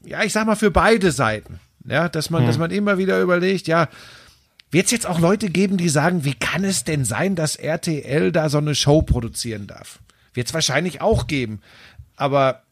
ja, 0.03 0.24
ich 0.24 0.34
sag 0.34 0.45
mal 0.45 0.56
für 0.56 0.72
beide 0.72 1.11
Seiten. 1.11 1.60
Ja, 1.88 2.10
dass 2.10 2.30
man, 2.30 2.45
dass 2.45 2.57
man 2.57 2.72
immer 2.72 2.98
wieder 2.98 3.20
überlegt, 3.22 3.68
ja, 3.68 3.88
wird 4.70 4.86
es 4.86 4.91
jetzt 4.91 5.07
auch 5.07 5.20
Leute 5.20 5.49
geben, 5.49 5.78
die 5.78 5.90
sagen, 5.90 6.24
wie 6.26 6.36
kann 6.36 6.64
es 6.64 6.84
denn 6.84 7.03
sein, 7.06 7.36
dass 7.36 7.56
RTL 7.56 8.32
da 8.32 8.49
so 8.49 8.60
eine 8.60 8.76
Show 8.76 9.02
produzieren 9.02 9.66
darf? 9.66 9.99
Wird 10.34 10.47
es 10.47 10.53
wahrscheinlich 10.53 11.01
auch 11.01 11.27
geben. 11.27 11.61
Aber 12.15 12.64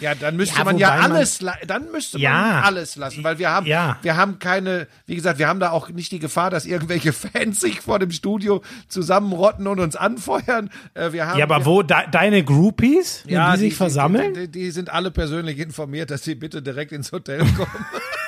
ja, 0.00 0.14
dann 0.14 0.36
müsste 0.36 0.58
Ja, 0.58 0.64
man 0.64 0.76
ja 0.76 0.88
man- 0.96 1.12
alles, 1.12 1.40
la- 1.40 1.56
dann 1.66 1.90
müsste 1.90 2.18
Ja. 2.18 2.32
man 2.32 2.62
alles 2.64 2.96
lassen, 2.96 3.24
weil 3.24 3.38
wir 3.38 3.48
haben, 3.50 3.64
Ja. 3.66 3.98
wir 4.02 4.14
haben 4.16 4.38
keine, 4.38 4.86
wie 5.06 5.14
gesagt, 5.14 5.38
wir 5.38 5.48
haben 5.48 5.58
da 5.60 5.70
auch 5.70 5.88
nicht 5.88 6.12
die 6.12 6.18
Gefahr, 6.18 6.50
dass 6.50 6.66
irgendwelche 6.66 7.12
Fans 7.14 7.60
sich 7.60 7.80
vor 7.80 7.98
dem 7.98 8.10
Studio 8.10 8.62
zusammenrotten 8.88 9.66
und 9.66 9.80
uns 9.80 9.96
anfeuern. 9.96 10.68
Äh, 10.92 11.12
Wir 11.12 11.26
haben, 11.26 11.38
Ja, 11.38 11.46
aber 11.46 11.60
wir, 11.60 11.66
wo 11.66 11.82
de 11.82 11.96
deine 12.10 12.44
Groupies, 12.44 13.24
ja, 13.26 13.54
die 13.54 13.60
sich 13.60 13.74
versammeln? 13.74 14.34
Die, 14.34 14.40
die, 14.48 14.64
die 14.64 14.70
sind 14.70 14.90
alle 14.90 15.10
persönlich 15.10 15.58
informiert, 15.58 16.10
dass 16.10 16.24
sie 16.24 16.34
bitte 16.34 16.60
direkt 16.60 16.92
ins 16.92 17.10
Hotel 17.12 17.38
kommen. 17.38 17.70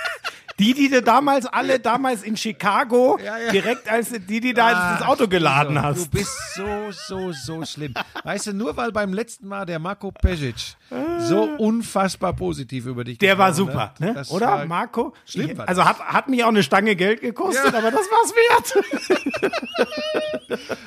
Die, 0.58 0.72
die 0.72 0.88
du 0.88 1.02
damals 1.02 1.44
alle 1.44 1.78
damals 1.80 2.22
in 2.22 2.36
Chicago 2.36 3.18
Ja, 3.24 3.36
ja. 3.38 3.50
direkt 3.52 3.90
als 3.90 4.10
die, 4.26 4.40
die 4.40 4.54
da 4.54 4.94
ins 4.96 5.02
Auto 5.06 5.28
geladen 5.28 5.76
Also, 5.76 6.00
hast. 6.02 6.14
Du 6.14 6.18
bist 6.18 6.32
so, 6.54 6.66
so, 6.90 7.32
so 7.32 7.64
schlimm. 7.66 7.92
Weißt 8.24 8.46
du, 8.46 8.52
nur 8.54 8.74
weil 8.76 8.90
beim 8.90 9.12
letzten 9.12 9.48
Mal 9.48 9.66
der 9.66 9.78
Marco 9.78 10.10
Pesic 10.12 10.76
so 11.20 11.42
unfassbar 11.58 12.32
positiv 12.34 12.86
über 12.86 13.04
dich 13.04 13.18
Der 13.18 13.36
war 13.36 13.52
super, 13.52 13.80
hat, 13.80 14.00
ne? 14.00 14.14
das 14.14 14.30
oder 14.30 14.46
war 14.46 14.66
Marco? 14.66 15.12
schlimm 15.26 15.58
war 15.58 15.68
also 15.68 15.84
hat, 15.84 15.98
hat 16.00 16.28
mich 16.28 16.42
auch 16.44 16.48
eine 16.48 16.62
Stange 16.62 16.96
Geld 16.96 17.20
gekostet, 17.20 17.72
Ja. 17.72 17.78
aber 17.78 17.90
das 17.90 18.06
war's 18.06 18.32
wert. 18.34 18.84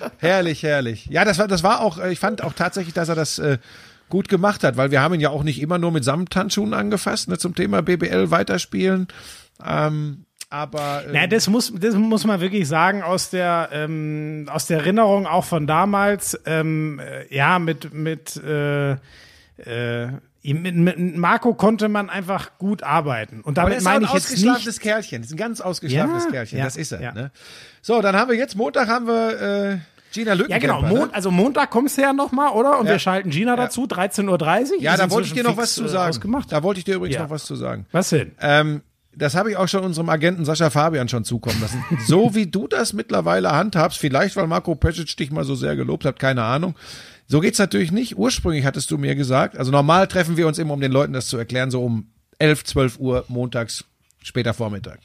Herrlich, 0.18 0.64
herrlich. 0.64 1.06
Ja, 1.08 1.26
das 1.26 1.38
war, 1.38 1.48
das 1.48 1.64
war 1.64 1.82
auch, 1.82 1.98
äh, 2.00 2.12
ich 2.12 2.20
fand 2.20 2.44
auch 2.44 2.54
tatsächlich, 2.54 2.94
dass 2.94 3.10
er 3.10 3.16
das 3.16 3.40
äh, 3.40 3.58
gut 4.10 4.28
gemacht 4.30 4.64
hat, 4.64 4.78
weil 4.78 4.92
wir 4.92 5.02
haben 5.02 5.14
ihn 5.14 5.20
ja 5.20 5.30
auch 5.30 5.44
nicht 5.44 5.62
immer 5.62 5.78
nur 5.78 5.92
mit 5.92 6.04
Samthandschuhen 6.04 6.74
angefasst, 6.74 7.30
ne, 7.30 7.38
zum 7.38 7.56
Thema 7.56 7.82
BBL 7.82 8.32
weiterspielen. 8.32 9.08
Ähm, 9.66 10.26
aber 10.50 11.04
äh, 11.08 11.14
Ja, 11.16 11.28
das 11.28 11.48
muss, 11.48 11.72
das 11.76 11.96
muss 11.96 12.26
man 12.26 12.40
wirklich 12.42 12.68
sagen 12.68 13.04
aus 13.04 13.30
der 13.30 13.70
ähm, 13.72 14.48
aus 14.52 14.66
der 14.68 14.80
Erinnerung 14.80 15.28
auch 15.28 15.46
von 15.46 15.68
damals. 15.68 16.40
Ähm, 16.46 17.00
äh, 17.00 17.34
ja, 17.36 17.60
mit 17.60 17.94
mit 17.94 18.36
äh, 18.38 18.92
äh, 18.92 20.08
mit, 20.42 20.74
mit 20.76 21.18
Marco 21.18 21.54
konnte 21.54 21.90
man 21.90 22.10
einfach 22.10 22.58
gut 22.58 22.82
arbeiten. 22.82 23.42
Und 23.42 23.58
damit 23.58 23.82
meine 23.84 23.98
ein 23.98 24.04
ich 24.06 24.14
jetzt 24.14 24.26
ausgeschlafenes 24.28 24.66
nicht. 24.78 24.82
Kerlchen. 24.82 25.22
Das 25.22 25.28
ist 25.30 25.34
ein 25.36 25.38
ganz 25.38 25.60
ausgeschlafenes 25.62 26.24
Ja, 26.26 26.32
Kerlchen. 26.32 26.58
ja, 26.60 26.64
das 26.66 26.78
ist 26.78 26.92
er. 26.94 27.02
ja. 27.02 27.12
Ne? 27.14 27.32
So, 27.82 28.02
dann 28.02 28.16
haben 28.16 28.30
wir 28.32 28.38
jetzt 28.38 28.56
Montag 28.56 28.88
haben 28.88 29.06
wir 29.06 29.42
äh, 29.74 29.78
Gina 30.14 30.32
Ja, 30.32 30.34
Lückenkämper. 30.36 30.78
genau. 30.78 30.82
Mon 30.88 31.08
ne? 31.10 31.14
also 31.14 31.30
Montag 31.30 31.70
kommst 31.70 31.98
du 31.98 32.02
ja 32.02 32.14
noch 32.14 32.32
mal, 32.32 32.50
oder? 32.52 32.80
Und 32.80 32.86
Ja. 32.88 32.94
wir 32.94 33.00
schalten 33.00 33.30
Gina 33.32 33.56
dazu, 33.58 33.84
13.30 33.84 34.72
Uhr. 34.78 34.82
Ja, 34.82 34.96
da 34.98 35.12
wollte 35.12 35.28
ich 35.28 35.34
dir 35.34 35.44
noch 35.44 35.58
was 35.58 35.74
zu 35.76 35.84
äh, 35.84 35.90
sagen. 35.90 36.10
Ausgemacht. 36.10 36.52
Da 36.52 36.64
wollte 36.64 36.80
ich 36.80 36.86
dir 36.86 36.96
übrigens 36.96 37.16
Ja. 37.18 37.24
noch 37.24 37.30
was 37.30 37.44
zu 37.44 37.56
sagen. 37.56 37.86
Was 37.92 38.10
denn? 38.10 38.32
Ähm, 38.40 38.82
das 39.20 39.36
habe 39.36 39.52
ich 39.52 39.58
auch 39.58 39.68
schon 39.68 39.84
unserem 39.84 40.10
Agenten 40.10 40.46
Sascha 40.46 40.70
Fabian 40.70 41.10
schon 41.10 41.24
zukommen 41.24 41.60
lassen. 41.62 41.84
so 42.08 42.34
wie 42.34 42.48
du 42.48 42.68
das 42.68 42.94
mittlerweile 42.94 43.52
handhabst, 43.52 44.00
vielleicht 44.00 44.36
weil 44.36 44.48
Marco 44.48 44.76
Pesic 44.76 45.16
dich 45.18 45.32
mal 45.32 45.44
so 45.44 45.56
sehr 45.56 45.76
gelobt 45.76 46.06
hat, 46.06 46.20
keine 46.20 46.44
Ahnung. 46.44 46.76
So 47.28 47.42
geht's 47.42 47.60
natürlich 47.60 47.92
nicht. 47.92 48.18
Ursprünglich 48.18 48.66
hattest 48.66 48.90
du 48.90 48.98
mir 48.98 49.16
gesagt, 49.16 49.58
also 49.58 49.72
normal 49.72 50.08
treffen 50.08 50.38
wir 50.38 50.48
uns 50.48 50.58
immer, 50.58 50.74
um 50.74 50.82
den 50.82 50.92
Leuten 50.92 51.14
das 51.14 51.28
zu 51.28 51.38
erklären, 51.38 51.70
so 51.70 51.84
um 51.84 52.08
11, 52.40 52.64
12 52.64 53.00
Uhr 53.00 53.26
montags, 53.28 53.86
später 54.24 54.54
Vormittag. 54.54 55.00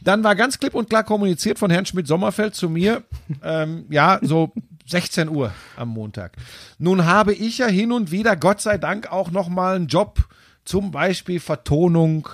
Dann 0.00 0.24
war 0.24 0.34
ganz 0.34 0.58
klipp 0.58 0.74
und 0.74 0.88
klar 0.88 1.04
kommuniziert 1.04 1.58
von 1.58 1.70
Herrn 1.70 1.86
Schmidt-Sommerfeld 1.86 2.56
zu 2.56 2.68
mir, 2.68 3.04
ähm, 3.44 3.84
ja, 3.90 4.18
so 4.22 4.52
16 4.86 5.28
Uhr 5.28 5.52
am 5.76 5.90
Montag. 5.90 6.32
Nun 6.78 7.04
habe 7.04 7.32
ich 7.32 7.58
ja 7.58 7.66
hin 7.66 7.92
und 7.92 8.10
wieder, 8.10 8.34
Gott 8.34 8.60
sei 8.60 8.78
Dank, 8.78 9.12
auch 9.12 9.30
noch 9.30 9.48
mal 9.48 9.76
einen 9.76 9.86
Job, 9.86 10.18
zum 10.64 10.90
Beispiel 10.90 11.38
Vertonung 11.38 12.28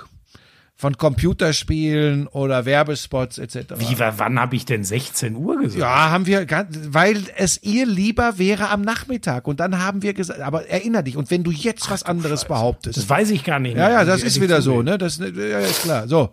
von 0.81 0.97
Computerspielen 0.97 2.29
oder 2.29 2.65
Werbespots 2.65 3.39
etc. 3.39 3.75
Wie, 3.79 3.99
wa- 3.99 4.15
wann 4.17 4.39
habe 4.39 4.55
ich 4.55 4.65
denn 4.65 4.85
16 4.85 5.35
Uhr 5.35 5.59
gesagt? 5.61 5.81
Ja, 5.81 6.11
haben 6.11 6.27
wir, 6.27 6.47
weil 6.91 7.21
es 7.37 7.61
ihr 7.65 7.85
lieber 7.85 8.39
wäre 8.39 8.69
am 8.71 8.83
Nachmittag. 8.83 9.49
Und 9.49 9.59
dann 9.59 9.81
haben 9.83 10.03
wir 10.03 10.15
gesagt, 10.15 10.41
aber 10.41 10.69
erinner 10.69 11.03
dich, 11.03 11.17
und 11.17 11.33
wenn 11.33 11.43
du 11.43 11.51
jetzt 11.51 11.91
was 11.91 12.05
anderes 12.05 12.45
behauptest. 12.45 12.97
Das 12.97 13.09
weiß 13.09 13.31
ich 13.31 13.43
gar 13.43 13.59
nicht 13.59 13.77
Ja, 13.77 13.89
mehr. 13.89 13.91
ja, 13.99 14.05
das 14.05 14.19
Muss 14.19 14.21
ich 14.21 14.27
ist 14.29 14.37
ehrlich 14.37 14.49
wieder 14.51 14.63
so, 14.63 14.83
ne? 14.83 14.99
Das, 14.99 15.19
ja, 15.19 15.59
ist 15.59 15.83
klar. 15.83 16.07
So. 16.07 16.31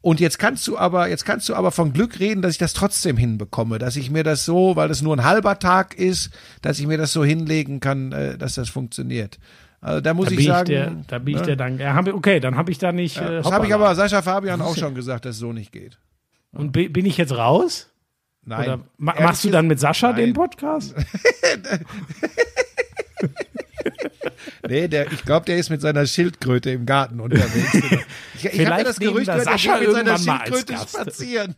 Und 0.00 0.20
jetzt 0.20 0.38
kannst 0.38 0.66
du 0.66 0.78
aber, 0.78 1.08
jetzt 1.10 1.26
kannst 1.26 1.48
du 1.50 1.54
aber 1.54 1.70
von 1.70 1.92
Glück 1.92 2.20
reden, 2.20 2.40
dass 2.40 2.52
ich 2.52 2.58
das 2.58 2.72
trotzdem 2.72 3.16
hinbekomme, 3.18 3.78
dass 3.78 3.96
ich 3.96 4.10
mir 4.10 4.22
das 4.24 4.44
so, 4.46 4.76
weil 4.76 4.88
das 4.88 5.02
nur 5.02 5.14
ein 5.14 5.24
halber 5.24 5.58
Tag 5.58 5.94
ist, 5.94 6.30
dass 6.62 6.78
ich 6.78 6.86
mir 6.86 6.96
das 6.96 7.12
so 7.12 7.22
hinlegen 7.24 7.80
kann, 7.80 8.12
äh, 8.12 8.38
dass 8.38 8.54
das 8.54 8.68
funktioniert. 8.70 9.38
Also 9.80 10.00
da 10.00 10.12
muss 10.14 10.26
Da 10.26 10.30
ich 10.32 10.36
bin 10.38 10.44
ich 10.46 10.50
sagen, 10.52 10.66
der, 10.66 10.90
da 11.06 11.18
bin 11.18 11.34
ich 11.34 11.40
ne? 11.40 11.46
der 11.46 11.56
Dank. 11.56 11.78
Ja, 11.80 12.00
ich- 12.00 12.12
okay, 12.12 12.40
dann 12.40 12.56
habe 12.56 12.70
ich 12.70 12.78
da 12.78 12.90
nicht. 12.92 13.16
äh, 13.18 13.42
das 13.42 13.50
habe 13.52 13.66
ich 13.66 13.74
aber 13.74 13.94
Sascha 13.94 14.22
Fabian 14.22 14.60
auch 14.60 14.76
schon 14.78 14.94
gesagt, 14.94 15.24
dass 15.24 15.36
es 15.36 15.40
so 15.40 15.52
nicht 15.52 15.70
geht. 15.72 15.98
Und 16.52 16.72
bi- 16.72 16.88
bin 16.88 17.06
ich 17.06 17.16
jetzt 17.16 17.36
raus? 17.36 17.88
Nein. 18.44 18.60
Oder 18.64 18.80
ma 18.96 19.12
Ehrlich 19.12 19.26
machst 19.26 19.44
du 19.44 19.50
dann 19.50 19.66
mit 19.66 19.78
Sascha 19.78 20.12
den 20.12 20.26
Nein. 20.30 20.32
Podcast? 20.34 20.94
Nee, 24.68 24.88
der, 24.88 25.10
ich 25.12 25.24
glaube, 25.24 25.46
der 25.46 25.56
ist 25.56 25.70
mit 25.70 25.80
seiner 25.80 26.06
Schildkröte 26.06 26.70
im 26.70 26.84
Garten 26.86 27.20
unterwegs. 27.20 27.72
Ich, 28.34 28.44
ich 28.44 28.50
habe 28.50 28.56
Vielleicht 28.56 28.78
ja 28.78 28.84
das 28.84 28.98
Gerücht, 29.00 29.26
gehört, 29.26 29.46
der 29.46 29.52
Sascha 29.52 29.78
geht 29.80 29.88
mit 29.88 29.96
seiner 29.96 30.18
Schildkröte 30.18 30.74
spazieren. 30.76 31.54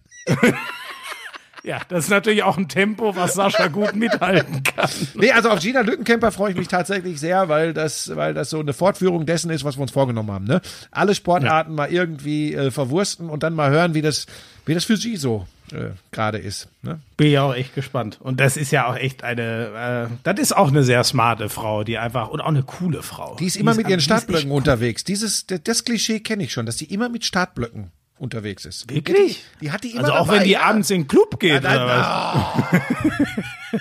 Ja, 1.63 1.81
das 1.89 2.05
ist 2.05 2.11
natürlich 2.11 2.43
auch 2.43 2.57
ein 2.57 2.69
Tempo, 2.69 3.15
was 3.17 3.35
Sascha 3.35 3.69
gut 3.69 3.95
mithalten 3.95 4.63
kann. 4.63 4.89
Nee, 5.15 5.31
also 5.33 5.51
auf 5.51 5.61
Gina 5.61 5.81
Lückenkämper 5.81 6.33
freue 6.33 6.53
ich 6.53 6.57
mich 6.57 6.69
tatsächlich 6.69 7.21
sehr, 7.21 7.49
weil 7.49 7.75
das, 7.75 8.15
weil 8.17 8.35
das 8.35 8.51
so 8.51 8.61
eine 8.61 8.73
Fortführung 8.73 9.27
dessen 9.27 9.51
ist, 9.51 9.65
was 9.65 9.77
wir 9.77 9.83
uns 9.83 9.91
vorgenommen 9.91 10.31
haben. 10.31 10.47
Ne? 10.47 10.61
Alle 10.91 11.15
Sportarten 11.15 11.75
mal 11.75 11.91
irgendwie 11.91 12.55
äh, 12.55 12.71
verwursten 12.71 13.29
und 13.29 13.43
dann 13.43 13.55
mal 13.55 13.71
hören, 13.71 13.95
wie 13.95 14.03
das, 14.03 14.27
wie 14.65 14.75
das 14.75 14.85
für 14.85 14.97
sie 14.97 15.17
so 15.17 15.47
äh, 15.73 15.91
gerade 16.13 16.39
ist. 16.39 16.69
Ne? 16.83 17.01
Bin 17.17 17.29
ich 17.29 17.39
auch 17.39 17.55
echt 17.55 17.75
gespannt. 17.75 18.19
Und 18.21 18.41
das 18.41 18.57
ist 18.57 18.71
ja 18.71 18.87
auch 18.87 18.97
echt 18.97 19.23
eine, 19.23 20.09
äh, 20.11 20.15
das 20.23 20.41
ist 20.41 20.57
auch 20.57 20.69
eine 20.69 20.83
sehr 20.83 21.05
smarte 21.05 21.49
Frau, 21.49 21.85
die 21.85 21.99
einfach, 21.99 22.29
und 22.29 22.41
auch 22.41 22.49
eine 22.49 22.63
coole 22.63 23.03
Frau. 23.03 23.37
Die 23.37 23.47
ist 23.47 23.57
immer 23.57 23.75
mit 23.75 23.87
ihren 23.87 23.99
die 23.99 24.03
ist 24.03 24.05
Startblöcken 24.05 24.45
echt 24.45 24.51
cool. 24.51 24.57
unterwegs. 24.57 25.05
Dieses, 25.05 25.47
das, 25.47 25.63
das 25.63 25.85
Klischee 25.85 26.21
kenne 26.21 26.45
ich 26.45 26.53
schon, 26.53 26.67
dass 26.67 26.77
die 26.77 26.93
immer 26.93 27.09
mit 27.09 27.25
Startblöcken 27.25 27.91
unterwegs 28.21 28.65
ist. 28.65 28.89
Wirklich? 28.91 29.45
Die, 29.61 29.65
die 29.67 29.73
hat 29.73 29.83
die 29.85 29.91
immer 29.93 30.01
Also 30.03 30.13
auch 30.13 30.27
dabei, 30.27 30.39
wenn 30.39 30.45
die 30.45 30.51
ja. 30.53 30.63
abends 30.63 30.91
in 30.91 31.03
den 31.03 31.09
Club 31.09 31.41
geht, 31.41 31.65
Ja, 31.65 31.71
oder 31.71 31.87
was? 31.87 32.71
dann, 32.71 33.81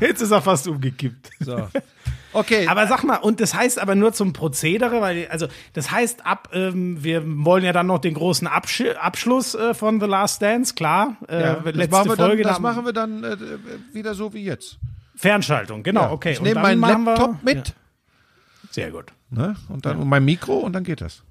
Jetzt 0.00 0.20
ist 0.22 0.30
er 0.30 0.42
fast 0.42 0.68
umgekippt. 0.68 1.30
so. 1.40 1.68
Okay, 2.32 2.66
Aber 2.68 2.86
sag 2.86 3.02
mal, 3.02 3.16
und 3.16 3.40
das 3.40 3.54
heißt 3.54 3.78
aber 3.78 3.94
nur 3.94 4.12
zum 4.12 4.34
Prozedere, 4.34 5.00
weil, 5.00 5.26
also, 5.28 5.46
das 5.72 5.90
heißt 5.90 6.26
ab, 6.26 6.50
ähm, 6.52 7.02
wir 7.02 7.22
wollen 7.24 7.64
ja 7.64 7.72
dann 7.72 7.86
noch 7.86 7.98
den 7.98 8.12
großen 8.12 8.46
Absch 8.46 8.82
Abschluss 9.00 9.54
äh, 9.54 9.72
von 9.72 10.00
The 10.00 10.06
Last 10.06 10.42
Dance, 10.42 10.74
klar. 10.74 11.16
Äh, 11.28 11.40
ja, 11.40 11.54
das, 11.54 11.74
letzte 11.74 11.90
machen 11.96 12.08
wir, 12.10 12.16
dann, 12.16 12.26
Folge. 12.28 12.42
das 12.42 12.60
machen 12.60 12.84
wir 12.84 12.92
dann 12.92 13.24
äh, 13.24 13.36
wieder 13.94 14.12
so 14.14 14.34
wie 14.34 14.44
jetzt. 14.44 14.76
Fernschaltung, 15.14 15.82
genau, 15.82 16.02
Ja, 16.02 16.10
okay. 16.10 16.32
Ich 16.32 16.38
Und 16.40 16.44
nehme 16.44 16.56
dann 16.56 16.62
meinen 16.64 16.80
machen 16.80 17.04
wir- 17.04 17.12
Laptop 17.14 17.42
mit 17.42 17.68
Ja, 17.68 17.74
sehr 18.70 18.90
gut. 18.90 19.06
ne? 19.30 19.56
und 19.70 19.86
dann 19.86 19.96
und 20.00 20.06
mein 20.08 20.24
Mikro 20.26 20.56
und 20.58 20.74
dann 20.74 20.84
geht 20.84 21.00
das. 21.00 21.22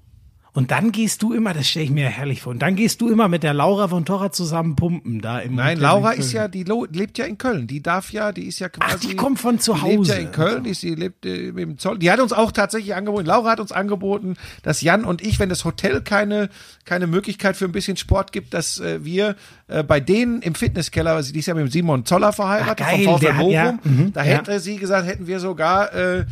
Und 0.56 0.70
dann 0.70 0.90
gehst 0.90 1.22
du 1.22 1.34
immer, 1.34 1.52
das 1.52 1.68
stelle 1.68 1.84
ich 1.84 1.90
mir 1.90 2.08
herrlich 2.08 2.40
vor, 2.40 2.52
und 2.52 2.60
dann 2.60 2.76
gehst 2.76 3.02
du 3.02 3.10
immer 3.10 3.28
mit 3.28 3.42
der 3.42 3.52
Laura 3.52 3.88
von 3.88 4.06
Torra 4.06 4.32
zusammen 4.32 4.74
pumpen 4.74 5.20
da 5.20 5.38
im 5.40 5.54
Nein, 5.54 5.78
Laura 5.78 6.12
ist 6.12 6.32
ja, 6.32 6.48
die 6.48 6.64
lebt 6.64 7.18
ja 7.18 7.26
in 7.26 7.36
Köln. 7.36 7.66
Die 7.66 7.82
darf 7.82 8.10
ja, 8.10 8.32
die 8.32 8.46
ist 8.46 8.58
ja 8.58 8.70
quasi. 8.70 8.94
Ach, 8.96 8.98
die 8.98 9.16
kommt 9.16 9.38
von 9.38 9.58
zu 9.58 9.74
Die 9.74 9.80
lebt 9.80 9.92
ja 9.92 9.98
Hause. 9.98 10.14
in 10.14 10.32
Köln, 10.32 10.64
die, 10.64 10.70
ist, 10.70 10.82
die 10.82 10.94
lebt 10.94 11.26
äh, 11.26 11.48
im 11.48 11.76
Zoll. 11.76 11.98
Die 11.98 12.10
hat 12.10 12.20
uns 12.20 12.32
auch 12.32 12.52
tatsächlich 12.52 12.94
angeboten, 12.94 13.26
Laura 13.26 13.50
hat 13.50 13.60
uns 13.60 13.70
angeboten, 13.70 14.36
dass 14.62 14.80
Jan 14.80 15.04
und 15.04 15.20
ich, 15.20 15.38
wenn 15.38 15.50
das 15.50 15.66
Hotel 15.66 16.00
keine, 16.00 16.48
keine 16.86 17.06
Möglichkeit 17.06 17.54
für 17.54 17.66
ein 17.66 17.72
bisschen 17.72 17.98
Sport 17.98 18.32
gibt, 18.32 18.54
dass 18.54 18.80
äh, 18.80 19.04
wir 19.04 19.36
äh, 19.68 19.82
bei 19.82 20.00
denen 20.00 20.40
im 20.40 20.54
Fitnesskeller, 20.54 21.12
also 21.12 21.34
die 21.34 21.40
ist 21.40 21.46
ja 21.48 21.54
mit 21.54 21.64
dem 21.64 21.70
Simon 21.70 22.06
Zoller 22.06 22.32
verheiratet, 22.32 22.86
Ach, 22.86 22.92
geil, 22.92 23.04
vom 23.04 23.18
VfL 23.18 23.32
Bochum, 23.34 23.50
ja, 23.50 23.78
mhm, 23.84 24.12
da 24.14 24.24
ja. 24.24 24.38
hätte 24.38 24.58
sie 24.60 24.76
gesagt, 24.76 25.06
hätten 25.06 25.26
wir 25.26 25.38
sogar 25.38 25.92
äh, 25.92 26.20
äh, 26.20 26.24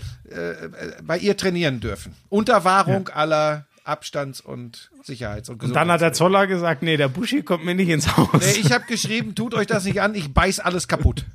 bei 1.02 1.18
ihr 1.18 1.36
trainieren 1.36 1.80
dürfen. 1.80 2.14
Unter 2.30 2.64
Wahrung 2.64 3.10
aller 3.10 3.66
Abstands- 3.84 4.40
und 4.40 4.90
Sicherheits- 5.02 5.48
und 5.50 5.62
Und 5.62 5.74
dann 5.74 5.90
hat 5.90 6.00
der 6.00 6.12
Zoller 6.12 6.46
gesagt, 6.46 6.82
nee, 6.82 6.96
der 6.96 7.08
Buschi 7.08 7.42
kommt 7.42 7.64
mir 7.64 7.74
nicht 7.74 7.90
ins 7.90 8.16
Haus. 8.16 8.28
Nee, 8.32 8.60
ich 8.60 8.72
habe 8.72 8.84
geschrieben, 8.86 9.34
tut 9.34 9.54
euch 9.54 9.66
das 9.66 9.84
nicht 9.84 10.00
an, 10.00 10.14
ich 10.14 10.32
beiß 10.32 10.60
alles 10.60 10.88
kaputt. 10.88 11.26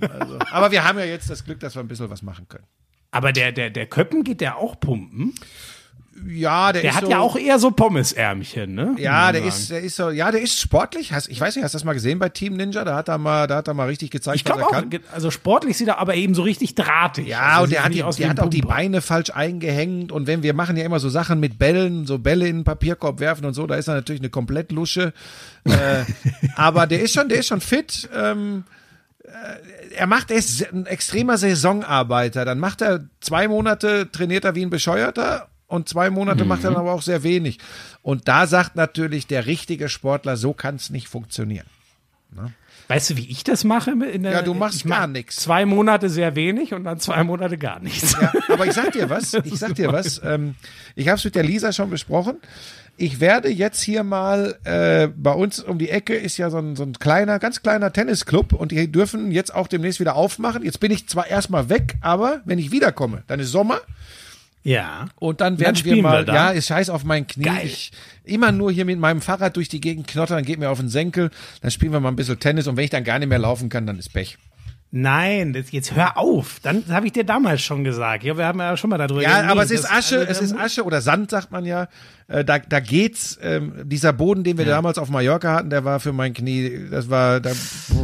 Also, 0.00 0.38
aber 0.50 0.70
wir 0.70 0.84
haben 0.84 0.98
ja 0.98 1.04
jetzt 1.04 1.28
das 1.28 1.44
Glück, 1.44 1.60
dass 1.60 1.74
wir 1.74 1.80
ein 1.80 1.88
bisschen 1.88 2.08
was 2.08 2.22
machen 2.22 2.48
können. 2.48 2.66
Aber 3.10 3.32
der, 3.32 3.52
der, 3.52 3.70
der 3.70 3.86
Köppen 3.86 4.24
geht 4.24 4.40
der 4.40 4.56
auch 4.56 4.78
pumpen? 4.78 5.34
Ja, 6.28 6.72
der, 6.72 6.82
Der 6.82 6.94
hat 6.94 7.04
so, 7.04 7.10
ja 7.10 7.18
auch 7.20 7.36
eher 7.36 7.58
so 7.58 7.70
Pommesärmchen, 7.70 8.74
ne? 8.74 8.94
Ja, 8.98 9.32
der 9.32 9.42
man 9.42 9.48
ist, 9.48 9.68
sagen. 9.68 9.80
der 9.80 9.86
ist 9.86 9.96
so, 9.96 10.10
ja, 10.10 10.30
der 10.30 10.40
ist 10.40 10.58
sportlich. 10.60 11.12
Hast, 11.12 11.28
ich 11.28 11.40
weiß 11.40 11.54
nicht, 11.56 11.64
hast 11.64 11.72
du 11.74 11.76
das 11.76 11.84
mal 11.84 11.92
gesehen 11.92 12.18
bei 12.18 12.28
Team 12.28 12.54
Ninja? 12.56 12.84
Da 12.84 12.96
hat 12.96 13.08
er 13.08 13.18
mal, 13.18 13.46
da 13.46 13.56
hat 13.56 13.68
er 13.68 13.74
mal 13.74 13.86
richtig 13.86 14.10
gezeigt, 14.10 14.36
Ich 14.40 14.48
was 14.48 14.58
er 14.58 14.66
auch, 14.66 14.70
kann. 14.72 14.90
also 15.12 15.30
sportlich 15.30 15.76
sieht 15.76 15.88
er 15.88 15.98
aber 15.98 16.14
eben 16.14 16.34
so 16.34 16.42
richtig 16.42 16.74
drahtig. 16.74 17.28
Ja, 17.28 17.40
also 17.40 17.64
und 17.64 17.72
der 17.72 17.84
hat, 17.84 17.92
die, 17.94 18.02
der 18.18 18.28
hat 18.30 18.40
auch 18.40 18.48
die. 18.50 18.60
Beine 18.62 19.00
falsch 19.02 19.30
eingehängt. 19.30 20.10
Und 20.10 20.26
wenn 20.26 20.42
wir 20.42 20.54
machen 20.54 20.76
ja 20.76 20.84
immer 20.84 21.00
so 21.00 21.08
Sachen 21.08 21.38
mit 21.40 21.58
Bällen, 21.58 22.06
so 22.06 22.18
Bälle 22.18 22.48
in 22.48 22.58
den 22.58 22.64
Papierkorb 22.64 23.20
werfen 23.20 23.44
und 23.44 23.54
so, 23.54 23.66
da 23.66 23.76
ist 23.76 23.88
er 23.88 23.94
natürlich 23.94 24.20
eine 24.20 24.30
komplett 24.30 24.72
Lusche. 24.72 25.12
äh, 25.64 26.04
aber 26.56 26.86
der 26.86 27.02
ist 27.02 27.14
schon, 27.14 27.28
der 27.28 27.38
ist 27.38 27.46
schon 27.48 27.60
fit. 27.60 28.08
Ähm, 28.14 28.64
äh, 29.24 29.96
er 29.96 30.06
macht, 30.06 30.30
er 30.30 30.38
ist 30.38 30.72
ein 30.72 30.86
extremer 30.86 31.38
Saisonarbeiter. 31.38 32.44
Dann 32.44 32.58
macht 32.58 32.80
er 32.82 33.04
zwei 33.20 33.48
Monate, 33.48 34.10
trainiert 34.10 34.44
er 34.44 34.54
wie 34.54 34.62
ein 34.64 34.70
Bescheuerter. 34.70 35.48
Und 35.68 35.88
zwei 35.88 36.10
Monate 36.10 36.44
macht 36.44 36.62
er 36.62 36.70
dann 36.70 36.80
aber 36.80 36.92
auch 36.92 37.02
sehr 37.02 37.22
wenig. 37.22 37.58
Und 38.02 38.28
da 38.28 38.46
sagt 38.46 38.76
natürlich 38.76 39.26
der 39.26 39.46
richtige 39.46 39.88
Sportler, 39.88 40.36
so 40.36 40.52
kann 40.52 40.76
es 40.76 40.90
nicht 40.90 41.08
funktionieren. 41.08 41.66
Weißt 42.88 43.10
du, 43.10 43.16
wie 43.16 43.28
ich 43.28 43.42
das 43.42 43.64
mache? 43.64 43.90
In 43.90 44.22
der, 44.22 44.32
Ja, 44.32 44.42
du 44.42 44.54
machst 44.54 44.78
ich 44.78 44.84
mach 44.84 44.98
gar 44.98 45.06
nichts. 45.08 45.36
Zwei 45.36 45.64
Monate 45.64 46.08
sehr 46.08 46.36
wenig 46.36 46.72
und 46.72 46.84
dann 46.84 47.00
zwei 47.00 47.24
Monate 47.24 47.58
gar 47.58 47.80
nichts. 47.80 48.12
Ja, 48.20 48.32
aber 48.48 48.66
ich 48.66 48.74
sag 48.74 48.92
dir 48.92 49.10
was, 49.10 49.34
ich 49.34 49.58
sag 49.58 49.74
dir 49.74 49.92
was, 49.92 50.20
ähm, 50.24 50.54
ich 50.94 51.08
habe 51.08 51.18
es 51.18 51.24
mit 51.24 51.34
der 51.34 51.42
Lisa 51.42 51.72
schon 51.72 51.90
besprochen. 51.90 52.36
Ich 52.96 53.18
werde 53.20 53.50
jetzt 53.50 53.82
hier 53.82 54.04
mal, 54.04 54.56
äh, 54.64 55.08
bei 55.08 55.32
uns 55.32 55.60
um 55.60 55.78
die 55.78 55.90
Ecke 55.90 56.14
ist 56.14 56.36
ja 56.36 56.48
so 56.48 56.58
ein, 56.58 56.76
so 56.76 56.84
ein 56.84 56.92
kleiner, 56.92 57.38
ganz 57.40 57.62
kleiner 57.62 57.92
Tennisclub 57.92 58.52
und 58.52 58.70
die 58.70 58.90
dürfen 58.90 59.32
jetzt 59.32 59.52
auch 59.52 59.66
demnächst 59.66 59.98
wieder 59.98 60.14
aufmachen. 60.14 60.62
Jetzt 60.62 60.78
bin 60.78 60.92
ich 60.92 61.08
zwar 61.08 61.26
erstmal 61.26 61.68
weg, 61.68 61.96
aber 62.00 62.40
wenn 62.44 62.58
ich 62.58 62.70
wiederkomme, 62.70 63.24
dann 63.26 63.40
ist 63.40 63.50
Sommer 63.50 63.80
Ja. 64.66 65.06
und 65.16 65.40
dann 65.40 65.54
Dann 65.54 65.60
werden 65.60 65.76
wir 65.76 65.78
spielen 65.78 66.02
mal, 66.02 66.26
wir 66.26 66.34
ja, 66.34 66.50
ist 66.50 66.66
scheiß 66.66 66.90
auf 66.90 67.04
mein 67.04 67.26
Knie. 67.26 67.44
Geil. 67.44 67.66
Ich, 67.66 67.92
immer 68.24 68.50
nur 68.52 68.72
hier 68.72 68.84
mit 68.84 68.98
meinem 68.98 69.20
Fahrrad 69.20 69.56
durch 69.56 69.68
die 69.68 69.80
Gegend 69.80 70.08
knottern, 70.08 70.44
geht 70.44 70.58
mir 70.58 70.70
auf 70.70 70.80
den 70.80 70.88
Senkel, 70.88 71.30
dann 71.60 71.70
spielen 71.70 71.92
wir 71.92 72.00
mal 72.00 72.08
ein 72.08 72.16
bisschen 72.16 72.40
Tennis 72.40 72.66
und 72.66 72.76
wenn 72.76 72.84
ich 72.84 72.90
dann 72.90 73.04
gar 73.04 73.18
nicht 73.18 73.28
mehr 73.28 73.38
laufen 73.38 73.68
kann, 73.68 73.86
dann 73.86 73.98
ist 73.98 74.12
Pech. 74.12 74.38
Nein, 74.98 75.52
das, 75.52 75.72
jetzt 75.72 75.94
hör 75.94 76.16
auf. 76.16 76.58
Dann 76.62 76.84
habe 76.88 77.04
ich 77.06 77.12
dir 77.12 77.24
damals 77.24 77.60
schon 77.60 77.84
gesagt. 77.84 78.24
Ja, 78.24 78.38
wir 78.38 78.46
haben 78.46 78.58
ja 78.60 78.78
schon 78.78 78.88
mal 78.88 78.96
darüber 78.96 79.20
Ja, 79.20 79.34
geredet. 79.34 79.50
aber 79.50 79.62
es 79.62 79.70
ist 79.70 79.90
Asche, 79.92 80.26
es 80.26 80.40
ist 80.40 80.56
Asche 80.56 80.84
oder 80.84 81.02
Sand, 81.02 81.30
sagt 81.30 81.50
man 81.52 81.66
ja. 81.66 81.88
Äh, 82.28 82.46
da, 82.46 82.58
da 82.58 82.80
geht's. 82.80 83.38
Ähm, 83.42 83.74
dieser 83.84 84.14
Boden, 84.14 84.42
den 84.42 84.56
wir 84.56 84.64
damals 84.64 84.96
auf 84.96 85.10
Mallorca 85.10 85.52
hatten, 85.52 85.68
der 85.68 85.84
war 85.84 86.00
für 86.00 86.14
mein 86.14 86.32
Knie, 86.32 86.88
das 86.90 87.10
war, 87.10 87.40
da, 87.40 87.52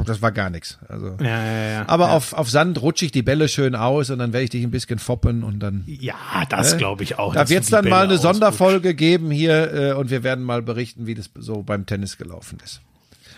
das 0.04 0.20
war 0.20 0.32
gar 0.32 0.50
nichts. 0.50 0.78
Also. 0.86 1.16
Ja, 1.20 1.26
ja, 1.26 1.70
ja. 1.70 1.84
Aber 1.88 2.12
auf, 2.12 2.34
auf 2.34 2.50
Sand 2.50 2.82
rutsche 2.82 3.06
ich 3.06 3.10
die 3.12 3.22
Bälle 3.22 3.48
schön 3.48 3.74
aus 3.74 4.10
und 4.10 4.18
dann 4.18 4.34
werde 4.34 4.44
ich 4.44 4.50
dich 4.50 4.62
ein 4.62 4.70
bisschen 4.70 4.98
foppen 4.98 5.44
und 5.44 5.60
dann. 5.60 5.84
Ja, 5.86 6.14
das 6.50 6.76
glaube 6.76 7.04
ich 7.04 7.18
auch. 7.18 7.32
Da 7.32 7.48
wird's 7.48 7.70
dann 7.70 7.88
mal 7.88 8.00
Bälle 8.02 8.10
eine 8.10 8.18
Sonderfolge 8.18 8.94
geben 8.94 9.30
hier 9.30 9.72
äh, 9.72 9.92
und 9.94 10.10
wir 10.10 10.22
werden 10.24 10.44
mal 10.44 10.60
berichten, 10.60 11.06
wie 11.06 11.14
das 11.14 11.30
so 11.38 11.62
beim 11.62 11.86
Tennis 11.86 12.18
gelaufen 12.18 12.58
ist. 12.62 12.82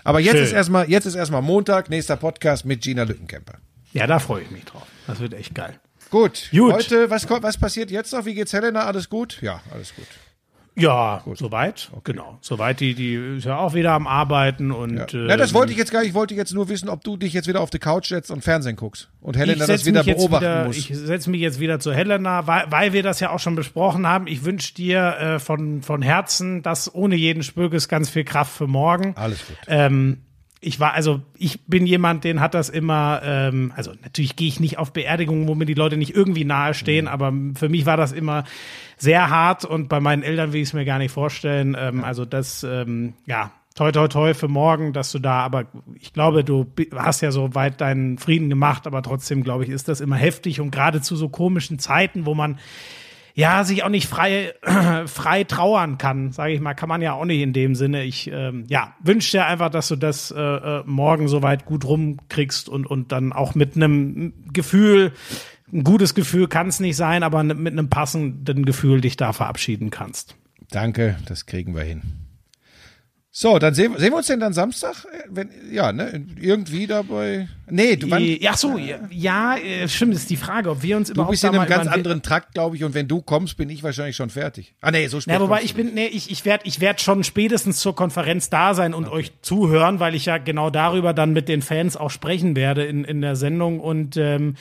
Aber 0.04 0.20
jetzt 0.20 0.34
Schön. 0.36 0.44
ist 0.44 0.52
erstmal, 0.52 0.88
jetzt 0.88 1.06
ist 1.06 1.14
erstmal 1.14 1.42
Montag, 1.42 1.88
nächster 1.90 2.16
Podcast 2.16 2.64
mit 2.64 2.82
Gina 2.82 3.02
Lückenkämper. 3.04 3.54
Ja, 3.92 4.06
da 4.06 4.18
freue 4.18 4.42
ich 4.42 4.50
mich 4.50 4.64
drauf. 4.64 4.86
Das 5.06 5.18
wird 5.20 5.34
echt 5.34 5.54
geil. 5.54 5.78
Gut. 6.10 6.48
Gut. 6.52 6.72
Heute, 6.72 7.10
was, 7.10 7.26
kommt- 7.26 7.42
was 7.42 7.56
passiert 7.58 7.90
jetzt 7.90 8.12
noch? 8.12 8.24
Wie 8.24 8.34
geht's 8.34 8.52
Helena? 8.52 8.84
Alles 8.84 9.08
gut? 9.08 9.38
Ja, 9.40 9.60
alles 9.72 9.94
gut. 9.94 10.06
Ja, 10.76 11.22
soweit. 11.34 11.90
Genau. 12.02 12.36
Soweit, 12.40 12.80
die, 12.80 12.94
die 12.94 13.14
ist 13.14 13.44
ja 13.44 13.58
auch 13.58 13.74
wieder 13.74 13.92
am 13.92 14.08
Arbeiten 14.08 14.72
und. 14.72 15.12
Ja. 15.12 15.18
äh, 15.18 15.28
ja, 15.28 15.36
das 15.36 15.54
wollte 15.54 15.72
ich 15.72 15.78
jetzt 15.78 15.92
gar 15.92 16.00
nicht. 16.00 16.08
Ich 16.08 16.14
wollte 16.14 16.34
jetzt 16.34 16.52
nur 16.52 16.68
wissen, 16.68 16.88
ob 16.88 17.04
du 17.04 17.16
dich 17.16 17.32
jetzt 17.32 17.46
wieder 17.46 17.60
auf 17.60 17.70
die 17.70 17.78
Couch 17.78 18.08
setzt 18.08 18.30
und 18.30 18.42
Fernsehen 18.42 18.74
guckst. 18.74 19.08
Und 19.20 19.36
Helena 19.36 19.66
das 19.66 19.86
wieder 19.86 20.02
beobachten 20.02 20.44
wieder, 20.44 20.64
muss. 20.64 20.76
Ich 20.76 20.88
setze 20.88 21.30
mich 21.30 21.40
jetzt 21.40 21.60
wieder 21.60 21.78
zu 21.78 21.92
Helena, 21.92 22.46
weil, 22.46 22.64
weil 22.70 22.92
wir 22.92 23.04
das 23.04 23.20
ja 23.20 23.30
auch 23.30 23.38
schon 23.38 23.54
besprochen 23.54 24.06
haben. 24.06 24.26
Ich 24.26 24.44
wünsche 24.44 24.74
dir 24.74 25.16
äh, 25.18 25.38
von, 25.38 25.82
von 25.82 26.02
Herzen, 26.02 26.62
dass 26.62 26.92
ohne 26.92 27.14
jeden 27.14 27.44
Spökes 27.44 27.88
ganz 27.88 28.10
viel 28.10 28.24
Kraft 28.24 28.52
für 28.52 28.66
morgen. 28.66 29.14
Alles 29.16 29.46
gut. 29.46 29.56
Ähm, 29.68 30.23
ich 30.64 30.80
war, 30.80 30.94
also 30.94 31.20
ich 31.36 31.60
bin 31.66 31.86
jemand, 31.86 32.24
den 32.24 32.40
hat 32.40 32.54
das 32.54 32.70
immer, 32.70 33.20
ähm, 33.22 33.72
also 33.76 33.92
natürlich 34.02 34.34
gehe 34.36 34.48
ich 34.48 34.60
nicht 34.60 34.78
auf 34.78 34.92
Beerdigungen, 34.92 35.46
wo 35.46 35.54
mir 35.54 35.66
die 35.66 35.74
Leute 35.74 35.96
nicht 35.96 36.16
irgendwie 36.16 36.44
nahe 36.44 36.74
stehen, 36.74 37.06
aber 37.06 37.32
für 37.54 37.68
mich 37.68 37.86
war 37.86 37.96
das 37.96 38.12
immer 38.12 38.44
sehr 38.96 39.28
hart 39.28 39.64
und 39.64 39.88
bei 39.88 40.00
meinen 40.00 40.22
Eltern 40.22 40.52
will 40.52 40.62
ich 40.62 40.68
es 40.68 40.72
mir 40.72 40.84
gar 40.84 40.98
nicht 40.98 41.12
vorstellen. 41.12 41.76
Ähm, 41.78 42.02
Also 42.02 42.24
das, 42.24 42.64
ähm, 42.64 43.12
ja, 43.26 43.52
toi 43.74 43.92
toi 43.92 44.08
toi 44.08 44.34
für 44.34 44.48
morgen, 44.48 44.92
dass 44.92 45.12
du 45.12 45.18
da, 45.18 45.40
aber 45.40 45.66
ich 46.00 46.12
glaube, 46.12 46.44
du 46.44 46.66
hast 46.96 47.20
ja 47.20 47.30
so 47.30 47.54
weit 47.54 47.80
deinen 47.80 48.18
Frieden 48.18 48.48
gemacht, 48.48 48.86
aber 48.86 49.02
trotzdem, 49.02 49.42
glaube 49.42 49.64
ich, 49.64 49.70
ist 49.70 49.88
das 49.88 50.00
immer 50.00 50.16
heftig 50.16 50.60
und 50.60 50.70
gerade 50.70 51.00
zu 51.02 51.16
so 51.16 51.28
komischen 51.28 51.78
Zeiten, 51.78 52.24
wo 52.24 52.34
man 52.34 52.58
ja, 53.34 53.64
sich 53.64 53.82
auch 53.82 53.88
nicht 53.88 54.08
frei, 54.08 54.54
frei 55.06 55.44
trauern 55.44 55.98
kann, 55.98 56.30
sage 56.30 56.52
ich 56.52 56.60
mal, 56.60 56.74
kann 56.74 56.88
man 56.88 57.02
ja 57.02 57.14
auch 57.14 57.24
nicht 57.24 57.40
in 57.40 57.52
dem 57.52 57.74
Sinne. 57.74 58.04
Ich 58.04 58.30
ähm, 58.32 58.64
ja, 58.68 58.94
wünsche 59.02 59.32
dir 59.32 59.46
einfach, 59.46 59.70
dass 59.70 59.88
du 59.88 59.96
das 59.96 60.30
äh, 60.30 60.40
äh, 60.40 60.82
morgen 60.86 61.26
soweit 61.26 61.66
gut 61.66 61.84
rumkriegst 61.84 62.68
und, 62.68 62.86
und 62.86 63.10
dann 63.10 63.32
auch 63.32 63.56
mit 63.56 63.74
einem 63.74 64.32
Gefühl, 64.52 65.12
ein 65.72 65.82
gutes 65.82 66.14
Gefühl 66.14 66.46
kann 66.46 66.68
es 66.68 66.78
nicht 66.78 66.96
sein, 66.96 67.24
aber 67.24 67.42
mit 67.42 67.72
einem 67.72 67.90
passenden 67.90 68.64
Gefühl 68.64 69.00
dich 69.00 69.16
da 69.16 69.32
verabschieden 69.32 69.90
kannst. 69.90 70.36
Danke, 70.70 71.16
das 71.26 71.46
kriegen 71.46 71.74
wir 71.74 71.82
hin. 71.82 72.23
So, 73.36 73.58
dann 73.58 73.74
sehen, 73.74 73.92
sehen 73.98 74.12
wir 74.12 74.18
uns 74.18 74.28
denn 74.28 74.38
dann 74.38 74.52
Samstag? 74.52 75.06
Äh, 75.06 75.24
Wenn, 75.28 75.50
ja, 75.68 75.90
ne? 75.90 76.24
Irgendwie 76.40 76.86
dabei. 76.86 77.48
Nee, 77.68 77.96
du, 77.96 78.08
wann, 78.08 78.22
Ja, 78.22 78.56
so, 78.56 78.78
ja, 78.78 78.98
ja, 79.10 79.56
äh, 79.56 79.88
stimmt, 79.88 80.14
ist 80.14 80.30
die 80.30 80.36
Frage, 80.36 80.70
ob 80.70 80.84
wir 80.84 80.96
uns 80.96 81.08
du 81.08 81.14
überhaupt 81.14 81.32
bist 81.32 81.42
in 81.42 81.50
einem 81.50 81.66
ganz 81.66 81.88
anderen 81.88 82.22
Trakt, 82.22 82.54
glaube 82.54 82.76
ich. 82.76 82.84
Und 82.84 82.94
wenn 82.94 83.08
du 83.08 83.22
kommst, 83.22 83.56
bin 83.56 83.70
ich 83.70 83.82
wahrscheinlich 83.82 84.14
schon 84.14 84.30
fertig. 84.30 84.74
Ah, 84.80 84.92
nee, 84.92 85.08
so 85.08 85.20
spät. 85.20 85.34
Ja, 85.34 85.40
wobei 85.40 85.62
ich 85.62 85.72
du 85.72 85.78
bin, 85.78 85.94
nee, 85.94 86.06
ich, 86.06 86.30
ich 86.30 86.44
werde 86.44 86.64
ich 86.64 86.80
werd 86.80 87.00
schon 87.00 87.24
spätestens 87.24 87.80
zur 87.80 87.96
Konferenz 87.96 88.50
da 88.50 88.72
sein 88.72 88.94
und 88.94 89.08
euch 89.08 89.32
zuhören, 89.42 89.98
weil 89.98 90.14
ich 90.14 90.26
ja 90.26 90.38
genau 90.38 90.70
darüber 90.70 91.12
dann 91.12 91.32
mit 91.32 91.48
den 91.48 91.60
Fans 91.60 91.96
auch 91.96 92.10
sprechen 92.10 92.54
werde 92.54 92.84
in, 92.84 93.02
in 93.02 93.20
der 93.20 93.34
Sendung. 93.34 93.80
Und 93.80 94.16
ähm, 94.16 94.54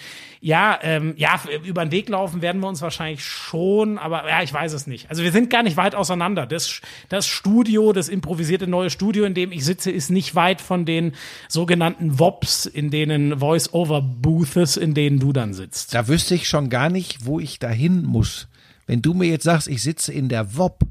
ja, 0.44 0.78
ähm, 0.82 1.14
ja, 1.16 1.40
über 1.64 1.86
den 1.86 1.92
Weg 1.94 2.10
laufen 2.10 2.42
werden 2.42 2.60
wir 2.60 2.68
uns 2.68 2.82
wahrscheinlich 2.82 3.24
schon, 3.24 3.98
aber 3.98 4.28
ja, 4.28 4.44
ich 4.44 4.52
weiß 4.52 4.74
es 4.74 4.88
nicht. 4.88 5.10
Also 5.10 5.24
wir 5.24 5.32
sind 5.32 5.50
gar 5.50 5.64
nicht 5.64 5.78
weit 5.78 5.96
auseinander. 5.96 6.46
Das, 6.46 6.82
das 7.08 7.26
Studio, 7.26 7.94
das 7.94 8.10
improvisierte 8.10 8.68
neue 8.68 8.90
Studio, 8.90 9.24
in 9.24 9.36
dem 9.36 9.54
ich 9.54 9.64
sitze, 9.64 9.90
ist 9.90 10.10
nicht 10.10 10.36
weit 10.36 10.60
von 10.60 10.84
den 10.84 11.14
sogenannten 11.48 12.20
WOPs, 12.20 12.66
in 12.66 12.92
denen 12.92 13.40
Voice-Over-Booths, 13.40 14.76
in 14.76 14.94
denen 14.94 15.20
du 15.20 15.32
dann 15.32 15.54
sitzt. 15.54 15.94
Da 15.94 16.10
wüsste 16.10 16.36
ich 16.36 16.50
schon 16.50 16.70
gar 16.70 16.90
nicht, 16.90 17.26
wo 17.26 17.40
ich 17.40 17.60
dahin 17.60 18.04
muss. 18.04 18.50
Wenn 18.86 19.02
du 19.02 19.14
mir 19.14 19.30
jetzt 19.30 19.46
sagst, 19.46 19.70
ich 19.70 19.82
sitze 19.82 20.12
in 20.12 20.28
der 20.28 20.58
WOP, 20.58 20.82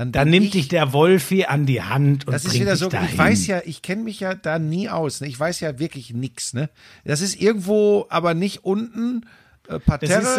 dann, 0.00 0.12
Dann 0.12 0.30
nimmt 0.30 0.46
ich, 0.46 0.52
dich 0.52 0.68
der 0.68 0.92
Wolfi 0.94 1.44
an 1.44 1.66
die 1.66 1.82
Hand 1.82 2.26
und 2.26 2.32
Das 2.32 2.44
ist 2.46 2.54
wieder 2.54 2.70
dich 2.72 2.80
so, 2.80 2.88
dahin. 2.88 3.08
ich 3.10 3.18
weiß 3.18 3.46
ja, 3.48 3.60
ich 3.64 3.82
kenne 3.82 4.02
mich 4.02 4.20
ja 4.20 4.34
da 4.34 4.58
nie 4.58 4.88
aus. 4.88 5.20
Ne? 5.20 5.26
Ich 5.28 5.38
weiß 5.38 5.60
ja 5.60 5.78
wirklich 5.78 6.14
nix. 6.14 6.54
Ne? 6.54 6.70
Das 7.04 7.20
ist 7.20 7.40
irgendwo, 7.40 8.06
aber 8.08 8.32
nicht 8.34 8.64
unten, 8.64 9.26
äh, 9.68 9.78
Parterre, 9.78 10.22
ist, 10.22 10.36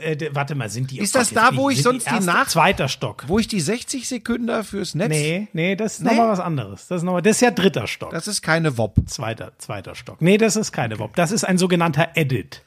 äh, 0.00 0.12
äh, 0.12 0.30
warte 0.34 0.54
mal, 0.54 0.70
sind 0.70 0.90
die. 0.92 0.98
Ist 1.00 1.14
das 1.16 1.30
Gott, 1.30 1.36
da, 1.38 1.56
wo 1.56 1.68
ich 1.68 1.82
sonst 1.82 2.04
die 2.06 2.10
erste- 2.10 2.26
Nach- 2.26 2.46
Zweiter 2.48 2.88
Stock. 2.88 3.24
wo 3.26 3.38
ich 3.38 3.48
die 3.48 3.60
60 3.60 4.06
Sekunden 4.08 4.62
fürs 4.64 4.94
Netz, 4.94 5.08
Nee, 5.10 5.48
nee, 5.52 5.74
das 5.76 5.94
ist 5.94 6.00
Nee? 6.02 6.10
nochmal 6.10 6.28
was 6.28 6.40
anderes. 6.40 6.86
Das 6.86 6.98
ist, 6.98 7.02
noch 7.02 7.12
mal, 7.14 7.20
das 7.22 7.36
ist 7.36 7.40
ja 7.42 7.50
dritter 7.50 7.86
Stock. 7.88 8.10
das 8.12 8.28
ist 8.28 8.40
keine 8.40 8.78
WOP. 8.78 8.96
zweiter, 9.08 9.52
zweiter 9.58 9.94
Stock. 9.94 10.22
Nee, 10.22 10.38
das 10.38 10.54
ist 10.56 10.70
keine 10.72 10.98
WOP. 10.98 11.16
Das 11.16 11.32
ist 11.32 11.44
ein 11.44 11.58
sogenannter 11.58 12.10
Edit. 12.14 12.62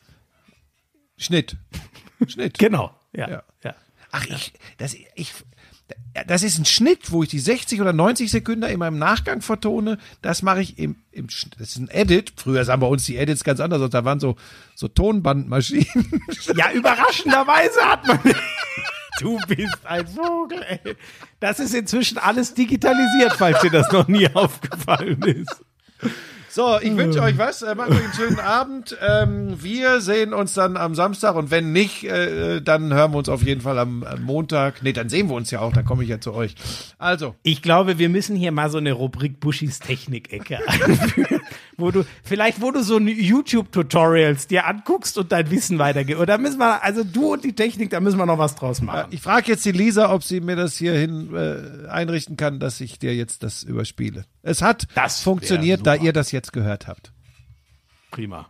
Schnitt. 1.18 1.56
Schnitt. 2.28 2.58
Genau. 2.60 2.92
Ja. 3.14 3.30
Ja. 3.30 3.44
ja. 3.64 3.76
Ach, 4.12 4.26
ich, 4.28 4.54
das, 4.78 4.94
ich, 5.16 5.34
das 6.28 6.44
ist 6.44 6.58
ein 6.58 6.66
Schnitt, 6.66 7.12
wo 7.12 7.24
ich 7.24 7.30
die 7.30 7.40
60 7.40 7.82
oder 7.82 7.94
90 7.94 8.32
Sekunden 8.32 8.64
in 8.64 8.80
meinem 8.80 8.98
Nachgang 8.98 9.42
vertone. 9.42 9.98
Das 10.22 10.42
mache 10.42 10.62
ich 10.62 10.80
im, 10.80 10.96
im, 11.12 11.28
das 11.58 11.70
ist 11.70 11.78
ein 11.78 11.90
Edit. 11.90 12.34
Früher 12.38 12.64
sahen 12.64 12.80
bei 12.80 12.88
uns 12.88 13.06
die 13.06 13.18
Edits 13.18 13.44
ganz 13.44 13.60
anders 13.60 13.82
aus. 13.82 13.90
Da 13.90 14.06
waren 14.06 14.20
so, 14.20 14.36
so 14.76 14.88
Tonbandmaschinen. 14.88 15.86
Ja, 16.56 16.72
überraschenderweise 16.72 17.82
hat 17.82 18.08
man. 18.08 18.20
Du 19.22 19.40
bist 19.48 19.78
ein 19.86 20.06
Vogel, 20.06 20.62
ey. 20.68 20.96
Das 21.40 21.62
ist 21.62 21.74
inzwischen 21.74 22.18
alles 22.18 22.54
digitalisiert, 22.54 23.32
falls 23.38 23.62
dir 23.62 23.72
das 23.72 23.90
noch 23.94 24.10
nie 24.10 24.28
aufgefallen 24.34 25.22
ist. 25.22 25.64
So, 26.56 26.80
ich 26.82 26.96
wünsche 26.96 27.22
euch 27.22 27.38
was. 27.38 27.64
Äh, 27.64 27.76
macht 27.76 27.90
euch 27.90 28.02
einen 28.02 28.14
schönen 28.14 28.40
Abend. 28.40 28.98
Ähm, 29.06 29.62
wir 29.62 30.00
sehen 30.00 30.34
uns 30.34 30.54
dann 30.54 30.78
am 30.78 30.96
Samstag 30.96 31.36
und 31.36 31.52
wenn 31.52 31.74
nicht, 31.74 32.06
äh, 32.06 32.62
dann 32.62 32.94
hören 32.94 33.12
wir 33.12 33.18
uns 33.18 33.28
auf 33.28 33.44
jeden 33.44 33.60
Fall 33.60 33.78
am, 33.78 34.04
am 34.04 34.24
Montag. 34.24 34.82
Nee, 34.82 34.94
dann 34.94 35.10
sehen 35.10 35.28
wir 35.28 35.36
uns 35.36 35.52
ja 35.52 35.60
auch, 35.60 35.74
dann 35.74 35.84
komme 35.84 36.04
ich 36.04 36.10
ja 36.10 36.22
zu 36.22 36.34
euch. 36.34 36.56
Also. 36.98 37.36
Ich 37.44 37.62
glaube, 37.62 38.00
wir 38.00 38.08
müssen 38.08 38.38
hier 38.38 38.54
mal 38.54 38.70
so 38.70 38.78
eine 38.78 38.94
Rubrik 38.94 39.42
Buschis 39.42 39.80
Technik-Ecke 39.80 40.60
einführen, 40.70 41.42
wo 41.76 41.92
du, 41.92 42.06
vielleicht 42.24 42.62
wo 42.62 42.72
du 42.72 42.84
so 42.84 43.00
YouTube-Tutorials 43.00 44.48
dir 44.48 44.66
anguckst 44.66 45.18
und 45.18 45.34
dein 45.34 45.52
Wissen 45.52 45.78
weitergibst. 45.78 46.22
Oder 46.22 46.38
müssen 46.38 46.60
wir, 46.60 46.82
also 46.82 47.04
du 47.04 47.34
und 47.34 47.44
die 47.44 47.54
Technik, 47.54 47.90
da 47.90 48.00
müssen 48.00 48.18
wir 48.18 48.26
noch 48.26 48.38
was 48.40 48.56
draus 48.56 48.82
machen. 48.82 49.12
Ich 49.12 49.20
frage 49.20 49.52
jetzt 49.52 49.66
die 49.66 49.74
Lisa, 49.74 50.10
ob 50.10 50.24
sie 50.24 50.40
mir 50.40 50.56
das 50.56 50.78
hierhin 50.78 51.36
äh, 51.36 51.90
einrichten 51.90 52.38
kann, 52.38 52.62
dass 52.62 52.80
ich 52.80 52.98
dir 52.98 53.14
jetzt 53.14 53.44
das 53.44 53.64
überspiele. 53.64 54.24
Es 54.42 54.62
hat 54.62 54.88
Das 54.94 55.22
funktioniert, 55.22 55.86
da 55.88 55.96
ihr 55.96 56.14
das 56.14 56.32
jetzt 56.32 56.45
gehört 56.52 56.88
habt. 56.88 57.12
Prima. 58.12 58.50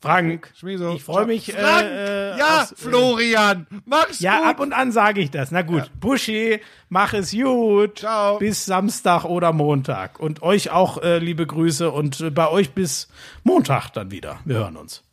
Frank, 0.00 0.52
Schmieso. 0.56 0.94
ich 0.94 1.04
freue 1.04 1.26
mich. 1.26 1.52
Frank! 1.52 1.84
Äh, 1.84 2.32
äh, 2.34 2.38
ja, 2.38 2.62
aus- 2.62 2.74
Florian, 2.76 3.68
mach's 3.84 4.18
Ja, 4.18 4.38
gut. 4.38 4.46
ab 4.48 4.60
und 4.60 4.72
an 4.72 4.90
sage 4.90 5.20
ich 5.20 5.30
das. 5.30 5.52
Na 5.52 5.62
gut, 5.62 5.92
Buschi, 6.00 6.58
mach 6.88 7.12
es 7.14 7.30
gut. 7.30 8.00
Ciao. 8.00 8.38
Bis 8.38 8.64
Samstag 8.64 9.24
oder 9.24 9.52
Montag. 9.52 10.18
Und 10.18 10.42
euch 10.42 10.70
auch 10.70 11.00
äh, 11.02 11.18
liebe 11.18 11.46
Grüße 11.46 11.88
und 11.92 12.20
äh, 12.20 12.30
bei 12.30 12.48
euch 12.48 12.72
bis 12.72 13.06
Montag 13.44 13.90
dann 13.90 14.10
wieder. 14.10 14.40
Wir 14.44 14.56
hören 14.56 14.76
uns. 14.76 15.04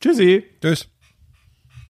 Tschüssi. 0.00 0.44
Tschüss. 0.62 0.88